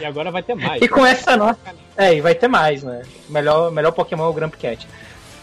E 0.00 0.04
agora 0.06 0.30
vai 0.30 0.42
ter 0.42 0.54
mais. 0.54 0.80
E 0.80 0.88
com 0.88 1.04
essa 1.04 1.36
nota. 1.36 1.74
É, 1.94 2.14
e 2.14 2.22
vai 2.22 2.34
ter 2.34 2.48
mais, 2.48 2.82
né? 2.82 3.02
Melhor, 3.28 3.70
melhor 3.70 3.92
Pokémon 3.92 4.24
é 4.24 4.28
o 4.28 4.32
Gramp 4.32 4.54
Cat. 4.54 4.88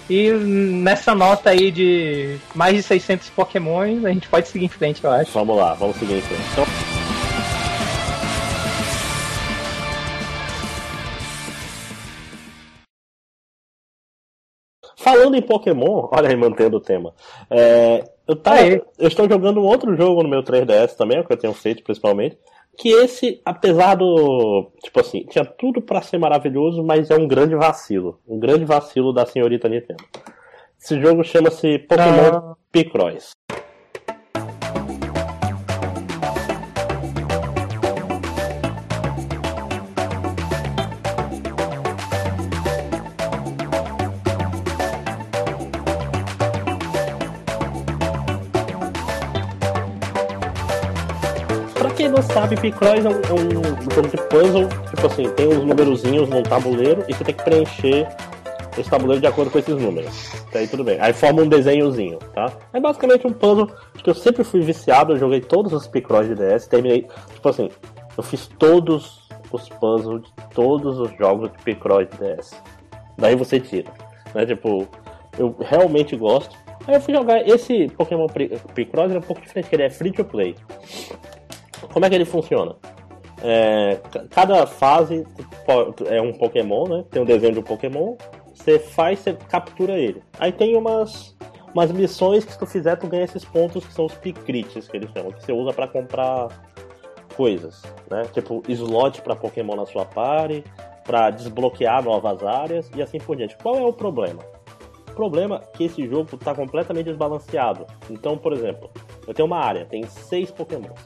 E 0.09 0.31
nessa 0.31 1.13
nota 1.13 1.49
aí 1.49 1.69
de 1.69 2.37
mais 2.55 2.75
de 2.75 2.83
600 2.83 3.29
Pokémon, 3.31 3.81
a 4.05 4.09
gente 4.09 4.29
pode 4.29 4.47
seguir 4.47 4.65
em 4.65 4.69
frente, 4.69 5.03
eu 5.03 5.11
acho. 5.11 5.31
vamos 5.31 5.57
lá, 5.57 5.73
vamos 5.73 5.97
seguir 5.97 6.15
em 6.15 6.21
frente. 6.21 6.43
Então, 6.53 6.65
Falando 15.07 15.35
em 15.35 15.41
Pokémon, 15.41 16.07
olha 16.11 16.29
aí, 16.29 16.35
mantendo 16.35 16.77
o 16.77 16.81
tema. 16.81 17.13
é, 17.49 18.03
eu, 18.27 18.35
tava, 18.35 18.59
eu 18.59 19.07
estou 19.07 19.29
jogando 19.29 19.61
um 19.61 19.65
outro 19.65 19.95
jogo 19.95 20.21
no 20.21 20.27
meu 20.27 20.43
3DS 20.43 20.95
também, 20.97 21.17
é 21.17 21.21
o 21.21 21.25
que 21.25 21.31
eu 21.31 21.37
tenho 21.37 21.53
feito 21.53 21.81
principalmente. 21.81 22.37
Que 22.77 22.89
esse, 22.89 23.41
apesar 23.43 23.95
do. 23.95 24.71
Tipo 24.83 24.99
assim, 24.99 25.25
tinha 25.25 25.43
tudo 25.43 25.81
pra 25.81 26.01
ser 26.01 26.19
maravilhoso, 26.19 26.83
mas 26.83 27.09
é 27.09 27.15
um 27.15 27.27
grande 27.27 27.55
vacilo. 27.55 28.19
Um 28.27 28.39
grande 28.39 28.65
vacilo 28.65 29.11
da 29.11 29.25
senhorita 29.25 29.67
Nintendo. 29.67 30.03
Esse 30.79 31.01
jogo 31.01 31.23
chama-se 31.23 31.79
Pokémon 31.79 32.53
Picross. 32.71 33.31
Sabe, 52.37 52.55
Picross 52.55 53.03
é 53.03 53.09
um, 53.09 53.13
é 53.13 53.33
um 53.33 53.91
jogo 53.91 54.09
de 54.09 54.17
puzzle, 54.29 54.67
tipo 54.91 55.07
assim, 55.07 55.27
tem 55.31 55.47
uns 55.47 55.65
numerozinhos 55.65 56.29
num 56.29 56.43
tabuleiro 56.43 57.03
e 57.07 57.13
você 57.15 57.23
tem 57.23 57.33
que 57.33 57.43
preencher 57.43 58.07
esse 58.77 58.87
tabuleiro 58.87 59.19
de 59.19 59.25
acordo 59.25 59.49
com 59.49 59.57
esses 59.57 59.75
números. 59.75 60.31
Aí 60.53 60.67
tudo 60.67 60.83
bem. 60.83 60.99
Aí 61.01 61.13
forma 61.13 61.41
um 61.41 61.47
desenhozinho, 61.49 62.19
tá? 62.35 62.53
É 62.73 62.79
basicamente 62.79 63.25
um 63.25 63.33
puzzle 63.33 63.71
que 64.03 64.07
eu 64.07 64.13
sempre 64.13 64.43
fui 64.43 64.61
viciado, 64.61 65.13
eu 65.13 65.17
joguei 65.17 65.41
todos 65.41 65.73
os 65.73 65.87
Picross 65.87 66.27
de 66.27 66.35
DS, 66.35 66.67
terminei, 66.67 67.07
tipo 67.33 67.49
assim, 67.49 67.71
eu 68.15 68.21
fiz 68.21 68.45
todos 68.59 69.27
os 69.51 69.67
puzzles 69.69 70.21
de 70.21 70.31
todos 70.53 70.99
os 70.99 71.17
jogos 71.17 71.51
de 71.51 71.57
Picross 71.63 72.07
de 72.07 72.17
DS. 72.17 72.51
Daí 73.17 73.35
você 73.35 73.59
tira, 73.59 73.91
né? 74.35 74.45
Tipo, 74.45 74.87
eu 75.39 75.55
realmente 75.59 76.15
gosto. 76.15 76.55
Aí 76.85 76.93
eu 76.93 77.01
fui 77.01 77.15
jogar 77.15 77.47
esse 77.47 77.87
Pokémon 77.97 78.27
Picross, 78.75 79.11
é 79.11 79.17
um 79.17 79.21
pouco 79.21 79.41
diferente, 79.41 79.69
que 79.69 79.75
ele 79.75 79.83
é 79.85 79.89
free 79.89 80.11
to 80.11 80.23
play. 80.23 80.55
Como 81.91 82.05
é 82.05 82.09
que 82.09 82.15
ele 82.15 82.25
funciona? 82.25 82.75
É, 83.43 83.99
ca- 84.11 84.25
cada 84.29 84.65
fase 84.65 85.25
é 86.07 86.21
um 86.21 86.33
Pokémon, 86.33 86.87
né? 86.87 87.05
Tem 87.11 87.21
um 87.21 87.25
desenho 87.25 87.53
de 87.53 87.59
um 87.59 87.63
Pokémon. 87.63 88.15
Você 88.53 88.79
faz, 88.79 89.19
você 89.19 89.33
captura 89.33 89.93
ele. 89.97 90.21
Aí 90.39 90.51
tem 90.51 90.75
umas, 90.75 91.35
umas 91.73 91.91
missões 91.91 92.43
que 92.43 92.51
se 92.53 92.59
tu 92.59 92.65
fizer, 92.65 92.95
tu 92.95 93.07
ganha 93.07 93.23
esses 93.23 93.45
pontos 93.45 93.85
que 93.85 93.93
são 93.93 94.05
os 94.05 94.13
Picrites, 94.15 94.87
que 94.87 94.97
eles 94.97 95.09
chamam, 95.11 95.31
que 95.31 95.43
você 95.45 95.51
usa 95.51 95.71
pra 95.71 95.87
comprar 95.87 96.47
coisas, 97.35 97.83
né? 98.09 98.23
Tipo, 98.33 98.63
slot 98.67 99.21
pra 99.21 99.35
Pokémon 99.35 99.75
na 99.75 99.85
sua 99.85 100.03
party, 100.05 100.63
pra 101.03 101.29
desbloquear 101.29 102.03
novas 102.03 102.43
áreas 102.43 102.89
e 102.95 103.01
assim 103.01 103.19
por 103.19 103.35
diante. 103.37 103.55
Qual 103.57 103.75
é 103.75 103.85
o 103.85 103.93
problema? 103.93 104.41
O 105.09 105.13
problema 105.13 105.61
é 105.73 105.77
que 105.77 105.83
esse 105.85 106.07
jogo 106.07 106.37
tá 106.37 106.53
completamente 106.53 107.05
desbalanceado. 107.05 107.85
Então, 108.09 108.37
por 108.37 108.53
exemplo, 108.53 108.89
eu 109.27 109.33
tenho 109.33 109.45
uma 109.45 109.59
área, 109.59 109.85
tem 109.85 110.03
seis 110.07 110.49
Pokémons. 110.51 110.99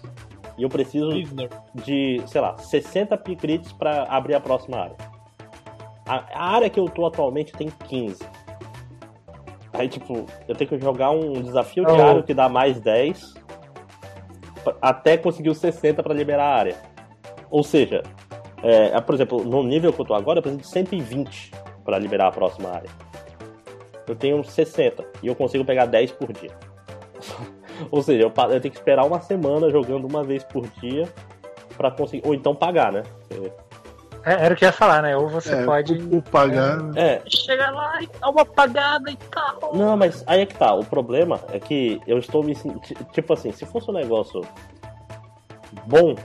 E 0.62 0.64
eu 0.64 0.70
preciso 0.70 1.10
Prisoner. 1.10 1.50
de, 1.74 2.22
sei 2.28 2.40
lá, 2.40 2.56
60 2.56 3.18
picrites 3.18 3.72
pra 3.72 4.04
abrir 4.04 4.36
a 4.36 4.40
próxima 4.40 4.78
área. 4.78 4.96
A, 6.08 6.18
a 6.36 6.50
área 6.54 6.70
que 6.70 6.80
eu 6.80 6.86
tô 6.88 7.04
atualmente 7.08 7.52
tem 7.52 7.68
15. 7.88 8.24
Aí, 9.74 9.88
tipo, 9.90 10.28
eu 10.48 10.54
tenho 10.54 10.70
que 10.70 10.80
jogar 10.80 11.10
um 11.10 11.42
desafio 11.42 11.84
Oh. 11.88 11.96
diário 11.96 12.22
que 12.24 12.36
dá 12.36 12.48
mais 12.48 12.80
10 12.80 13.34
pra- 14.64 14.76
até 14.80 15.18
conseguir 15.18 15.50
os 15.50 15.58
60 15.58 16.04
pra 16.04 16.14
liberar 16.14 16.44
a 16.46 16.56
área. 16.56 16.76
Ou 17.50 17.64
seja, 17.64 18.04
é, 18.62 19.02
por 19.02 19.16
exemplo, 19.16 19.44
no 19.44 19.64
nível 19.64 19.92
que 19.92 20.00
eu 20.00 20.06
tô 20.06 20.14
agora, 20.14 20.38
eu 20.38 20.44
preciso 20.44 20.62
de 20.62 20.68
120 20.68 21.52
pra 21.84 21.98
liberar 21.98 22.28
a 22.28 22.32
próxima 22.32 22.70
área. 22.70 22.90
Eu 24.08 24.16
tenho 24.16 24.44
60 24.44 25.04
e 25.24 25.28
eu 25.28 25.34
consigo 25.34 25.66
pegar 25.66 25.88
10 25.88 26.12
por 26.12 26.32
dia. 26.32 26.52
Ou 27.90 28.04
seja, 28.04 28.24
eu, 28.24 28.34
eu 28.50 28.62
tenho 28.62 28.72
que 28.74 28.78
esperar 28.80 29.06
uma 29.06 29.22
semana 29.22 29.70
jogando 29.70 30.06
uma 30.06 30.24
vez 30.24 30.44
por 30.44 30.68
dia 30.82 31.08
pra 31.78 31.90
conseguir. 31.92 32.28
Ou 32.28 32.34
então 32.34 32.54
pagar, 32.54 32.92
né? 32.92 33.04
É, 34.24 34.34
Era 34.46 34.54
o 34.54 34.58
que 34.58 34.64
eu 34.66 34.68
ia 34.68 34.74
falar, 34.74 35.02
né? 35.02 35.18
Ou 35.18 35.28
você 35.30 35.54
É, 35.56 35.66
pode. 35.66 35.94
o, 35.94 36.18
o 36.18 36.22
pagar. 36.22 36.78
É, 36.96 37.22
Chega 37.28 37.72
lá 37.72 38.02
e 38.02 38.08
dá 38.20 38.30
uma 38.30 38.42
apagada 38.44 39.10
e 39.10 39.16
tal. 39.32 39.72
não, 39.74 39.98
mas 39.98 40.24
aí 40.28 40.42
é 40.42 40.46
que 40.46 40.56
tá. 40.56 40.74
O 40.76 40.86
problema 40.86 41.40
é 41.52 41.60
que 41.60 42.00
eu 42.06 42.18
estou 42.20 42.44
me 42.44 42.54
sentindo. 42.54 43.04
Tipo 43.12 43.34
assim, 43.34 43.52
se 43.52 43.66
fosse 43.66 43.90
um 43.90 43.94
negócio 43.94 44.42
bom, 45.88 46.16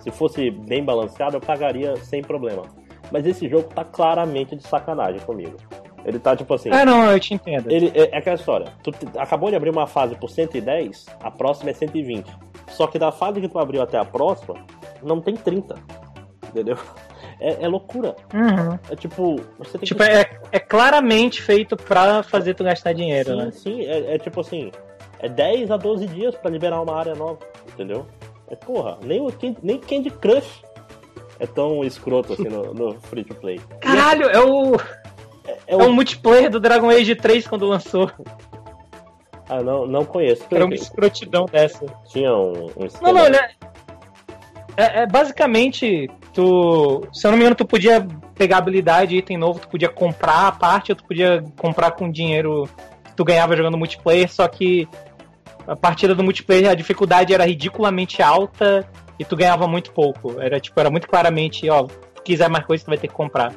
se 0.00 0.10
fosse 0.10 0.50
bem 0.50 0.84
balanceado, 0.84 1.36
eu 1.36 1.40
pagaria 1.40 1.96
sem 1.96 2.22
problema. 2.22 2.62
Mas 3.10 3.26
esse 3.26 3.48
jogo 3.48 3.68
tá 3.74 3.84
claramente 3.84 4.56
de 4.56 4.66
sacanagem 4.66 5.20
comigo. 5.20 5.56
Ele 6.04 6.18
tá 6.18 6.34
tipo 6.36 6.52
assim. 6.54 6.68
Ah, 6.70 6.84
não, 6.84 7.10
eu 7.10 7.20
te 7.20 7.34
entendo. 7.34 7.70
Ele, 7.70 7.92
é, 7.94 8.10
é 8.14 8.16
aquela 8.18 8.36
história. 8.36 8.66
Tu 8.82 8.90
te- 8.92 9.06
acabou 9.18 9.50
de 9.50 9.56
abrir 9.56 9.70
uma 9.70 9.86
fase 9.86 10.14
por 10.16 10.28
110, 10.30 11.06
a 11.22 11.30
próxima 11.30 11.70
é 11.70 11.72
120. 11.74 12.26
Só 12.68 12.86
que 12.86 12.98
da 12.98 13.12
fase 13.12 13.40
que 13.40 13.48
tu 13.48 13.58
abriu 13.58 13.82
até 13.82 13.98
a 13.98 14.04
próxima, 14.04 14.54
não 15.02 15.20
tem 15.20 15.34
30. 15.36 15.74
Entendeu? 16.48 16.76
É, 17.40 17.64
é 17.64 17.68
loucura. 17.68 18.14
Uhum. 18.34 18.78
É 18.90 18.94
tipo, 18.96 19.40
você 19.58 19.78
tem 19.78 19.86
Tipo, 19.86 20.04
que. 20.04 20.10
é, 20.10 20.40
é 20.52 20.60
claramente 20.60 21.40
feito 21.42 21.76
pra 21.76 22.22
fazer 22.22 22.54
tu 22.54 22.62
gastar 22.62 22.92
dinheiro, 22.92 23.30
sim, 23.30 23.36
né? 23.36 23.50
sim. 23.50 23.82
É, 23.84 24.14
é 24.14 24.18
tipo 24.18 24.40
assim, 24.40 24.70
é 25.18 25.28
10 25.28 25.70
a 25.70 25.76
12 25.76 26.06
dias 26.06 26.34
pra 26.36 26.50
liberar 26.50 26.80
uma 26.80 26.96
área 26.96 27.14
nova. 27.14 27.38
Entendeu? 27.72 28.06
É 28.48 28.54
porra, 28.54 28.98
nem, 29.02 29.20
o, 29.20 29.32
nem 29.62 29.78
Candy 29.78 30.10
Crush 30.10 30.62
é 31.40 31.46
tão 31.46 31.82
escroto 31.82 32.34
assim 32.34 32.48
no, 32.48 32.74
no 32.74 33.00
free 33.00 33.24
to 33.24 33.34
play. 33.34 33.58
Caralho, 33.80 34.28
é 34.28 34.38
o, 34.40 34.76
É 35.46 35.58
é 35.66 35.76
o 35.76 35.88
o. 35.88 35.92
multiplayer 35.92 36.50
do 36.50 36.60
Dragon 36.60 36.90
Age 36.90 37.14
3 37.14 37.46
quando 37.46 37.66
lançou. 37.66 38.10
Ah, 39.48 39.62
não, 39.62 39.86
não 39.86 40.04
conheço. 40.04 40.44
Era 40.50 40.64
uma 40.64 40.74
escrotidão 40.74 41.46
dessa. 41.46 41.84
Tinha 42.06 42.34
um, 42.34 42.66
um 42.66 42.88
Não, 43.02 43.12
não, 43.12 43.28
né? 43.28 43.50
É, 44.76 45.02
é 45.02 45.06
basicamente, 45.06 46.08
tu. 46.32 47.06
Se 47.12 47.26
eu 47.26 47.30
não 47.30 47.38
me 47.38 47.44
engano, 47.44 47.56
tu 47.56 47.66
podia 47.66 48.06
pegar 48.34 48.58
habilidade, 48.58 49.16
item 49.16 49.36
novo, 49.36 49.60
tu 49.60 49.68
podia 49.68 49.88
comprar 49.88 50.48
a 50.48 50.52
parte, 50.52 50.92
ou 50.92 50.96
tu 50.96 51.04
podia 51.04 51.44
comprar 51.58 51.92
com 51.92 52.10
dinheiro 52.10 52.68
que 53.04 53.14
tu 53.14 53.24
ganhava 53.24 53.56
jogando 53.56 53.76
multiplayer, 53.76 54.32
só 54.32 54.48
que 54.48 54.88
a 55.66 55.76
partida 55.76 56.14
do 56.14 56.24
multiplayer 56.24 56.70
a 56.70 56.74
dificuldade 56.74 57.32
era 57.32 57.44
ridiculamente 57.44 58.22
alta 58.22 58.88
e 59.18 59.24
tu 59.24 59.36
ganhava 59.36 59.68
muito 59.68 59.92
pouco. 59.92 60.40
Era 60.40 60.58
tipo, 60.58 60.78
era 60.80 60.90
muito 60.90 61.06
claramente, 61.06 61.68
ó, 61.68 61.86
se 61.86 62.22
quiser 62.24 62.48
mais 62.48 62.64
coisa, 62.64 62.84
tu 62.84 62.88
vai 62.88 62.98
ter 62.98 63.08
que 63.08 63.14
comprar. 63.14 63.52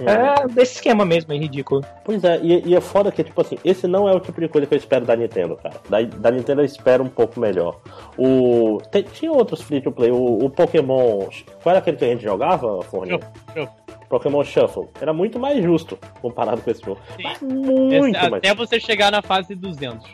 É 0.00 0.48
desse 0.48 0.74
esquema 0.74 1.04
mesmo, 1.04 1.32
é 1.32 1.36
ridículo. 1.36 1.84
Pois 2.04 2.22
é, 2.24 2.40
e, 2.42 2.68
e 2.68 2.74
é 2.74 2.80
foda 2.80 3.12
que, 3.12 3.22
tipo 3.22 3.40
assim, 3.40 3.56
esse 3.64 3.86
não 3.86 4.08
é 4.08 4.12
o 4.12 4.20
tipo 4.20 4.40
de 4.40 4.48
coisa 4.48 4.66
que 4.66 4.74
eu 4.74 4.78
espero 4.78 5.04
da 5.04 5.14
Nintendo, 5.14 5.56
cara. 5.56 5.76
Da, 5.88 6.02
da 6.02 6.30
Nintendo 6.30 6.60
eu 6.62 6.64
espero 6.64 7.04
um 7.04 7.08
pouco 7.08 7.38
melhor. 7.38 7.80
O. 8.18 8.78
tem- 8.90 9.02
tinha 9.04 9.30
outros 9.32 9.60
free 9.62 9.80
to 9.80 9.92
play, 9.92 10.10
o, 10.10 10.44
o 10.44 10.50
Pokémon. 10.50 11.28
Qual 11.62 11.70
era 11.72 11.78
aquele 11.78 11.96
que 11.96 12.04
a 12.04 12.08
gente 12.08 12.22
jogava, 12.24 12.82
Forninho? 12.82 13.20
Shuffle, 13.48 13.68
Pokémon 14.08 14.44
Shuffle. 14.44 14.88
Era 15.00 15.12
muito 15.12 15.38
mais 15.38 15.62
justo 15.62 15.98
comparado 16.20 16.60
com 16.60 16.70
esse 16.70 16.82
jogo. 16.84 17.00
Mas 17.22 17.40
muito 17.40 17.94
Esse- 17.94 18.30
mais. 18.30 18.34
Até 18.34 18.54
você 18.54 18.80
chegar 18.80 19.10
na 19.12 19.22
fase 19.22 19.54
200. 19.54 20.04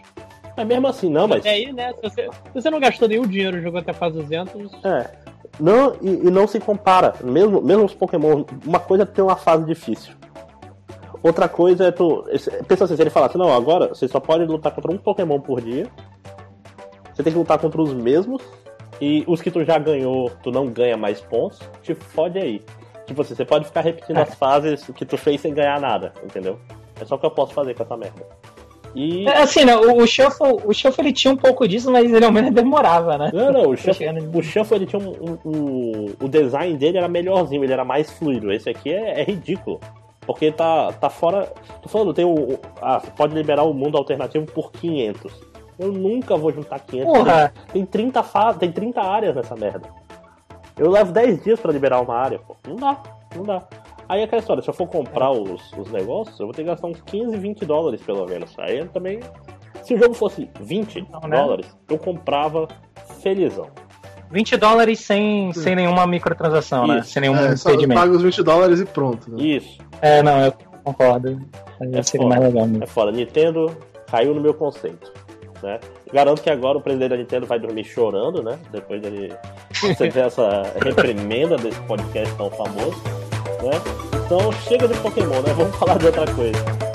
Mas 0.57 0.67
mesmo 0.67 0.87
assim, 0.89 1.09
não, 1.09 1.27
mas. 1.27 1.41
Até 1.41 1.51
aí, 1.51 1.73
né? 1.73 1.93
Se 1.95 2.03
você, 2.03 2.25
se 2.29 2.53
você 2.55 2.71
não 2.71 2.81
gastou 2.81 3.09
nenhum 3.09 3.27
dinheiro 3.27 3.63
jogando 3.63 3.83
até 3.83 3.93
a 3.93 3.95
fase 3.95 4.17
200, 4.21 4.73
É. 4.85 5.11
Não, 5.59 5.95
e, 6.01 6.09
e 6.09 6.31
não 6.31 6.47
se 6.47 6.61
compara. 6.61 7.15
Mesmo, 7.23 7.61
mesmo 7.61 7.85
os 7.85 7.95
Pokémon, 7.95 8.45
uma 8.65 8.81
coisa 8.81 9.03
é 9.03 9.07
ter 9.07 9.23
uma 9.23 9.37
fase 9.37 9.65
difícil. 9.65 10.15
Outra 11.23 11.49
coisa 11.49 11.85
é 11.85 11.91
tu. 11.91 12.25
Pensa 12.67 12.85
assim, 12.85 12.97
se 12.97 13.03
ele 13.03 13.11
falasse, 13.11 13.37
não, 13.37 13.53
agora 13.53 13.89
você 13.89 14.09
só 14.09 14.21
pode 14.21 14.45
lutar 14.45 14.73
contra 14.73 14.91
um 14.91 14.97
Pokémon 14.97 15.41
por 15.41 15.61
dia. 15.61 15.87
Você 17.13 17.23
tem 17.23 17.33
que 17.33 17.39
lutar 17.39 17.59
contra 17.59 17.81
os 17.81 17.93
mesmos. 17.93 18.43
E 19.01 19.25
os 19.27 19.41
que 19.41 19.51
tu 19.51 19.65
já 19.65 19.79
ganhou, 19.79 20.31
tu 20.43 20.51
não 20.51 20.67
ganha 20.67 20.97
mais 20.97 21.21
pontos, 21.21 21.59
te 21.83 21.95
fode 21.95 22.39
aí. 22.39 22.63
Tipo 23.07 23.23
assim, 23.23 23.35
você 23.35 23.45
pode 23.45 23.65
ficar 23.65 23.81
repetindo 23.81 24.19
as 24.19 24.35
fases 24.35 24.85
que 24.95 25.07
tu 25.07 25.17
fez 25.17 25.41
sem 25.41 25.55
ganhar 25.55 25.81
nada, 25.81 26.13
entendeu? 26.23 26.59
É 27.01 27.05
só 27.05 27.15
o 27.15 27.19
que 27.19 27.25
eu 27.25 27.31
posso 27.31 27.55
fazer 27.55 27.75
com 27.75 27.83
essa 27.83 27.97
merda. 27.97 28.27
E. 28.95 29.27
É, 29.29 29.43
assim, 29.43 29.65
né, 29.65 29.77
o, 29.77 30.03
o 30.03 30.07
Shuffle, 30.07 30.59
o 30.65 30.73
Shuffle 30.73 31.05
ele 31.05 31.13
tinha 31.13 31.33
um 31.33 31.37
pouco 31.37 31.67
disso, 31.69 31.91
mas 31.93 32.13
ele 32.13 32.25
ao 32.25 32.33
menos 32.33 32.53
demorava, 32.53 33.17
né? 33.17 33.31
Não, 33.33 33.53
não, 33.53 33.71
o 33.71 33.77
Shuffle, 33.77 34.07
o 34.35 34.43
Shuffle 34.43 34.77
ele 34.79 34.87
tinha 34.87 35.01
um, 35.01 35.11
um- 35.11 35.39
um- 35.45 36.13
O 36.23 36.29
design 36.29 36.77
dele 36.77 36.99
era 36.99 37.09
melhorzinho, 37.09 37.63
ele 37.63 37.73
era 37.73 37.85
mais 37.85 38.11
fluido. 38.11 38.53
Esse 38.53 38.69
aqui 38.69 38.91
é, 38.93 39.21
é 39.21 39.25
ridículo. 39.25 39.81
Porque 40.27 40.53
tá, 40.53 40.93
tá 40.93 41.09
fora. 41.09 41.53
Tô 41.83 41.89
falando, 41.89 42.13
tem 42.15 42.25
o. 42.25 42.59
Ah, 42.81 43.01
você 43.01 43.11
pode 43.13 43.35
liberar 43.35 43.63
o 43.65 43.73
mundo 43.73 43.97
alternativo 43.97 44.47
por 44.47 44.71
500. 44.73 45.33
Eu 45.79 45.91
nunca 45.93 46.37
vou 46.37 46.53
juntar 46.53 46.79
500. 46.81 47.13
Porra, 47.13 47.53
Tem 47.73 47.85
30 47.87 48.23
fa... 48.23 48.53
tem 48.53 48.71
30 48.71 49.01
áreas 49.01 49.35
nessa 49.35 49.57
merda. 49.57 49.89
Eu 50.79 50.91
levo 50.91 51.11
10 51.13 51.43
dias 51.43 51.59
pra 51.59 51.73
liberar 51.73 52.01
uma 52.01 52.15
área, 52.15 52.39
pô. 52.39 52.55
Não 52.69 52.77
dá, 52.77 53.03
não 53.35 53.43
dá. 53.45 53.63
Aí 54.11 54.23
é 54.23 54.25
aquela 54.25 54.41
história, 54.41 54.61
se 54.63 54.69
eu 54.69 54.75
for 54.75 54.89
comprar 54.89 55.31
os, 55.31 55.73
os 55.75 55.89
negócios, 55.93 56.39
eu 56.41 56.47
vou 56.47 56.53
ter 56.55 56.63
que 56.63 56.69
gastar 56.69 56.89
uns 56.89 57.01
15, 57.03 57.37
20 57.37 57.65
dólares 57.65 58.03
pelo 58.03 58.27
menos. 58.27 58.53
Aí 58.59 58.79
eu 58.79 58.89
também. 58.89 59.21
Se 59.85 59.95
o 59.95 59.99
jogo 59.99 60.15
fosse 60.15 60.51
20 60.61 61.07
Não, 61.11 61.21
né? 61.29 61.37
dólares, 61.41 61.67
eu 61.89 61.97
comprava 61.97 62.67
felizão. 63.23 63.69
20 64.33 64.57
dólares 64.57 64.99
sem, 65.01 65.53
sem 65.53 65.75
nenhuma 65.77 66.07
microtransação, 66.09 66.87
né? 66.89 66.99
Isso. 66.99 67.11
Sem 67.11 67.21
nenhum 67.23 67.37
É, 67.37 67.55
só 67.57 67.71
impedimento. 67.71 68.01
paga 68.01 68.13
os 68.13 68.23
20 68.23 68.43
dólares 68.43 68.81
e 68.81 68.85
pronto. 68.85 69.31
né? 69.31 69.43
Isso, 69.43 69.79
É, 70.03 70.23
não, 70.25 70.45
eu 70.45 70.53
concordo. 70.85 71.41
Aí 71.81 71.95
É 71.95 72.03
seria 72.03 72.27
foda. 72.27 72.35
mais 72.41 72.53
legal 72.53 72.67
mesmo. 72.67 72.83
é 72.85 72.87
foda. 72.87 73.13
Nintendo 73.13 73.77
caiu 74.09 74.35
no 74.35 74.41
meu 74.41 74.55
conceito. 74.55 75.13
Né? 75.63 75.79
Garanto 76.13 76.43
que 76.43 76.51
agora 76.51 76.79
o 76.79 76.81
presidente 76.81 77.11
da 77.11 77.17
Nintendo 77.17 77.47
vai 77.47 77.59
dormir 77.61 77.85
chorando, 77.85 78.43
né? 78.43 78.59
Depois 78.73 79.01
dele 79.03 79.33
receber 79.83 80.21
essa 80.27 80.63
reprimenda 80.83 81.57
desse 81.57 81.81
podcast 81.83 82.35
tão 82.37 82.51
famoso. 82.51 83.01
Né? 83.63 83.71
Então 84.27 84.53
chega 84.53 84.89
de 84.89 84.95
Pokémon, 84.95 85.41
né? 85.43 85.53
Vamos 85.57 85.77
falar 85.79 85.99
de 85.99 86.07
outra 86.07 86.27
coisa. 86.35 86.90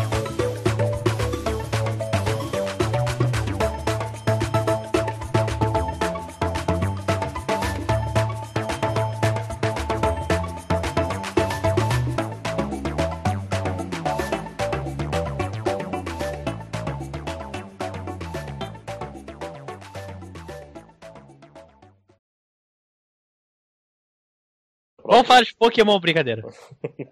Vamos 25.15 25.27
falar 25.29 25.43
de 25.43 25.55
Pokémon, 25.55 25.99
brincadeira. 25.99 26.43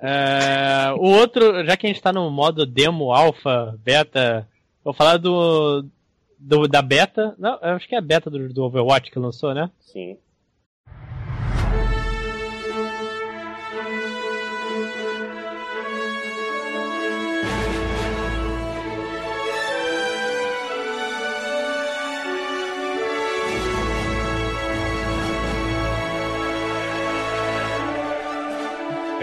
É, 0.06 0.92
o 0.98 1.12
outro, 1.12 1.66
já 1.66 1.78
que 1.78 1.88
a 1.88 1.90
gente 1.90 2.02
tá 2.02 2.12
no 2.12 2.30
modo 2.30 2.66
demo, 2.66 3.14
alpha, 3.14 3.74
beta, 3.82 4.46
vou 4.84 4.94
falar 4.94 5.16
do, 5.16 5.86
do 6.38 6.68
da 6.68 6.82
beta. 6.82 7.34
Não, 7.40 7.58
acho 7.62 7.88
que 7.88 7.96
é 7.96 7.98
a 7.98 8.02
beta 8.02 8.30
do, 8.30 8.50
do 8.50 8.64
Overwatch 8.66 9.10
que 9.10 9.18
lançou, 9.18 9.54
né? 9.54 9.72
Sim. 9.80 10.18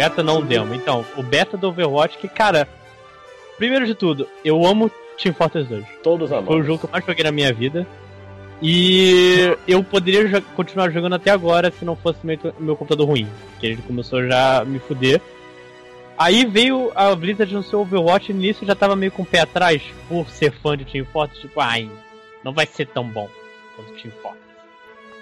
Beta 0.00 0.22
não 0.22 0.40
demo. 0.42 0.74
Então, 0.74 1.04
o 1.16 1.22
beta 1.22 1.56
do 1.58 1.68
Overwatch, 1.68 2.16
que, 2.16 2.26
cara, 2.26 2.66
primeiro 3.58 3.84
de 3.86 3.94
tudo, 3.94 4.26
eu 4.42 4.64
amo 4.66 4.90
Team 5.22 5.34
Fortress 5.34 5.68
2. 5.68 5.84
Todos 6.02 6.30
Foi 6.30 6.38
o 6.38 6.40
amamos. 6.40 6.66
jogo 6.66 6.78
que 6.78 6.86
eu 6.86 6.90
mais 6.90 7.04
joguei 7.04 7.22
na 7.24 7.30
minha 7.32 7.52
vida. 7.52 7.86
E 8.62 9.56
eu 9.68 9.82
poderia 9.84 10.26
jo- 10.26 10.42
continuar 10.56 10.90
jogando 10.90 11.14
até 11.16 11.30
agora 11.30 11.70
se 11.70 11.84
não 11.84 11.96
fosse 11.96 12.18
meu, 12.24 12.38
meu 12.58 12.76
computador 12.76 13.06
ruim. 13.08 13.26
Que 13.58 13.66
ele 13.66 13.82
começou 13.82 14.26
já 14.26 14.60
a 14.60 14.64
me 14.64 14.78
fuder. 14.78 15.20
Aí 16.18 16.44
veio 16.46 16.90
a 16.94 17.14
Blizzard 17.14 17.52
no 17.54 17.62
seu 17.62 17.80
Overwatch 17.80 18.30
e 18.30 18.34
nisso 18.34 18.62
eu 18.64 18.68
já 18.68 18.74
tava 18.74 18.96
meio 18.96 19.12
com 19.12 19.22
o 19.22 19.26
pé 19.26 19.40
atrás 19.40 19.82
por 20.08 20.28
ser 20.30 20.50
fã 20.52 20.76
de 20.78 20.84
Team 20.86 21.04
Fortress. 21.06 21.40
Tipo, 21.42 21.60
ai, 21.60 21.90
não 22.44 22.52
vai 22.54 22.66
ser 22.66 22.86
tão 22.86 23.04
bom 23.04 23.28
quanto 23.76 23.92
Team 24.00 24.12
Fortress. 24.22 24.40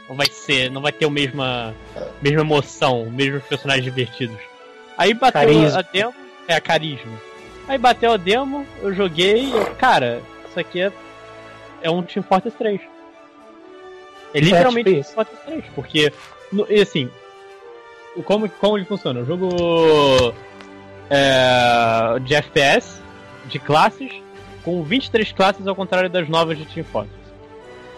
Não 0.08 0.16
vai 0.16 0.26
ser, 0.26 0.70
não 0.70 0.80
vai 0.80 0.90
ter 0.90 1.04
a 1.04 1.10
mesma, 1.10 1.74
mesma 2.22 2.40
emoção, 2.40 3.06
mesmos 3.10 3.42
personagens 3.44 3.84
divertidos. 3.84 4.38
Aí 4.98 5.14
bateu 5.14 5.40
Carisma. 5.40 5.78
a 5.78 5.82
demo, 5.82 6.14
é 6.48 6.60
carisma. 6.60 7.12
Aí 7.68 7.78
bateu 7.78 8.12
a 8.12 8.16
demo, 8.16 8.66
eu 8.82 8.92
joguei, 8.92 9.50
eu, 9.54 9.64
cara, 9.76 10.20
isso 10.48 10.58
aqui 10.58 10.80
é, 10.82 10.92
é 11.82 11.90
um 11.90 12.02
Team 12.02 12.22
Fortress 12.24 12.56
3. 12.58 12.80
É 14.34 14.40
literalmente 14.40 14.90
tipo 14.90 15.02
Team. 15.04 15.14
Fortress 15.14 15.42
3, 15.46 15.64
porque, 15.74 16.12
no- 16.52 16.66
e 16.68 16.80
assim, 16.80 17.08
como, 18.24 18.48
como 18.48 18.76
ele 18.76 18.84
funciona? 18.86 19.20
O 19.20 19.24
jogo 19.24 20.34
é, 21.10 22.18
de 22.20 22.34
FPS, 22.34 23.00
de 23.46 23.58
classes, 23.58 24.10
com 24.64 24.82
23 24.82 25.32
classes 25.32 25.66
ao 25.66 25.74
contrário 25.74 26.10
das 26.10 26.28
novas 26.28 26.58
de 26.58 26.64
Team 26.66 26.84
Fortress. 26.84 27.16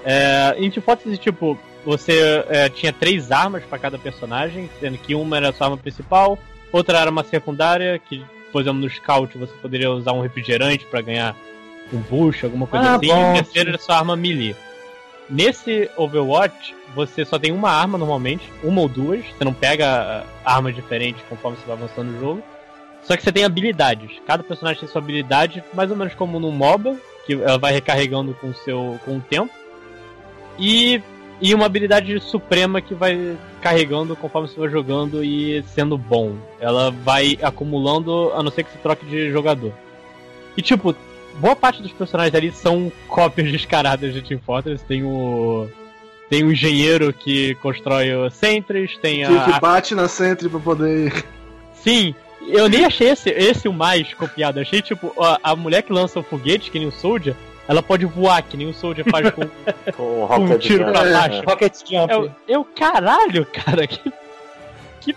É, 0.04 0.54
em 0.58 0.70
Team 0.70 0.82
Fortress, 0.82 1.18
tipo, 1.18 1.58
você 1.84 2.44
é, 2.48 2.68
tinha 2.68 2.92
três 2.92 3.30
armas 3.32 3.62
para 3.64 3.78
cada 3.78 3.98
personagem, 3.98 4.68
sendo 4.80 4.98
que 4.98 5.14
uma 5.14 5.36
era 5.36 5.48
a 5.50 5.52
sua 5.52 5.66
arma 5.68 5.76
principal, 5.76 6.38
outra 6.72 6.98
era 6.98 7.10
uma 7.10 7.24
secundária, 7.24 7.98
que, 7.98 8.24
por 8.52 8.62
exemplo, 8.62 8.80
no 8.80 8.88
Scout 8.90 9.36
você 9.36 9.52
poderia 9.60 9.90
usar 9.90 10.12
um 10.12 10.20
refrigerante 10.20 10.86
para 10.86 11.00
ganhar 11.00 11.36
um 11.92 11.98
boost, 11.98 12.44
alguma 12.44 12.66
coisa 12.66 12.86
Ah, 12.86 12.94
assim, 12.96 13.06
bom. 13.08 13.16
e 13.16 13.38
a 13.38 13.42
terceira 13.42 13.70
era 13.70 13.78
sua 13.78 13.96
arma 13.98 14.16
melee. 14.16 14.54
Nesse 15.28 15.88
Overwatch, 15.96 16.74
você 16.94 17.24
só 17.24 17.38
tem 17.38 17.52
uma 17.52 17.70
arma 17.70 17.96
normalmente, 17.96 18.50
uma 18.64 18.80
ou 18.80 18.88
duas, 18.88 19.24
você 19.26 19.44
não 19.44 19.52
pega 19.52 20.24
ah, 20.44 20.54
armas 20.56 20.74
diferentes 20.74 21.22
conforme 21.28 21.56
você 21.56 21.66
vai 21.66 21.76
avançando 21.76 22.10
no 22.12 22.20
jogo. 22.20 22.42
Só 23.02 23.16
que 23.16 23.22
você 23.22 23.32
tem 23.32 23.44
habilidades. 23.44 24.10
Cada 24.26 24.42
personagem 24.42 24.80
tem 24.80 24.88
sua 24.88 25.00
habilidade, 25.00 25.64
mais 25.72 25.90
ou 25.90 25.96
menos 25.96 26.14
como 26.14 26.38
no 26.38 26.50
MOBA, 26.52 26.96
que 27.26 27.32
ela 27.34 27.58
vai 27.58 27.72
recarregando 27.72 28.34
com 28.34 28.48
o 28.48 28.54
seu 28.54 29.00
com 29.04 29.16
o 29.16 29.20
tempo. 29.20 29.52
E, 30.58 31.00
e 31.40 31.54
uma 31.54 31.66
habilidade 31.66 32.18
suprema 32.20 32.80
que 32.80 32.94
vai 32.94 33.36
carregando 33.62 34.14
conforme 34.14 34.48
você 34.48 34.60
vai 34.60 34.68
jogando 34.68 35.24
e 35.24 35.62
sendo 35.74 35.96
bom. 35.96 36.36
Ela 36.60 36.90
vai 36.90 37.38
acumulando, 37.42 38.32
a 38.34 38.42
não 38.42 38.50
ser 38.50 38.64
que 38.64 38.72
você 38.72 38.78
troque 38.78 39.06
de 39.06 39.30
jogador. 39.30 39.72
E 40.56 40.62
tipo, 40.62 40.94
boa 41.36 41.56
parte 41.56 41.80
dos 41.80 41.92
personagens 41.92 42.34
ali 42.34 42.52
são 42.52 42.92
cópias 43.08 43.50
descaradas 43.52 44.12
de 44.12 44.22
Team 44.22 44.40
Fortress. 44.44 44.84
Tem 44.84 45.02
o. 45.02 45.68
Tem 46.28 46.44
o 46.44 46.52
engenheiro 46.52 47.12
que 47.12 47.56
constrói 47.56 48.14
o 48.14 48.30
Sentries, 48.30 48.96
tem 48.98 49.24
a, 49.24 49.28
Que, 49.28 49.52
que 49.52 49.60
bate 49.60 49.96
na 49.96 50.06
Sentry 50.06 50.48
pra 50.48 50.60
poder. 50.60 51.24
Sim, 51.82 52.14
eu 52.46 52.68
nem 52.68 52.84
achei 52.84 53.08
esse, 53.08 53.30
esse 53.30 53.66
o 53.66 53.72
mais 53.72 54.14
copiado. 54.14 54.60
Achei, 54.60 54.80
tipo, 54.80 55.12
a, 55.20 55.40
a 55.42 55.56
mulher 55.56 55.82
que 55.82 55.92
lança 55.92 56.20
o 56.20 56.22
foguete, 56.22 56.70
que 56.70 56.78
nem 56.78 56.86
o 56.86 56.92
Soldier, 56.92 57.34
ela 57.70 57.82
pode 57.84 58.04
voar, 58.04 58.42
que 58.42 58.56
nem 58.56 58.68
o 58.68 58.74
Soldier 58.74 59.06
faz 59.08 59.30
com, 59.30 59.42
Com 59.94 60.24
um 60.26 60.58
tiro 60.58 60.84
Jump. 60.84 60.92
pra 60.98 61.08
É. 61.08 61.12
baixo. 61.12 61.42
Rocket 61.46 61.74
Jump. 61.88 62.12
Eu, 62.12 62.30
eu, 62.48 62.64
caralho, 62.64 63.46
cara, 63.46 63.86
que, 63.86 64.12
que 65.00 65.14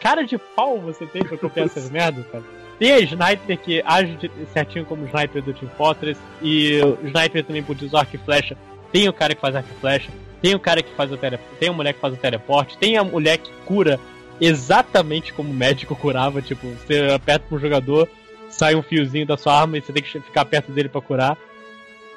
cara 0.00 0.22
de 0.22 0.38
pau 0.38 0.78
você 0.80 1.04
tem 1.04 1.24
pra 1.24 1.36
copiar 1.36 1.66
essas 1.66 1.90
merdas, 1.90 2.24
cara. 2.30 2.44
Tem 2.78 2.92
a 2.92 3.00
Sniper 3.00 3.58
que 3.58 3.82
age 3.84 4.30
certinho 4.52 4.84
como 4.84 5.02
o 5.02 5.06
Sniper 5.06 5.42
do 5.42 5.52
Team 5.52 5.68
Fortress, 5.76 6.20
e 6.40 6.80
o 6.80 7.06
Sniper 7.08 7.44
também 7.44 7.62
pode 7.62 7.84
usar 7.84 8.00
arco 8.00 8.14
e 8.14 8.18
flecha. 8.18 8.56
Tem 8.92 9.08
o 9.08 9.12
cara 9.12 9.34
que 9.34 9.40
faz 9.40 9.56
arco 9.56 9.68
e 9.76 9.80
flecha, 9.80 10.10
tem 10.40 10.54
o 10.54 10.60
cara 10.60 10.80
que 10.80 10.94
faz 10.94 11.10
o 11.10 11.16
teleporte, 11.16 11.56
tem 11.58 11.68
a 11.68 11.72
mulher 11.72 11.92
que 11.92 12.00
faz 12.00 12.14
o 12.14 12.16
teleporte, 12.16 12.78
tem 12.78 12.96
a 12.96 13.02
mulher 13.02 13.38
que 13.38 13.50
cura 13.66 13.98
exatamente 14.40 15.32
como 15.32 15.50
o 15.50 15.54
médico 15.54 15.96
curava, 15.96 16.40
tipo, 16.40 16.68
você 16.68 17.10
aperta 17.12 17.52
um 17.52 17.58
jogador, 17.58 18.08
sai 18.48 18.76
um 18.76 18.82
fiozinho 18.82 19.26
da 19.26 19.36
sua 19.36 19.60
arma 19.60 19.76
e 19.78 19.80
você 19.80 19.92
tem 19.92 20.02
que 20.02 20.20
ficar 20.20 20.44
perto 20.44 20.70
dele 20.70 20.88
pra 20.88 21.00
curar. 21.00 21.36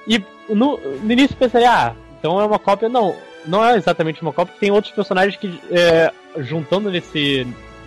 E 0.07 0.23
no, 0.49 0.77
no 0.77 1.11
início 1.11 1.33
eu 1.33 1.37
pensei, 1.37 1.65
ah, 1.65 1.93
então 2.19 2.39
é 2.39 2.45
uma 2.45 2.59
cópia. 2.59 2.87
Não, 2.87 3.15
não 3.45 3.63
é 3.63 3.75
exatamente 3.75 4.21
uma 4.21 4.33
cópia, 4.33 4.55
tem 4.59 4.71
outros 4.71 4.93
personagens 4.93 5.35
que, 5.35 5.59
é, 5.71 6.11
juntando 6.37 6.89
nesse, 6.89 7.45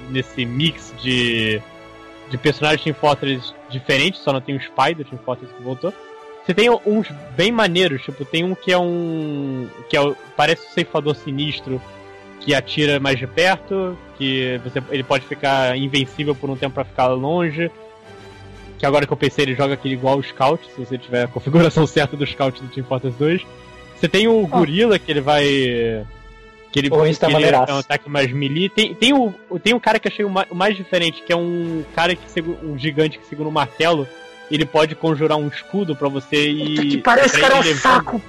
nesse 0.09 0.45
mix 0.45 0.93
de, 1.03 1.61
de 2.29 2.39
personagens 2.39 2.83
Team 2.83 2.95
Fortress 2.95 3.55
diferentes, 3.69 4.21
só 4.21 4.33
não 4.33 4.41
tem 4.41 4.57
o 4.57 4.61
Spy 4.61 4.95
do 4.95 5.05
Team 5.05 5.21
Fortress 5.25 5.53
que 5.55 5.63
voltou. 5.63 5.93
Você 6.45 6.55
tem 6.55 6.71
uns 6.71 7.09
bem 7.37 7.53
maneiros, 7.53 8.03
tipo, 8.03 8.25
tem 8.25 8.45
um 8.45 8.55
que 8.55 8.73
é 8.73 8.79
um. 8.79 9.69
que 9.89 9.97
é, 9.97 10.15
parece 10.37 10.67
um 10.67 10.71
ceifador 10.71 11.15
sinistro 11.15 11.81
que 12.41 12.55
atira 12.55 12.99
mais 12.99 13.19
de 13.19 13.27
perto, 13.27 13.97
que 14.17 14.59
você, 14.65 14.83
ele 14.91 15.03
pode 15.03 15.27
ficar 15.27 15.77
invencível 15.77 16.35
por 16.35 16.49
um 16.49 16.57
tempo 16.57 16.75
pra 16.75 16.85
ficar 16.85 17.09
longe. 17.09 17.71
Que 18.81 18.86
agora 18.86 19.07
que 19.07 19.12
eu 19.12 19.16
pensei, 19.16 19.44
ele 19.44 19.55
joga 19.55 19.74
aquele 19.74 19.93
igual 19.93 20.16
o 20.19 20.23
Scout, 20.23 20.65
se 20.74 20.81
você 20.81 20.97
tiver 20.97 21.24
a 21.24 21.28
configuração 21.28 21.85
certa 21.86 22.16
do 22.16 22.27
Scout 22.27 22.62
do 22.62 22.69
Team 22.69 22.86
Fortress 22.86 23.15
2. 23.19 23.43
Você 23.94 24.09
tem 24.09 24.27
o 24.27 24.47
Gorila, 24.47 24.98
que 24.98 25.12
ele 25.12 25.20
vai. 25.20 25.44
Que 26.73 26.78
ele, 26.78 26.89
que 26.89 26.97
ele 27.27 27.44
é 27.44 27.74
um 27.74 27.78
ataque 27.78 28.09
mais 28.09 28.32
melee. 28.32 28.70
Tem, 28.70 28.94
tem, 28.94 29.12
o, 29.12 29.35
tem 29.62 29.74
um 29.74 29.81
cara 29.81 29.98
que 29.98 30.09
eu 30.09 30.12
achei 30.12 30.24
o 30.24 30.31
mais, 30.31 30.51
o 30.51 30.55
mais 30.55 30.74
diferente, 30.74 31.20
que 31.20 31.31
é 31.31 31.36
um 31.36 31.85
cara 31.94 32.15
que 32.15 32.31
segura, 32.31 32.59
um 32.62 32.78
gigante 32.78 33.19
que 33.19 33.27
segura 33.27 33.48
um 33.48 33.52
martelo. 33.52 34.09
Ele 34.51 34.65
pode 34.65 34.94
conjurar 34.94 35.36
um 35.36 35.48
escudo 35.48 35.94
pra 35.94 36.09
você 36.09 36.48
e. 36.48 36.77
que 36.89 36.98
parece, 36.98 37.39
é 37.39 37.59
ele 37.59 37.74
um 37.74 37.77
saco. 37.77 38.23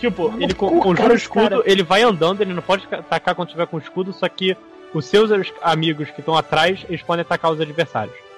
Tipo, 0.00 0.34
ele 0.40 0.54
co- 0.54 0.70
conjura 0.80 1.12
o 1.12 1.16
escudo, 1.16 1.50
cara. 1.50 1.62
ele 1.66 1.82
vai 1.82 2.02
andando, 2.02 2.40
ele 2.40 2.54
não 2.54 2.62
pode 2.62 2.86
atacar 2.90 3.34
quando 3.34 3.50
tiver 3.50 3.66
com 3.66 3.76
o 3.76 3.80
escudo, 3.80 4.14
só 4.14 4.26
que 4.26 4.56
os 4.94 5.04
seus 5.04 5.30
amigos 5.60 6.08
que 6.10 6.20
estão 6.20 6.34
atrás, 6.34 6.80
eles 6.88 7.02
podem 7.02 7.20
atacar 7.20 7.52
os 7.52 7.60
adversários. 7.60 8.29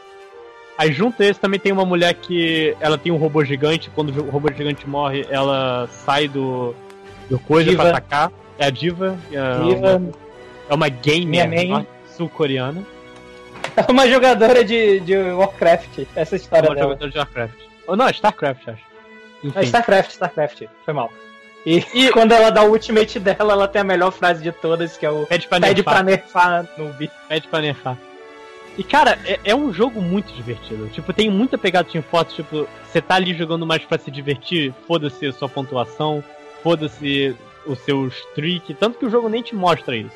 Aí 0.82 0.92
junto 0.92 1.22
a 1.22 1.26
esse 1.26 1.38
também 1.38 1.60
tem 1.60 1.70
uma 1.72 1.84
mulher 1.84 2.12
que 2.14 2.76
ela 2.80 2.98
tem 2.98 3.12
um 3.12 3.16
robô 3.16 3.44
gigante, 3.44 3.88
quando 3.94 4.08
o 4.20 4.30
robô 4.30 4.48
gigante 4.52 4.88
morre, 4.88 5.24
ela 5.30 5.88
sai 5.88 6.26
do, 6.26 6.74
do 7.30 7.38
coisa 7.38 7.70
Diva. 7.70 7.82
pra 7.84 7.90
atacar. 7.90 8.32
É 8.58 8.66
a 8.66 8.70
diva. 8.70 9.16
É 9.30 9.64
Diva. 9.64 9.96
Uma, 9.96 10.12
é 10.68 10.74
uma 10.74 10.88
gamer 10.88 11.48
main. 11.48 11.86
sul-coreana. 12.16 12.82
É 13.76 13.90
uma 13.92 14.08
jogadora 14.08 14.64
de, 14.64 14.98
de 15.00 15.16
Warcraft. 15.16 16.00
Essa 16.16 16.34
É 16.34 16.38
história 16.38 16.68
uma 16.68 16.74
dela. 16.74 16.88
jogadora 16.88 17.10
de 17.12 17.18
Warcraft. 17.18 17.54
Ou 17.86 17.96
não, 17.96 18.08
é 18.08 18.10
Starcraft, 18.10 18.68
acho. 18.68 18.82
Enfim. 19.44 19.58
É 19.58 19.62
StarCraft, 19.62 20.10
StarCraft. 20.10 20.62
Foi 20.84 20.94
mal. 20.94 21.12
E, 21.64 21.80
quando 22.12 22.32
ela 22.32 22.50
dá 22.50 22.62
o 22.64 22.70
ultimate 22.72 23.20
dela, 23.20 23.52
ela 23.52 23.68
tem 23.68 23.82
a 23.82 23.84
melhor 23.84 24.10
frase 24.10 24.42
de 24.42 24.50
todas, 24.50 24.96
que 24.96 25.06
é 25.06 25.10
o 25.10 25.26
Pede 25.26 25.46
pra 25.46 25.60
pede 25.60 25.74
nerfar. 25.76 25.94
pra 25.94 26.02
nerfar 26.02 26.68
no 26.76 26.92
bicho. 26.94 27.12
pede 27.28 27.46
pra 27.46 27.60
nerfar. 27.60 27.96
E 28.78 28.82
cara, 28.82 29.18
é, 29.26 29.38
é 29.44 29.54
um 29.54 29.72
jogo 29.72 30.00
muito 30.00 30.32
divertido. 30.32 30.88
Tipo, 30.88 31.12
tem 31.12 31.28
muita 31.30 31.58
pegada 31.58 31.84
de 31.86 31.92
Team 31.92 32.02
Fortress, 32.10 32.36
tipo, 32.36 32.66
você 32.90 33.00
tá 33.02 33.16
ali 33.16 33.34
jogando 33.34 33.66
mais 33.66 33.84
pra 33.84 33.98
se 33.98 34.10
divertir, 34.10 34.72
foda-se 34.86 35.26
a 35.26 35.32
sua 35.32 35.48
pontuação, 35.48 36.24
foda-se 36.62 37.36
os 37.66 37.78
seus 37.80 38.14
streak, 38.30 38.72
tanto 38.74 38.98
que 38.98 39.04
o 39.06 39.10
jogo 39.10 39.28
nem 39.28 39.42
te 39.42 39.54
mostra 39.54 39.94
isso. 39.96 40.10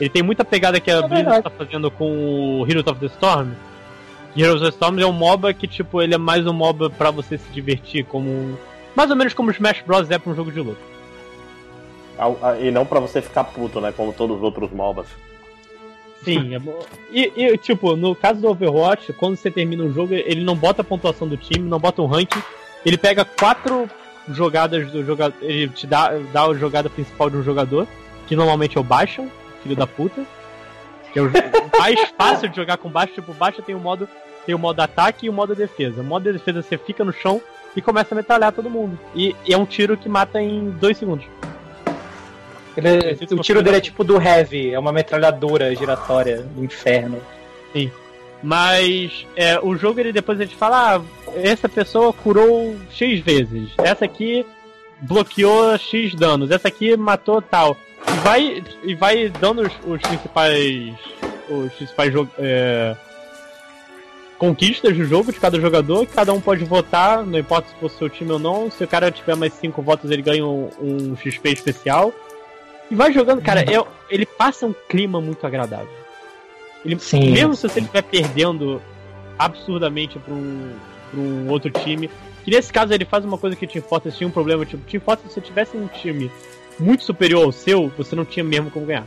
Ele 0.00 0.08
tem 0.10 0.22
muita 0.22 0.44
pegada 0.44 0.80
que 0.80 0.90
a 0.90 0.96
É 0.96 1.02
Blizzard 1.08 1.42
tá 1.42 1.50
fazendo 1.50 1.90
com 1.90 2.60
o 2.60 2.66
Heroes 2.66 2.86
of 2.86 2.98
the 2.98 3.06
Storm. 3.06 3.50
Heroes 4.36 4.62
of 4.62 4.70
the 4.70 4.76
Storm 4.76 4.98
é 4.98 5.06
um 5.06 5.12
MOBA 5.12 5.52
que, 5.52 5.68
tipo, 5.68 6.00
ele 6.00 6.14
é 6.14 6.18
mais 6.18 6.46
um 6.46 6.52
MOBA 6.52 6.88
pra 6.90 7.10
você 7.10 7.36
se 7.38 7.48
divertir, 7.52 8.04
como. 8.06 8.28
um- 8.30 8.56
Mais 8.96 9.10
ou 9.10 9.16
menos 9.16 9.34
como 9.34 9.48
o 9.50 9.52
Smash 9.52 9.82
Bros. 9.86 10.10
é 10.10 10.18
pra 10.18 10.32
um 10.32 10.34
jogo 10.34 10.50
de 10.50 10.60
luta. 10.60 10.80
E 12.60 12.70
não 12.70 12.84
pra 12.84 12.98
você 13.00 13.22
ficar 13.22 13.44
puto, 13.44 13.80
né? 13.80 13.92
Como 13.96 14.12
todos 14.12 14.36
os 14.38 14.42
outros 14.42 14.70
MOBAs. 14.72 15.06
Sim, 16.22 16.54
é 16.54 16.58
bom. 16.58 16.78
E, 17.10 17.32
e, 17.34 17.58
tipo, 17.58 17.96
no 17.96 18.14
caso 18.14 18.40
do 18.40 18.48
Overwatch, 18.48 19.12
quando 19.14 19.36
você 19.36 19.50
termina 19.50 19.84
o 19.84 19.92
jogo, 19.92 20.14
ele 20.14 20.44
não 20.44 20.54
bota 20.54 20.82
a 20.82 20.84
pontuação 20.84 21.26
do 21.26 21.36
time, 21.36 21.68
não 21.68 21.78
bota 21.78 22.02
um 22.02 22.06
ranking, 22.06 22.42
ele 22.84 22.98
pega 22.98 23.24
quatro 23.24 23.88
jogadas 24.28 24.90
do 24.90 25.04
jogador. 25.04 25.36
Ele 25.42 25.68
te 25.68 25.86
dá, 25.86 26.12
dá 26.32 26.44
a 26.44 26.54
jogada 26.54 26.90
principal 26.90 27.30
de 27.30 27.36
um 27.36 27.42
jogador, 27.42 27.86
que 28.26 28.36
normalmente 28.36 28.76
é 28.76 28.80
o 28.80 28.84
Baixa, 28.84 29.26
filho 29.62 29.76
da 29.76 29.86
puta. 29.86 30.24
Que 31.12 31.18
é 31.18 31.22
o 31.22 31.30
mais 31.78 32.00
fácil 32.16 32.48
de 32.48 32.56
jogar 32.56 32.76
com 32.76 32.90
Baixa, 32.90 33.14
tipo, 33.14 33.32
Baixa 33.34 33.62
tem 33.62 33.74
o 33.74 33.80
modo. 33.80 34.08
Tem 34.46 34.54
o 34.54 34.58
modo 34.58 34.80
ataque 34.80 35.26
e 35.26 35.28
o 35.28 35.32
modo 35.32 35.54
defesa. 35.54 36.00
O 36.00 36.04
modo 36.04 36.24
de 36.24 36.32
defesa 36.32 36.62
você 36.62 36.78
fica 36.78 37.04
no 37.04 37.12
chão 37.12 37.42
e 37.76 37.82
começa 37.82 38.14
a 38.14 38.16
metralhar 38.16 38.52
todo 38.52 38.70
mundo. 38.70 38.98
E, 39.14 39.36
e 39.46 39.52
é 39.52 39.58
um 39.58 39.66
tiro 39.66 39.96
que 39.96 40.08
mata 40.08 40.40
em 40.40 40.70
dois 40.70 40.96
segundos. 40.96 41.26
Ele- 42.76 43.16
o 43.32 43.38
tiro 43.42 43.62
dele 43.62 43.76
é 43.76 43.80
tipo 43.80 44.04
do 44.04 44.20
Heavy, 44.20 44.72
é 44.72 44.78
uma 44.78 44.92
metralhadora 44.92 45.74
giratória 45.74 46.42
do 46.42 46.64
inferno. 46.64 47.20
Mas 48.42 49.26
é, 49.36 49.58
o 49.60 49.76
jogo 49.76 50.00
ele 50.00 50.12
depois 50.12 50.40
ele 50.40 50.50
fala, 50.50 50.96
ah, 50.96 51.02
essa 51.34 51.68
pessoa 51.68 52.12
curou 52.12 52.74
X 52.90 53.20
vezes, 53.20 53.70
essa 53.78 54.06
aqui 54.06 54.46
bloqueou 55.02 55.76
X 55.76 56.14
danos, 56.14 56.50
essa 56.50 56.68
aqui 56.68 56.96
matou 56.96 57.42
tal. 57.42 57.76
E 58.08 58.18
vai, 58.20 58.64
e 58.82 58.94
vai 58.94 59.28
dando 59.28 59.62
os, 59.62 59.72
os 59.86 60.00
principais. 60.00 60.94
Os 61.50 61.72
principais 61.72 62.14
é, 62.38 62.96
conquistas 64.38 64.96
do 64.96 65.04
jogo 65.04 65.32
de 65.32 65.38
cada 65.38 65.60
jogador, 65.60 66.06
que 66.06 66.14
cada 66.14 66.32
um 66.32 66.40
pode 66.40 66.64
votar, 66.64 67.26
não 67.26 67.38
importa 67.38 67.68
se 67.68 67.74
for 67.74 67.90
seu 67.90 68.08
time 68.08 68.32
ou 68.32 68.38
não. 68.38 68.70
Se 68.70 68.82
o 68.82 68.88
cara 68.88 69.10
tiver 69.10 69.36
mais 69.36 69.52
5 69.54 69.82
votos, 69.82 70.10
ele 70.10 70.22
ganha 70.22 70.46
um, 70.46 70.70
um 70.80 71.16
XP 71.16 71.50
especial. 71.50 72.12
E 72.90 72.94
vai 72.94 73.12
jogando, 73.12 73.40
cara, 73.40 73.60
é- 73.60 73.84
ele 74.10 74.26
passa 74.26 74.66
um 74.66 74.74
clima 74.88 75.20
muito 75.20 75.46
agradável. 75.46 75.88
Ele, 76.84 76.98
Sim. 76.98 77.30
mesmo 77.30 77.54
se 77.54 77.68
você 77.68 77.80
estiver 77.80 78.02
perdendo 78.02 78.80
absurdamente 79.38 80.18
para 80.18 80.34
um, 80.34 80.72
pra 81.10 81.20
um 81.20 81.48
outro 81.50 81.70
time, 81.70 82.10
que 82.44 82.50
nesse 82.50 82.72
caso 82.72 82.92
ele 82.92 83.04
faz 83.04 83.24
uma 83.24 83.38
coisa 83.38 83.54
que 83.54 83.64
o 83.64 83.68
Team 83.68 83.82
Fortress 83.82 84.16
tinha 84.16 84.26
um 84.26 84.32
problema, 84.32 84.64
tipo, 84.64 84.82
Team 84.90 85.00
Fortress 85.00 85.28
se 85.28 85.34
você 85.34 85.46
tivesse 85.46 85.76
um 85.76 85.86
time 85.86 86.30
muito 86.78 87.04
superior 87.04 87.44
ao 87.44 87.52
seu, 87.52 87.88
você 87.96 88.16
não 88.16 88.24
tinha 88.24 88.42
mesmo 88.42 88.70
como 88.70 88.86
ganhar. 88.86 89.06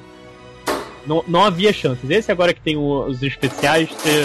Não, 1.06 1.24
não 1.28 1.44
havia 1.44 1.74
chances. 1.74 2.10
Esse 2.10 2.32
agora 2.32 2.54
que 2.54 2.62
tem 2.62 2.78
os 2.78 3.22
especiais, 3.22 3.90
você, 3.90 4.24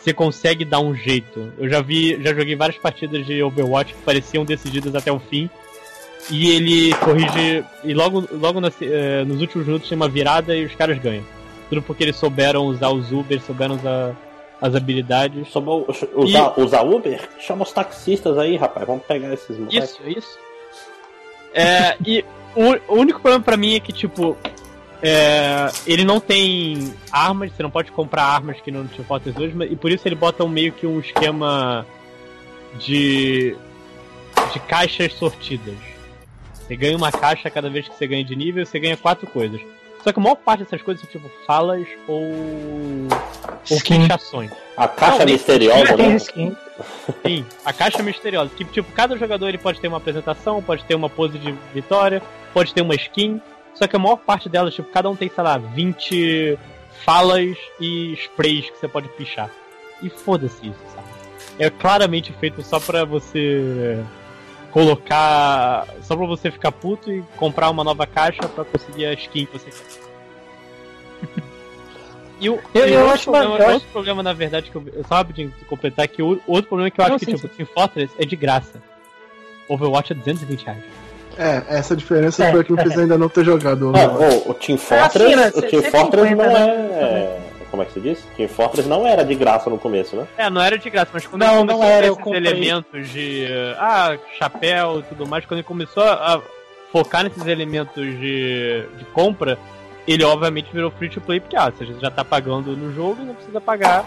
você 0.00 0.12
consegue 0.14 0.64
dar 0.64 0.80
um 0.80 0.94
jeito. 0.94 1.52
Eu 1.58 1.68
já 1.68 1.82
vi, 1.82 2.18
já 2.22 2.32
joguei 2.32 2.56
várias 2.56 2.78
partidas 2.78 3.26
de 3.26 3.42
Overwatch 3.42 3.92
que 3.92 4.02
pareciam 4.02 4.44
decididas 4.44 4.94
até 4.94 5.12
o 5.12 5.18
fim. 5.18 5.50
E 6.30 6.50
ele 6.50 6.94
corrige. 6.96 7.64
E 7.84 7.94
logo, 7.94 8.24
logo 8.32 8.60
na 8.60 8.70
eh, 8.80 9.24
nos 9.24 9.40
últimos 9.40 9.66
minutos 9.66 9.88
tem 9.88 9.96
uma 9.96 10.08
virada 10.08 10.56
e 10.56 10.64
os 10.64 10.74
caras 10.74 10.98
ganham. 10.98 11.24
Tudo 11.68 11.82
porque 11.82 12.02
eles 12.04 12.16
souberam 12.16 12.64
usar 12.66 12.90
os 12.90 13.12
Uber, 13.12 13.40
souberam 13.40 13.76
usar 13.76 14.14
as 14.60 14.74
habilidades. 14.74 15.48
Sobre 15.50 15.70
o- 15.70 15.86
usar, 16.14 16.58
usar 16.58 16.82
Uber? 16.82 17.28
Chama 17.40 17.62
os 17.62 17.72
taxistas 17.72 18.38
aí, 18.38 18.56
rapaz. 18.56 18.86
Vamos 18.86 19.04
pegar 19.04 19.32
esses 19.32 19.56
moleques. 19.58 19.90
Isso, 19.90 20.00
isso. 20.18 20.38
É, 21.54 21.96
e 22.04 22.24
o, 22.54 22.94
o 22.94 22.98
único 23.00 23.20
problema 23.20 23.42
pra 23.44 23.56
mim 23.56 23.74
é 23.76 23.80
que, 23.80 23.92
tipo, 23.92 24.36
é, 25.02 25.68
ele 25.86 26.04
não 26.04 26.18
tem 26.20 26.92
armas, 27.10 27.52
você 27.52 27.62
não 27.62 27.70
pode 27.70 27.90
comprar 27.92 28.24
armas 28.24 28.60
que 28.60 28.70
não 28.70 28.86
Fortress 28.88 29.36
2, 29.38 29.54
mas- 29.54 29.70
e 29.72 29.76
por 29.76 29.90
isso 29.90 30.06
ele 30.06 30.14
bota 30.14 30.44
um, 30.44 30.48
meio 30.48 30.72
que 30.72 30.86
um 30.86 30.98
esquema 31.00 31.86
de, 32.78 33.56
de 34.52 34.60
caixas 34.60 35.12
sortidas. 35.14 35.74
Você 36.66 36.74
ganha 36.74 36.96
uma 36.96 37.12
caixa 37.12 37.48
cada 37.48 37.70
vez 37.70 37.88
que 37.88 37.96
você 37.96 38.06
ganha 38.06 38.24
de 38.24 38.34
nível, 38.34 38.66
você 38.66 38.78
ganha 38.80 38.96
quatro 38.96 39.26
coisas. 39.28 39.60
Só 40.02 40.12
que 40.12 40.18
a 40.18 40.22
maior 40.22 40.36
parte 40.36 40.64
dessas 40.64 40.82
coisas 40.82 41.02
são 41.02 41.10
tipo 41.10 41.28
falas 41.46 41.86
ou, 42.08 42.22
ou 43.70 43.80
fichações. 43.80 44.50
A 44.76 44.88
caixa 44.88 45.18
Não, 45.18 45.26
misteriosa, 45.26 45.96
né? 45.96 46.16
skin. 46.16 46.56
Sim, 47.24 47.46
a 47.64 47.72
caixa 47.72 48.02
misteriosa. 48.02 48.50
Que, 48.54 48.64
tipo, 48.64 48.90
cada 48.92 49.16
jogador 49.16 49.48
ele 49.48 49.58
pode 49.58 49.80
ter 49.80 49.88
uma 49.88 49.96
apresentação, 49.96 50.62
pode 50.62 50.84
ter 50.84 50.94
uma 50.94 51.08
pose 51.08 51.38
de 51.38 51.52
vitória, 51.72 52.22
pode 52.52 52.74
ter 52.74 52.82
uma 52.82 52.94
skin. 52.94 53.40
Só 53.74 53.86
que 53.86 53.96
a 53.96 53.98
maior 53.98 54.16
parte 54.16 54.48
delas, 54.48 54.74
tipo, 54.74 54.88
cada 54.90 55.08
um 55.08 55.16
tem, 55.16 55.28
sei 55.28 55.44
lá, 55.44 55.58
20 55.58 56.58
falas 57.04 57.56
e 57.80 58.12
sprays 58.14 58.70
que 58.70 58.78
você 58.78 58.88
pode 58.88 59.08
pichar. 59.10 59.50
E 60.02 60.08
foda-se 60.08 60.68
isso, 60.68 60.80
sabe? 60.94 61.06
É 61.58 61.70
claramente 61.70 62.32
feito 62.34 62.62
só 62.62 62.78
pra 62.78 63.04
você 63.04 64.04
colocar. 64.72 65.86
Só 66.02 66.16
pra 66.16 66.26
você 66.26 66.50
ficar 66.50 66.72
puto 66.72 67.10
e 67.12 67.22
comprar 67.36 67.70
uma 67.70 67.82
nova 67.84 68.06
caixa 68.06 68.42
pra 68.48 68.64
conseguir 68.64 69.06
a 69.06 69.12
skin 69.14 69.46
que 69.46 69.52
você 69.58 69.70
quer. 69.70 71.46
E 72.38 72.50
o, 72.50 72.60
Eu- 72.74 72.86
e 72.86 72.92
eu 72.92 72.98
outro 73.00 73.14
acho 73.14 73.24
problema, 73.30 73.54
uma- 73.54 73.64
eu 73.64 73.72
outro 73.72 73.88
problema, 73.90 74.22
na 74.22 74.34
verdade, 74.34 74.70
que 74.70 74.76
eu, 74.76 74.84
eu 74.92 75.02
só 75.08 75.14
rapidinho 75.14 75.50
completar 75.70 76.06
que 76.06 76.22
o 76.22 76.38
outro 76.46 76.68
problema 76.68 76.88
é 76.88 76.90
que 76.90 77.00
eu 77.00 77.08
Não, 77.08 77.14
acho 77.14 77.24
que, 77.24 77.30
sim, 77.30 77.34
tipo, 77.38 77.48
Team 77.48 77.66
Fortress 77.72 78.12
é 78.18 78.26
de 78.26 78.36
graça. 78.36 78.82
Overwatch 79.70 80.12
é 80.12 80.16
220 80.16 80.64
reais. 80.66 80.82
É, 81.38 81.62
essa 81.78 81.96
diferença 81.96 82.44
É, 82.44 82.50
foi 82.50 82.60
a 82.60 82.64
que 82.64 82.72
me 82.74 82.82
fez 82.82 82.98
ainda 82.98 83.16
não 83.16 83.30
ter 83.30 83.42
jogado. 83.42 83.90
O, 83.90 84.50
o 84.50 84.54
Team 84.54 84.76
Fortress, 84.76 85.24
assim, 85.24 85.34
né? 85.36 85.48
o 85.48 85.60
Team 85.62 85.82
150, 85.82 85.90
Fortress 85.90 86.34
não 86.34 86.44
né? 86.52 87.38
Como 87.76 87.82
é 87.82 87.86
que 87.86 87.92
se 87.92 88.00
diz? 88.00 88.24
Team 88.38 88.48
Fortress 88.48 88.88
não 88.88 89.06
era 89.06 89.22
de 89.22 89.34
graça 89.34 89.68
no 89.68 89.76
começo, 89.76 90.16
né? 90.16 90.26
É, 90.38 90.48
não 90.48 90.62
era 90.62 90.78
de 90.78 90.88
graça, 90.88 91.10
mas 91.12 91.26
quando 91.26 91.42
Não, 91.42 91.56
ele 91.58 91.64
não 91.64 91.74
começou 91.74 91.82
a 91.84 91.88
era, 91.94 92.06
esses 92.06 92.18
comprei. 92.22 92.40
elementos 92.40 93.08
de. 93.10 93.46
Ah, 93.78 94.16
chapéu 94.38 95.00
e 95.00 95.02
tudo 95.02 95.26
mais, 95.26 95.44
quando 95.44 95.58
ele 95.58 95.66
começou 95.68 96.02
a 96.02 96.40
focar 96.90 97.22
nesses 97.24 97.44
elementos 97.46 98.02
de, 98.02 98.82
de 98.96 99.04
compra, 99.12 99.58
ele 100.08 100.24
obviamente 100.24 100.68
virou 100.72 100.90
free 100.90 101.10
to 101.10 101.20
play, 101.20 101.38
porque 101.38 101.54
ah, 101.54 101.70
você 101.70 101.84
já 102.00 102.10
tá 102.10 102.24
pagando 102.24 102.74
no 102.74 102.94
jogo, 102.94 103.22
não 103.22 103.34
precisa 103.34 103.60
pagar 103.60 104.06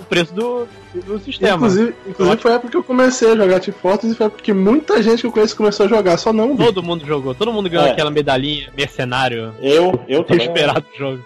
o 0.00 0.04
preço 0.04 0.34
do, 0.34 0.66
do 1.06 1.18
sistema. 1.20 1.54
Inclusive, 1.54 1.94
inclusive 2.08 2.36
foi 2.38 2.50
a 2.50 2.54
época 2.54 2.70
que 2.70 2.76
eu 2.76 2.82
comecei 2.82 3.30
a 3.32 3.36
jogar 3.36 3.60
Team 3.60 3.76
Fortress 3.80 4.12
e 4.12 4.16
foi 4.16 4.24
a 4.24 4.28
época 4.28 4.42
que 4.42 4.52
muita 4.52 5.00
gente 5.02 5.20
que 5.20 5.26
eu 5.26 5.32
conheço 5.32 5.56
começou 5.56 5.86
a 5.86 5.88
jogar, 5.88 6.16
só 6.16 6.32
não 6.32 6.56
vi. 6.56 6.64
Todo 6.64 6.82
mundo 6.82 7.06
jogou, 7.06 7.34
todo 7.34 7.52
mundo 7.52 7.68
ganhou 7.70 7.86
É. 7.86 7.90
aquela 7.92 8.10
medalhinha 8.10 8.68
mercenário 8.76 9.54
Eu, 9.60 10.00
eu 10.08 10.24
também. 10.24 10.48
desesperado 10.48 10.80
do 10.90 10.98
jogo. 10.98 11.22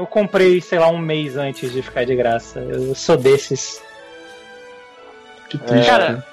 Eu 0.00 0.06
comprei, 0.06 0.62
sei 0.62 0.78
lá, 0.78 0.88
um 0.88 0.96
mês 0.96 1.36
antes 1.36 1.70
de 1.70 1.82
ficar 1.82 2.06
de 2.06 2.16
graça. 2.16 2.58
Eu 2.60 2.94
sou 2.94 3.18
desses. 3.18 3.82
Que 5.50 5.58
triste. 5.58 5.86
É. 5.86 5.90
Cara, 5.90 6.26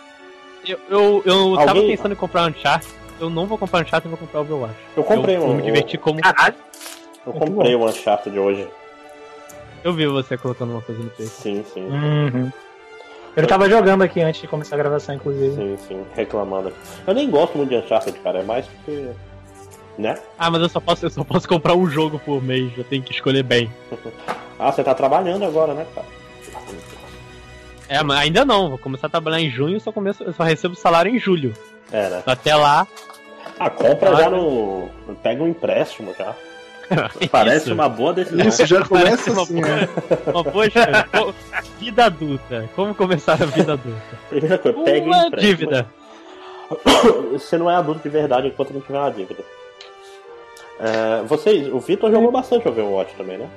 Eu, 0.66 0.80
eu, 0.90 1.24
eu 1.26 1.56
tava 1.58 1.72
Alguém- 1.72 1.90
pensando 1.90 2.14
em 2.14 2.16
comprar 2.16 2.50
Uncharted. 2.50 2.90
Eu 3.20 3.30
não 3.30 3.46
vou 3.46 3.58
comprar 3.58 3.82
Uncharted, 3.82 4.06
eu 4.06 4.18
vou 4.18 4.26
comprar 4.26 4.40
Overwatch. 4.40 4.74
Eu 4.96 5.04
comprei 5.04 5.36
eu, 5.36 5.42
um. 5.44 5.50
eu 5.50 5.54
me 5.56 5.62
diverti 5.64 5.98
como. 5.98 6.22
Caralho. 6.22 6.56
Eu 7.26 7.34
comprei 7.34 7.76
o 7.76 7.84
Uncharted 7.86 8.40
hoje. 8.40 8.66
Eu 9.84 9.92
vi 9.94 10.08
você 10.08 10.38
colocando 10.38 10.72
uma 10.72 10.82
coisa 10.82 11.04
no 11.04 11.10
peito. 11.10 11.30
Sim, 11.30 11.66
sim. 11.74 11.84
Uhum. 11.88 12.50
Eu 13.36 13.48
tava 13.48 13.70
jogando 13.70 14.02
aqui 14.02 14.22
antes 14.22 14.40
de 14.40 14.48
começar 14.48 14.76
a 14.76 14.80
gravação, 14.80 15.14
inclusive. 15.14 15.56
Sim, 15.56 15.78
sim. 15.90 16.06
Reclamando. 16.16 16.72
Eu 17.06 17.14
nem 17.14 17.30
gosto 17.30 17.58
muito 17.58 17.70
de 17.70 17.76
Uncharted, 17.76 18.18
cara. 18.20 18.40
É 18.40 18.44
mais 18.44 18.66
porque. 18.66 19.10
Né? 19.98 20.16
Ah, 20.38 20.52
mas 20.52 20.62
eu 20.62 20.70
só 20.70 20.80
posso, 20.80 21.06
eu 21.06 21.10
só 21.10 21.24
posso 21.24 21.48
comprar 21.48 21.74
um 21.76 21.90
jogo 21.90 22.20
por 22.20 22.42
mês, 22.44 22.72
eu 22.78 22.84
tenho 22.84 23.02
que 23.02 23.12
escolher 23.14 23.44
bem. 23.44 23.72
Ah, 24.60 24.72
você 24.72 24.84
tá 24.84 24.96
trabalhando 24.96 25.46
agora, 25.46 25.76
né, 25.76 25.86
cara? 25.94 26.08
É, 27.88 28.02
mas 28.02 28.18
ainda 28.20 28.44
não, 28.44 28.70
vou 28.70 28.78
começar 28.80 29.06
a 29.06 29.10
trabalhar 29.10 29.40
em 29.40 29.52
junho, 29.52 29.80
só 29.80 29.92
começo, 29.92 30.24
eu 30.24 30.34
só 30.34 30.42
recebo 30.42 30.74
salário 30.76 31.14
em 31.16 31.20
julho. 31.20 31.54
É, 31.92 32.10
né? 32.10 32.24
Até 32.26 32.56
lá. 32.56 32.88
Ah, 33.60 33.70
compra 33.70 34.10
Ah, 34.12 34.16
já 34.16 34.30
no. 34.32 34.90
Pega 35.22 35.44
um 35.44 35.48
empréstimo 35.48 36.12
já. 36.18 36.34
Parece 37.32 37.66
Isso. 37.66 37.74
uma 37.76 37.88
boa 37.88 38.14
decisão. 38.14 38.48
Isso 38.48 38.66
já 38.66 38.84
Parece 38.84 39.30
começa 39.30 39.32
uma 39.32 39.44
assim, 39.44 39.62
boa- 39.62 39.80
é. 39.80 39.88
Uma 40.34 40.44
boa 40.44 40.66
vida 41.80 42.06
adulta. 42.06 42.70
Como 42.76 42.96
começar 42.96 43.34
a 43.34 43.46
vida 43.46 43.74
adulta? 43.74 44.02
Primeira 44.30 44.58
coisa, 44.58 44.80
pega 44.84 45.06
um 45.06 45.10
Uma 45.10 45.28
empréstimo. 45.28 45.56
dívida. 45.56 45.88
Você 47.34 47.58
não 47.60 47.70
é 47.70 47.76
adulto 47.76 48.02
de 48.02 48.10
verdade 48.10 48.48
enquanto 48.48 48.72
não 48.74 48.82
tiver 48.82 48.98
uma 48.98 49.12
dívida. 49.12 49.44
É, 50.80 51.24
vocês, 51.24 51.72
o 51.72 51.80
Vitor 51.80 52.12
jogou 52.12 52.32
bastante 52.32 52.68
Overwatch 52.68 53.16
também, 53.16 53.38
né? 53.38 53.48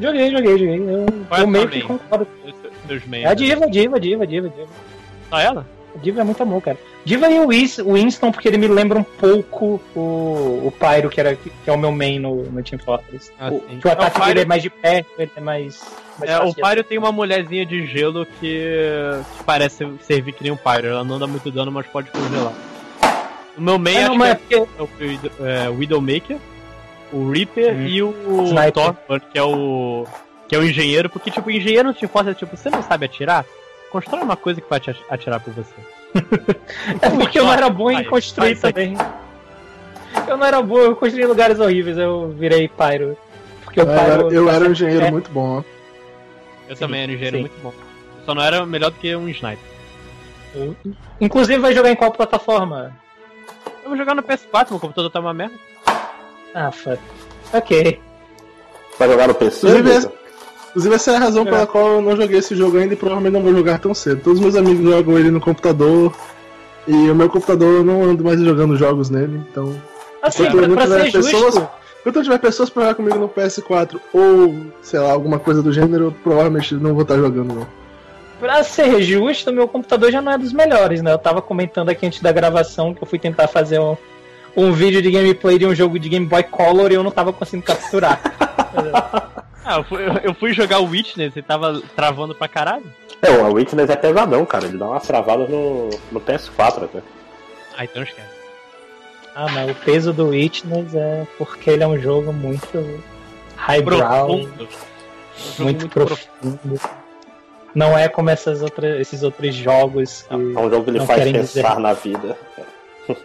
Joguei, 0.00 0.30
joguei, 0.30 0.58
joguei. 0.58 0.78
Eu, 0.78 1.06
é 1.30 1.42
eu 1.42 1.46
meio 1.46 1.68
que 1.68 1.78
main? 1.78 1.86
concordo. 1.98 2.26
É 3.12 3.26
a 3.26 3.34
Diva, 3.34 3.70
Diva, 3.70 4.00
Diva, 4.00 4.26
Diva, 4.26 4.48
Diva. 4.48 4.68
Só 5.30 5.38
ela? 5.38 5.66
Diva 6.02 6.22
é 6.22 6.24
muito 6.24 6.42
amor, 6.42 6.62
cara. 6.62 6.78
Diva 7.04 7.28
e 7.30 7.38
o 7.40 7.48
Winston, 7.48 8.30
porque 8.32 8.48
ele 8.48 8.56
me 8.56 8.66
lembra 8.68 8.98
um 8.98 9.02
pouco 9.02 9.80
o, 9.94 10.00
o 10.66 10.72
Pyro, 10.78 11.10
que, 11.10 11.20
era, 11.20 11.36
que 11.36 11.50
é 11.66 11.72
o 11.72 11.76
meu 11.78 11.92
main 11.92 12.18
no, 12.18 12.44
no 12.44 12.62
Team 12.62 12.78
Fortress. 12.78 13.30
Ah, 13.38 13.50
o, 13.50 13.60
que 13.60 13.86
o 13.86 13.90
ataque 13.90 14.18
É, 14.18 14.22
o 14.22 14.26
dele 14.26 14.30
é 14.30 14.34
Pyro- 14.44 14.48
mais 14.48 14.62
de 14.62 14.70
pé, 14.70 15.04
ele 15.18 15.30
é 15.36 15.40
mais. 15.40 15.80
mais 16.18 16.30
É, 16.30 16.38
o 16.40 16.54
Pyro 16.54 16.84
tem 16.84 16.96
uma 16.96 17.12
mulherzinha 17.12 17.66
de 17.66 17.86
gelo 17.86 18.24
que, 18.40 18.62
que 19.36 19.44
parece 19.44 19.86
servir 20.00 20.32
que 20.32 20.42
nem 20.42 20.52
um 20.52 20.56
Pyro. 20.56 20.86
Ela 20.88 21.04
não 21.04 21.18
dá 21.18 21.26
muito 21.26 21.50
dano, 21.50 21.70
mas 21.70 21.86
pode 21.86 22.10
congelar. 22.10 22.52
O 23.56 23.60
meu 23.60 23.78
main 23.78 23.94
É, 23.96 24.02
acho 24.04 24.14
não, 24.14 24.24
é 24.24 24.30
é 24.30 24.34
porque 24.34 24.54
é 24.54 24.58
o 24.58 24.88
Widow- 25.00 25.32
é, 25.46 25.68
Widowmaker, 25.68 26.36
o 27.12 27.30
Reaper 27.30 27.74
Hum. 27.74 27.86
e 27.86 28.02
o 28.02 28.44
Sniper. 28.46 28.72
Thorfinn, 28.72 29.20
que 29.32 29.38
é 29.38 29.42
o 29.42 30.06
que 30.48 30.54
é 30.56 30.58
o 30.58 30.64
engenheiro, 30.64 31.08
porque 31.08 31.30
tipo, 31.30 31.48
o 31.48 31.50
engenheiro 31.52 31.84
não 31.88 31.94
te 31.94 32.06
força, 32.06 32.34
tipo, 32.34 32.56
você 32.56 32.68
não 32.70 32.82
sabe 32.82 33.06
atirar? 33.06 33.44
Constrói 33.90 34.22
uma 34.22 34.36
coisa 34.36 34.60
que 34.60 34.68
vai 34.68 34.80
te 34.80 34.90
ati- 34.90 35.04
atirar 35.08 35.40
por 35.40 35.52
você. 35.54 35.72
É 37.00 37.08
porque 37.10 37.38
eu 37.38 37.44
não 37.44 37.52
era 37.52 37.68
bom 37.70 37.90
em 37.90 37.94
Vai, 37.94 38.04
construir 38.04 38.56
também. 38.58 38.94
Eu 40.28 40.36
não 40.36 40.46
era 40.46 40.60
bom, 40.60 40.78
eu 40.78 40.96
construí 40.96 41.24
lugares 41.26 41.58
horríveis, 41.58 41.96
eu 41.96 42.34
virei 42.38 42.68
Pyro. 42.68 43.16
Porque 43.64 43.80
o 43.80 43.84
Eu 43.84 43.90
era, 43.90 44.16
Pyro. 44.24 44.32
eu 44.32 44.50
era 44.50 44.64
um 44.64 44.68
É. 44.68 44.70
engenheiro 44.72 45.10
muito 45.10 45.30
bom, 45.30 45.58
ó. 45.58 45.62
Eu 46.68 46.76
Sim, 46.76 46.80
também 46.80 47.02
era 47.02 47.12
um 47.12 47.14
engenheiro 47.14 47.36
sim. 47.36 47.40
muito 47.42 47.60
bom. 47.62 47.72
Só 48.26 48.34
não 48.34 48.42
era 48.42 48.64
melhor 48.66 48.90
do 48.90 48.98
que 48.98 49.14
um 49.16 49.28
sniper. 49.28 49.58
Inclusive 51.20 51.58
vai 51.60 51.74
jogar 51.74 51.90
em 51.90 51.96
qual 51.96 52.10
plataforma? 52.12 52.94
Eu 53.82 53.88
vou 53.88 53.96
jogar 53.96 54.14
no 54.14 54.22
PS4, 54.22 54.70
meu 54.70 54.80
computador 54.80 55.10
tá 55.10 55.20
uma 55.20 55.34
merda. 55.34 55.54
Ah, 56.54 56.70
fuck. 56.70 56.98
Ok. 57.52 58.00
Vai 58.98 59.08
jogar 59.08 59.28
no 59.28 59.34
PC? 59.34 59.68
Inclusive? 59.78 60.12
Inclusive, 60.70 60.94
essa 60.94 61.10
é 61.12 61.16
a 61.16 61.18
razão 61.18 61.42
É. 61.42 61.50
pela 61.50 61.66
qual 61.66 61.86
eu 61.94 62.02
não 62.02 62.16
joguei 62.16 62.38
esse 62.38 62.54
jogo 62.54 62.78
ainda 62.78 62.94
e 62.94 62.96
provavelmente 62.96 63.32
não 63.34 63.42
vou 63.42 63.52
jogar 63.54 63.78
tão 63.78 63.92
cedo. 63.94 64.22
Todos 64.22 64.40
meus 64.40 64.54
amigos 64.56 64.82
jogam 64.88 65.18
ele 65.18 65.30
no 65.30 65.40
computador 65.40 66.14
e 66.86 67.10
o 67.10 67.14
meu 67.14 67.28
computador 67.28 67.76
eu 67.76 67.84
não 67.84 68.02
ando 68.04 68.24
mais 68.24 68.40
jogando 68.40 68.76
jogos 68.76 69.10
nele, 69.10 69.40
então. 69.50 69.74
Assim, 70.22 70.44
pra, 70.50 70.68
pra 70.68 70.82
tiver 70.84 71.02
ser 71.04 71.10
justo. 71.10 71.30
pessoas- 71.32 71.68
Enquanto 72.00 72.16
eu 72.16 72.22
tiver 72.24 72.38
pessoas 72.38 72.68
pra 72.70 72.82
jogar 72.82 72.94
comigo 72.96 73.16
no 73.18 73.28
PS4 73.28 74.00
ou, 74.12 74.56
sei 74.82 74.98
lá, 74.98 75.12
alguma 75.12 75.38
coisa 75.38 75.62
do 75.62 75.72
gênero, 75.72 76.06
eu 76.06 76.12
provavelmente 76.12 76.74
não 76.74 76.94
vou 76.94 77.02
estar 77.02 77.16
jogando, 77.16 77.54
não. 77.54 77.66
Pra 78.42 78.64
ser 78.64 79.00
justo, 79.02 79.52
meu 79.52 79.68
computador 79.68 80.10
já 80.10 80.20
não 80.20 80.32
é 80.32 80.36
dos 80.36 80.52
melhores, 80.52 81.00
né? 81.00 81.12
Eu 81.12 81.18
tava 81.18 81.40
comentando 81.40 81.90
aqui 81.90 82.04
antes 82.04 82.20
da 82.20 82.32
gravação 82.32 82.92
que 82.92 83.00
eu 83.00 83.06
fui 83.06 83.16
tentar 83.16 83.46
fazer 83.46 83.78
um, 83.78 83.96
um 84.56 84.72
vídeo 84.72 85.00
de 85.00 85.12
gameplay 85.12 85.60
de 85.60 85.64
um 85.66 85.72
jogo 85.72 85.96
de 85.96 86.08
Game 86.08 86.26
Boy 86.26 86.42
Color 86.42 86.90
e 86.90 86.94
eu 86.96 87.04
não 87.04 87.12
tava 87.12 87.32
conseguindo 87.32 87.64
capturar. 87.66 88.20
Ah, 89.64 89.76
eu 89.76 89.84
fui, 89.84 90.00
eu- 90.24 90.34
fui 90.34 90.52
jogar 90.52 90.80
o 90.80 90.86
Witness 90.88 91.36
e 91.36 91.40
tava 91.40 91.80
travando 91.94 92.34
pra 92.34 92.48
caralho. 92.48 92.82
É, 93.22 93.30
o 93.30 93.52
Witness 93.52 93.88
é 93.88 93.94
pesadão, 93.94 94.44
cara. 94.44 94.64
Ele 94.64 94.76
dá 94.76 94.88
umas 94.88 95.06
travadas 95.06 95.48
no, 95.48 95.88
no 96.10 96.20
PS4 96.20 96.82
até. 96.86 96.98
Ah, 97.78 97.84
então 97.84 98.02
esquece. 98.02 98.26
ah, 99.36 99.46
não, 99.52 99.70
o 99.70 99.74
peso 99.76 100.12
do 100.12 100.30
Witness 100.30 100.92
é 100.96 101.24
porque 101.38 101.70
ele 101.70 101.84
é 101.84 101.86
um 101.86 101.96
jogo 101.96 102.32
muito 102.32 103.00
highbrow, 103.56 103.98
Profundo. 104.00 104.68
Jogo 105.38 105.62
muito, 105.62 105.88
profundo. 105.88 106.80
Não 107.74 107.96
é 107.96 108.08
como 108.08 108.30
essas 108.30 108.62
outras, 108.62 109.00
esses 109.00 109.22
outros 109.22 109.54
jogos 109.54 110.22
que. 110.22 110.34
É 110.34 110.36
um 110.36 110.70
jogo 110.70 110.84
que 110.84 110.90
ele 110.90 111.00
faz 111.00 111.24
pensar 111.24 111.40
dizer. 111.40 111.78
na 111.80 111.92
vida. 111.92 112.36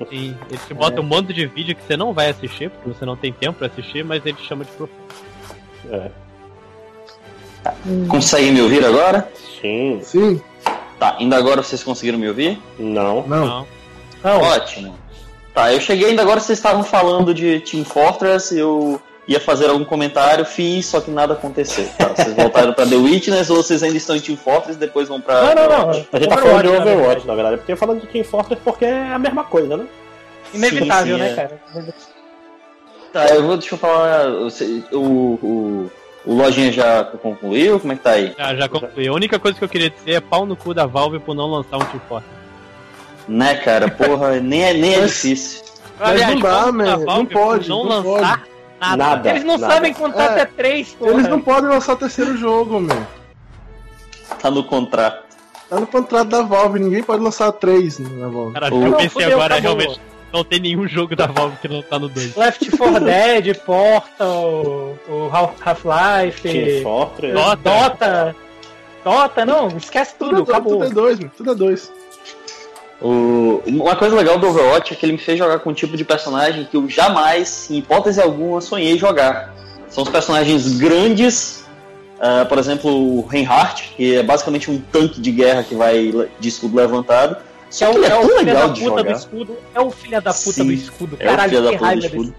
Sim, 0.09 0.35
ele 0.49 0.59
te 0.67 0.73
bota 0.73 1.01
um 1.01 1.03
monte 1.03 1.33
de 1.33 1.45
vídeo 1.45 1.75
que 1.75 1.83
você 1.83 1.95
não 1.95 2.13
vai 2.13 2.29
assistir, 2.29 2.69
porque 2.69 2.89
você 2.89 3.05
não 3.05 3.15
tem 3.15 3.31
tempo 3.31 3.59
pra 3.59 3.67
assistir, 3.67 4.03
mas 4.03 4.25
ele 4.25 4.35
te 4.35 4.47
chama 4.47 4.65
de 4.65 4.71
profundo. 4.71 5.01
É. 5.91 6.09
Conseguem 8.07 8.51
me 8.51 8.61
ouvir 8.61 8.83
agora? 8.85 9.29
Sim. 9.61 9.99
Sim. 10.01 10.41
Tá, 10.99 11.15
ainda 11.19 11.37
agora 11.37 11.61
vocês 11.61 11.83
conseguiram 11.83 12.17
me 12.17 12.27
ouvir? 12.27 12.59
Não. 12.79 13.27
Não. 13.27 13.45
Não. 13.45 13.67
Não, 14.23 14.41
Ótimo. 14.41 14.97
Tá, 15.53 15.73
eu 15.73 15.79
cheguei 15.79 16.09
ainda 16.09 16.21
agora, 16.21 16.39
vocês 16.39 16.57
estavam 16.57 16.83
falando 16.83 17.33
de 17.33 17.59
Team 17.61 17.83
Fortress, 17.83 18.55
eu 18.55 19.01
ia 19.27 19.39
fazer 19.39 19.69
algum 19.69 19.83
comentário, 19.83 20.45
fiz, 20.45 20.85
só 20.85 21.01
que 21.01 21.11
nada 21.11 21.33
aconteceu. 21.33 21.85
Tá, 21.97 22.07
vocês 22.15 22.33
voltaram 22.33 22.73
pra 22.73 22.85
The 22.85 22.95
Witness 22.95 23.49
ou 23.49 23.57
vocês 23.57 23.83
ainda 23.83 23.97
estão 23.97 24.15
em 24.15 24.21
Team 24.21 24.37
Fortress 24.37 24.79
depois 24.79 25.09
vão 25.09 25.19
pra. 25.19 25.53
não, 25.53 25.67
não, 25.67 25.69
não. 25.69 25.89
A 25.89 25.93
gente 26.19 26.29
tá 26.29 26.37
falando 26.37 26.61
de 26.61 26.69
Overwatch, 26.69 27.27
na 27.27 27.35
verdade. 27.35 27.57
Porque 27.57 27.75
falando 27.75 28.01
de 28.01 28.07
Team 28.07 28.23
Fortress 28.23 28.61
porque 28.63 28.85
é 28.85 29.13
a 29.13 29.19
mesma 29.19 29.43
coisa, 29.43 29.75
né? 29.75 29.85
Inevitável, 30.53 31.17
Sim, 31.17 31.23
sim, 31.23 31.27
né, 31.27 31.31
é. 31.31 31.35
cara? 31.35 31.61
Tá, 33.11 33.25
eu 33.35 33.45
vou, 33.45 33.57
deixa 33.57 33.75
eu 33.75 33.79
falar. 33.79 34.29
O, 34.29 34.47
o, 34.93 35.91
o 36.25 36.33
Lojinha 36.33 36.71
já 36.71 37.03
concluiu? 37.03 37.79
Como 37.81 37.91
é 37.91 37.95
que 37.97 38.03
tá 38.03 38.11
aí? 38.11 38.33
Já, 38.37 38.55
já 38.55 38.69
concluí. 38.69 39.07
A 39.07 39.13
única 39.13 39.37
coisa 39.37 39.57
que 39.57 39.63
eu 39.63 39.69
queria 39.69 39.89
dizer 39.89 40.11
é 40.11 40.21
pau 40.21 40.45
no 40.45 40.55
cu 40.55 40.73
da 40.73 40.85
Valve 40.85 41.19
por 41.19 41.35
não 41.35 41.47
lançar 41.47 41.75
um 41.77 41.85
Team 41.85 42.01
Fortress. 42.07 42.37
Né, 43.27 43.55
cara? 43.55 43.89
Porra, 43.89 44.39
nem 44.39 44.63
é, 44.63 44.73
nem 44.73 44.95
é 44.95 45.01
difícil. 45.01 45.63
Mas 45.99 46.21
não 46.21 46.39
dá, 46.39 46.49
pau 46.49 46.71
no 46.71 46.77
cu 46.77 46.85
da 46.85 46.97
man, 46.97 47.05
Valve 47.05 47.07
não 47.07 47.25
pode, 47.25 47.69
Não, 47.69 47.83
não 47.83 48.11
lançar 48.13 48.56
nada. 48.79 48.97
Nada. 48.97 49.29
Eles 49.29 49.43
não 49.43 49.57
nada. 49.57 49.73
sabem 49.73 49.93
contar 49.93 50.23
É. 50.23 50.27
até 50.29 50.45
três, 50.45 50.89
porra. 50.93 51.11
Eles 51.11 51.27
não 51.27 51.39
podem 51.41 51.69
lançar 51.69 51.93
o 51.93 51.97
terceiro 51.97 52.37
jogo, 52.37 52.79
meu. 52.79 53.05
Tá 54.41 54.51
no 54.51 54.63
contrato. 54.63 55.25
Tá 55.69 55.79
no 55.79 55.87
contrato 55.87 56.27
da 56.29 56.41
Valve, 56.43 56.79
ninguém 56.79 57.03
pode 57.03 57.21
lançar 57.21 57.51
três 57.53 57.99
na 57.99 58.27
Valve. 58.27 58.53
Cara, 58.53 58.67
eu 58.73 58.93
pensei 58.95 59.25
agora, 59.25 59.55
acabou. 59.57 59.77
realmente, 59.77 60.01
não 60.31 60.43
tem 60.43 60.59
nenhum 60.59 60.87
jogo 60.87 61.15
da 61.15 61.27
Valve 61.27 61.57
que 61.57 61.67
não 61.67 61.81
tá 61.81 61.99
no 61.99 62.07
2. 62.07 62.35
Left 62.35 62.77
4 62.77 62.99
Dead, 63.03 63.57
Portal, 63.59 64.95
o 65.09 65.29
Half-Life. 65.31 66.83
Dota. 66.83 67.57
Dota. 67.57 68.35
Dota, 69.03 69.45
não, 69.45 69.69
esquece 69.69 70.15
tudo, 70.19 70.37
Tudo, 70.37 70.51
é, 70.51 70.53
acabou. 70.55 70.73
tudo 70.73 70.85
é 70.85 70.89
dois, 70.89 71.19
meu. 71.19 71.29
Tudo 71.35 71.51
é 71.51 71.55
dois. 71.55 71.91
O- 73.01 73.61
Uma 73.67 73.95
coisa 73.95 74.15
legal 74.15 74.37
do 74.39 74.47
Overwatch 74.47 74.93
é 74.93 74.95
que 74.95 75.05
ele 75.05 75.13
me 75.13 75.17
fez 75.19 75.37
jogar 75.37 75.59
com 75.59 75.69
um 75.69 75.73
tipo 75.73 75.95
de 75.97 76.03
personagem 76.03 76.65
que 76.69 76.75
eu 76.77 76.89
jamais, 76.89 77.67
em 77.69 77.77
hipótese 77.77 78.21
alguma, 78.21 78.59
sonhei 78.61 78.97
jogar. 78.97 79.53
São 79.89 80.03
os 80.03 80.09
personagens 80.09 80.77
grandes, 80.77 81.63
ah, 82.19 82.45
por 82.47 82.57
exemplo, 82.57 82.89
o 82.91 83.25
Reinhardt, 83.27 83.93
que 83.95 84.15
é 84.15 84.23
basicamente 84.23 84.71
um 84.71 84.79
tanque 84.79 85.21
de 85.21 85.31
guerra 85.31 85.63
que 85.63 85.75
vai 85.75 86.11
de 86.39 86.49
escudo 86.49 86.75
levantado. 86.75 87.37
Só 87.69 87.85
é 87.85 87.89
o, 87.89 87.97
ele 87.97 88.05
é, 88.05 88.09
é 88.09 88.15
o 88.15 88.21
tão 88.21 88.29
filho 88.29 88.45
da 88.55 88.65
do 88.67 88.75
jogar. 88.79 89.11
escudo. 89.11 89.57
É 89.75 89.81
o 89.81 89.91
filho 89.91 90.21
da 90.21 90.33
puta 90.33 90.51
Sim, 90.53 90.65
do 90.65 90.73
escudo. 90.73 91.17
É 91.19 91.25
o 91.25 91.27
Caralho, 91.29 91.49
filho 91.49 91.63
da 91.63 91.71
puta 91.77 91.95
do 91.95 91.99
escudo. 92.05 92.35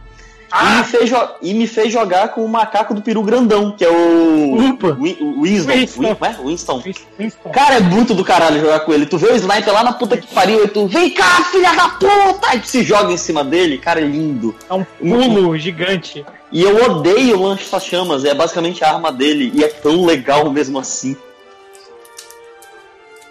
Desse. 0.50 0.64
E, 0.64 0.76
me 0.78 0.84
fez 0.84 1.10
jo- 1.10 1.28
e 1.42 1.54
me 1.54 1.66
fez 1.66 1.92
jogar 1.92 2.28
com 2.28 2.44
o 2.44 2.48
macaco 2.48 2.94
do 2.94 3.02
peru 3.02 3.22
grandão, 3.22 3.72
que 3.72 3.84
é 3.84 3.88
o. 3.90 4.56
Upa. 4.70 4.92
Winston. 4.92 5.40
Winston. 5.42 6.00
Win- 6.02 6.16
é? 6.20 6.42
Winston. 6.44 6.82
Winston. 7.18 7.50
Cara, 7.50 7.76
é 7.76 7.80
muito 7.80 8.14
do 8.14 8.24
caralho 8.24 8.60
jogar 8.60 8.80
com 8.80 8.92
ele. 8.92 9.06
Tu 9.06 9.18
vê 9.18 9.28
o 9.32 9.36
sniper 9.36 9.72
lá 9.72 9.84
na 9.84 9.92
puta 9.92 10.16
que 10.16 10.26
pariu 10.34 10.64
e 10.64 10.68
tu, 10.68 10.86
vem 10.86 11.10
cá, 11.10 11.42
filha 11.44 11.74
da 11.74 11.88
puta! 11.90 12.54
E 12.54 12.60
tu 12.60 12.66
se 12.68 12.82
joga 12.82 13.12
em 13.12 13.16
cima 13.16 13.44
dele, 13.44 13.78
cara, 13.78 14.00
é 14.00 14.04
lindo. 14.04 14.54
É 14.70 14.74
um 14.74 14.84
pulo 14.84 15.56
gigante. 15.58 16.24
E 16.50 16.62
eu 16.62 16.82
odeio 16.84 17.38
o 17.38 17.42
lança-chamas, 17.42 18.24
é 18.24 18.32
basicamente 18.32 18.82
a 18.82 18.88
arma 18.94 19.12
dele, 19.12 19.52
e 19.54 19.62
é 19.62 19.68
tão 19.68 20.04
legal 20.06 20.50
mesmo 20.50 20.78
assim. 20.78 21.14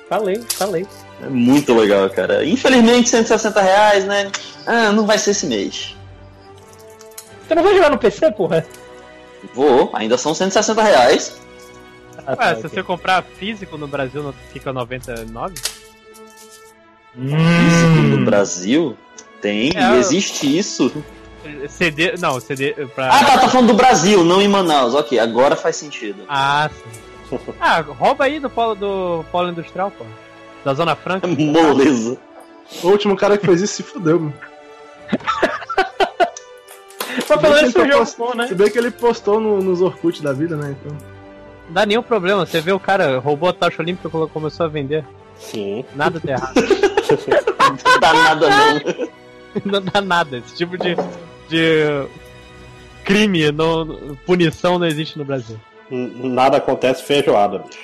Falei, 0.07 0.41
falei. 0.55 0.85
É 1.21 1.27
muito 1.27 1.73
legal, 1.73 2.09
cara. 2.11 2.45
Infelizmente, 2.45 3.09
160 3.09 3.59
reais, 3.61 4.05
né? 4.05 4.31
Ah, 4.65 4.91
não 4.91 5.05
vai 5.05 5.17
ser 5.17 5.31
esse 5.31 5.47
mês. 5.47 5.96
Você 7.47 7.55
não 7.55 7.63
vai 7.63 7.73
jogar 7.75 7.89
no 7.89 7.97
PC, 7.97 8.31
porra? 8.31 8.65
Vou, 9.53 9.89
ainda 9.93 10.17
são 10.17 10.33
160 10.33 10.81
reais. 10.83 11.39
Ah, 12.25 12.31
Ué, 12.31 12.35
tá, 12.35 12.45
se 12.55 12.59
ok. 12.65 12.69
você 12.69 12.83
comprar 12.83 13.23
físico 13.23 13.77
no 13.77 13.87
Brasil, 13.87 14.21
não 14.21 14.33
fica 14.51 14.73
99? 14.73 15.55
Físico 17.15 18.01
no 18.17 18.25
Brasil? 18.25 18.97
Tem, 19.41 19.71
É, 19.75 19.95
existe 19.97 20.57
isso. 20.57 20.91
CD. 21.69 22.15
Não, 22.19 22.39
CD. 22.39 22.73
Pra... 22.93 23.07
Ah, 23.09 23.23
tá, 23.23 23.37
tá 23.39 23.47
falando 23.49 23.67
do 23.67 23.73
Brasil, 23.73 24.23
não 24.23 24.41
em 24.41 24.47
Manaus. 24.47 24.93
Ok, 24.93 25.17
agora 25.17 25.55
faz 25.55 25.75
sentido. 25.77 26.23
Ah, 26.27 26.69
sim. 26.73 26.99
Ah, 27.59 27.81
rouba 27.81 28.23
aí 28.23 28.39
do 28.39 28.49
polo, 28.49 28.73
do 28.75 29.25
polo 29.31 29.49
industrial, 29.49 29.91
pô. 29.91 30.05
Da 30.63 30.73
Zona 30.73 30.95
Franca. 30.95 31.27
Moleza. 31.27 32.17
O 32.83 32.87
último 32.87 33.15
cara 33.17 33.37
que 33.37 33.45
fez 33.45 33.61
isso 33.61 33.75
se 33.75 33.83
fudeu, 33.83 34.19
mano. 34.19 34.33
Mas 37.17 37.41
pelo 37.41 37.53
menos 37.55 37.59
Se 37.59 37.63
bem 37.63 37.71
foi 37.71 37.71
que 37.71 37.79
um 37.79 37.83
ele 37.83 38.05
jogo 38.05 38.15
bom, 38.17 38.35
né? 38.35 38.47
Se 38.47 38.55
bem 38.55 38.69
que 38.69 38.77
ele 38.77 38.91
postou 38.91 39.39
no, 39.39 39.61
nos 39.61 39.81
Orkut 39.81 40.21
da 40.21 40.33
vida, 40.33 40.55
né? 40.55 40.75
Então. 40.79 40.97
Não 41.67 41.73
dá 41.73 41.85
nenhum 41.85 42.03
problema. 42.03 42.45
Você 42.45 42.61
vê 42.61 42.71
o 42.71 42.79
cara 42.79 43.19
roubou 43.19 43.49
a 43.49 43.53
taxa 43.53 43.81
olímpica 43.81 44.07
e 44.07 44.27
começou 44.29 44.65
a 44.65 44.69
vender. 44.69 45.03
Sim. 45.35 45.85
Nada 45.95 46.19
tá 46.19 46.31
errado. 46.31 46.53
Não 47.85 47.99
dá 47.99 48.13
nada 48.13 48.49
não. 48.49 49.07
não 49.65 49.81
dá 49.81 50.01
nada. 50.01 50.37
Esse 50.37 50.55
tipo 50.55 50.77
de, 50.77 50.95
de 51.49 52.07
crime, 53.03 53.51
não, 53.51 54.17
punição 54.25 54.79
não 54.79 54.87
existe 54.87 55.17
no 55.17 55.25
Brasil. 55.25 55.59
Nada 55.89 56.57
acontece 56.57 57.03
feijoada, 57.03 57.59
bicho. 57.59 57.79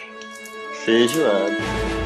Feijoada. 0.86 2.03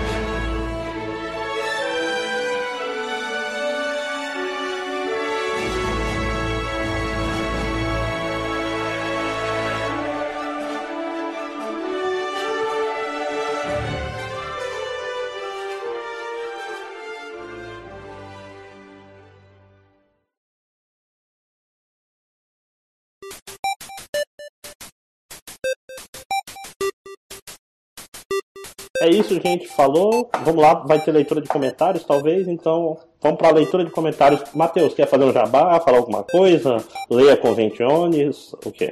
É 29.07 29.09
isso, 29.09 29.39
gente. 29.41 29.65
Falou. 29.69 30.29
Vamos 30.43 30.61
lá, 30.61 30.73
vai 30.73 30.99
ter 30.99 31.13
leitura 31.13 31.39
de 31.39 31.47
comentários, 31.47 32.03
talvez. 32.03 32.45
Então, 32.45 32.97
vamos 33.21 33.37
para 33.37 33.47
a 33.47 33.53
leitura 33.53 33.85
de 33.85 33.91
comentários. 33.91 34.43
Matheus, 34.53 34.93
quer 34.93 35.07
fazer 35.07 35.23
um 35.23 35.31
jabá? 35.31 35.79
Falar 35.79 35.99
alguma 35.99 36.23
coisa? 36.23 36.83
Leia 37.09 37.37
Conventiones? 37.37 38.51
O 38.65 38.69
quê? 38.69 38.91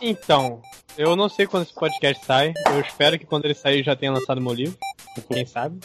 Então, 0.00 0.62
eu 0.96 1.16
não 1.16 1.28
sei 1.28 1.48
quando 1.48 1.64
esse 1.64 1.74
podcast 1.74 2.24
sai. 2.24 2.54
Eu 2.70 2.78
espero 2.80 3.18
que 3.18 3.26
quando 3.26 3.46
ele 3.46 3.54
sair 3.54 3.82
já 3.82 3.96
tenha 3.96 4.12
lançado 4.12 4.40
meu 4.40 4.54
livro. 4.54 4.78
Quem 5.28 5.44
sabe? 5.44 5.80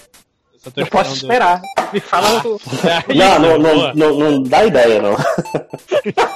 Eu 0.53 0.59
só 0.59 0.69
tô 0.69 0.81
Eu 0.81 0.85
posso 0.85 1.15
esperar. 1.15 1.59
Me 1.91 1.99
fala 1.99 2.29
o. 2.45 2.59
É, 2.87 3.01
Não, 3.17 3.39
não, 3.39 3.57
não, 3.57 3.93
não, 3.95 4.19
não 4.19 4.43
dá 4.43 4.63
ideia, 4.63 5.01
não. 5.01 5.15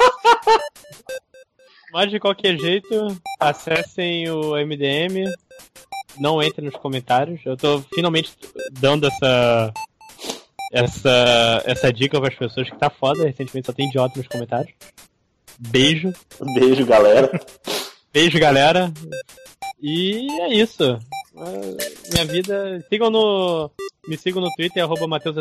Mas 1.93 2.09
de 2.09 2.19
qualquer 2.19 2.57
jeito, 2.57 3.15
acessem 3.39 4.27
o 4.27 4.55
MDM. 4.55 5.31
Não 6.19 6.41
entrem 6.41 6.65
nos 6.65 6.75
comentários. 6.75 7.41
Eu 7.45 7.57
tô 7.57 7.81
finalmente 7.93 8.31
dando 8.71 9.07
essa. 9.07 9.73
Essa, 10.71 11.61
essa 11.65 11.93
dica 11.93 12.19
para 12.19 12.29
as 12.29 12.35
pessoas 12.35 12.67
que 12.67 12.77
tá 12.77 12.89
foda. 12.89 13.25
Recentemente 13.25 13.67
só 13.67 13.73
tem 13.73 13.87
idiota 13.87 14.17
nos 14.17 14.27
comentários. 14.27 14.73
Beijo. 15.59 16.11
Beijo, 16.55 16.85
galera. 16.85 17.29
Beijo, 18.11 18.39
galera. 18.39 18.91
E 19.81 20.27
é 20.41 20.53
isso. 20.53 20.97
Minha 22.11 22.25
vida. 22.25 22.85
Sigam 22.89 23.09
no. 23.09 23.69
Me 24.07 24.17
sigam 24.17 24.41
no 24.41 24.49
Twitter, 24.55 24.83
arroba 24.83 25.07
Matheus. 25.07 25.35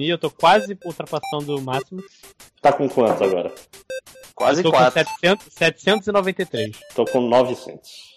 Eu 0.00 0.18
tô 0.18 0.30
quase 0.30 0.78
ultrapassando 0.84 1.56
o 1.56 1.62
máximo. 1.62 2.02
Tá 2.60 2.72
com 2.72 2.88
quantos 2.88 3.20
agora? 3.22 3.52
Quase 4.34 4.62
tô 4.62 4.70
com 4.70 4.78
quatro. 4.78 4.92
700, 4.92 5.46
793. 5.52 6.76
Tô 6.94 7.04
com 7.04 7.20
900. 7.20 8.13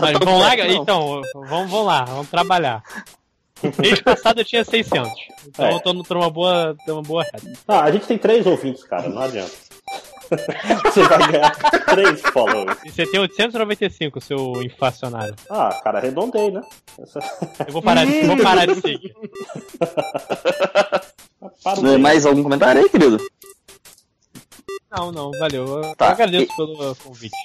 Mas 0.00 0.18
vamos 0.18 0.40
lá, 0.42 0.56
não. 0.56 0.66
então, 0.82 1.22
vamos, 1.34 1.50
vamos 1.70 1.86
lá, 1.86 2.04
vamos 2.04 2.28
trabalhar. 2.28 2.82
Mês 3.78 4.00
passado 4.02 4.40
eu 4.40 4.44
tinha 4.44 4.62
600. 4.64 5.10
Então 5.48 5.66
É. 5.66 5.72
eu 5.74 5.80
tô 5.80 5.92
numa 5.92 6.30
boa, 6.30 6.76
tô 6.84 6.92
numa 6.92 7.02
boa 7.02 7.22
reta. 7.24 7.52
Ah, 7.66 7.82
a 7.84 7.90
gente 7.90 8.06
tem 8.06 8.18
três 8.18 8.46
ouvintes, 8.46 8.84
cara. 8.84 9.08
Não 9.08 9.22
adianta. 9.22 9.50
Você 10.84 11.02
vai 11.04 11.30
ganhar 11.32 11.50
três 11.86 12.20
followers. 12.20 12.78
E 12.84 12.90
você 12.90 13.06
tem 13.06 13.20
895, 13.20 14.20
seu 14.20 14.60
inflacionário. 14.62 15.34
Ah, 15.48 15.70
cara, 15.84 15.98
arredondei, 15.98 16.50
né? 16.50 16.60
Essa- 17.00 17.20
Eu 17.66 17.72
vou 17.72 17.80
parar 17.80 18.04
de, 18.04 18.22
vou 18.26 18.36
parar 18.36 18.66
de 18.66 18.74
seguir. 18.80 19.14
Mais 22.00 22.26
algum 22.26 22.42
comentário 22.42 22.82
aí, 22.82 22.88
querido? 22.88 23.18
Não, 24.90 25.12
não, 25.12 25.30
valeu. 25.38 25.82
Eu 25.82 25.94
Tá. 25.94 26.10
agradeço 26.10 26.54
pelo 26.56 26.94
convite. 26.96 27.36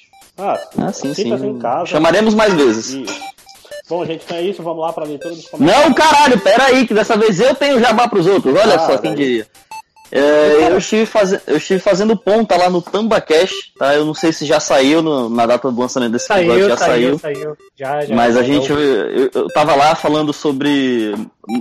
Ah, 0.41 0.59
Ah, 0.77 0.91
sim, 0.93 1.13
sim. 1.13 1.33
Em 1.33 1.59
casa. 1.59 1.85
Chamaremos 1.85 2.33
mais 2.33 2.53
vezes. 2.53 2.89
Isso. 2.89 3.21
Bom, 3.89 4.05
gente, 4.05 4.23
então 4.25 4.37
é 4.37 4.41
isso. 4.43 4.63
Vamos 4.63 4.81
lá 4.81 4.91
pra 4.93 5.03
leitura 5.05 5.35
dos 5.35 5.47
comentários. 5.47 5.85
Não, 5.87 5.93
caralho, 5.93 6.39
pera 6.39 6.65
aí, 6.65 6.87
que 6.87 6.93
dessa 6.93 7.15
vez 7.17 7.39
eu 7.39 7.53
tenho 7.55 7.79
jabá 7.79 8.07
pros 8.07 8.25
outros. 8.25 8.53
Olha 8.57 8.75
Ah, 8.75 8.79
só, 8.79 8.97
quem 8.97 9.13
diria. 9.13 9.45
É, 10.13 10.67
eu, 10.69 10.77
estive 10.77 11.05
faze... 11.05 11.39
eu 11.47 11.55
estive 11.55 11.79
fazendo 11.79 12.17
ponta 12.17 12.57
lá 12.57 12.69
no 12.69 12.81
TambaCast, 12.81 13.55
tá? 13.79 13.93
Eu 13.95 14.03
não 14.03 14.13
sei 14.13 14.33
se 14.33 14.45
já 14.45 14.59
saiu 14.59 15.01
no- 15.01 15.29
na 15.29 15.45
data 15.45 15.71
do 15.71 15.79
lançamento 15.79 16.11
desse 16.11 16.31
episódio, 16.33 16.67
já 16.67 16.75
saiu, 16.77 17.17
saiu. 17.17 17.37
saiu. 17.37 17.57
Já, 17.77 18.01
já. 18.05 18.13
Mas 18.15 18.35
a 18.35 18.43
gente, 18.43 18.69
eu, 18.69 18.77
eu, 18.77 19.31
eu 19.33 19.47
tava 19.53 19.73
lá 19.73 19.95
falando 19.95 20.33
sobre 20.33 21.15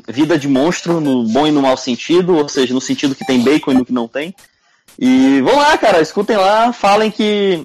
vida 0.08 0.36
de 0.36 0.48
monstro, 0.48 1.00
no 1.00 1.22
bom 1.28 1.46
e 1.46 1.52
no 1.52 1.62
mau 1.62 1.76
sentido, 1.76 2.36
ou 2.36 2.48
seja, 2.48 2.74
no 2.74 2.80
sentido 2.80 3.14
que 3.14 3.24
tem 3.24 3.40
bacon 3.40 3.70
e 3.70 3.74
no 3.74 3.84
que 3.84 3.92
não 3.92 4.08
tem. 4.08 4.34
E 4.98 5.40
vão 5.42 5.56
lá, 5.56 5.78
cara, 5.78 6.00
escutem 6.00 6.36
lá, 6.36 6.72
falem 6.72 7.08
que. 7.10 7.64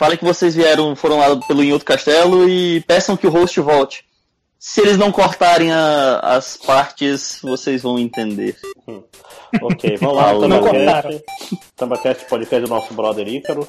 Falem 0.00 0.16
que 0.16 0.24
vocês 0.24 0.54
vieram, 0.54 0.96
foram 0.96 1.18
lá 1.18 1.36
pelo 1.46 1.62
Em 1.62 1.72
Outro 1.74 1.84
Castelo 1.84 2.48
e 2.48 2.80
peçam 2.86 3.18
que 3.18 3.26
o 3.26 3.30
host 3.30 3.60
volte. 3.60 4.02
Se 4.58 4.80
eles 4.80 4.96
não 4.96 5.12
cortarem 5.12 5.70
a- 5.70 6.20
as 6.22 6.56
partes, 6.56 7.38
vocês 7.42 7.82
vão 7.82 7.98
entender. 7.98 8.56
Ok, 9.60 9.98
vamos 9.98 10.16
lá. 10.16 10.32
Não 10.48 10.48
Tambacast. 10.62 11.22
Tambacast, 11.76 12.24
podcast 12.30 12.64
do 12.66 12.70
nosso 12.74 12.94
brother 12.94 13.28
Ícaro. 13.28 13.68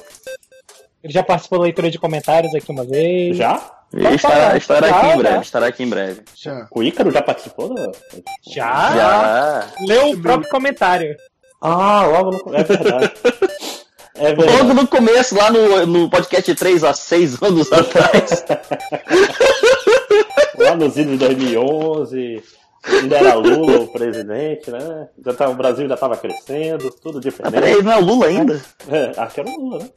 Ele 1.04 1.12
já 1.12 1.22
participou 1.22 1.58
da 1.58 1.64
leitura 1.64 1.90
de 1.90 1.98
comentários 1.98 2.54
aqui 2.54 2.70
uma 2.70 2.84
vez. 2.86 3.36
Já? 3.36 3.70
Ele 3.92 4.14
estará, 4.14 4.56
estará 4.56 4.86
aqui 4.88 5.06
em 5.06 5.10
Já, 5.10 5.16
breve, 5.18 5.34
já. 5.36 5.40
estará 5.42 5.66
aqui 5.66 5.82
em 5.82 5.88
breve. 5.90 6.22
Já. 6.34 6.66
O 6.70 6.82
Ícaro 6.82 7.10
já 7.12 7.20
participou 7.20 7.74
da. 7.74 7.92
Já? 8.50 8.94
Já. 8.96 9.68
Leu 9.86 10.12
o 10.12 10.18
próprio 10.22 10.48
comentário. 10.50 11.14
Ah, 11.60 12.06
logo 12.06 12.30
no. 12.46 12.54
É 12.56 12.64
verdade. 12.64 13.12
É 14.14 14.28
Logo 14.34 14.74
no 14.74 14.86
começo, 14.86 15.34
lá 15.34 15.50
no, 15.50 15.86
no 15.86 16.10
podcast 16.10 16.54
3 16.54 16.84
há 16.84 16.92
6 16.92 17.42
anos 17.42 17.72
atrás. 17.72 18.44
Lá 20.58 20.76
nos 20.76 20.96
idos 20.96 21.12
de 21.18 21.26
2011. 21.26 22.42
Ainda 22.84 23.16
era 23.16 23.34
Lula 23.34 23.80
o 23.80 23.92
presidente, 23.92 24.70
né? 24.70 25.08
Já 25.24 25.32
tava, 25.32 25.52
o 25.52 25.54
Brasil 25.54 25.86
já 25.88 25.94
estava 25.94 26.16
crescendo, 26.16 26.90
tudo 27.00 27.18
Ah, 27.18 27.20
diferente. 27.20 27.52
peraí, 27.52 27.80
não 27.82 27.92
é 27.92 27.96
o 27.96 28.04
Lula 28.04 28.26
ainda? 28.26 28.60
É, 28.88 29.12
acho 29.16 29.34
que 29.34 29.40
era 29.40 29.48
o 29.48 29.56
Lula, 29.56 29.78
né? 29.78 29.88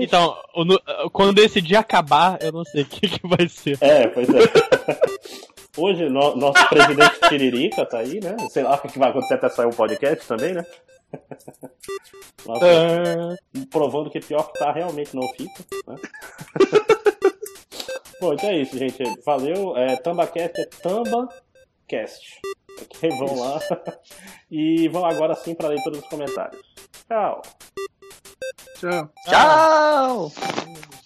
Então, 0.00 0.34
o 0.54 0.64
no- 0.64 0.80
quando 1.12 1.40
esse 1.40 1.60
dia 1.60 1.80
acabar, 1.80 2.38
eu 2.40 2.52
não 2.52 2.64
sei 2.64 2.82
o 2.82 2.86
que, 2.86 3.08
que 3.08 3.26
vai 3.26 3.48
ser. 3.48 3.76
É, 3.80 4.06
pois 4.06 4.28
é. 4.28 5.00
Hoje, 5.76 6.08
no- 6.08 6.36
nosso 6.36 6.66
presidente 6.68 7.18
Tiririca 7.28 7.84
tá 7.84 7.98
aí, 7.98 8.20
né? 8.22 8.36
Sei 8.48 8.62
lá 8.62 8.76
o 8.82 8.88
que 8.88 8.98
vai 8.98 9.10
acontecer 9.10 9.34
até 9.34 9.48
sair 9.50 9.66
um 9.66 9.70
podcast 9.70 10.24
também, 10.26 10.54
né? 10.54 10.64
Nossa, 12.46 13.36
provando 13.70 14.10
que 14.10 14.20
pior 14.20 14.50
que 14.50 14.58
tá 14.58 14.72
realmente 14.72 15.14
não 15.14 15.26
fica, 15.28 15.64
né? 15.86 15.96
Bom, 18.20 18.32
então 18.32 18.48
é 18.48 18.58
isso, 18.58 18.78
gente. 18.78 19.02
Valeu. 19.24 19.76
É, 19.76 19.96
TambaCast 19.96 20.60
é 20.60 20.64
TambaCast. 20.66 22.40
Ok, 22.80 23.10
vão 23.10 23.38
lá. 23.38 23.60
E 24.50 24.88
vão 24.88 25.04
agora 25.04 25.34
sim 25.34 25.54
pra 25.54 25.68
leitura 25.68 25.96
dos 25.96 26.08
comentários. 26.08 26.62
Tchau. 27.08 27.42
Tchau. 28.78 29.12
Tchau! 29.24 30.32
Então, 30.32 31.03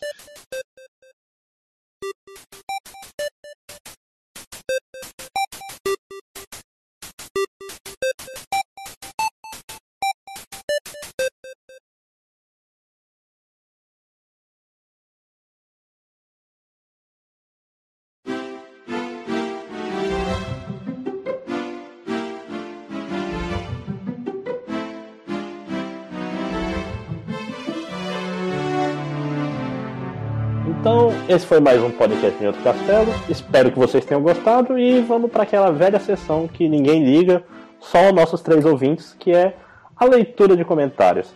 esse 31.29 31.47
foi 31.47 31.61
mais 31.61 31.83
um 31.83 31.91
podcast 31.91 32.43
em 32.43 32.47
outro 32.47 32.63
castelo. 32.63 33.13
Espero 33.29 33.71
que 33.71 33.79
vocês 33.79 34.03
tenham 34.03 34.23
gostado 34.23 34.79
e 34.79 35.03
vamos 35.03 35.31
para 35.31 35.43
aquela 35.43 35.71
velha 35.71 36.01
sessão 36.01 36.49
que 36.49 36.67
ninguém 36.67 37.05
liga, 37.05 37.45
só 37.79 38.11
nossos 38.11 38.41
três 38.41 38.65
ouvintes, 38.65 39.15
que 39.19 39.31
é 39.33 39.55
a 39.95 40.07
leitura 40.07 40.57
de 40.57 40.65
comentários. 40.65 41.35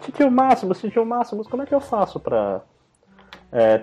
Titio 0.00 0.30
Máximos, 0.30 0.80
Titio 0.80 1.04
Máximos, 1.04 1.46
como 1.46 1.62
é 1.62 1.66
que 1.66 1.74
eu 1.74 1.80
faço 1.80 2.18
para 2.18 2.62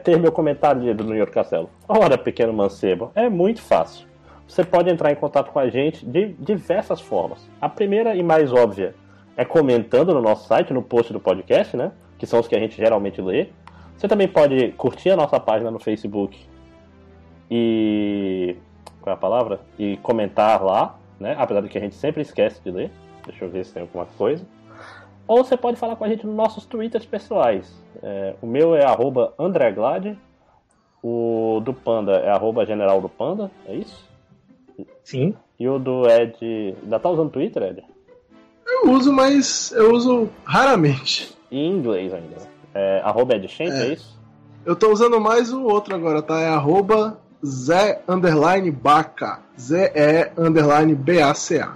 ter 0.03 0.19
meu 0.19 0.31
comentário 0.31 0.81
lido 0.81 1.03
no 1.03 1.15
York 1.15 1.31
Castelo? 1.31 1.69
Ora, 1.87 2.17
pequeno 2.17 2.51
mancebo, 2.51 3.11
é 3.13 3.29
muito 3.29 3.61
fácil. 3.61 4.07
Você 4.47 4.63
pode 4.63 4.89
entrar 4.89 5.11
em 5.11 5.15
contato 5.15 5.51
com 5.51 5.59
a 5.59 5.69
gente 5.69 6.03
de 6.03 6.33
diversas 6.39 6.99
formas. 6.99 7.47
A 7.61 7.69
primeira 7.69 8.15
e 8.15 8.23
mais 8.23 8.51
óbvia 8.51 8.95
é 9.37 9.45
comentando 9.45 10.11
no 10.11 10.21
nosso 10.21 10.47
site, 10.47 10.73
no 10.73 10.81
post 10.81 11.13
do 11.13 11.19
podcast, 11.19 11.77
né? 11.77 11.91
Que 12.17 12.25
são 12.25 12.39
os 12.39 12.47
que 12.47 12.55
a 12.55 12.59
gente 12.59 12.75
geralmente 12.75 13.21
lê. 13.21 13.49
Você 14.01 14.07
também 14.07 14.27
pode 14.27 14.71
curtir 14.71 15.11
a 15.11 15.15
nossa 15.15 15.39
página 15.39 15.69
no 15.69 15.77
Facebook 15.77 16.35
e. 17.51 18.55
Qual 18.99 19.11
é 19.11 19.15
a 19.15 19.19
palavra? 19.19 19.59
E 19.77 19.97
comentar 19.97 20.63
lá, 20.63 20.97
né? 21.19 21.35
Apesar 21.37 21.61
de 21.61 21.69
que 21.69 21.77
a 21.77 21.81
gente 21.81 21.93
sempre 21.93 22.23
esquece 22.23 22.59
de 22.63 22.71
ler. 22.71 22.91
Deixa 23.27 23.45
eu 23.45 23.49
ver 23.51 23.63
se 23.63 23.71
tem 23.71 23.83
alguma 23.83 24.07
coisa. 24.17 24.43
Ou 25.27 25.43
você 25.43 25.55
pode 25.55 25.77
falar 25.77 25.95
com 25.97 26.03
a 26.03 26.09
gente 26.09 26.25
nos 26.25 26.35
nossos 26.35 26.65
twitters 26.65 27.05
pessoais. 27.05 27.71
É, 28.01 28.33
o 28.41 28.47
meu 28.47 28.73
é 28.73 28.83
arroba. 28.83 29.35
O 31.03 31.61
do 31.63 31.71
Panda 31.71 32.13
é 32.13 32.31
arroba 32.31 32.65
General 32.65 32.99
do 32.99 33.09
Panda, 33.09 33.51
é 33.67 33.75
isso? 33.75 34.09
Sim. 35.03 35.35
E 35.59 35.69
o 35.69 35.77
do 35.77 36.09
Ed. 36.09 36.75
Ainda 36.81 36.99
tá 36.99 37.07
usando 37.07 37.29
Twitter, 37.29 37.61
Ed? 37.61 37.83
Eu 38.65 38.93
uso, 38.93 39.13
mas 39.13 39.71
eu 39.73 39.93
uso 39.93 40.27
raramente. 40.43 41.37
Em 41.51 41.69
inglês 41.69 42.11
ainda. 42.11 42.37
né? 42.37 42.60
É, 42.73 43.01
arroba 43.03 43.35
Ed 43.35 43.47
Champ, 43.47 43.69
é. 43.69 43.87
É. 43.87 43.93
isso? 43.93 44.19
Eu 44.65 44.75
tô 44.75 44.91
usando 44.91 45.19
mais 45.19 45.51
o 45.51 45.63
outro 45.63 45.95
agora, 45.95 46.21
tá? 46.21 46.39
É 46.39 46.47
arroba 46.47 47.19
Zé 47.43 48.01
underline 48.07 48.69
Baca. 48.71 49.39
Z-E 49.59 50.31
underline 50.37 50.95
B-A-C-A. 50.95 51.75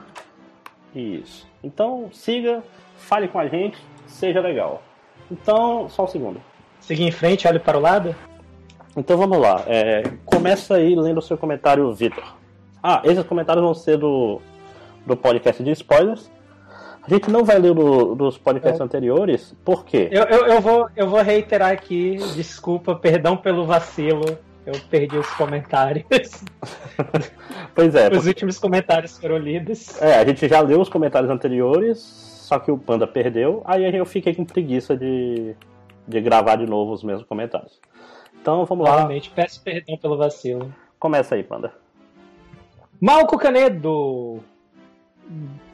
Isso. 0.93 1.47
Então 1.63 2.09
siga, 2.13 2.63
fale 2.97 3.27
com 3.27 3.39
a 3.39 3.47
gente, 3.47 3.77
seja 4.07 4.39
legal. 4.39 4.81
Então, 5.31 5.89
só 5.89 6.03
um 6.03 6.07
segundo. 6.07 6.41
Seguir 6.79 7.03
em 7.03 7.11
frente, 7.11 7.47
olhe 7.47 7.59
para 7.59 7.77
o 7.77 7.81
lado. 7.81 8.15
Então 8.95 9.17
vamos 9.17 9.37
lá. 9.39 9.63
É, 9.67 10.03
começa 10.23 10.75
aí 10.75 10.95
lendo 10.95 11.17
o 11.17 11.21
seu 11.21 11.37
comentário, 11.37 11.91
Vitor. 11.93 12.23
Ah, 12.81 13.01
esses 13.03 13.25
comentários 13.25 13.63
vão 13.63 13.73
ser 13.73 13.97
do, 13.97 14.39
do 15.05 15.17
podcast 15.17 15.63
de 15.63 15.71
spoilers. 15.71 16.31
A 17.05 17.09
gente 17.13 17.29
não 17.29 17.43
vai 17.43 17.59
ler 17.59 17.73
do, 17.73 18.15
dos 18.15 18.37
podcasts 18.37 18.81
anteriores, 18.81 19.55
por 19.63 19.85
quê? 19.85 20.09
Eu, 20.11 20.23
eu, 20.23 20.47
eu, 20.47 20.61
vou, 20.61 20.89
eu 20.95 21.07
vou 21.07 21.21
reiterar 21.21 21.71
aqui, 21.71 22.17
desculpa, 22.35 22.95
perdão 22.95 23.37
pelo 23.37 23.65
vacilo. 23.65 24.25
Eu 24.65 24.73
perdi 24.89 25.15
os 25.17 25.29
comentários. 25.31 26.05
Pois 27.75 27.93
é, 27.93 28.07
Os 28.09 28.25
últimos 28.25 28.57
comentários 28.57 29.19
foram 29.19 29.37
lidos. 29.37 30.01
É, 30.01 30.15
a 30.15 30.25
gente 30.25 30.47
já 30.47 30.61
leu 30.61 30.79
os 30.79 30.87
comentários 30.87 31.29
anteriores, 31.29 31.99
só 31.99 32.57
que 32.57 32.71
o 32.71 32.77
Panda 32.77 33.05
perdeu, 33.05 33.61
aí 33.65 33.93
eu 33.93 34.05
fiquei 34.05 34.33
com 34.33 34.45
preguiça 34.45 34.95
de, 34.95 35.53
de 36.07 36.21
gravar 36.21 36.55
de 36.55 36.65
novo 36.65 36.93
os 36.93 37.03
mesmos 37.03 37.27
comentários. 37.27 37.77
Então 38.41 38.63
vamos 38.63 38.85
lá, 38.85 38.95
Novamente, 38.95 39.29
peço 39.29 39.61
perdão 39.61 39.97
pelo 39.97 40.15
vacilo. 40.15 40.73
começa 40.97 41.35
aí, 41.35 41.43
Panda. 41.43 41.73
Malco 43.01 43.37
Canedo 43.37 44.39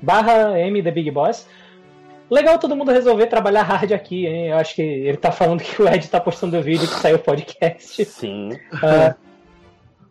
barra 0.01 0.59
M 0.59 0.81
The 0.81 0.91
Big 0.91 1.11
Boss. 1.11 1.47
Legal 2.29 2.57
todo 2.57 2.75
mundo 2.75 2.91
resolver 2.91 3.27
trabalhar 3.27 3.63
hard 3.63 3.91
aqui, 3.91 4.25
hein? 4.25 4.47
Eu 4.47 4.57
acho 4.57 4.73
que 4.73 4.81
ele 4.81 5.17
tá 5.17 5.31
falando 5.31 5.61
que 5.61 5.81
o 5.81 5.87
Ed 5.87 6.07
tá 6.07 6.19
postando 6.19 6.57
o 6.57 6.61
vídeo 6.61 6.87
que 6.87 6.93
saiu 6.95 7.17
o 7.17 7.19
podcast. 7.19 8.05
Sim, 8.05 8.57
Ah, 8.81 9.15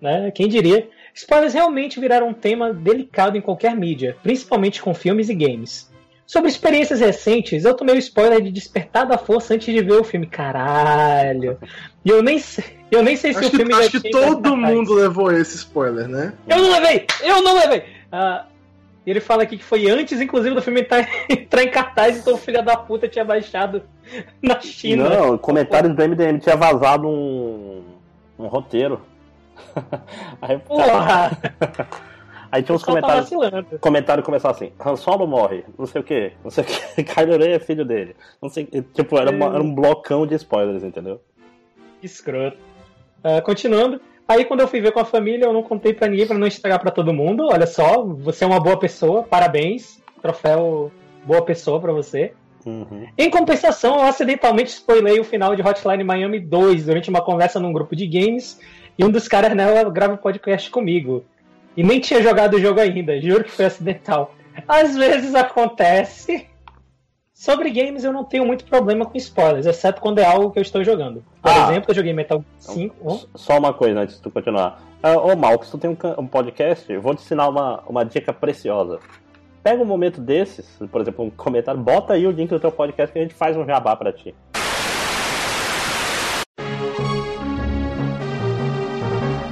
né? 0.01 0.31
Quem 0.31 0.47
diria? 0.47 0.89
Spoilers 1.15 1.55
realmente 1.55 1.99
viraram 1.99 2.29
um 2.29 2.35
tema 2.35 2.73
delicado 2.73 3.37
em 3.37 3.41
qualquer 3.41 3.75
mídia, 3.75 4.17
principalmente 4.23 4.83
com 4.83 4.93
filmes 4.95 5.29
e 5.29 5.35
games. 5.35 5.91
Sobre 6.27 6.49
experiências 6.49 7.01
recentes, 7.01 7.65
eu 7.65 7.75
tomei 7.75 7.97
o 7.97 7.99
spoiler 7.99 8.41
de 8.41 8.53
Despertar 8.53 9.05
da 9.05 9.19
Força 9.19 9.55
antes 9.55 9.75
de 9.75 9.83
ver 9.83 9.95
o 9.95 10.05
filme. 10.05 10.27
Caralho! 10.27 11.59
E 12.05 12.09
eu 12.11 12.23
nem 12.23 12.39
sei, 12.39 12.65
eu 12.91 13.03
nem 13.03 13.17
sei 13.17 13.33
se 13.33 13.41
Acho 13.41 13.49
o 13.49 13.51
que, 13.51 13.57
filme 13.57 13.75
acho 13.75 13.91
já 13.91 14.01
que 14.01 14.11
todo 14.11 14.57
mundo 14.57 14.95
levou 14.95 15.33
esse 15.33 15.57
spoiler, 15.57 16.07
né? 16.07 16.33
Eu 16.49 16.59
não 16.59 16.71
levei! 16.71 17.07
Eu 17.23 17.43
não 17.43 17.55
levei! 17.55 17.83
Ah, 19.01 19.10
ele 19.10 19.20
fala 19.20 19.43
aqui 19.43 19.56
que 19.56 19.64
foi 19.64 19.89
antes, 19.90 20.20
inclusive, 20.20 20.55
do 20.55 20.62
filme 20.62 20.81
entrar, 20.82 21.09
entrar 21.28 21.62
em 21.62 21.70
cartaz, 21.70 22.18
então 22.18 22.35
o 22.35 22.39
filho 22.39 22.62
da 22.62 22.77
puta 22.77 23.09
tinha 23.09 23.24
baixado 23.24 23.82
na 24.43 24.60
China. 24.60 25.09
Não, 25.09 25.39
comentários 25.39 25.94
do 25.94 26.02
MDM 26.09 26.39
tinha 26.39 26.56
vazado 26.56 27.09
um, 27.09 27.82
um 28.39 28.47
roteiro. 28.47 29.01
aí, 30.40 30.59
Porra! 30.59 31.31
aí 32.51 32.62
tinha 32.62 32.74
uns 32.74 32.82
tá 32.82 32.86
comentários. 32.86 33.31
vacilando. 33.31 33.78
comentário 33.81 34.22
começava 34.22 34.55
assim, 34.55 34.72
Han 34.85 34.97
Solo 34.97 35.27
morre, 35.27 35.64
não 35.78 35.86
sei 35.86 36.01
o 36.01 36.05
que, 36.05 36.32
não 36.43 36.51
sei 36.51 36.64
o 36.64 36.66
que, 36.66 37.05
Kylo 37.05 37.39
Ren 37.39 37.51
é 37.52 37.59
filho 37.59 37.85
dele, 37.85 38.16
não 38.40 38.48
sei, 38.48 38.64
tipo, 38.94 39.18
era, 39.18 39.31
uma- 39.31 39.47
era 39.55 39.62
um 39.62 39.74
blocão 39.74 40.27
de 40.27 40.35
spoilers, 40.35 40.82
entendeu? 40.82 41.20
Que 42.01 42.06
escroto. 42.06 42.56
Uh, 43.22 43.43
continuando. 43.43 44.01
Aí 44.31 44.44
quando 44.44 44.61
eu 44.61 44.69
fui 44.69 44.81
ver 44.81 44.93
com 44.93 45.01
a 45.01 45.05
família, 45.05 45.47
eu 45.47 45.52
não 45.52 45.61
contei 45.61 45.93
pra 45.93 46.07
ninguém 46.07 46.24
pra 46.24 46.39
não 46.39 46.47
estragar 46.47 46.78
pra 46.78 46.93
todo 46.93 47.12
mundo. 47.12 47.48
Olha 47.51 47.66
só, 47.66 48.05
você 48.05 48.44
é 48.44 48.47
uma 48.47 48.61
boa 48.61 48.78
pessoa, 48.78 49.24
parabéns. 49.24 50.01
Troféu 50.23 50.93
boa 51.24 51.43
pessoa 51.43 51.81
pra 51.81 51.93
você. 51.93 52.32
Uhum. 52.65 53.09
Em 53.19 53.28
compensação, 53.28 53.97
eu 53.97 54.02
acidentalmente 54.02 54.70
spoilei 54.70 55.19
o 55.19 55.24
final 55.24 55.57
de 55.57 55.62
Hotline 55.62 56.05
Miami 56.05 56.39
2 56.39 56.86
durante 56.86 57.11
uma 57.11 57.20
conversa 57.20 57.59
num 57.59 57.73
grupo 57.73 57.97
de 57.97 58.07
games 58.07 58.61
e 58.97 59.05
um 59.05 59.11
dos 59.11 59.27
caras 59.27 59.52
nela 59.52 59.90
grava 59.90 60.12
um 60.12 60.16
podcast 60.16 60.70
comigo. 60.70 61.24
E 61.77 61.82
nem 61.82 61.98
tinha 61.98 62.23
jogado 62.23 62.55
o 62.55 62.61
jogo 62.61 62.78
ainda, 62.78 63.20
juro 63.20 63.43
que 63.43 63.51
foi 63.51 63.65
acidental. 63.65 64.32
Às 64.69 64.97
vezes 64.97 65.35
acontece. 65.35 66.47
Sobre 67.41 67.71
games 67.71 68.05
eu 68.05 68.12
não 68.12 68.23
tenho 68.23 68.45
muito 68.45 68.67
problema 68.67 69.07
com 69.07 69.17
spoilers, 69.17 69.65
exceto 69.65 69.99
quando 69.99 70.19
é 70.19 70.27
algo 70.27 70.51
que 70.51 70.59
eu 70.59 70.62
estou 70.62 70.85
jogando. 70.85 71.25
Por 71.41 71.51
Ah. 71.51 71.71
exemplo, 71.71 71.91
eu 71.91 71.95
joguei 71.95 72.12
Metal 72.12 72.45
5. 72.59 72.95
Oh, 73.03 73.19
Só 73.35 73.59
uma 73.59 73.73
coisa 73.73 73.99
antes 74.01 74.17
de 74.17 74.21
tu 74.21 74.31
continuar. 74.31 74.79
Ah, 75.03 75.17
Ô 75.19 75.35
Malcos, 75.35 75.71
tu 75.71 75.79
tem 75.79 75.89
um, 75.89 75.97
um 76.21 76.27
podcast, 76.27 76.93
eu 76.93 77.01
vou 77.01 77.15
te 77.15 77.23
ensinar 77.23 77.49
uma, 77.49 77.81
uma 77.89 78.05
dica 78.05 78.31
preciosa. 78.31 78.99
Pega 79.62 79.83
um 79.83 79.87
momento 79.87 80.21
desses, 80.21 80.67
por 80.93 81.01
exemplo, 81.01 81.25
um 81.25 81.31
comentário, 81.31 81.81
bota 81.81 82.12
aí 82.12 82.27
o 82.27 82.31
link 82.31 82.51
do 82.51 82.61
teu 82.61 82.71
podcast 82.71 83.11
que 83.11 83.19
a 83.19 83.23
gente 83.23 83.33
faz 83.33 83.57
um 83.57 83.65
jabá 83.65 83.97
pra 83.97 84.12
ti. 84.12 84.35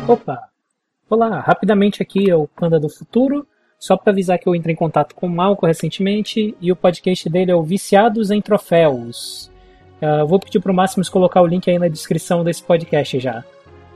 Opa! 0.06 0.48
Olá, 1.08 1.40
rapidamente 1.40 2.02
aqui 2.02 2.30
é 2.30 2.36
o 2.36 2.46
Panda 2.48 2.78
do 2.78 2.88
Futuro. 2.88 3.46
Só 3.78 3.96
para 3.96 4.12
avisar 4.12 4.38
que 4.38 4.48
eu 4.48 4.56
entrei 4.56 4.72
em 4.72 4.76
contato 4.76 5.14
com 5.14 5.26
o 5.26 5.30
Malco 5.30 5.64
recentemente 5.64 6.56
e 6.60 6.72
o 6.72 6.76
podcast 6.76 7.30
dele 7.30 7.52
é 7.52 7.54
o 7.54 7.62
Viciados 7.62 8.30
em 8.32 8.40
Troféus. 8.40 9.52
Ah, 10.02 10.24
vou 10.24 10.40
pedir 10.40 10.58
pro 10.58 10.74
Máximos 10.74 11.08
colocar 11.08 11.40
o 11.42 11.46
link 11.46 11.70
aí 11.70 11.78
na 11.78 11.86
descrição 11.86 12.42
desse 12.42 12.60
podcast 12.62 13.20
já. 13.20 13.44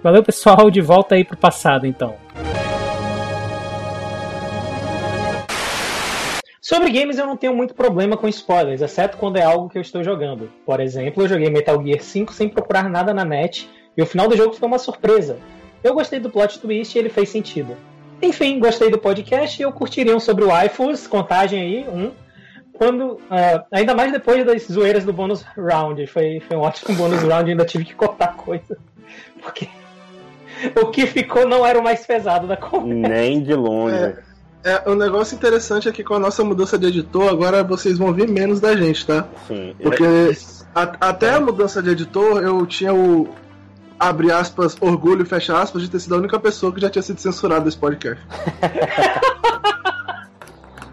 Valeu, 0.01 0.23
pessoal, 0.23 0.71
de 0.71 0.81
volta 0.81 1.17
aí 1.17 1.25
pro 1.25 1.37
passado 1.37 1.85
então. 1.85 2.15
Sobre 6.61 6.91
games 6.91 7.19
eu 7.19 7.27
não 7.27 7.37
tenho 7.37 7.55
muito 7.55 7.75
problema 7.75 8.17
com 8.17 8.29
spoilers, 8.29 8.83
exceto 8.83 9.17
quando 9.17 9.37
é 9.37 9.43
algo 9.43 9.69
que 9.69 9.79
eu 9.79 9.83
estou 9.83 10.05
jogando. 10.05 10.49
Por 10.65 10.79
exemplo, 10.79 11.25
eu 11.25 11.29
joguei 11.29 11.51
Metal 11.51 11.81
Gear 11.85 12.01
5 12.01 12.33
sem 12.33 12.49
procurar 12.49 12.89
nada 12.89 13.13
na 13.13 13.25
net 13.25 13.69
e 13.97 14.03
o 14.03 14.07
final 14.07 14.29
do 14.29 14.37
jogo 14.37 14.55
foi 14.55 14.69
uma 14.69 14.79
surpresa. 14.79 15.39
Eu 15.83 15.93
gostei 15.93 16.21
do 16.21 16.31
plot 16.31 16.61
twist 16.61 16.95
e 16.95 17.01
ele 17.01 17.09
fez 17.09 17.29
sentido. 17.29 17.77
Enfim, 18.23 18.59
gostei 18.61 18.89
do 18.91 18.99
podcast 18.99 19.61
e 19.61 19.65
eu 19.65 19.73
curtiria 19.73 20.17
um 20.17 20.21
sobre 20.21 20.45
o 20.45 20.63
iFus, 20.65 21.07
contagem 21.07 21.61
aí, 21.61 21.87
um. 21.89 22.13
Quando, 22.73 23.19
ah, 23.31 23.65
ainda 23.71 23.95
mais 23.95 24.11
depois 24.13 24.45
das 24.47 24.63
zoeiras 24.67 25.05
do 25.05 25.13
bônus 25.13 25.43
round. 25.57 26.07
Foi, 26.07 26.41
foi 26.47 26.57
um 26.57 26.61
ótimo 26.61 26.97
bônus 26.97 27.23
round, 27.23 27.51
ainda 27.51 27.65
tive 27.65 27.85
que 27.85 27.95
cortar 27.95 28.35
coisa. 28.35 28.79
Porque 29.43 29.69
o 30.81 30.87
que 30.87 31.07
ficou 31.07 31.47
não 31.47 31.67
era 31.67 31.79
o 31.79 31.83
mais 31.83 32.07
pesado 32.07 32.47
da 32.47 32.57
conversa. 32.57 33.09
Nem 33.09 33.43
de 33.43 33.55
longe. 33.55 34.15
É, 34.65 34.89
um 34.89 34.95
negócio 34.95 35.35
interessante 35.35 35.89
é 35.89 35.93
que 35.93 36.05
com 36.05 36.15
a 36.15 36.19
nossa 36.21 36.45
mudança 36.45 36.79
de 36.79 36.87
editor, 36.87 37.29
agora 37.29 37.65
vocês 37.65 37.99
vão 37.99 38.13
ver 38.13 38.29
menos 38.29 38.61
da 38.61 38.77
gente, 38.77 39.05
tá? 39.05 39.27
Sim. 39.49 39.75
Porque 39.83 40.05
a- 40.75 40.97
até 41.09 41.31
a 41.31 41.41
mudança 41.41 41.83
de 41.83 41.91
editor, 41.91 42.41
eu 42.43 42.65
tinha 42.67 42.95
o. 42.95 43.29
Abre 44.03 44.33
aspas, 44.33 44.77
orgulho, 44.81 45.25
fecha 45.25 45.57
aspas, 45.57 45.81
de 45.81 45.89
ter 45.89 46.01
sido 46.01 46.17
a 46.17 46.19
única 46.19 46.37
pessoa 46.41 46.75
que 46.75 46.81
já 46.81 46.91
tinha 46.91 47.03
sido 47.03 47.21
censurada 47.21 47.65
desse 47.65 47.79
podcast. 47.79 48.21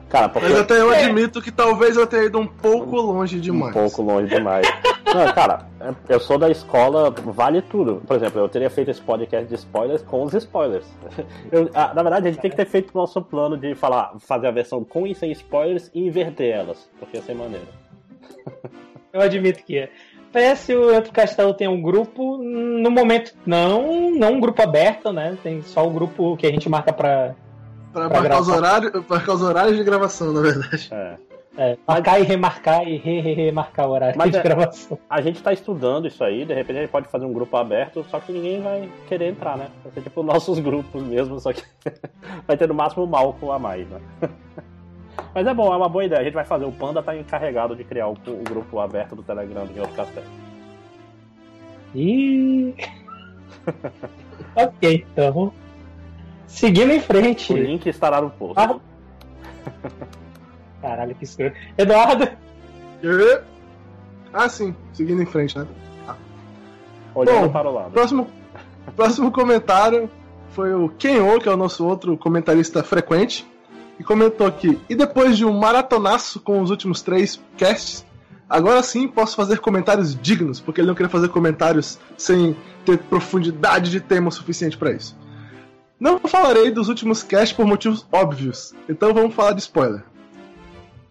Cara, 0.09 0.29
porque 0.29 0.47
Mas 0.49 0.59
até 0.59 0.79
eu 0.79 0.91
admito 0.91 1.41
que 1.41 1.51
talvez 1.51 1.97
eu 1.97 2.05
tenha 2.05 2.25
ido 2.25 2.39
um 2.39 2.45
pouco 2.45 2.95
longe 2.97 3.39
demais. 3.39 3.75
um 3.75 3.79
pouco 3.79 4.01
longe 4.03 4.27
demais. 4.27 4.67
Não, 5.05 5.33
cara, 5.33 5.65
eu 6.07 6.19
sou 6.19 6.37
da 6.37 6.49
escola, 6.49 7.11
vale 7.11 7.61
tudo. 7.63 8.01
Por 8.07 8.15
exemplo, 8.15 8.39
eu 8.41 8.49
teria 8.49 8.69
feito 8.69 8.89
esse 8.91 9.01
podcast 9.01 9.47
de 9.47 9.55
spoilers 9.55 10.01
com 10.03 10.23
os 10.23 10.33
spoilers. 10.33 10.85
Eu- 11.51 11.69
ah, 11.73 11.93
na 11.95 12.01
verdade, 12.03 12.27
a 12.27 12.31
gente 12.31 12.41
tem 12.41 12.49
que 12.51 12.57
ter 12.57 12.65
feito 12.65 12.91
o 12.93 12.97
nosso 12.97 13.21
plano 13.21 13.55
de 13.57 13.73
falar, 13.75 14.13
fazer 14.19 14.47
a 14.47 14.51
versão 14.51 14.83
com 14.83 15.05
e 15.07 15.13
sem 15.15 15.31
spoilers 15.31 15.89
e 15.93 15.99
inverter 16.07 16.55
elas, 16.55 16.89
porque 16.99 17.17
ia 17.17 17.23
ser 17.23 17.35
maneiro. 17.35 17.67
Eu 19.13 19.21
admito 19.21 19.63
que 19.63 19.77
é. 19.79 19.89
Parece 20.31 20.75
o 20.75 20.89
Antro 20.95 21.11
Castelo 21.11 21.53
tem 21.53 21.67
um 21.67 21.81
grupo, 21.81 22.37
no 22.37 22.91
momento 22.91 23.33
não, 23.45 24.11
não 24.11 24.33
um 24.33 24.39
grupo 24.39 24.61
aberto, 24.61 25.11
né? 25.11 25.37
Tem 25.41 25.61
só 25.63 25.85
o 25.87 25.89
grupo 25.89 26.37
que 26.37 26.45
a 26.45 26.51
gente 26.51 26.69
marca 26.69 26.93
pra 26.93 27.33
Pra 27.91 28.07
Pra 28.07 28.21
marcar 28.21 28.39
os, 28.41 28.47
gravar. 28.47 28.59
horários, 28.79 29.03
marcar 29.09 29.33
os 29.33 29.41
horários 29.41 29.77
de 29.77 29.83
gravação, 29.83 30.31
na 30.31 30.41
verdade. 30.41 30.89
É. 30.91 31.15
é, 31.57 31.77
marcar 31.87 32.19
e 32.19 32.23
remarcar 32.23 32.87
e 32.87 32.97
re, 32.97 33.19
re, 33.19 33.33
remarcar 33.33 33.87
o 33.87 33.91
horário 33.93 34.15
Mas 34.15 34.29
de 34.31 34.37
é- 34.37 34.43
gravação. 34.43 34.99
A 35.09 35.19
gente 35.21 35.41
tá 35.41 35.51
estudando 35.51 36.07
isso 36.07 36.23
aí, 36.23 36.45
de 36.45 36.53
repente 36.53 36.77
a 36.77 36.81
gente 36.81 36.91
pode 36.91 37.07
fazer 37.07 37.25
um 37.25 37.33
grupo 37.33 37.57
aberto, 37.57 38.05
só 38.07 38.19
que 38.19 38.31
ninguém 38.31 38.61
vai 38.61 38.87
querer 39.07 39.29
entrar, 39.31 39.57
né? 39.57 39.69
Vai 39.83 39.91
ser 39.93 40.01
tipo 40.01 40.21
nossos 40.23 40.59
grupos 40.59 41.01
mesmo, 41.01 41.39
só 41.39 41.51
que 41.51 41.63
vai 42.47 42.55
ter 42.55 42.67
no 42.67 42.75
máximo 42.75 43.03
um 43.05 43.07
Malco 43.07 43.51
a 43.51 43.57
mais, 43.57 43.87
né? 43.89 43.99
Mas 45.33 45.47
é 45.47 45.53
bom, 45.53 45.73
é 45.73 45.77
uma 45.77 45.89
boa 45.89 46.05
ideia. 46.05 46.21
A 46.21 46.23
gente 46.23 46.33
vai 46.33 46.45
fazer. 46.45 46.65
O 46.65 46.71
Panda 46.71 47.01
tá 47.01 47.15
encarregado 47.15 47.75
de 47.75 47.83
criar 47.83 48.07
o, 48.07 48.13
o 48.13 48.43
grupo 48.43 48.79
aberto 48.79 49.15
do 49.15 49.23
Telegram 49.23 49.65
de 49.65 49.79
outro 49.79 49.95
castelo. 49.95 50.27
E 51.95 52.75
ok, 54.55 55.05
então. 55.11 55.51
Seguindo 56.45 56.91
em 56.91 56.99
frente. 56.99 57.51
O 57.51 57.57
link 57.57 57.87
estará 57.87 58.21
no 58.21 58.29
post. 58.29 58.59
Ah. 58.59 58.79
Caralho, 60.81 61.15
que 61.15 61.23
escroto. 61.23 61.55
Eduardo, 61.77 62.29
Ah, 64.31 64.47
sim, 64.47 64.75
seguindo 64.93 65.21
em 65.21 65.25
frente, 65.25 65.57
né? 65.57 65.67
Olhando 67.13 67.47
Bom, 67.47 67.49
para 67.49 67.69
o 67.69 67.73
lado. 67.73 67.91
Próximo, 67.91 68.27
próximo 68.95 69.31
comentário 69.31 70.09
foi 70.51 70.73
o 70.73 70.89
Kenô, 70.89 71.39
que 71.39 71.49
é 71.49 71.51
o 71.51 71.57
nosso 71.57 71.85
outro 71.85 72.17
comentarista 72.17 72.83
frequente, 72.83 73.47
e 73.99 74.03
comentou 74.03 74.47
aqui: 74.47 74.79
E 74.89 74.95
depois 74.95 75.37
de 75.37 75.45
um 75.45 75.53
maratonaço 75.53 76.39
com 76.39 76.61
os 76.61 76.69
últimos 76.71 77.01
três 77.01 77.39
casts, 77.57 78.05
agora 78.49 78.81
sim 78.81 79.07
posso 79.07 79.35
fazer 79.35 79.59
comentários 79.59 80.15
dignos, 80.15 80.59
porque 80.59 80.79
ele 80.79 80.87
não 80.87 80.95
queria 80.95 81.09
fazer 81.09 81.27
comentários 81.27 81.99
sem 82.17 82.55
ter 82.85 82.97
profundidade 82.97 83.91
de 83.91 83.99
tema 83.99 84.29
o 84.29 84.31
suficiente 84.31 84.77
para 84.77 84.91
isso. 84.91 85.17
Não 85.99 86.17
falarei 86.17 86.71
dos 86.71 86.87
últimos 86.87 87.21
casts 87.21 87.51
por 87.51 87.65
motivos 87.65 88.07
óbvios, 88.09 88.73
então 88.87 89.13
vamos 89.13 89.35
falar 89.35 89.51
de 89.51 89.59
spoiler. 89.59 90.03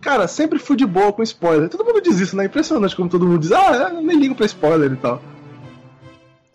Cara, 0.00 0.26
sempre 0.26 0.58
fui 0.58 0.76
de 0.76 0.86
boa 0.86 1.12
com 1.12 1.22
spoiler. 1.22 1.68
Todo 1.68 1.84
mundo 1.84 2.00
diz 2.00 2.20
isso, 2.20 2.36
né? 2.36 2.44
Impressionante 2.46 2.96
como 2.96 3.10
todo 3.10 3.26
mundo 3.26 3.40
diz: 3.40 3.52
Ah, 3.52 3.90
eu 3.92 4.00
nem 4.00 4.18
ligo 4.18 4.34
pra 4.34 4.46
spoiler 4.46 4.92
e 4.92 4.96
tal. 4.96 5.20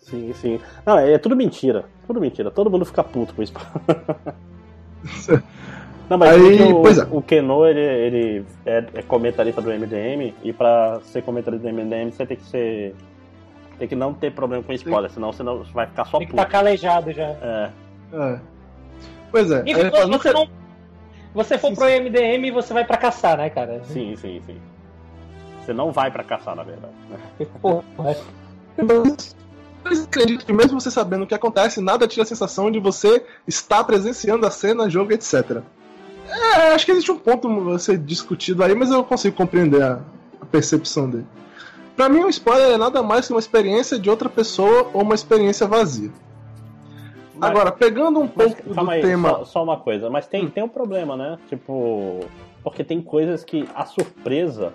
Sim, 0.00 0.32
sim. 0.34 0.60
Não, 0.84 0.98
é, 0.98 1.12
é 1.12 1.18
tudo 1.18 1.36
mentira. 1.36 1.84
Tudo 2.06 2.20
mentira. 2.20 2.50
Todo 2.50 2.70
mundo 2.70 2.84
fica 2.84 3.04
puto 3.04 3.34
com 3.34 3.42
isso. 3.42 3.52
Não, 6.08 6.18
mas 6.18 6.30
Aí, 6.30 6.62
o, 6.62 6.82
pois 6.82 6.98
é. 6.98 7.06
o 7.10 7.22
Keno, 7.22 7.64
ele, 7.66 7.80
ele 7.80 8.46
é, 8.66 8.84
é 8.94 9.02
comentarista 9.02 9.62
do 9.62 9.70
MDM, 9.70 10.34
e 10.42 10.52
pra 10.52 11.00
ser 11.04 11.22
comentarista 11.22 11.66
do 11.66 11.72
MDM, 11.74 12.10
você 12.12 12.26
tem 12.26 12.36
que 12.36 12.44
ser. 12.44 12.94
Tem 13.78 13.88
que 13.88 13.94
não 13.96 14.12
ter 14.14 14.32
problema 14.32 14.62
com 14.62 14.72
spoiler, 14.72 15.10
senão 15.10 15.32
você 15.32 15.42
não- 15.42 15.58
você 15.58 15.72
vai 15.72 15.86
ficar 15.86 16.04
só 16.04 16.18
tem 16.18 16.26
que 16.26 16.32
puto. 16.32 16.42
estar 16.42 16.50
calejado 16.58 17.12
já. 17.12 17.24
É, 17.24 17.70
É. 18.12 18.38
Pois 19.32 19.50
é. 19.50 19.62
E 19.66 19.74
fala, 19.74 19.90
se 20.04 20.06
nunca- 20.10 20.18
você 20.28 20.32
não. 20.32 20.48
Você 21.34 21.58
for 21.58 21.68
Sim, 21.70 21.74
pro 21.74 21.86
MDM, 21.88 22.50
você 22.52 22.72
vai 22.72 22.84
pra 22.84 22.96
caçar, 22.96 23.36
né, 23.36 23.50
cara? 23.50 23.80
sim, 23.84 24.14
sim, 24.14 24.40
sim. 24.46 24.56
Você 25.64 25.72
não 25.72 25.90
vai 25.90 26.10
pra 26.10 26.22
caçar, 26.22 26.54
na 26.54 26.62
verdade. 26.62 26.92
Porra, 27.60 27.82
Mas 29.82 30.04
acredito 30.04 30.46
que 30.46 30.52
mesmo 30.52 30.80
você 30.80 30.90
sabendo 30.90 31.24
o 31.24 31.26
que 31.26 31.34
acontece, 31.34 31.80
nada 31.80 32.06
tira 32.06 32.22
a 32.22 32.26
sensação 32.26 32.70
de 32.70 32.78
você 32.78 33.24
estar 33.46 33.82
presenciando 33.84 34.46
a 34.46 34.50
cena, 34.50 34.88
jogo, 34.88 35.12
etc. 35.12 35.62
É, 36.34 36.72
acho 36.74 36.84
que 36.84 36.92
existe 36.92 37.10
um 37.12 37.18
ponto 37.18 37.70
a 37.70 37.78
ser 37.78 37.98
discutido 37.98 38.62
aí, 38.64 38.74
mas 38.74 38.90
eu 38.90 39.04
consigo 39.04 39.36
compreender 39.36 39.82
a, 39.82 40.00
a 40.40 40.46
percepção 40.46 41.08
dele. 41.08 41.26
Pra 41.96 42.08
mim, 42.08 42.20
um 42.24 42.28
spoiler 42.28 42.72
é 42.72 42.76
nada 42.76 43.02
mais 43.02 43.26
que 43.26 43.32
uma 43.32 43.38
experiência 43.38 43.98
de 43.98 44.10
outra 44.10 44.28
pessoa 44.28 44.88
ou 44.92 45.02
uma 45.02 45.14
experiência 45.14 45.66
vazia. 45.66 46.10
Mas- 47.36 47.50
Agora, 47.50 47.70
pegando 47.72 48.20
um 48.20 48.26
pouco 48.28 48.62
do 48.74 48.90
aí, 48.90 49.00
tema. 49.00 49.28
só, 49.30 49.44
só 49.44 49.62
uma 49.64 49.76
coisa. 49.78 50.10
Mas 50.10 50.26
tem, 50.26 50.48
tem 50.48 50.62
um 50.64 50.68
problema, 50.68 51.16
né? 51.16 51.38
Tipo. 51.48 52.20
Porque 52.62 52.82
tem 52.82 53.00
coisas 53.02 53.44
que 53.44 53.68
a 53.74 53.84
surpresa 53.84 54.72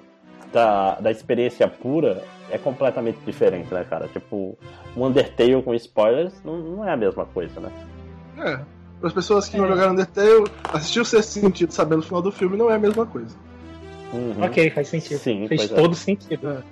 da, 0.53 0.95
da 0.99 1.09
experiência 1.11 1.67
pura 1.67 2.23
é 2.51 2.57
completamente 2.57 3.17
diferente, 3.25 3.73
né, 3.73 3.83
cara? 3.83 4.07
Tipo, 4.07 4.57
um 4.95 5.05
Undertale 5.05 5.61
com 5.63 5.73
spoilers 5.73 6.33
não, 6.43 6.57
não 6.57 6.85
é 6.87 6.91
a 6.91 6.97
mesma 6.97 7.25
coisa, 7.25 7.59
né? 7.59 7.71
É, 8.37 8.59
para 8.99 9.07
as 9.07 9.13
pessoas 9.13 9.47
que 9.47 9.57
não 9.57 9.65
É. 9.65 9.69
jogaram 9.69 9.93
Undertale, 9.93 10.45
assistir 10.73 10.99
o 10.99 11.05
sexto 11.05 11.29
sentido 11.31 11.71
sabendo 11.71 11.99
o 11.99 12.03
final 12.03 12.21
do 12.21 12.31
filme 12.31 12.57
não 12.57 12.69
é 12.69 12.75
a 12.75 12.79
mesma 12.79 13.05
coisa. 13.05 13.35
Uhum, 14.13 14.35
Ok, 14.43 14.69
faz 14.71 14.87
sentido. 14.87 15.19
Sim, 15.19 15.47
Fez 15.47 15.63
é. 15.63 15.67
todo 15.75 15.95
sentido. 15.95 16.63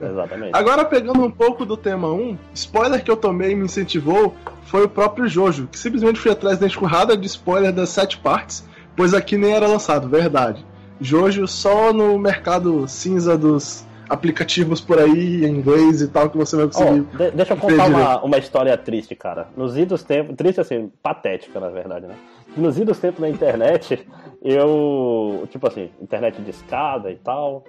Exatamente. 0.00 0.50
Agora, 0.52 0.84
pegando 0.84 1.22
um 1.24 1.30
pouco 1.30 1.64
do 1.64 1.74
tema 1.74 2.12
1, 2.12 2.36
spoiler 2.54 3.02
que 3.02 3.10
eu 3.10 3.16
tomei 3.16 3.52
e 3.52 3.54
me 3.54 3.64
incentivou 3.64 4.34
foi 4.64 4.84
o 4.84 4.88
próprio 4.88 5.26
Jojo, 5.26 5.66
que 5.68 5.78
simplesmente 5.78 6.20
fui 6.20 6.30
atrás 6.30 6.58
da 6.58 6.66
enxurrada 6.66 7.16
de 7.16 7.26
spoiler 7.26 7.72
das 7.72 7.88
sete 7.88 8.18
partes, 8.18 8.62
pois 8.94 9.14
aqui 9.14 9.38
nem 9.38 9.52
era 9.54 9.66
lançado, 9.66 10.06
verdade. 10.06 10.62
Jojo 11.00 11.46
só 11.48 11.94
no 11.94 12.18
mercado 12.18 12.86
cinza 12.86 13.38
dos 13.38 13.85
aplicativos 14.08 14.80
por 14.80 14.98
aí 14.98 15.44
em 15.44 15.48
inglês 15.48 16.00
e 16.00 16.08
tal 16.08 16.28
que 16.30 16.36
você 16.36 16.56
vai 16.56 16.66
conseguir. 16.66 17.06
Oh, 17.12 17.16
de- 17.16 17.30
deixa 17.32 17.52
eu 17.54 17.56
contar 17.56 17.88
uma, 17.88 18.22
uma 18.22 18.38
história 18.38 18.76
triste, 18.76 19.14
cara. 19.14 19.48
Nos 19.56 19.76
idos 19.76 20.02
tempos, 20.02 20.36
triste 20.36 20.60
assim, 20.60 20.90
patética 21.02 21.58
na 21.60 21.68
verdade, 21.68 22.06
né? 22.06 22.14
Nos 22.56 22.78
idos 22.78 22.98
tempos 22.98 23.20
na 23.20 23.28
internet, 23.28 24.06
eu, 24.42 25.46
tipo 25.50 25.66
assim, 25.66 25.90
internet 26.00 26.40
de 26.40 26.50
escada 26.50 27.10
e 27.10 27.16
tal, 27.16 27.64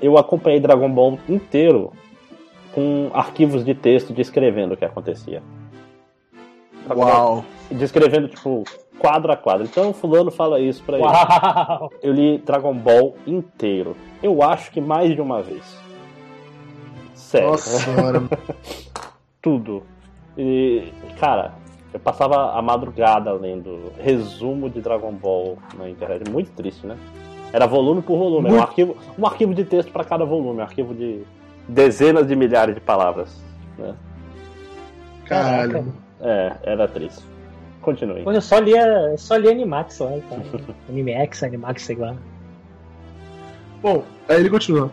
eu 0.00 0.16
acompanhei 0.16 0.58
Dragon 0.60 0.90
Ball 0.90 1.18
inteiro 1.28 1.92
com 2.72 3.10
arquivos 3.12 3.64
de 3.64 3.74
texto 3.74 4.12
descrevendo 4.12 4.74
o 4.74 4.76
que 4.76 4.84
acontecia. 4.84 5.42
Uau! 6.88 7.44
Descrevendo, 7.70 8.28
tipo, 8.28 8.64
quadro 8.98 9.30
a 9.32 9.36
quadro. 9.36 9.64
Então, 9.64 9.92
fulano 9.92 10.30
fala 10.30 10.58
isso 10.60 10.82
pra 10.82 10.96
ele. 10.96 11.06
Uau! 11.06 11.90
Eu 12.02 12.12
li 12.12 12.38
Dragon 12.38 12.74
Ball 12.74 13.14
inteiro. 13.26 13.96
Eu 14.22 14.42
acho 14.42 14.70
que 14.70 14.80
mais 14.80 15.14
de 15.14 15.20
uma 15.20 15.42
vez. 15.42 15.78
Sério. 17.14 17.50
Nossa 17.50 17.78
senhora. 17.78 18.22
Tudo. 19.40 19.82
E, 20.36 20.92
cara, 21.18 21.54
eu 21.92 22.00
passava 22.00 22.52
a 22.52 22.62
madrugada 22.62 23.32
lendo 23.32 23.92
resumo 23.98 24.68
de 24.68 24.80
Dragon 24.80 25.12
Ball 25.12 25.58
na 25.76 25.88
internet. 25.88 26.30
Muito 26.30 26.50
triste, 26.52 26.86
né? 26.86 26.96
Era 27.52 27.66
volume 27.66 28.02
por 28.02 28.18
volume. 28.18 28.48
Era 28.48 28.56
um 28.56 28.62
arquivo, 28.62 28.96
um 29.18 29.26
arquivo 29.26 29.54
de 29.54 29.64
texto 29.64 29.90
para 29.90 30.04
cada 30.04 30.24
volume. 30.24 30.60
Um 30.60 30.62
arquivo 30.62 30.94
de 30.94 31.22
dezenas 31.68 32.26
de 32.26 32.36
milhares 32.36 32.74
de 32.74 32.80
palavras. 32.80 33.42
Né? 33.76 33.94
Caralho. 35.24 35.92
É, 36.20 36.52
era 36.62 36.86
triste. 36.86 37.24
Continue. 37.80 38.22
Quando 38.22 38.36
eu 38.36 38.42
só 38.42 38.58
lia, 38.58 39.14
só 39.16 39.36
lia 39.36 39.52
Animax 39.52 39.98
lá 39.98 40.16
e 40.16 40.20
tal. 40.22 40.38
Animax, 40.88 41.42
Animax, 41.42 41.82
sei 41.82 41.96
lá. 41.96 42.14
Bom, 43.82 44.04
aí 44.28 44.38
ele 44.40 44.50
continua. 44.50 44.90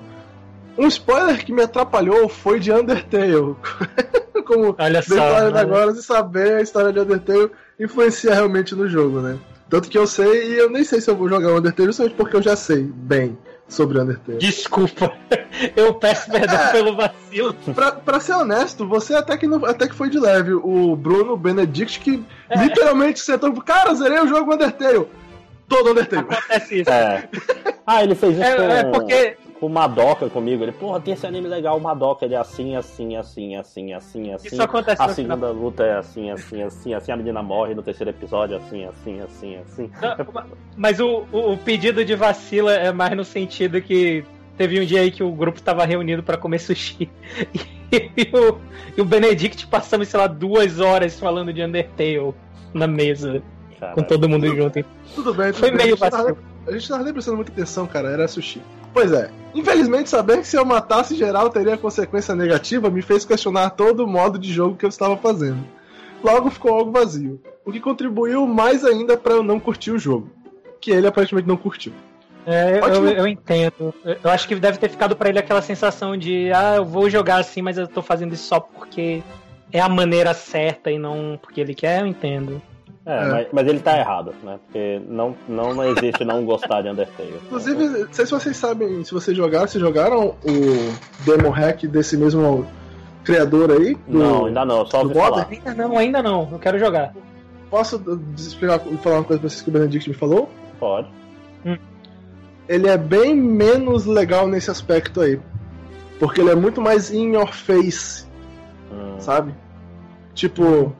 Um 0.77 0.87
spoiler 0.87 1.43
que 1.43 1.51
me 1.51 1.63
atrapalhou 1.63 2.29
foi 2.29 2.59
de 2.59 2.71
Undertale. 2.71 3.55
Como 4.45 4.75
Olha 4.77 5.01
só. 5.01 5.15
né? 5.51 5.59
agora, 5.59 5.93
se 5.93 6.03
saber 6.03 6.53
a 6.57 6.61
história 6.61 6.93
de 6.93 6.99
Undertale 6.99 7.51
influencia 7.79 8.33
realmente 8.33 8.75
no 8.75 8.87
jogo, 8.87 9.19
né? 9.19 9.37
Tanto 9.69 9.89
que 9.89 9.97
eu 9.97 10.07
sei, 10.07 10.53
e 10.53 10.57
eu 10.57 10.69
nem 10.69 10.83
sei 10.83 11.01
se 11.01 11.09
eu 11.09 11.15
vou 11.15 11.27
jogar 11.27 11.49
o 11.49 11.57
Undertale 11.57 11.87
justamente 11.87 12.15
porque 12.15 12.35
eu 12.37 12.41
já 12.41 12.55
sei 12.55 12.83
bem 12.83 13.37
sobre 13.67 13.99
Undertale. 13.99 14.37
Desculpa. 14.37 15.11
Eu 15.75 15.95
peço 15.95 16.29
perdão 16.29 16.71
pelo 16.71 16.95
vacilo. 16.95 17.53
Pra, 17.73 17.91
pra 17.91 18.19
ser 18.19 18.33
honesto, 18.33 18.87
você 18.87 19.15
até 19.15 19.35
que, 19.35 19.47
não, 19.47 19.65
até 19.65 19.87
que 19.87 19.95
foi 19.95 20.07
de 20.07 20.19
leve. 20.19 20.53
O 20.53 20.95
Bruno 20.95 21.35
Benedict 21.35 21.99
que 21.99 22.23
É. 22.47 22.63
literalmente 22.63 23.19
sentou 23.19 23.51
cara, 23.61 23.95
zerei 23.95 24.19
o 24.19 24.27
jogo 24.27 24.53
Undertale. 24.53 25.07
Todo 25.67 25.91
Undertale. 25.91 26.21
Acontece 26.29 26.81
isso. 26.81 26.89
É. 26.89 27.27
Ah, 27.85 28.03
ele 28.03 28.15
fez 28.15 28.37
isso 28.37 28.55
com, 28.55 28.63
É, 28.63 28.79
é 28.79 28.83
porque. 28.85 29.37
com 29.59 29.65
o 29.65 29.69
Madoka 29.69 30.29
comigo. 30.29 30.63
Ele, 30.63 30.71
porra, 30.71 30.99
tem 30.99 31.13
esse 31.13 31.25
anime 31.27 31.47
legal, 31.47 31.77
o 31.77 31.81
Madoka. 31.81 32.25
Ele 32.25 32.35
é 32.35 32.37
assim, 32.37 32.75
assim, 32.75 33.15
assim, 33.15 33.55
assim, 33.55 33.93
assim, 33.93 34.33
assim. 34.33 34.47
Isso 34.47 34.61
acontece 34.61 35.01
A 35.01 35.07
no 35.07 35.13
final. 35.13 35.37
segunda 35.37 35.51
luta 35.51 35.83
é 35.83 35.97
assim, 35.97 36.31
assim, 36.31 36.61
assim, 36.63 36.93
assim. 36.93 37.11
A 37.11 37.17
menina 37.17 37.41
morre 37.43 37.73
no 37.75 37.83
terceiro 37.83 38.09
episódio, 38.11 38.57
assim, 38.57 38.85
assim, 38.85 39.19
assim, 39.21 39.55
assim. 39.57 39.91
Não, 40.01 40.45
Mas 40.75 40.99
o, 40.99 41.25
o, 41.31 41.53
o 41.53 41.57
pedido 41.57 42.03
de 42.05 42.15
vacila 42.15 42.73
é 42.73 42.91
mais 42.91 43.15
no 43.15 43.25
sentido 43.25 43.81
que 43.81 44.23
teve 44.57 44.79
um 44.79 44.85
dia 44.85 45.01
aí 45.01 45.11
que 45.11 45.23
o 45.23 45.31
grupo 45.31 45.61
tava 45.61 45.85
reunido 45.85 46.23
pra 46.23 46.37
comer 46.37 46.59
sushi. 46.59 47.09
E, 47.89 48.29
o, 48.35 48.57
e 48.97 49.01
o 49.01 49.05
Benedict 49.05 49.65
passamos, 49.67 50.09
sei 50.09 50.19
lá, 50.19 50.27
duas 50.27 50.81
horas 50.81 51.17
falando 51.17 51.53
de 51.53 51.63
Undertale 51.63 52.33
na 52.73 52.85
mesa, 52.85 53.41
com 53.93 54.03
todo 54.03 54.27
mundo 54.27 54.47
junto. 54.47 54.83
Tudo 55.15 55.33
bem, 55.33 55.47
tudo 55.47 55.59
Foi 55.59 55.69
bem. 55.71 55.85
meio 55.85 55.95
a, 55.95 55.97
gente 55.97 56.11
tava, 56.11 56.23
vacilo. 56.23 56.37
a 56.67 56.71
gente 56.71 56.89
tava 56.89 57.03
nem 57.03 57.13
prestando 57.13 57.37
muita 57.37 57.51
atenção, 57.51 57.87
cara. 57.87 58.09
Era 58.09 58.27
sushi. 58.27 58.61
Pois 58.93 59.11
é. 59.11 59.29
Infelizmente, 59.53 60.09
saber 60.09 60.39
que 60.39 60.47
se 60.47 60.57
eu 60.57 60.65
matasse 60.65 61.15
geral 61.15 61.49
teria 61.49 61.77
consequência 61.77 62.35
negativa 62.35 62.89
me 62.89 63.01
fez 63.01 63.25
questionar 63.25 63.71
todo 63.71 64.03
o 64.03 64.07
modo 64.07 64.39
de 64.39 64.51
jogo 64.51 64.75
que 64.75 64.85
eu 64.85 64.89
estava 64.89 65.15
fazendo. 65.17 65.63
Logo 66.23 66.49
ficou 66.49 66.73
algo 66.73 66.91
vazio. 66.91 67.39
O 67.63 67.71
que 67.71 67.79
contribuiu 67.79 68.47
mais 68.47 68.83
ainda 68.83 69.15
pra 69.15 69.33
eu 69.33 69.43
não 69.43 69.59
curtir 69.59 69.91
o 69.91 69.99
jogo. 69.99 70.29
Que 70.81 70.91
ele 70.91 71.07
aparentemente 71.07 71.47
não 71.47 71.57
curtiu. 71.57 71.93
É, 72.45 72.79
eu, 72.79 72.83
Ótimo. 72.83 73.07
eu 73.09 73.27
entendo. 73.27 73.93
Eu 74.05 74.31
acho 74.31 74.47
que 74.47 74.55
deve 74.55 74.77
ter 74.77 74.89
ficado 74.89 75.15
pra 75.15 75.29
ele 75.29 75.37
aquela 75.37 75.61
sensação 75.61 76.15
de, 76.15 76.49
ah, 76.53 76.77
eu 76.77 76.85
vou 76.85 77.09
jogar 77.09 77.37
assim, 77.37 77.61
mas 77.61 77.77
eu 77.77 77.87
tô 77.87 78.01
fazendo 78.01 78.33
isso 78.33 78.47
só 78.47 78.59
porque 78.59 79.21
é 79.71 79.81
a 79.81 79.89
maneira 79.89 80.33
certa 80.33 80.89
e 80.89 80.97
não 80.97 81.37
porque 81.41 81.59
ele 81.59 81.75
quer, 81.75 82.01
eu 82.01 82.07
entendo. 82.07 82.61
É, 83.07 83.17
É. 83.23 83.25
Mas, 83.31 83.47
mas 83.53 83.67
ele 83.67 83.79
tá 83.79 83.97
errado, 83.97 84.33
né? 84.43 84.59
Porque 84.65 85.01
não, 85.07 85.35
não, 85.47 85.73
não 85.73 85.83
existe 85.85 86.23
não 86.25 86.43
gostar 86.45 86.81
de 86.81 86.89
Undertale. 86.89 87.39
Inclusive, 87.45 87.87
não 87.87 88.13
sei 88.13 88.25
se 88.25 88.31
vocês 88.31 88.57
sabem, 88.57 89.03
se 89.03 89.13
vocês 89.13 89.35
jogaram, 89.35 89.67
se 89.67 89.79
jogaram 89.79 90.35
o 90.45 91.25
demo 91.25 91.49
hack 91.49 91.83
desse 91.87 92.17
mesmo 92.17 92.67
criador 93.23 93.71
aí. 93.71 93.95
do- 94.07 94.19
Não, 94.19 94.45
ainda 94.45 94.63
não, 94.65 94.85
só 94.85 95.01
ouvi 95.01 95.13
falar. 95.15 95.47
Ainda 95.49 95.73
não, 95.73 95.97
ainda 95.97 96.21
não. 96.21 96.49
Eu 96.51 96.59
quero 96.59 96.77
jogar. 96.77 97.13
Posso 97.69 98.01
explicar, 98.37 98.79
falar 98.79 99.17
uma 99.17 99.23
coisa 99.23 99.39
pra 99.41 99.49
vocês 99.49 99.61
que 99.61 99.69
o 99.69 99.73
Benedict 99.73 100.09
me 100.09 100.15
falou? 100.15 100.49
Pode. 100.79 101.07
ele 102.69 102.87
é 102.87 102.97
bem 102.97 103.33
menos 103.35 104.05
legal 104.05 104.47
nesse 104.47 104.69
aspecto 104.69 105.21
aí. 105.21 105.39
Porque 106.19 106.41
ele 106.41 106.49
é 106.51 106.55
muito 106.55 106.81
mais 106.81 107.11
in 107.11 107.33
your 107.33 107.47
face, 107.53 108.25
Hum, 108.91 109.15
sabe? 109.19 109.53
Tipo, 110.33 110.93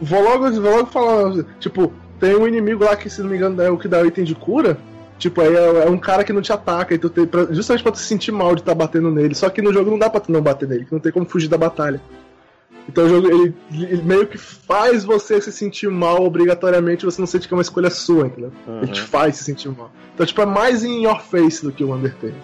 vou 0.00 0.22
logo, 0.22 0.50
vou 0.60 0.76
logo 0.76 0.86
falar, 0.86 1.44
tipo, 1.58 1.92
tem 2.20 2.36
um 2.36 2.46
inimigo 2.46 2.84
lá 2.84 2.96
que, 2.96 3.10
se 3.10 3.20
não 3.22 3.28
me 3.30 3.36
engano, 3.36 3.60
é 3.62 3.70
o 3.70 3.78
que 3.78 3.88
dá 3.88 4.00
o 4.00 4.06
item 4.06 4.24
de 4.24 4.34
cura. 4.34 4.78
Tipo, 5.18 5.40
aí 5.40 5.54
é, 5.54 5.84
é 5.86 5.90
um 5.90 5.98
cara 5.98 6.24
que 6.24 6.32
não 6.32 6.42
te 6.42 6.52
ataca, 6.52 6.94
e 6.94 6.98
tu 6.98 7.08
tem, 7.08 7.24
pra- 7.26 7.46
justamente 7.52 7.82
pra 7.82 7.92
tu 7.92 7.98
se 7.98 8.04
sentir 8.04 8.32
mal 8.32 8.54
de 8.54 8.60
estar 8.62 8.74
batendo 8.74 9.10
nele. 9.10 9.34
Só 9.34 9.48
que 9.48 9.62
no 9.62 9.72
jogo 9.72 9.90
não 9.90 9.98
dá 9.98 10.10
pra 10.10 10.20
tu 10.20 10.32
não 10.32 10.40
bater 10.42 10.68
nele, 10.68 10.84
que 10.84 10.92
não 10.92 10.98
tem 11.00 11.12
como 11.12 11.26
fugir 11.26 11.48
da 11.48 11.56
batalha. 11.56 12.00
Então 12.88 13.04
o 13.04 13.08
jogo 13.08 13.28
ele, 13.28 13.54
ele 13.72 14.02
meio 14.02 14.26
que 14.26 14.36
faz 14.36 15.04
você 15.04 15.40
se 15.40 15.52
sentir 15.52 15.88
mal 15.88 16.24
obrigatoriamente, 16.24 17.04
você 17.04 17.20
não 17.22 17.26
sente 17.28 17.46
que 17.46 17.54
é 17.54 17.56
uma 17.56 17.62
escolha 17.62 17.88
sua, 17.90 18.26
entendeu? 18.26 18.50
Ele 18.82 18.90
te 18.90 19.00
uhum. 19.02 19.06
faz 19.06 19.36
se 19.36 19.44
sentir 19.44 19.68
mal. 19.68 19.92
Então, 20.14 20.26
tipo, 20.26 20.42
é 20.42 20.46
mais 20.46 20.82
in 20.82 21.04
your 21.04 21.20
face 21.20 21.62
do 21.64 21.70
que 21.70 21.84
o 21.84 21.94
Undertale. 21.94 22.34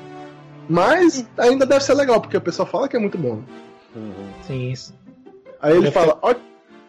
Mas 0.69 1.27
ainda 1.37 1.67
deve 1.67 1.83
ser 1.83 1.95
legal, 1.95 2.21
porque 2.21 2.37
o 2.37 2.41
pessoal 2.41 2.69
fala 2.69 2.89
que 2.89 2.97
é 2.97 3.01
muito 3.01 3.19
bom. 3.19 3.37
né? 3.37 3.43
Uhum. 3.97 4.13
Sim, 4.47 4.71
isso. 4.71 4.95
Aí 5.61 5.73
ele 5.73 5.83
Deve 5.83 5.95
fala, 5.95 6.17
ó... 6.23 6.33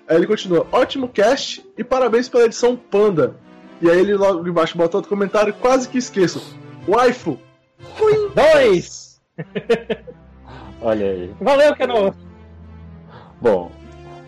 aí 0.10 0.18
ele 0.18 0.28
continua, 0.28 0.66
ótimo 0.72 1.08
cast 1.08 1.64
e 1.78 1.84
parabéns 1.84 2.28
pela 2.28 2.46
edição 2.46 2.76
Panda. 2.76 3.36
E 3.82 3.90
aí 3.90 4.00
ele 4.00 4.16
logo 4.16 4.46
embaixo 4.46 4.78
bota 4.78 4.98
outro 4.98 5.10
comentário, 5.10 5.54
quase 5.54 5.88
que 5.88 5.98
esqueço. 5.98 6.58
Waifu! 6.88 7.40
Dois! 8.36 9.22
Olha 10.82 11.06
aí. 11.06 11.34
Valeu, 11.40 11.76
Keno! 11.76 12.14
Bom, 13.40 13.72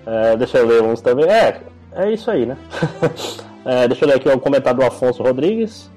é, 0.05 0.37
deixa 0.37 0.59
eu 0.59 0.67
ler 0.67 0.81
uns 0.83 1.01
também. 1.01 1.25
É, 1.25 1.61
é 1.93 2.11
isso 2.11 2.29
aí, 2.29 2.45
né? 2.45 2.57
É, 3.63 3.87
deixa 3.87 4.05
eu 4.05 4.09
ler 4.09 4.15
aqui 4.15 4.27
o 4.27 4.39
comentário 4.39 4.79
do 4.79 4.85
Afonso 4.87 5.21
Rodrigues 5.21 5.87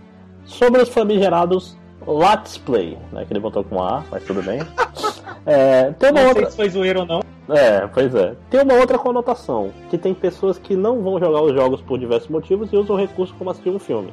sobre 0.44 0.82
os 0.82 0.90
famigerados 0.90 1.78
Let's 2.06 2.59
Play, 2.59 2.98
né? 3.12 3.24
Que 3.24 3.32
ele 3.32 3.40
botou 3.40 3.62
com 3.64 3.82
A, 3.82 4.02
mas 4.10 4.24
tudo 4.24 4.43
bem. 4.43 4.60
É, 5.47 5.90
tem 5.98 6.10
uma 6.10 6.22
Não 6.22 6.28
outra. 6.28 6.43
sei 6.44 6.51
se 6.51 6.56
foi 6.56 6.68
zoeiro 6.70 7.01
ou 7.01 7.06
não. 7.06 7.20
É, 7.55 7.86
pois 7.93 8.14
é. 8.14 8.35
Tem 8.48 8.62
uma 8.62 8.74
outra 8.74 8.98
conotação, 8.98 9.70
que 9.90 9.98
tem 9.98 10.14
pessoas 10.14 10.56
que 10.59 10.74
não 10.74 11.02
vão 11.02 11.18
jogar 11.20 11.43
os 11.43 11.52
jogos 11.52 11.82
por 11.82 11.98
diversos 11.98 12.31
motivos 12.31 12.72
e 12.72 12.76
usam 12.78 12.97
o 12.97 12.98
recurso 12.98 13.35
como 13.39 13.51
assistir 13.51 13.68
um 13.68 13.78
filme. 13.78 14.10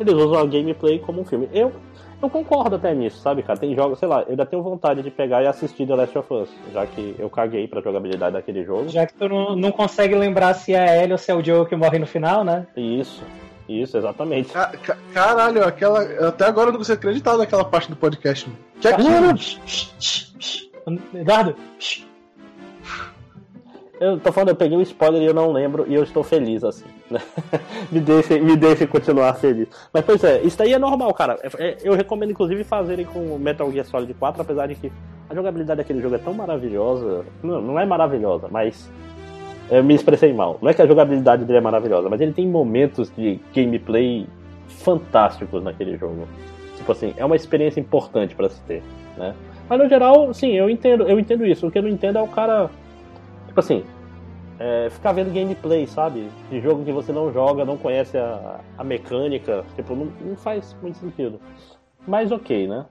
Eles 0.00 0.12
usam 0.14 0.38
a 0.40 0.44
gameplay 0.44 0.98
como 0.98 1.20
um 1.20 1.24
filme. 1.24 1.48
Eu, 1.52 1.70
eu 2.20 2.28
concordo 2.28 2.74
até 2.74 2.92
nisso, 2.94 3.18
sabe, 3.18 3.44
cara? 3.44 3.58
Tem 3.60 3.76
jogos, 3.76 4.00
sei 4.00 4.08
lá, 4.08 4.22
eu 4.22 4.30
ainda 4.30 4.44
tenho 4.44 4.60
vontade 4.60 5.02
de 5.02 5.10
pegar 5.10 5.40
e 5.42 5.46
assistir 5.46 5.86
The 5.86 5.94
Last 5.94 6.18
of 6.18 6.34
Us, 6.34 6.48
já 6.72 6.84
que 6.84 7.14
eu 7.16 7.30
caguei 7.30 7.68
pra 7.68 7.80
jogabilidade 7.80 8.32
daquele 8.32 8.64
jogo. 8.64 8.88
Já 8.88 9.06
que 9.06 9.14
tu 9.14 9.28
não, 9.28 9.54
não 9.54 9.70
consegue 9.70 10.16
lembrar 10.16 10.52
se 10.54 10.74
é 10.74 10.80
a 10.80 10.96
Ellie 10.96 11.12
ou 11.12 11.18
se 11.18 11.30
é 11.30 11.34
o 11.34 11.44
Joe 11.44 11.64
que 11.66 11.76
morre 11.76 12.00
no 12.00 12.06
final, 12.08 12.42
né? 12.42 12.66
Isso, 12.76 13.22
isso, 13.68 13.96
exatamente. 13.96 14.52
Ca- 14.52 14.72
ca- 14.82 14.96
caralho, 15.12 15.64
aquela. 15.64 16.02
Até 16.28 16.44
agora 16.46 16.68
eu 16.68 16.72
não 16.72 16.78
consigo 16.78 16.96
acreditar 16.98 17.36
naquela 17.36 17.64
parte 17.64 17.88
do 17.90 17.96
podcast. 17.96 18.48
mano. 18.48 18.58
Que 18.80 18.88
é 18.88 18.92
aquilo? 18.92 19.10
Eduardo, 21.14 21.56
Eu 23.98 24.20
tô 24.20 24.30
falando, 24.30 24.50
eu 24.50 24.56
peguei 24.56 24.76
um 24.76 24.82
spoiler 24.82 25.22
e 25.22 25.24
eu 25.26 25.32
não 25.32 25.50
lembro 25.52 25.86
e 25.88 25.94
eu 25.94 26.02
estou 26.02 26.22
feliz 26.22 26.62
assim. 26.62 26.84
né? 27.10 27.18
me, 27.90 27.98
deixe, 27.98 28.38
me 28.38 28.54
deixe 28.54 28.86
continuar 28.86 29.32
feliz. 29.34 29.68
Mas 29.92 30.04
pois 30.04 30.22
é, 30.22 30.42
isso 30.42 30.58
daí 30.58 30.74
é 30.74 30.78
normal, 30.78 31.12
cara. 31.14 31.38
É- 31.42 31.68
é- 31.70 31.76
Eu 31.82 31.94
recomendo 31.94 32.30
inclusive 32.30 32.62
fazerem 32.62 33.06
com 33.06 33.20
o 33.34 33.38
Metal 33.38 33.70
Gear 33.72 33.86
Solid 33.86 34.12
4, 34.14 34.42
apesar 34.42 34.66
de 34.68 34.74
que 34.74 34.92
a 35.30 35.34
jogabilidade 35.34 35.78
daquele 35.78 36.02
jogo 36.02 36.14
é 36.14 36.18
tão 36.18 36.34
maravilhosa. 36.34 37.24
Não, 37.42 37.60
não 37.60 37.80
é 37.80 37.86
maravilhosa, 37.86 38.48
mas. 38.50 38.88
Eu 39.70 39.82
me 39.82 39.94
expressei 39.94 40.32
mal. 40.32 40.58
Não 40.62 40.70
é 40.70 40.74
que 40.74 40.82
a 40.82 40.86
jogabilidade 40.86 41.44
dele 41.44 41.58
é 41.58 41.62
maravilhosa, 41.62 42.08
mas 42.08 42.20
ele 42.20 42.32
tem 42.32 42.46
momentos 42.46 43.10
de 43.16 43.40
gameplay 43.54 44.26
fantásticos 44.68 45.62
naquele 45.62 45.96
jogo. 45.96 46.28
Tipo 46.76 46.92
assim, 46.92 47.14
é 47.16 47.24
uma 47.24 47.36
experiência 47.36 47.80
importante 47.80 48.34
pra 48.34 48.48
se 48.48 48.60
ter, 48.62 48.82
né? 49.16 49.34
Mas 49.68 49.78
no 49.78 49.88
geral, 49.88 50.32
sim, 50.32 50.52
eu 50.52 50.70
entendo, 50.70 51.08
eu 51.08 51.18
entendo 51.18 51.44
isso. 51.44 51.66
O 51.66 51.70
que 51.70 51.78
eu 51.78 51.82
não 51.82 51.88
entendo 51.88 52.18
é 52.18 52.22
o 52.22 52.28
cara 52.28 52.70
Tipo 53.56 53.60
assim, 53.60 53.84
é, 54.58 54.90
ficar 54.90 55.12
vendo 55.12 55.32
gameplay, 55.32 55.86
sabe? 55.86 56.28
De 56.50 56.60
jogo 56.60 56.84
que 56.84 56.92
você 56.92 57.10
não 57.10 57.32
joga, 57.32 57.64
não 57.64 57.78
conhece 57.78 58.18
a, 58.18 58.60
a 58.76 58.84
mecânica, 58.84 59.64
tipo, 59.74 59.96
não, 59.96 60.12
não 60.20 60.36
faz 60.36 60.76
muito 60.82 60.98
sentido. 60.98 61.40
Mas 62.06 62.30
ok, 62.30 62.68
né? 62.68 62.84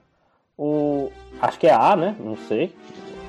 O. 0.58 1.08
Acho 1.40 1.56
que 1.60 1.68
é 1.68 1.72
A, 1.72 1.94
né? 1.94 2.16
Não 2.18 2.34
sei. 2.34 2.74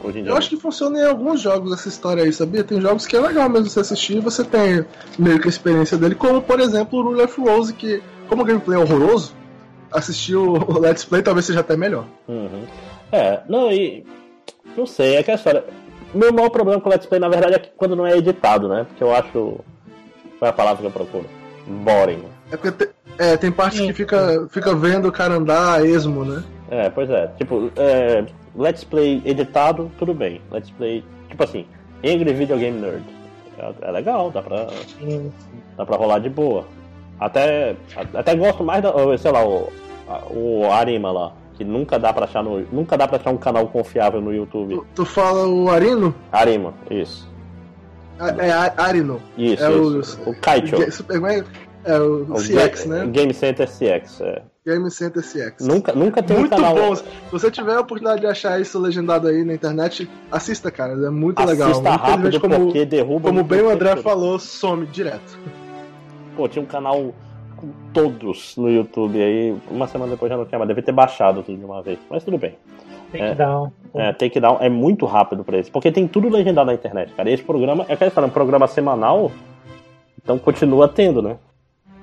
Hoje 0.03 0.19
em 0.19 0.23
dia. 0.23 0.31
Eu 0.31 0.37
acho 0.37 0.49
que 0.49 0.57
funciona 0.57 0.99
em 0.99 1.05
alguns 1.05 1.41
jogos 1.41 1.73
essa 1.73 1.87
história 1.87 2.23
aí, 2.23 2.31
sabia? 2.31 2.63
Tem 2.63 2.79
jogos 2.79 3.05
que 3.05 3.15
é 3.15 3.19
legal 3.19 3.49
mesmo 3.49 3.69
você 3.69 3.79
assistir 3.79 4.17
e 4.17 4.19
você 4.21 4.43
tem 4.43 4.85
meio 5.17 5.39
que 5.39 5.47
a 5.47 5.49
experiência 5.49 5.97
dele, 5.97 6.15
como 6.15 6.41
por 6.41 6.59
exemplo 6.59 6.99
o 6.99 7.03
Rule 7.03 7.21
of 7.23 7.39
Rose, 7.41 7.73
que, 7.73 8.01
como 8.29 8.43
o 8.43 8.45
gameplay 8.45 8.77
é 8.79 8.81
horroroso, 8.81 9.33
assistir 9.91 10.35
o 10.35 10.79
Let's 10.79 11.03
Play 11.05 11.21
talvez 11.21 11.45
seja 11.45 11.61
até 11.61 11.75
melhor. 11.75 12.05
Uhum. 12.27 12.63
É, 13.11 13.41
não, 13.49 13.71
e. 13.71 14.05
Não 14.75 14.85
sei, 14.85 15.15
é 15.15 15.23
que 15.23 15.31
a 15.31 15.35
história. 15.35 15.63
O 16.13 16.17
meu 16.17 16.31
maior 16.31 16.49
problema 16.49 16.79
com 16.79 16.89
o 16.89 16.91
Let's 16.91 17.05
Play, 17.07 17.19
na 17.19 17.29
verdade, 17.29 17.55
é 17.55 17.59
que 17.59 17.69
quando 17.75 17.95
não 17.95 18.05
é 18.05 18.15
editado, 18.17 18.67
né? 18.69 18.85
Porque 18.87 19.03
eu 19.03 19.13
acho. 19.15 19.31
Qual 20.39 20.47
é 20.47 20.49
a 20.49 20.53
palavra 20.53 20.81
que 20.81 20.85
eu 20.87 20.91
procuro? 20.91 21.25
Boring. 21.65 22.23
É 22.51 22.57
porque 22.57 22.85
te- 22.85 22.91
é, 23.17 23.35
tem 23.35 23.51
parte 23.51 23.81
que 23.81 23.91
fica, 23.93 24.47
fica 24.51 24.75
vendo 24.75 25.07
o 25.07 25.11
cara 25.11 25.35
andar 25.35 25.79
a 25.79 25.83
esmo, 25.85 26.23
né? 26.23 26.43
É, 26.69 26.89
pois 26.89 27.09
é. 27.09 27.27
Tipo, 27.37 27.71
é, 27.75 28.23
Let's 28.57 28.83
Play 28.83 29.21
editado, 29.25 29.91
tudo 29.99 30.13
bem. 30.13 30.41
Let's 30.51 30.69
Play, 30.71 31.03
tipo 31.29 31.43
assim, 31.43 31.65
Angry 32.03 32.33
Video 32.33 32.57
Game 32.57 32.79
Nerd. 32.79 33.03
É, 33.59 33.73
é 33.87 33.91
legal, 33.91 34.31
dá 34.31 34.41
pra, 34.41 34.67
dá 35.77 35.85
pra 35.85 35.95
rolar 35.97 36.19
de 36.19 36.29
boa. 36.29 36.65
Até, 37.19 37.75
até 38.13 38.35
gosto 38.35 38.63
mais 38.63 38.81
da, 38.83 38.93
sei 39.17 39.31
lá, 39.31 39.43
o, 39.47 39.69
a- 40.07 40.23
o 40.31 40.71
Arima 40.71 41.11
lá, 41.11 41.33
que 41.55 41.63
nunca 41.63 41.97
dá 41.97 42.13
pra 42.13 42.25
achar 42.25 42.43
no, 42.43 42.59
nunca 42.71 42.95
dá 42.97 43.07
pra 43.07 43.17
achar 43.17 43.31
um 43.31 43.37
canal 43.37 43.67
confiável 43.67 44.21
no 44.21 44.31
YouTube. 44.33 44.75
Tu, 44.75 44.85
tu 44.95 45.05
fala 45.05 45.47
o 45.47 45.69
Arino? 45.69 46.13
Arima, 46.31 46.73
isso. 46.91 47.27
É, 48.19 48.47
é 48.47 48.51
A- 48.51 48.73
Arino. 48.77 49.19
Isso, 49.37 49.63
É 49.63 49.71
isso. 49.99 50.21
O, 50.29 50.35
Kaicho. 50.39 50.91
Super- 50.91 51.15
como 51.15 51.27
é? 51.27 51.43
É 51.85 51.97
o 51.99 52.23
O 52.31 52.35
CX, 52.35 52.85
Ga- 52.85 52.95
né? 52.95 53.05
Game 53.07 53.33
Center 53.33 53.67
CX, 53.67 54.21
é. 54.21 54.41
Game 54.67 54.91
Center 54.91 55.23
CX. 55.23 55.65
Nunca, 55.65 55.93
nunca 55.93 56.21
tem 56.21 56.35
um 56.35 56.39
Muito 56.41 56.55
canal. 56.55 56.75
bom. 56.75 56.93
Se 56.93 57.03
você 57.31 57.49
tiver 57.49 57.75
a 57.75 57.79
oportunidade 57.79 58.19
de 58.19 58.27
achar 58.27 58.59
isso 58.59 58.77
legendado 58.77 59.25
aí 59.29 59.45
na 59.45 59.53
internet, 59.53 60.09
assista, 60.29 60.69
cara. 60.69 60.91
É 60.91 61.09
muito 61.09 61.41
legal. 61.41 61.71
Assista 61.71 61.89
rápido 61.95 62.39
como, 62.41 62.59
porque 62.65 62.83
derruba 62.85 63.29
como 63.29 63.35
muito 63.35 63.47
bem 63.47 63.61
o 63.61 63.69
André 63.69 63.91
tempo. 63.91 64.01
falou, 64.01 64.37
some 64.37 64.85
direto. 64.87 65.39
Pô, 66.35 66.49
tinha 66.49 66.61
um 66.61 66.65
canal 66.65 67.13
com 67.55 67.69
todos 67.93 68.57
no 68.57 68.69
YouTube 68.69 69.23
aí. 69.23 69.55
Uma 69.71 69.87
semana 69.87 70.11
depois 70.11 70.29
já 70.29 70.35
não 70.37 70.45
tinha 70.45 70.59
mais. 70.59 70.67
Deve 70.67 70.81
ter 70.81 70.91
baixado 70.91 71.41
tudo 71.43 71.57
de 71.57 71.63
uma 71.63 71.81
vez. 71.81 71.97
Mas 72.09 72.25
tudo 72.25 72.37
bem. 72.37 72.55
Tem 73.09 73.21
É. 73.23 73.29
que 73.29 73.35
dar 73.35 73.61
um. 73.61 73.71
É, 73.93 74.11
take 74.11 74.37
down 74.37 74.57
é 74.59 74.67
muito 74.67 75.05
rápido 75.05 75.45
pra 75.45 75.57
esse. 75.57 75.71
Porque 75.71 75.93
tem 75.93 76.05
tudo 76.09 76.27
legendado 76.27 76.67
na 76.67 76.73
internet, 76.73 77.13
cara. 77.13 77.29
E 77.29 77.33
esse 77.33 77.43
programa, 77.43 77.85
é 77.87 77.93
aquela 77.93 78.09
história, 78.09 78.27
um 78.27 78.31
programa 78.33 78.67
semanal. 78.67 79.31
Então 80.21 80.37
continua 80.37 80.89
tendo, 80.89 81.21
né? 81.21 81.37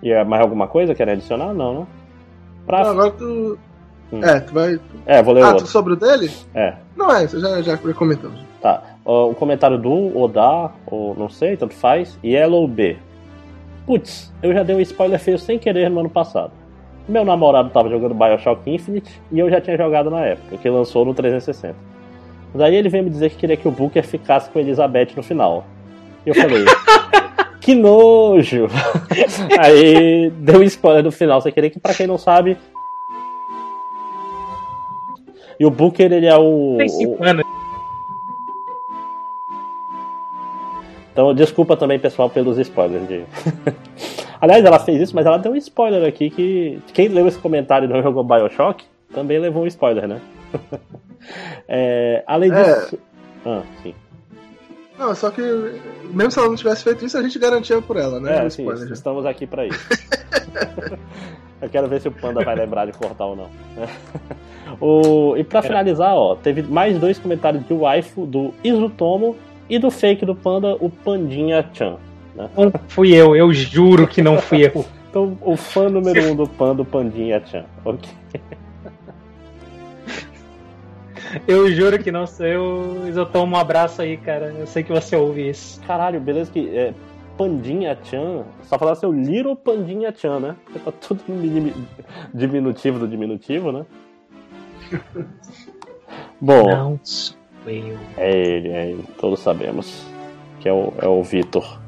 E 0.02 0.10
é 0.10 0.24
mais 0.24 0.40
alguma 0.40 0.66
coisa? 0.66 0.94
Quer 0.94 1.10
adicionar? 1.10 1.52
Não, 1.52 1.80
né? 1.80 1.86
Pra... 2.66 2.82
Não, 2.84 2.90
agora 2.90 3.10
tu. 3.12 3.58
Hum. 4.12 4.22
É, 4.24 4.40
tu 4.40 4.52
vai. 4.54 4.80
É, 5.06 5.22
vou 5.22 5.34
ler 5.34 5.42
Ah, 5.42 5.48
outro. 5.48 5.64
tu 5.64 5.70
sobre 5.70 5.92
o 5.94 5.96
dele? 5.96 6.30
É. 6.54 6.74
Não 6.96 7.10
é, 7.10 7.26
você 7.26 7.40
já, 7.40 7.60
já 7.62 7.76
comentamos. 7.76 8.38
Tá. 8.60 8.82
Ó, 9.04 9.30
o 9.30 9.34
comentário 9.34 9.76
do 9.78 10.16
Oda, 10.18 10.70
ou 10.86 11.14
não 11.16 11.28
sei, 11.28 11.56
tanto 11.56 11.74
faz. 11.74 12.18
Yellow 12.24 12.66
B. 12.66 12.96
Putz, 13.86 14.32
eu 14.42 14.52
já 14.54 14.62
dei 14.62 14.74
um 14.74 14.80
spoiler 14.80 15.18
feio 15.18 15.38
sem 15.38 15.58
querer 15.58 15.90
no 15.90 16.00
ano 16.00 16.08
passado. 16.10 16.52
Meu 17.06 17.22
namorado 17.24 17.68
tava 17.68 17.90
jogando 17.90 18.14
Bioshock 18.14 18.70
Infinite 18.70 19.20
e 19.30 19.38
eu 19.38 19.50
já 19.50 19.60
tinha 19.60 19.76
jogado 19.76 20.08
na 20.10 20.20
época, 20.24 20.56
que 20.56 20.70
lançou 20.70 21.04
no 21.04 21.12
360. 21.12 21.74
Daí 22.54 22.74
ele 22.76 22.88
veio 22.88 23.04
me 23.04 23.10
dizer 23.10 23.30
que 23.30 23.36
queria 23.36 23.56
que 23.58 23.68
o 23.68 23.70
Booker 23.70 24.02
ficasse 24.02 24.48
com 24.48 24.58
Elizabeth 24.58 25.08
no 25.16 25.22
final. 25.22 25.66
E 26.24 26.30
eu 26.30 26.34
falei, 26.34 26.64
que 27.64 27.74
nojo! 27.74 28.68
Aí 29.58 30.30
deu 30.30 30.60
um 30.60 30.62
spoiler 30.64 31.02
no 31.02 31.10
final, 31.10 31.40
sem 31.40 31.50
querer 31.50 31.70
que, 31.70 31.80
pra 31.80 31.94
quem 31.94 32.06
não 32.06 32.18
sabe. 32.18 32.58
E 35.58 35.64
o 35.64 35.70
Booker, 35.70 36.12
ele 36.12 36.26
é 36.26 36.36
o. 36.36 36.76
Tem 36.76 36.88
cinco 36.88 37.24
anos. 37.24 37.44
Então, 41.12 41.32
desculpa 41.32 41.76
também, 41.76 41.98
pessoal, 41.98 42.28
pelos 42.28 42.58
spoilers. 42.58 43.06
De... 43.08 43.24
Aliás, 44.40 44.64
ela 44.64 44.80
fez 44.80 45.00
isso, 45.00 45.14
mas 45.14 45.24
ela 45.24 45.38
deu 45.38 45.52
um 45.52 45.56
spoiler 45.56 46.06
aqui 46.06 46.28
que 46.28 46.80
quem 46.92 47.08
leu 47.08 47.26
esse 47.28 47.38
comentário 47.38 47.86
e 47.86 47.88
não 47.92 48.02
jogou 48.02 48.24
Bioshock 48.24 48.84
também 49.14 49.38
levou 49.38 49.62
um 49.62 49.66
spoiler, 49.66 50.06
né? 50.08 50.20
É, 51.66 52.22
além 52.26 52.52
É. 52.52 52.62
disso. 52.62 52.98
Ah, 53.46 53.62
sim. 53.82 53.94
Não, 54.98 55.14
só 55.14 55.30
que 55.30 55.42
mesmo 56.12 56.30
se 56.30 56.38
ela 56.38 56.48
não 56.48 56.56
tivesse 56.56 56.84
feito 56.84 57.04
isso, 57.04 57.18
a 57.18 57.22
gente 57.22 57.38
garantia 57.38 57.80
por 57.82 57.96
ela, 57.96 58.20
né? 58.20 58.46
É, 58.46 58.50
sim, 58.50 58.62
spoiler 58.62 58.88
já. 58.88 58.94
estamos 58.94 59.26
aqui 59.26 59.46
pra 59.46 59.66
isso. 59.66 59.88
Eu 61.60 61.70
quero 61.70 61.88
ver 61.88 62.00
se 62.00 62.08
o 62.08 62.12
Panda 62.12 62.44
vai 62.44 62.54
lembrar 62.54 62.84
de 62.86 62.92
cortar 62.92 63.24
ou 63.24 63.36
não. 63.36 63.48
o, 64.80 65.36
e 65.36 65.42
pra 65.42 65.62
finalizar, 65.62 66.14
ó, 66.14 66.36
teve 66.36 66.62
mais 66.62 66.98
dois 66.98 67.18
comentários 67.18 67.66
de 67.66 67.72
waifu 67.72 68.26
do 68.26 68.52
Izutomo 68.62 69.34
e 69.68 69.78
do 69.78 69.90
fake 69.90 70.26
do 70.26 70.34
Panda, 70.34 70.76
o 70.78 70.90
Pandinha 70.90 71.64
Chan. 71.72 71.96
Não 72.36 72.72
fui 72.88 73.14
eu, 73.14 73.34
eu 73.34 73.52
juro 73.52 74.06
que 74.06 74.20
não 74.20 74.38
fui 74.38 74.66
eu. 74.66 74.84
Então, 75.08 75.38
o 75.42 75.56
fã 75.56 75.88
número 75.88 76.22
um 76.24 76.36
do 76.36 76.46
Panda, 76.46 76.82
o 76.82 76.84
Pandinha 76.84 77.40
Chan. 77.46 77.64
Ok. 77.84 78.10
Eu 81.46 81.70
juro 81.72 81.98
que 81.98 82.12
não 82.12 82.26
sou 82.26 82.46
eu. 82.46 83.08
Isotomo, 83.08 83.56
um 83.56 83.58
abraço 83.58 84.02
aí, 84.02 84.16
cara. 84.16 84.54
Eu 84.58 84.66
sei 84.66 84.82
que 84.82 84.92
você 84.92 85.16
ouve 85.16 85.48
isso. 85.48 85.80
Caralho, 85.82 86.20
beleza 86.20 86.50
que 86.50 86.76
é, 86.76 86.94
Pandinha 87.36 87.98
Chan, 88.04 88.44
só 88.62 88.78
falar 88.78 88.94
seu 88.94 89.12
Little 89.12 89.56
Pandinha 89.56 90.14
Chan, 90.16 90.40
né? 90.40 90.56
Porque 90.64 90.78
tá 90.78 90.92
tudo 90.92 91.22
diminutivo 92.32 92.98
do 92.98 93.08
diminutivo, 93.08 93.72
né? 93.72 93.86
Bom, 96.40 96.68
Não 96.68 97.00
sou 97.02 97.36
eu. 97.66 97.98
é 98.16 98.30
ele, 98.30 98.68
é 98.68 98.90
ele, 98.90 99.04
todos 99.18 99.40
sabemos. 99.40 100.06
Que 100.60 100.68
é 100.68 100.72
o, 100.72 100.92
é 100.98 101.08
o 101.08 101.22
Vitor. 101.22 101.80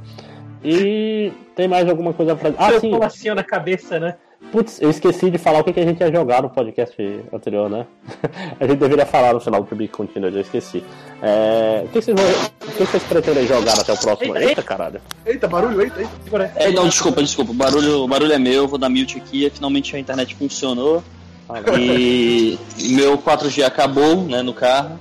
E 0.64 1.32
tem 1.54 1.68
mais 1.68 1.88
alguma 1.88 2.12
coisa 2.12 2.34
pra. 2.34 2.52
Ah, 2.58 2.72
eu 2.72 2.80
sim. 2.80 2.98
assim 3.02 3.28
na 3.30 3.44
cabeça, 3.44 4.00
né? 4.00 4.16
Putz, 4.52 4.80
eu 4.80 4.90
esqueci 4.90 5.30
de 5.30 5.38
falar 5.38 5.60
o 5.60 5.64
que, 5.64 5.72
que 5.72 5.80
a 5.80 5.84
gente 5.84 6.00
ia 6.00 6.12
jogar 6.12 6.42
no 6.42 6.50
podcast 6.50 6.94
anterior, 7.32 7.68
né? 7.68 7.86
a 8.60 8.66
gente 8.66 8.78
deveria 8.78 9.06
falar 9.06 9.32
no 9.32 9.40
final 9.40 9.62
do 9.62 9.68
To 9.68 9.74
Be 9.74 9.88
Continued, 9.88 10.34
eu 10.34 10.40
esqueci. 10.40 10.84
É, 11.20 11.82
o 11.84 11.88
que, 11.88 11.98
que 11.98 12.04
vocês 12.04 12.16
vão, 12.16 12.30
o 12.30 12.72
que, 12.72 12.76
que 12.78 12.86
vocês 12.86 13.02
pretendem 13.02 13.46
jogar 13.46 13.78
até 13.78 13.92
o 13.92 13.98
próximo? 13.98 14.36
Eita, 14.36 14.48
Eita, 14.48 14.62
caralho. 14.62 15.00
Eita, 15.24 15.48
barulho, 15.48 15.82
eita, 15.82 16.00
eita. 16.00 16.52
É, 16.54 16.70
não, 16.70 16.88
desculpa, 16.88 17.22
desculpa. 17.22 17.50
O 17.50 17.54
barulho, 17.54 18.02
o 18.02 18.08
barulho 18.08 18.32
é 18.32 18.38
meu, 18.38 18.62
eu 18.62 18.68
vou 18.68 18.78
dar 18.78 18.88
mute 18.88 19.18
aqui. 19.18 19.50
Finalmente 19.50 19.96
a 19.96 19.98
internet 19.98 20.34
funcionou. 20.36 21.02
Ah. 21.48 21.60
E 21.78 22.58
meu 22.90 23.18
4G 23.18 23.62
acabou, 23.64 24.22
né, 24.22 24.42
no 24.42 24.52
carro. 24.52 24.98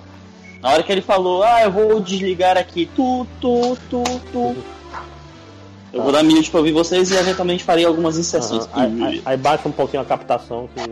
Na 0.61 0.71
hora 0.71 0.83
que 0.83 0.91
ele 0.91 1.01
falou, 1.01 1.43
ah, 1.43 1.61
eu 1.61 1.71
vou 1.71 1.99
desligar 1.99 2.57
aqui, 2.57 2.89
tu, 2.95 3.27
tu, 3.39 3.77
tu, 3.89 4.03
tu. 4.31 4.55
Eu 5.95 6.03
vou 6.03 6.11
dar 6.11 6.23
mute 6.23 6.51
pra 6.51 6.59
ouvir 6.59 6.73
vocês 6.73 7.09
e 7.09 7.15
eventualmente 7.15 7.63
farei 7.63 7.85
algumas 7.85 8.17
inserções. 8.17 8.67
Aí, 8.73 9.03
aí- 9.03 9.21
aí 9.25 9.37
baixa 9.37 9.67
um 9.67 9.71
pouquinho 9.71 10.01
a 10.03 10.05
captação 10.05 10.67
que. 10.75 10.83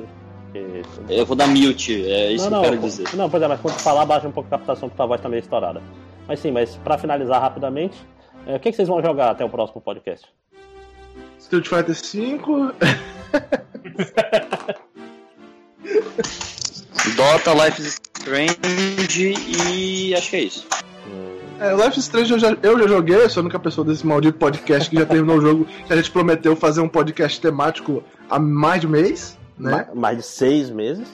que- 0.53 0.83
Eu 1.09 1.25
vou 1.25 1.35
dar 1.35 1.47
mute, 1.47 2.05
é 2.09 2.31
isso 2.31 2.49
não, 2.49 2.61
que 2.61 2.67
eu 2.67 2.71
não, 2.71 2.79
quero 2.79 2.89
dizer. 2.89 3.15
Não, 3.15 3.29
pois 3.29 3.43
é, 3.43 3.47
mas 3.47 3.59
quando 3.59 3.75
tu 3.75 3.81
falar, 3.83 4.05
baixa 4.05 4.27
um 4.27 4.31
pouco 4.31 4.47
a 4.47 4.57
captação 4.57 4.89
que 4.89 4.95
tua 4.95 5.05
voz 5.05 5.19
tá 5.21 5.27
meio 5.27 5.41
estourada. 5.41 5.81
Mas 6.27 6.39
sim, 6.39 6.51
mas 6.51 6.77
pra 6.77 6.97
finalizar 6.97 7.41
rapidamente, 7.41 7.97
é, 8.47 8.55
o 8.55 8.59
que, 8.59 8.69
que 8.71 8.75
vocês 8.77 8.87
vão 8.87 9.01
jogar 9.01 9.31
até 9.31 9.43
o 9.43 9.49
próximo 9.49 9.81
podcast? 9.81 10.25
Street 11.39 11.67
Fighter 11.67 11.93
V. 11.95 12.39
Dota, 17.17 17.53
Life 17.53 17.81
is 17.81 17.99
Strange 18.17 19.33
e 19.57 20.15
acho 20.15 20.29
que 20.29 20.35
é 20.37 20.43
isso. 20.43 20.65
É, 21.59 21.73
Life 21.73 21.97
is 21.99 22.05
Strange 22.05 22.33
eu 22.33 22.39
já, 22.39 22.57
eu 22.61 22.79
já 22.79 22.87
joguei, 22.87 23.15
eu 23.15 23.29
sou 23.29 23.41
a 23.41 23.43
única 23.43 23.59
pessoa 23.59 23.85
desse 23.85 24.05
maldito 24.05 24.37
podcast 24.37 24.89
que 24.89 24.97
já 24.97 25.05
terminou 25.05 25.37
o 25.37 25.41
jogo. 25.41 25.65
Que 25.87 25.93
a 25.93 25.95
gente 25.95 26.11
prometeu 26.11 26.55
fazer 26.55 26.81
um 26.81 26.89
podcast 26.89 27.39
temático 27.39 28.03
há 28.29 28.37
mais 28.39 28.81
de 28.81 28.87
um 28.87 28.89
mês, 28.89 29.37
né? 29.57 29.71
Ma- 29.89 29.95
Mais 30.01 30.17
de 30.17 30.23
seis 30.23 30.69
meses? 30.69 31.07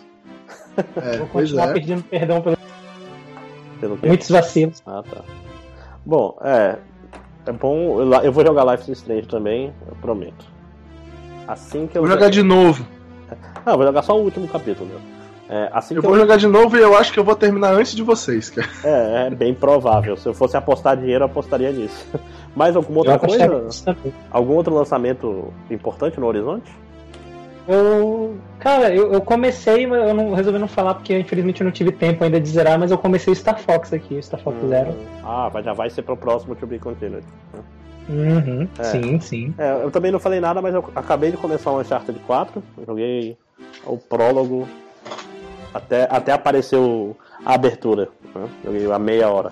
É, 0.96 1.18
Vou 1.18 1.28
pois 1.32 1.50
continuar 1.52 1.70
é. 1.70 1.74
pedindo 1.74 2.02
perdão 2.04 2.42
Pelo 3.80 3.98
que? 3.98 4.08
muitos 4.08 4.30
vacilos. 4.30 4.82
Ah, 4.86 5.04
tá. 5.08 5.22
Bom, 6.06 6.38
é. 6.42 6.78
É 7.46 7.52
bom. 7.52 8.02
eu- 8.24 8.32
vou 8.32 8.46
jogar 8.46 8.64
Life 8.72 8.90
is 8.92 8.98
Strange 9.00 9.28
também, 9.28 9.74
eu 9.88 9.96
prometo. 10.02 10.46
Assim 11.48 11.86
que 11.88 11.98
eu. 11.98 12.02
Vou 12.02 12.10
jogar 12.12 12.30
de 12.30 12.42
novo. 12.44 12.86
Não, 13.66 13.74
eu 13.74 13.78
vou 13.78 13.86
jogar 13.86 14.02
só 14.04 14.18
o 14.18 14.24
último 14.24 14.48
capítulo 14.48 14.88
mesmo. 14.90 15.19
É, 15.50 15.70
assim 15.74 15.96
Eu 15.96 16.02
que 16.02 16.08
vou 16.08 16.16
jogar 16.18 16.38
de 16.38 16.46
novo 16.48 16.78
e 16.78 16.80
eu 16.80 16.96
acho 16.96 17.12
que 17.12 17.20
eu 17.20 17.24
vou 17.24 17.36
terminar 17.36 17.74
antes 17.74 17.96
de 17.96 18.04
vocês, 18.04 18.52
cara. 18.52 18.70
É, 18.84 19.28
é 19.28 19.30
bem 19.32 19.54
provável. 19.54 20.16
Se 20.16 20.28
eu 20.28 20.34
fosse 20.34 20.56
apostar 20.56 20.96
dinheiro, 20.96 21.24
eu 21.24 21.26
apostaria 21.26 21.72
nisso. 21.72 22.06
Mais 22.56 22.76
alguma 22.76 23.00
outra 23.00 23.16
Eu 23.16 23.20
coisa? 23.20 23.96
Algum 24.30 24.54
outro 24.54 24.74
lançamento 24.76 25.52
importante 25.72 26.20
no 26.20 26.28
horizonte? 26.28 26.72
Eu, 27.68 28.36
cara, 28.60 28.94
eu, 28.94 29.14
eu 29.14 29.22
comecei, 29.22 29.86
mas 29.86 30.08
eu 30.08 30.14
não 30.14 30.34
resolvi 30.34 30.58
não 30.58 30.68
falar 30.68 30.96
porque 30.96 31.18
infelizmente 31.20 31.62
eu 31.62 31.66
não 31.66 31.72
tive 31.72 31.92
tempo 31.92 32.24
ainda 32.24 32.40
de 32.40 32.50
zerar, 32.50 32.80
mas 32.80 32.90
eu 32.90 32.98
comecei 32.98 33.32
o 33.32 33.36
Star 33.36 33.60
Fox 33.60 33.94
aqui, 33.94 34.20
Star 34.24 34.40
Fox 34.42 34.58
Zero. 34.68 34.96
Ah, 35.24 35.50
vai- 35.50 35.62
já 35.64 35.74
vai 35.74 35.90
ser 35.90 36.02
pro 36.02 36.18
próximo 36.18 36.56
To 36.56 36.66
Be 36.66 36.80
Continued. 36.80 37.24
Uhum, 38.10 38.68
É. 38.80 38.84
Sim, 38.84 39.20
sim. 39.20 39.54
É, 39.58 39.84
eu 39.84 39.92
também 39.92 40.12
não 40.12 40.20
falei 40.20 40.40
nada, 40.40 40.62
mas 40.64 40.74
eu 40.74 40.84
acabei 40.96 41.30
de 41.30 41.38
começar 41.38 41.70
o 41.72 41.80
Uncharted 41.80 42.20
4. 42.26 42.64
Eu 42.80 42.86
joguei 42.88 43.38
o 43.86 43.98
prólogo. 43.98 44.68
Até, 45.74 46.08
até 46.10 46.32
apareceu 46.32 47.16
a 47.46 47.54
abertura. 47.54 48.10
Né? 48.36 48.48
Joguei 48.66 48.92
a 48.92 49.00
meia 49.00 49.30
hora. 49.30 49.50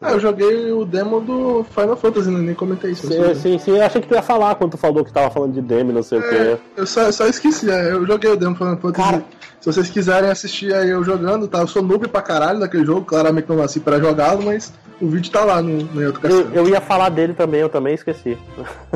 Ah, 0.00 0.10
eu 0.12 0.20
joguei 0.20 0.70
o 0.70 0.84
demo 0.84 1.18
do 1.20 1.64
Final 1.70 1.96
Fantasy, 1.96 2.30
né? 2.30 2.38
nem 2.38 2.54
comentei 2.54 2.90
isso. 2.90 3.06
Sim, 3.06 3.34
sim, 3.36 3.58
sim, 3.58 3.80
achei 3.80 4.02
que 4.02 4.08
tu 4.08 4.14
ia 4.14 4.20
falar 4.20 4.54
quando 4.56 4.72
tu 4.72 4.76
falou 4.76 5.02
que 5.02 5.10
tava 5.12 5.30
falando 5.30 5.54
de 5.54 5.62
demo, 5.62 5.92
não 5.92 6.02
sei 6.02 6.18
o 6.18 6.22
É, 6.22 6.28
quê. 6.28 6.58
eu 6.76 6.86
só, 6.86 7.10
só 7.10 7.26
esqueci, 7.26 7.70
é, 7.70 7.92
eu 7.92 8.06
joguei 8.06 8.30
o 8.30 8.36
demo 8.36 8.54
Final 8.54 8.76
Fantasy. 8.76 9.10
Cara. 9.10 9.24
Se 9.60 9.72
vocês 9.72 9.88
quiserem 9.88 10.28
assistir 10.28 10.74
aí 10.74 10.90
eu 10.90 11.02
jogando, 11.02 11.48
tá? 11.48 11.60
Eu 11.60 11.66
sou 11.66 11.82
noob 11.82 12.06
pra 12.08 12.20
caralho 12.20 12.60
daquele 12.60 12.84
jogo, 12.84 13.06
claramente 13.06 13.48
não 13.48 13.56
nasci 13.56 13.80
pra 13.80 13.98
jogá-lo, 13.98 14.42
mas 14.44 14.74
o 15.00 15.08
vídeo 15.08 15.32
tá 15.32 15.42
lá 15.42 15.62
no, 15.62 15.84
no 15.84 16.06
outro 16.06 16.28
Eu, 16.28 16.50
eu 16.52 16.68
ia 16.68 16.82
falar 16.82 17.08
dele 17.08 17.32
também, 17.32 17.60
eu 17.62 17.70
também 17.70 17.94
esqueci. 17.94 18.36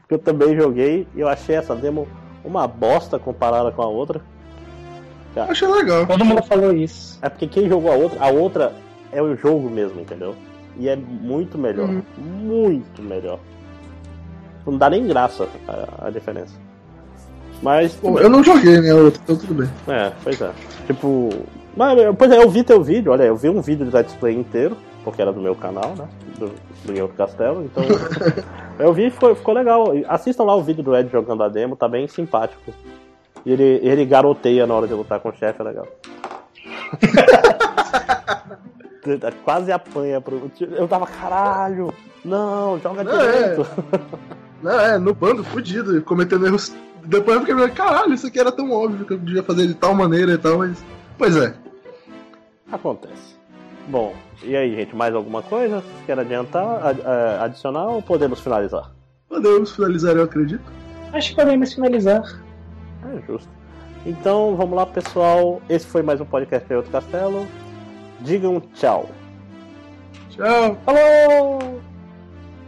Porque 0.00 0.14
eu 0.14 0.18
também 0.18 0.56
joguei 0.56 1.06
e 1.14 1.20
eu 1.20 1.28
achei 1.28 1.56
essa 1.56 1.74
demo 1.74 2.08
uma 2.42 2.66
bosta 2.66 3.18
comparada 3.18 3.70
com 3.72 3.82
a 3.82 3.86
outra. 3.86 4.22
Eu 5.44 5.50
achei 5.50 5.68
legal. 5.68 6.06
Todo 6.06 6.24
mundo 6.24 6.42
falou 6.42 6.72
isso. 6.72 7.18
É 7.22 7.28
porque 7.28 7.46
quem 7.46 7.68
jogou 7.68 7.92
a 7.92 7.94
outra, 7.94 8.24
a 8.24 8.30
outra 8.30 8.72
é 9.12 9.20
o 9.22 9.36
jogo 9.36 9.68
mesmo, 9.68 10.00
entendeu? 10.00 10.34
E 10.78 10.88
é 10.88 10.96
muito 10.96 11.58
melhor. 11.58 11.88
Uhum. 11.88 12.02
Muito 12.18 13.02
melhor. 13.02 13.38
Não 14.66 14.76
dá 14.76 14.90
nem 14.90 15.06
graça 15.06 15.48
a, 15.68 16.06
a 16.06 16.10
diferença. 16.10 16.54
Mas. 17.62 17.94
Bom, 18.02 18.18
eu 18.18 18.28
não 18.28 18.42
joguei, 18.42 18.80
né, 18.80 18.90
a 18.90 18.96
outra, 18.96 19.20
então 19.22 19.36
tudo 19.36 19.54
bem. 19.54 19.70
É, 19.88 20.12
pois 20.22 20.40
é. 20.40 20.50
Tipo. 20.86 21.30
Mas, 21.76 21.98
pois 22.16 22.30
é, 22.30 22.42
eu 22.42 22.48
vi 22.48 22.64
teu 22.64 22.82
vídeo, 22.82 23.12
olha, 23.12 23.24
eu 23.24 23.36
vi 23.36 23.50
um 23.50 23.60
vídeo 23.60 23.84
do 23.84 23.94
Let's 23.94 24.14
Play 24.14 24.34
inteiro, 24.34 24.78
porque 25.04 25.20
era 25.20 25.30
do 25.30 25.40
meu 25.42 25.54
canal, 25.54 25.94
né? 25.94 26.08
Do, 26.38 26.46
do 26.46 26.92
Guilherme 26.92 27.12
Castelo, 27.14 27.64
então. 27.64 27.84
eu 28.80 28.92
vi 28.94 29.06
e 29.06 29.10
ficou, 29.10 29.34
ficou 29.34 29.54
legal. 29.54 29.92
Assistam 30.08 30.44
lá 30.44 30.56
o 30.56 30.62
vídeo 30.62 30.82
do 30.82 30.96
Ed 30.96 31.10
jogando 31.10 31.42
a 31.42 31.48
demo, 31.48 31.76
tá 31.76 31.86
bem 31.86 32.08
simpático. 32.08 32.72
E 33.46 33.52
ele, 33.52 33.80
ele 33.82 34.04
garoteia 34.04 34.66
na 34.66 34.74
hora 34.74 34.86
de 34.88 34.92
lutar 34.92 35.20
com 35.20 35.30
o 35.30 35.34
chefe, 35.34 35.62
é 35.62 35.64
legal. 35.64 35.86
Quase 39.44 39.70
apanha 39.70 40.20
pro. 40.20 40.50
Eu 40.60 40.88
tava, 40.88 41.06
caralho! 41.06 41.94
Não, 42.24 42.78
joga 42.80 43.04
Não, 43.04 43.20
é. 43.20 43.32
direito. 43.54 43.66
Não, 44.62 44.80
é, 44.80 44.98
no 44.98 45.14
bando, 45.14 45.44
fudido, 45.44 46.02
cometendo 46.02 46.44
erros. 46.46 46.74
Depois 47.04 47.36
eu 47.36 47.46
fiquei 47.46 47.68
caralho, 47.68 48.14
isso 48.14 48.26
aqui 48.26 48.40
era 48.40 48.50
tão 48.50 48.72
óbvio 48.72 49.06
que 49.06 49.12
eu 49.12 49.18
podia 49.18 49.42
fazer 49.44 49.68
de 49.68 49.74
tal 49.74 49.94
maneira 49.94 50.32
e 50.32 50.38
tal, 50.38 50.58
mas. 50.58 50.84
Pois 51.16 51.36
é. 51.36 51.54
Acontece. 52.72 53.36
Bom, 53.86 54.12
e 54.42 54.56
aí, 54.56 54.74
gente, 54.74 54.96
mais 54.96 55.14
alguma 55.14 55.40
coisa? 55.40 55.84
Quer 56.04 56.18
adiantar, 56.18 56.84
ad- 56.84 57.00
eh, 57.00 57.38
adicionar 57.40 57.86
ou 57.86 58.02
podemos 58.02 58.40
finalizar? 58.40 58.90
Podemos 59.28 59.70
finalizar, 59.70 60.16
eu 60.16 60.24
acredito. 60.24 60.64
Acho 61.12 61.30
que 61.30 61.36
podemos 61.36 61.72
finalizar. 61.72 62.22
É 63.16 63.20
justo. 63.22 63.48
Então, 64.04 64.54
vamos 64.56 64.76
lá, 64.76 64.84
pessoal. 64.84 65.62
Esse 65.68 65.86
foi 65.86 66.02
mais 66.02 66.20
um 66.20 66.24
podcast 66.24 66.72
Outro 66.74 66.90
Castelo. 66.92 67.46
Digam 68.20 68.60
tchau. 68.74 69.08
Tchau. 70.30 70.76
Falou! 70.84 71.80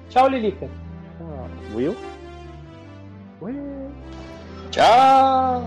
Tchau, 0.08 0.28
Lilica. 0.28 0.68
Will? 1.74 1.94
Tchau! 4.70 5.64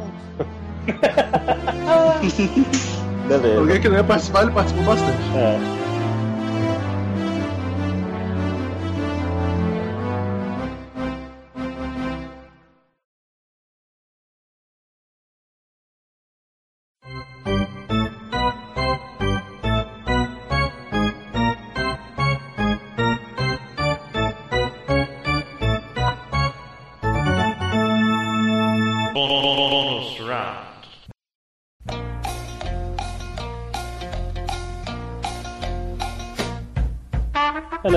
Beleza. 3.27 3.59
Alguém 3.59 3.81
que 3.81 3.87
não 3.87 3.97
ia 3.97 4.03
participar, 4.03 4.41
ele 4.41 4.51
participou 4.51 4.83
bastante. 4.83 5.21
É. 5.35 5.90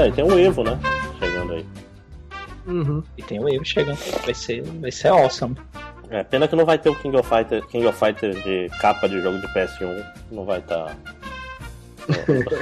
É, 0.05 0.09
né, 0.09 0.15
tem 0.15 0.25
um 0.25 0.39
Evo, 0.39 0.63
né? 0.63 0.79
Chegando 1.19 1.53
aí. 1.55 1.67
Uhum. 2.67 3.03
E 3.17 3.23
tem 3.23 3.39
o 3.41 3.49
Evo 3.49 3.65
chegando. 3.65 3.99
Vai 4.25 4.35
ser, 4.35 4.63
vai 4.63 4.91
ser 4.93 5.09
awesome. 5.09 5.57
É, 6.11 6.23
pena 6.23 6.47
que 6.47 6.55
não 6.57 6.65
vai 6.67 6.79
ter 6.79 6.91
o 6.91 6.95
King 6.97 7.17
of 7.17 7.29
Fighter, 7.29 7.67
King 7.67 7.87
of 7.87 7.99
Fighter 7.99 8.35
de 8.43 8.69
capa 8.81 9.09
de 9.09 9.21
jogo 9.21 9.39
de 9.39 9.47
PS1. 9.49 10.05
Não 10.31 10.45
vai 10.45 10.59
estar. 10.61 10.97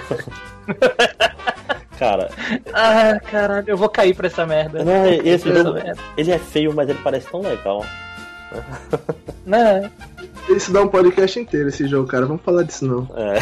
Cara, 1.98 2.30
Ah, 2.72 3.20
caralho, 3.30 3.64
eu 3.68 3.76
vou 3.76 3.88
cair 3.88 4.14
pra 4.14 4.26
essa 4.26 4.44
merda. 4.46 4.84
não, 4.84 5.06
esse 5.08 5.48
Essa 5.48 5.54
jogo, 5.54 5.74
merda. 5.74 6.00
ele 6.16 6.30
é 6.32 6.38
feio, 6.38 6.72
mas 6.74 6.88
ele 6.88 6.98
parece 7.02 7.28
tão 7.30 7.40
legal. 7.40 7.84
Não, 9.46 9.90
Isso 10.48 10.72
dá 10.72 10.82
um 10.82 10.88
podcast 10.88 11.38
inteiro, 11.38 11.68
esse 11.68 11.86
jogo, 11.86 12.08
cara. 12.08 12.26
Vamos 12.26 12.42
falar 12.42 12.62
disso 12.64 12.86
não. 12.86 13.08
É. 13.16 13.38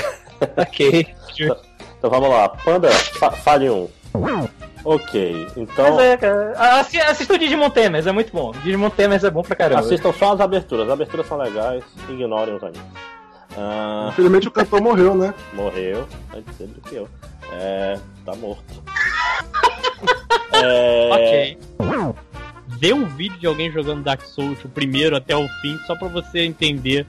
ok. 0.61 1.07
Então 2.01 2.09
vamos 2.11 2.31
lá, 2.31 2.49
Panda, 2.49 2.89
fa 2.91 3.31
fale 3.31 3.69
um. 3.69 3.87
Ok, 4.83 5.47
então 5.57 5.97
Mas 5.97 5.99
é, 6.07 6.17
cara. 6.17 6.53
Assi- 6.81 6.99
Assista 6.99 7.35
o 7.35 7.39
Digimon 7.39 7.69
Temers, 7.69 8.07
é 8.07 8.13
muito 8.13 8.33
bom. 8.33 8.53
Digimon 8.65 8.89
Temers 8.89 9.23
é 9.23 9.31
bom 9.31 9.43
pra 9.43 9.55
caramba. 9.55 9.81
assistam 9.83 10.11
só 10.13 10.33
as 10.33 10.41
aberturas. 10.41 10.87
As 10.87 10.93
aberturas 10.95 11.27
são 11.27 11.37
legais, 11.37 11.85
ignorem 12.09 12.55
os 12.55 12.63
animes. 12.65 12.81
Ah, 13.59 14.09
Infelizmente 14.11 14.49
o 14.49 14.51
cantor 14.51 14.81
morreu, 14.81 15.15
né? 15.15 15.35
morreu, 15.53 16.09
antes 16.35 16.57
dele 16.57 16.73
do 16.73 16.81
que 16.81 16.95
eu. 16.97 17.09
É, 17.53 17.99
tá 18.25 18.35
morto. 18.35 18.83
É, 20.63 21.11
Ok. 21.13 21.59
Vê 22.67 22.93
um 22.93 23.05
vídeo 23.07 23.39
de 23.39 23.47
alguém 23.47 23.71
jogando 23.71 24.03
Dark 24.03 24.23
Souls, 24.23 24.63
o 24.65 24.69
primeiro 24.69 25.17
até 25.17 25.37
o 25.37 25.47
fim, 25.61 25.77
só 25.87 25.95
pra 25.97 26.09
você 26.09 26.41
entender 26.41 27.07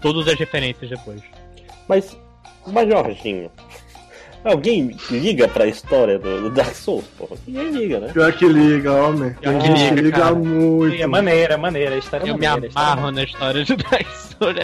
todas 0.00 0.26
as 0.28 0.34
referências 0.38 0.90
depois. 0.90 1.20
Mas, 1.88 2.16
mas 2.66 2.88
Jorginho, 2.88 3.50
alguém 4.44 4.96
liga 5.10 5.48
pra 5.48 5.66
história 5.66 6.18
do, 6.18 6.42
do 6.42 6.50
Dark 6.50 6.74
Souls, 6.74 7.04
porra? 7.18 7.36
Ninguém 7.46 7.70
liga, 7.70 8.00
né? 8.00 8.10
Pior 8.12 8.32
que 8.32 8.46
liga, 8.46 8.92
homem. 8.92 9.32
Pior 9.34 9.58
que 9.60 9.68
liga, 9.68 10.00
liga 10.02 10.18
cara. 10.20 10.34
muito. 10.34 11.02
É 11.02 11.06
maneira, 11.06 11.54
é 11.54 11.56
maneira. 11.56 11.94
A 11.94 11.98
história 11.98 12.24
é 12.24 12.30
Eu 12.30 12.34
me 12.38 12.46
maneira. 12.46 12.66
a 12.66 12.68
história 12.68 12.88
é 12.88 12.92
amarro 12.92 13.10
na 13.10 13.22
história 13.24 13.64
de 13.64 13.76
Dark 13.76 14.06
Souls. 14.06 14.56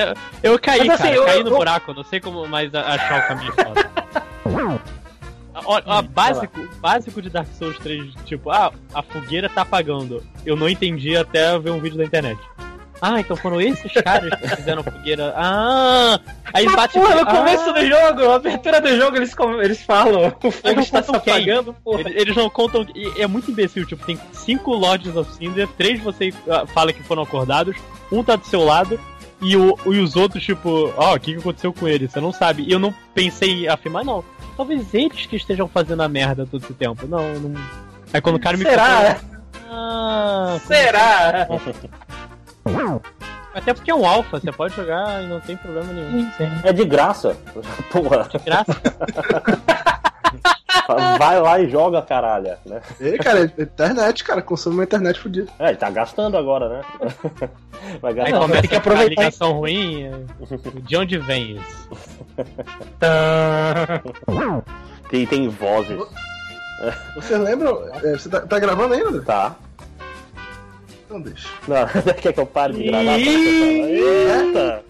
Eu, 0.43 0.53
eu 0.53 0.59
caí, 0.59 0.79
Mas, 0.87 0.91
assim, 0.91 1.03
cara, 1.05 1.15
eu- 1.17 1.25
caí 1.25 1.43
no 1.45 1.51
eu- 1.51 1.57
buraco, 1.57 1.95
não 1.95 2.05
sei 2.05 2.21
como 2.21 2.47
mais 2.47 2.75
achar 2.75 3.25
o 3.25 3.29
caminho 3.29 3.53
ó, 5.55 6.03
básico, 6.03 6.69
básico 6.81 7.21
de 7.23 7.31
Dark 7.31 7.49
Souls 7.59 7.77
3, 7.79 8.15
tipo, 8.25 8.51
ah, 8.51 8.73
a 8.95 9.03
fogueira 9.03 9.49
tá 9.49 9.63
apagando. 9.63 10.23
Eu 10.45 10.57
não 10.57 10.69
entendi 10.69 11.17
até 11.17 11.59
ver 11.59 11.71
um 11.71 11.81
vídeo 11.81 11.99
da 11.99 12.05
internet. 12.05 12.39
Ah, 13.01 13.19
então 13.19 13.35
foram 13.37 13.61
esses 13.61 13.93
caras 13.93 14.31
que 14.39 14.49
fizeram 14.57 14.83
fogueira. 14.83 15.33
Ah! 15.37 16.21
Aí 16.53 16.67
Mas, 16.67 16.77
bate 16.77 16.95
porra, 16.95 17.15
no 17.15 17.23
ah, 17.23 17.27
começo 17.27 17.73
do 17.73 17.87
jogo, 17.87 18.31
a 18.31 18.37
abertura 18.37 18.81
do 18.81 18.97
jogo, 18.97 19.17
eles, 19.17 19.35
eles 19.63 19.83
falam, 19.83 20.37
o 20.43 20.51
fogo 20.51 20.81
está 20.81 21.03
se 21.03 21.15
apagando, 21.15 21.73
porra. 21.73 22.01
Eles, 22.01 22.15
eles 22.17 22.37
não 22.37 22.51
contam. 22.51 22.87
É 23.17 23.27
muito 23.27 23.51
imbecil, 23.51 23.87
tipo, 23.87 24.05
tem 24.05 24.19
cinco 24.33 24.75
Lords 24.75 25.17
of 25.17 25.33
Cinder, 25.35 25.67
três 25.79 26.01
você 26.01 26.33
ah, 26.49 26.67
fala 26.67 26.93
que 26.93 27.03
foram 27.03 27.23
acordados, 27.23 27.77
um 28.13 28.23
tá 28.23 28.37
do 28.37 28.47
seu 28.47 28.65
lado, 28.65 29.01
e, 29.41 29.57
o, 29.57 29.79
e 29.87 29.99
os 29.99 30.17
outros, 30.17 30.45
tipo, 30.45 30.93
ó, 30.97 31.15
o 31.15 31.21
que, 31.21 31.33
que 31.33 31.39
aconteceu 31.39 31.73
com 31.73 31.89
eles? 31.89 32.13
Você 32.13 32.21
não 32.21 32.33
sabe. 32.33 32.65
E 32.65 32.73
eu 32.73 32.79
não 32.79 32.95
pensei 33.15 33.65
em 33.65 33.69
afirmar, 33.69 34.05
não. 34.05 34.23
Talvez 34.57 34.93
eles 34.93 35.25
que 35.25 35.37
estejam 35.37 35.67
fazendo 35.67 36.03
a 36.03 36.09
merda 36.09 36.47
todo 36.47 36.63
esse 36.63 36.75
tempo. 36.75 37.07
Não, 37.07 37.33
não. 37.39 37.61
Aí 38.13 38.21
quando 38.21 38.37
o 38.37 38.41
cara 38.41 38.57
me 38.59 38.65
Será? 38.65 39.19
Ah, 39.71 40.59
Será? 40.67 41.49
até 43.55 43.75
porque 43.75 43.91
é 43.91 43.95
um 43.95 44.07
alfa, 44.07 44.39
você 44.39 44.53
pode 44.53 44.77
jogar 44.77 45.23
e 45.23 45.27
não 45.27 45.41
tem 45.41 45.57
problema 45.57 45.93
nenhum. 45.93 46.31
É 46.63 46.73
de 46.73 46.85
graça. 46.85 47.37
Porra, 47.91 48.29
Graças 48.45 48.77
vai 51.19 51.41
lá 51.41 51.61
e 51.61 51.69
joga, 51.69 52.03
caralho, 52.03 52.57
né? 52.67 52.81
Ei, 53.01 53.19
cara, 53.19 53.41
é 53.41 53.63
internet, 53.63 54.25
cara. 54.25 54.43
Consome 54.43 54.77
uma 54.77 54.85
internet 54.85 55.19
fodida. 55.21 55.51
É, 55.59 55.69
ele 55.69 55.77
tá 55.77 55.91
gastando 55.91 56.37
agora, 56.37 56.69
né? 56.69 56.81
Vai 58.01 58.13
Aí 58.13 58.17
gastar. 58.17 58.33
Não, 58.33 58.41
começa 58.43 58.69
que 58.69 58.75
a 58.75 58.79
aproveitar. 58.79 59.09
ligação 59.09 59.53
ruim. 59.53 60.05
é, 60.05 60.13
De 60.83 60.97
onde 60.97 61.19
vem 61.19 61.57
isso? 61.57 61.89
Tem, 65.09 65.27
tem 65.27 65.49
vozes. 65.49 65.99
Vocês 67.15 67.41
lembram? 67.41 67.83
é, 68.03 68.13
você 68.13 68.29
tá, 68.29 68.41
tá 68.41 68.59
gravando 68.59 68.95
ainda? 68.95 69.21
Tá. 69.23 69.57
Então 71.11 71.21
deixa. 71.21 71.49
Não, 71.67 71.87
quer 72.15 72.33
que 72.33 72.39
eu 72.39 72.47
pare 72.47 72.73
de 72.73 72.85
gravar? 72.85 73.19
Eita! 73.19 74.85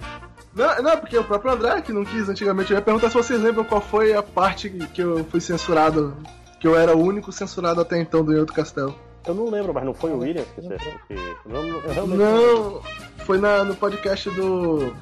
Não, 0.54 0.82
não, 0.82 0.96
porque 0.98 1.16
o 1.16 1.24
próprio 1.24 1.52
André, 1.52 1.80
que 1.80 1.94
não 1.94 2.04
quis 2.04 2.28
antigamente, 2.28 2.70
eu 2.70 2.76
ia 2.76 2.82
perguntar 2.82 3.08
se 3.08 3.14
vocês 3.14 3.40
lembram 3.40 3.64
qual 3.64 3.80
foi 3.80 4.12
a 4.12 4.22
parte 4.22 4.68
que 4.68 5.00
eu 5.00 5.24
fui 5.24 5.40
censurado, 5.40 6.14
que 6.60 6.66
eu 6.66 6.78
era 6.78 6.94
o 6.94 7.00
único 7.00 7.32
censurado 7.32 7.80
até 7.80 7.98
então 7.98 8.22
do 8.22 8.36
Outro 8.38 8.54
Castelo. 8.54 8.94
Eu 9.26 9.34
não 9.34 9.48
lembro, 9.48 9.72
mas 9.72 9.82
não 9.82 9.94
foi 9.94 10.10
o 10.10 10.18
Williams 10.18 10.48
que 10.54 10.60
você. 10.60 10.76
Que... 11.08 11.14
Não, 11.46 11.80
realmente 11.80 12.18
Não, 12.18 12.82
foi 13.24 13.38
na, 13.38 13.64
no 13.64 13.74
podcast 13.74 14.28
do. 14.30 14.94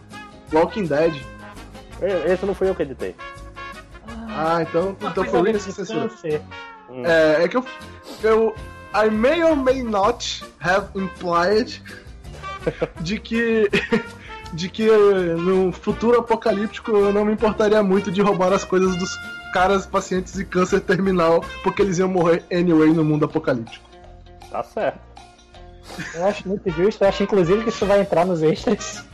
Walking 0.53 0.85
Dead. 0.85 1.20
Esse 2.27 2.47
não 2.47 2.55
fui 2.55 2.69
eu 2.69 2.74
que 2.77 2.82
editei. 2.82 3.16
Ah, 4.28 4.62
então, 4.62 4.97
então 5.01 5.24
foi 5.24 5.40
o 5.40 5.43
Williams 5.43 5.65
que 5.65 5.73
censurou. 5.73 6.09
Hum. 6.90 7.05
É, 7.05 7.43
é 7.43 7.49
que 7.49 7.57
eu, 7.57 7.65
eu. 8.23 8.55
I 8.94 9.10
may 9.10 9.43
or 9.43 9.56
may 9.56 9.82
not 9.82 10.43
have 10.60 10.89
implied 10.94 11.81
de 13.01 13.19
que. 13.19 13.69
de 14.52 14.69
que 14.70 14.89
no 14.89 15.70
futuro 15.73 16.19
apocalíptico 16.19 16.90
eu 16.90 17.12
não 17.12 17.23
me 17.23 17.35
importaria 17.35 17.82
muito 17.82 18.10
de 18.10 18.23
roubar 18.23 18.51
as 18.51 18.65
coisas 18.65 18.97
dos 18.97 19.15
caras 19.52 19.86
pacientes 19.86 20.32
de 20.32 20.44
câncer 20.44 20.81
terminal, 20.81 21.44
porque 21.62 21.82
eles 21.82 21.98
iam 21.98 22.09
morrer 22.09 22.43
anyway 22.51 22.90
no 22.93 23.05
mundo 23.05 23.27
apocalíptico. 23.27 23.86
Tá 24.51 24.62
certo. 24.62 25.01
Eu 26.15 26.27
acho 26.27 26.48
muito 26.48 26.70
justo. 26.70 27.02
Eu 27.05 27.09
acho 27.09 27.23
inclusive 27.23 27.62
que 27.65 27.69
isso 27.70 27.85
vai 27.86 28.01
entrar 28.01 28.24
nos 28.24 28.43
extras. 28.43 29.05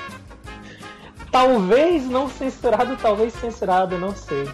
talvez 1.30 2.04
não 2.06 2.28
censurado, 2.28 2.96
talvez 2.96 3.32
censurado, 3.34 3.98
não 3.98 4.14
sei. 4.14 4.48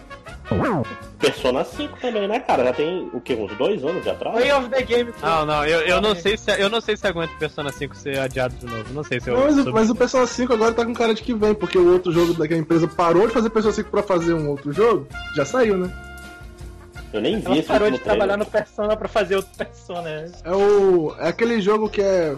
Persona 1.19 1.63
5 1.63 1.97
também, 1.99 2.27
né, 2.27 2.39
cara? 2.39 2.63
Já 2.65 2.73
tem 2.73 3.09
o 3.11 3.19
quê? 3.19 3.33
Uns 3.35 3.55
dois 3.57 3.83
anos 3.83 4.03
de 4.03 4.09
atraso? 4.09 4.37
Way 4.37 4.51
of 4.53 4.69
the 4.69 4.81
Game. 4.83 5.13
Não, 5.21 5.45
não, 5.45 5.65
eu, 5.65 5.81
eu 5.81 5.99
não 6.01 6.13
sei 6.15 6.37
se 6.37 6.51
eu 6.61 6.69
não 6.69 6.79
sei 6.79 6.95
se 6.95 7.07
aguenta 7.07 7.33
o 7.33 7.37
Persona 7.37 7.71
5 7.71 7.95
ser 7.95 8.19
adiado 8.19 8.55
de 8.55 8.65
novo. 8.65 8.93
Não 8.93 9.03
sei 9.03 9.19
se 9.19 9.29
eu. 9.29 9.35
Não, 9.37 9.43
mas, 9.45 9.57
o- 9.67 9.71
mas 9.73 9.89
o 9.89 9.95
Persona 9.95 10.25
5 10.27 10.53
agora 10.53 10.73
tá 10.73 10.85
com 10.85 10.93
cara 10.93 11.13
de 11.15 11.23
que 11.23 11.33
vem, 11.33 11.53
porque 11.55 11.77
o 11.77 11.91
outro 11.91 12.11
jogo 12.11 12.33
daquela 12.33 12.59
empresa 12.59 12.87
parou 12.87 13.27
de 13.27 13.33
fazer 13.33 13.49
Persona 13.49 13.73
5 13.73 13.89
pra 13.89 14.03
fazer 14.03 14.33
um 14.33 14.49
outro 14.49 14.71
jogo, 14.71 15.07
já 15.35 15.43
saiu, 15.45 15.77
né? 15.77 15.91
Eu 17.13 17.21
nem 17.21 17.39
vi 17.39 17.45
Ela 17.45 17.57
esse 17.57 17.67
parou 17.67 17.89
de 17.89 17.97
trabalhar 17.99 18.33
trailer. 18.35 18.45
no 18.45 18.51
Persona 18.51 18.95
pra 18.97 19.07
fazer 19.07 19.37
outro 19.37 19.51
Persona. 19.57 20.25
É 20.43 20.51
o. 20.51 21.15
É 21.19 21.29
aquele 21.29 21.61
jogo 21.61 21.89
que 21.89 22.01
é. 22.01 22.35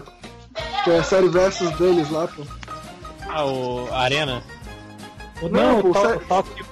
Que 0.84 0.90
é 0.90 0.98
a 0.98 1.02
série 1.04 1.28
versus 1.28 1.70
deles 1.72 2.08
lá, 2.10 2.26
pô. 2.28 2.42
Ah, 3.28 3.44
o 3.44 3.88
Arena. 3.92 4.42
O 5.42 5.48
Não, 5.48 5.74
não, 5.74 5.82
pô, 5.82 5.88
o. 5.90 6.20
Tóquio. 6.20 6.64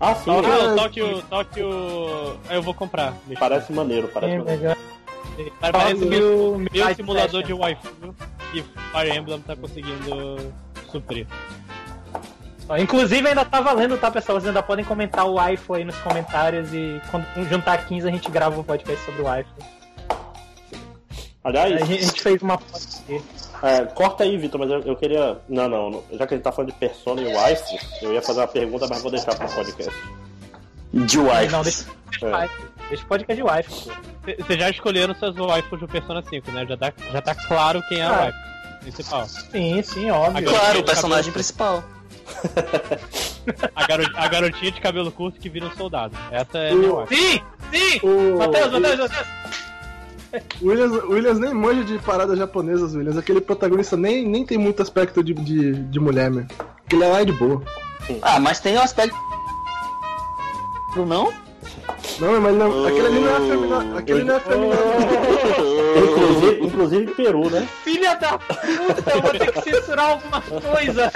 Ah, 0.00 0.14
sim. 0.14 0.24
Tóquio, 0.24 0.52
é, 0.52 0.74
Tóquio, 0.74 1.22
Tóquio. 1.22 2.38
Ah, 2.48 2.54
Eu 2.54 2.62
vou 2.62 2.74
comprar. 2.74 3.14
Parece 3.38 3.72
maneiro, 3.72 4.08
parece 4.08 4.34
É, 4.34 4.38
maneiro. 4.38 4.76
Parece 5.60 5.94
Tóquio, 5.94 6.08
meu, 6.08 6.58
meu 6.72 6.94
simulador 6.94 7.42
de 7.42 7.52
waifu 7.52 8.14
que 8.52 8.62
Fire 8.62 9.16
Emblem 9.16 9.40
tá 9.40 9.56
conseguindo 9.56 10.52
suprir. 10.90 11.26
Inclusive 12.78 13.28
ainda 13.28 13.44
tá 13.44 13.60
valendo, 13.60 13.98
tá, 13.98 14.10
pessoal? 14.10 14.40
Vocês 14.40 14.48
ainda 14.48 14.62
podem 14.62 14.84
comentar 14.84 15.26
o 15.26 15.36
iPhone 15.48 15.80
aí 15.80 15.84
nos 15.84 15.98
comentários 15.98 16.72
e 16.72 17.00
quando 17.10 17.26
juntar 17.48 17.84
15 17.86 18.08
a 18.08 18.10
gente 18.10 18.30
grava 18.30 18.58
um 18.58 18.62
podcast 18.62 19.04
sobre 19.04 19.22
o 19.22 19.24
iPhone. 19.24 19.68
Aliás, 21.42 21.82
a 21.82 21.84
gente 21.84 22.22
fez 22.22 22.40
uma 22.40 22.56
foto 22.56 23.02
aqui. 23.02 23.22
É, 23.66 23.84
corta 23.86 24.24
aí, 24.24 24.36
Vitor, 24.36 24.60
mas 24.60 24.70
eu, 24.70 24.80
eu 24.82 24.96
queria. 24.96 25.38
Não, 25.48 25.68
não, 25.68 25.90
não. 25.90 26.04
Já 26.12 26.26
que 26.26 26.34
a 26.34 26.36
gente 26.36 26.44
tá 26.44 26.52
falando 26.52 26.72
de 26.72 26.78
Persona 26.78 27.20
e 27.22 27.26
Wife, 27.26 27.78
eu 28.02 28.12
ia 28.12 28.22
fazer 28.22 28.40
uma 28.40 28.46
pergunta, 28.48 28.86
mas 28.88 29.02
vou 29.02 29.10
deixar 29.10 29.34
pro 29.34 29.48
podcast. 29.48 29.92
De 30.92 31.18
wife. 31.18 31.52
Não, 31.52 31.62
deixa, 31.62 31.84
É. 32.22 32.48
deixa 32.88 33.04
o 33.04 33.06
podcast 33.08 33.34
de 33.36 33.42
Wi-Fi. 33.42 33.70
pô. 33.90 33.92
Vocês 34.44 34.58
já 34.60 34.70
escolheram 34.70 35.14
seus 35.16 35.34
waifus 35.36 35.80
do 35.80 35.88
Persona 35.88 36.22
5, 36.22 36.50
né? 36.52 36.64
Já 36.68 36.76
tá, 36.76 36.92
já 37.12 37.20
tá 37.20 37.34
claro 37.34 37.82
quem 37.88 37.98
é 37.98 38.04
a 38.04 38.08
Ah. 38.08 38.18
waifu 38.20 38.38
principal. 38.82 39.26
Sim, 39.26 39.82
sim, 39.82 40.10
óbvio. 40.10 40.38
Agora- 40.48 40.58
Claro, 40.58 40.80
o 40.80 40.84
personagem 40.84 41.32
principal. 41.32 41.82
A, 43.74 43.86
garo- 43.86 44.10
a 44.14 44.28
garotinha 44.28 44.72
de 44.72 44.80
cabelo 44.80 45.10
curto 45.12 45.38
que 45.38 45.48
vira 45.48 45.66
um 45.66 45.72
soldado. 45.76 46.16
Essa 46.30 46.58
é 46.58 46.72
waifu. 46.74 47.14
Sim, 47.14 47.40
sim! 47.72 48.00
O, 48.02 48.38
Matheus, 48.38 48.72
Matheus, 48.72 48.98
Matheus! 49.00 49.10
O 50.60 50.68
Williams, 50.68 51.04
o 51.04 51.10
Williams 51.10 51.38
nem 51.38 51.54
manja 51.54 51.84
de 51.84 51.98
paradas 51.98 52.38
japonesas, 52.38 52.94
Williams. 52.94 53.18
Aquele 53.18 53.40
protagonista 53.40 53.96
nem, 53.96 54.26
nem 54.26 54.44
tem 54.44 54.58
muito 54.58 54.82
aspecto 54.82 55.22
de, 55.22 55.34
de, 55.34 55.72
de 55.72 56.00
mulher, 56.00 56.30
meu. 56.30 56.46
Ele 56.90 57.04
é 57.04 57.08
lá 57.08 57.24
de 57.24 57.32
boa. 57.32 57.62
Ah, 58.22 58.38
mas 58.38 58.60
tem 58.60 58.76
um 58.76 58.82
aspecto. 58.82 59.16
Não? 60.96 61.32
Não, 62.18 62.40
mas 62.40 62.54
não, 62.56 62.86
aquele 62.86 63.06
ali 63.06 63.20
não 63.20 63.28
é 63.28 63.36
afeminado. 63.36 63.98
Aquele 63.98 64.24
não 64.24 64.34
é 64.34 64.36
afeminado. 64.36 64.82
Inclusive, 65.96 66.64
inclusive 66.64 67.14
Peru, 67.14 67.50
né? 67.50 67.68
Filha 67.82 68.14
da 68.16 68.38
puta, 68.38 69.10
eu 69.14 69.22
vou 69.22 69.30
ter 69.30 69.52
que 69.52 69.62
censurar 69.62 70.10
alguma 70.10 70.40
coisa! 70.40 71.12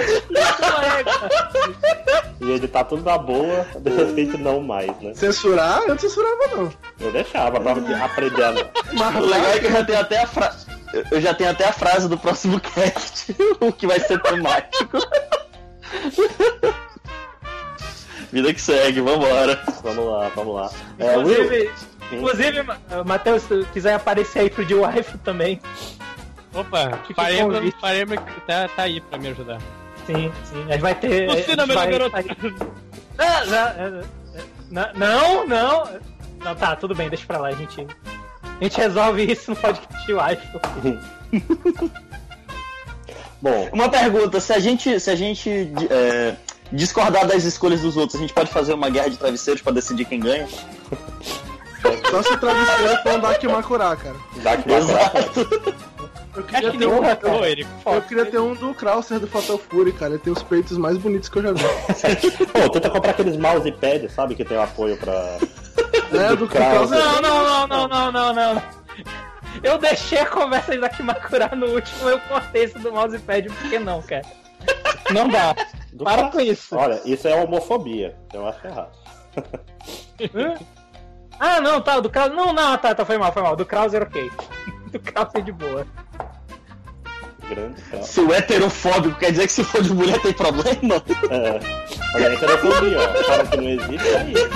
E 2.41 2.51
ele 2.51 2.67
tá 2.67 2.83
tudo 2.83 3.03
na 3.03 3.17
boa, 3.17 3.65
de 3.79 3.89
repente 3.89 4.37
não 4.37 4.61
mais, 4.61 4.97
né? 5.01 5.13
Censurar? 5.13 5.81
Eu 5.81 5.89
não 5.89 5.99
censurava, 5.99 6.47
não. 6.55 6.73
Eu 6.99 7.11
deixava 7.11 7.59
pra 7.59 7.73
aprender 8.05 8.43
a. 8.43 8.53
Mas, 8.93 9.15
O 9.15 9.19
legal 9.19 9.51
é 9.51 9.59
que 9.59 9.65
eu 9.67 9.71
já 9.71 9.83
tenho 9.83 9.99
até 9.99 10.21
a 10.21 10.27
frase. 10.27 10.65
Eu 11.11 11.21
já 11.21 11.33
tenho 11.33 11.51
até 11.51 11.65
a 11.65 11.73
frase 11.73 12.07
do 12.07 12.17
próximo 12.17 12.59
cast, 12.61 13.35
o 13.59 13.71
que 13.71 13.85
vai 13.85 13.99
ser 13.99 14.19
temático. 14.21 14.97
Vida 18.31 18.53
que 18.53 18.61
segue, 18.61 19.01
vambora. 19.01 19.61
Vamos 19.83 20.05
lá, 20.05 20.31
vamos 20.35 20.55
lá. 20.55 20.69
É, 20.99 21.17
Will, 21.17 21.31
Inclusive, 21.43 21.71
inclusive, 22.11 22.63
Ma- 22.63 22.77
Matheus, 23.05 23.43
se 23.43 23.65
quiser 23.73 23.93
aparecer 23.95 24.39
aí 24.39 24.49
pro 24.49 24.63
de 24.65 24.75
Wi-Fi 24.75 25.17
também. 25.19 25.59
Opa. 26.53 26.99
Fire 27.07 27.39
Emblem 28.01 28.21
tá, 28.47 28.67
tá 28.67 28.83
aí 28.83 28.99
pra 29.01 29.17
me 29.19 29.27
ajudar. 29.29 29.59
Sim, 30.05 30.31
sim. 30.45 30.63
A 30.67 30.71
gente 30.73 30.81
vai 30.81 30.95
ter. 30.95 31.27
Você 31.27 31.55
não, 31.55 31.67
meu 31.67 31.75
vai- 31.75 31.91
garoto. 31.91 32.15
Não, 33.17 33.45
não, 33.45 33.57
é, 33.57 34.03
é, 34.35 34.43
não, 34.95 35.45
não. 35.47 35.89
Não, 36.43 36.55
tá, 36.55 36.75
tudo 36.75 36.95
bem, 36.95 37.09
deixa 37.09 37.25
pra 37.27 37.37
lá, 37.37 37.49
a 37.49 37.51
gente. 37.53 37.85
A 38.59 38.63
gente 38.63 38.77
resolve 38.77 39.31
isso 39.31 39.51
no 39.51 39.57
podcast 39.57 40.05
de 40.05 40.13
Wi-Fi. 40.13 40.59
bom, 43.41 43.69
Uma 43.71 43.89
pergunta, 43.89 44.39
se 44.39 44.51
a 44.53 44.59
gente, 44.59 44.99
se 44.99 45.09
a 45.09 45.15
gente 45.15 45.49
é, 45.89 46.35
discordar 46.71 47.27
das 47.27 47.43
escolhas 47.43 47.81
dos 47.81 47.97
outros, 47.97 48.15
a 48.15 48.21
gente 48.21 48.33
pode 48.33 48.51
fazer 48.51 48.73
uma 48.73 48.89
guerra 48.89 49.09
de 49.09 49.17
travesseiros 49.17 49.61
pra 49.61 49.71
decidir 49.71 50.05
quem 50.05 50.19
ganha? 50.19 50.47
só 52.09 52.23
se 52.23 52.33
o 52.33 52.37
travesseiro 52.37 53.03
for 53.03 53.13
um 53.13 53.19
Dakimakura, 53.19 53.95
cara. 53.95 54.15
Exato. 54.37 54.69
Eu 56.35 56.43
Acho 56.43 56.53
queria, 56.53 56.71
que 56.71 56.77
ter 56.77 56.87
um, 56.87 57.01
matou 57.01 57.45
ele. 57.45 57.67
eu 57.85 58.01
queria 58.03 58.25
ter 58.25 58.39
um 58.39 58.53
do 58.53 58.73
Krauser 58.73 59.19
do 59.19 59.27
Fatal 59.27 59.57
Fury, 59.57 59.91
cara. 59.91 60.13
Ele 60.13 60.19
tem 60.19 60.31
os 60.31 60.43
peitos 60.43 60.77
mais 60.77 60.97
bonitos 60.97 61.27
que 61.27 61.37
eu 61.37 61.43
já 61.43 61.51
vi. 61.51 61.63
Pô, 62.47 62.69
tenta 62.69 62.89
comprar 62.89 63.11
aqueles 63.11 63.35
mousepad, 63.35 64.07
sabe? 64.09 64.35
Que 64.35 64.45
tem 64.45 64.57
o 64.57 64.61
apoio 64.61 64.95
pra. 64.97 65.37
É, 66.13 66.35
do 66.35 66.47
Krauser. 66.47 66.97
Krauser. 66.97 66.97
Não, 66.97 67.21
não, 67.21 67.67
não, 67.67 67.67
não, 67.67 67.87
não, 67.87 68.33
não, 68.33 68.33
não. 68.55 68.63
Eu 69.63 69.77
deixei 69.77 70.19
a 70.19 70.25
conversa 70.25 70.77
da 70.77 70.87
Kimakura 70.87 71.49
no 71.55 71.67
último, 71.67 72.07
eu 72.07 72.19
cortei 72.21 72.65
isso 72.65 72.79
do 72.79 72.91
mousepad, 72.91 73.49
por 73.49 73.69
que 73.69 73.79
não, 73.79 74.01
cara? 74.01 74.23
Não 75.11 75.27
dá. 75.27 75.55
Do 75.93 76.03
Para 76.03 76.29
Krauser. 76.29 76.31
com 76.31 76.39
isso. 76.39 76.75
Olha, 76.75 77.01
isso 77.05 77.27
é 77.27 77.35
homofobia. 77.35 78.15
Eu 78.33 78.47
acho 78.47 78.65
errado. 78.67 78.91
Hã? 80.35 80.53
Ah, 81.39 81.61
não, 81.61 81.81
tá, 81.81 81.99
do 81.99 82.09
Krauser. 82.09 82.35
Não, 82.35 82.53
não, 82.53 82.77
tá, 82.77 82.93
tá, 82.93 83.05
foi 83.05 83.17
mal, 83.17 83.31
foi 83.31 83.41
mal. 83.41 83.55
Do 83.55 83.65
Krauser, 83.65 84.03
ok. 84.03 84.29
Do 84.91 84.99
Krauser 84.99 85.41
de 85.43 85.51
boa. 85.51 85.85
Grande. 87.47 87.81
Se 88.05 88.19
o 88.21 88.31
heterofóbico 88.33 89.17
quer 89.19 89.31
dizer 89.31 89.47
que 89.47 89.53
se 89.53 89.63
for 89.63 89.81
de 89.81 89.91
mulher 89.93 90.19
tem 90.21 90.33
problema? 90.33 90.95
É. 91.31 91.59
Olha, 92.15 92.29
a 92.29 92.33
heterofobia, 92.33 92.97
ó. 92.99 93.23
Fala 93.23 93.45
que 93.47 93.57
não 93.57 93.69
existe, 93.69 94.07
é 94.07 94.23
isso. 94.31 94.49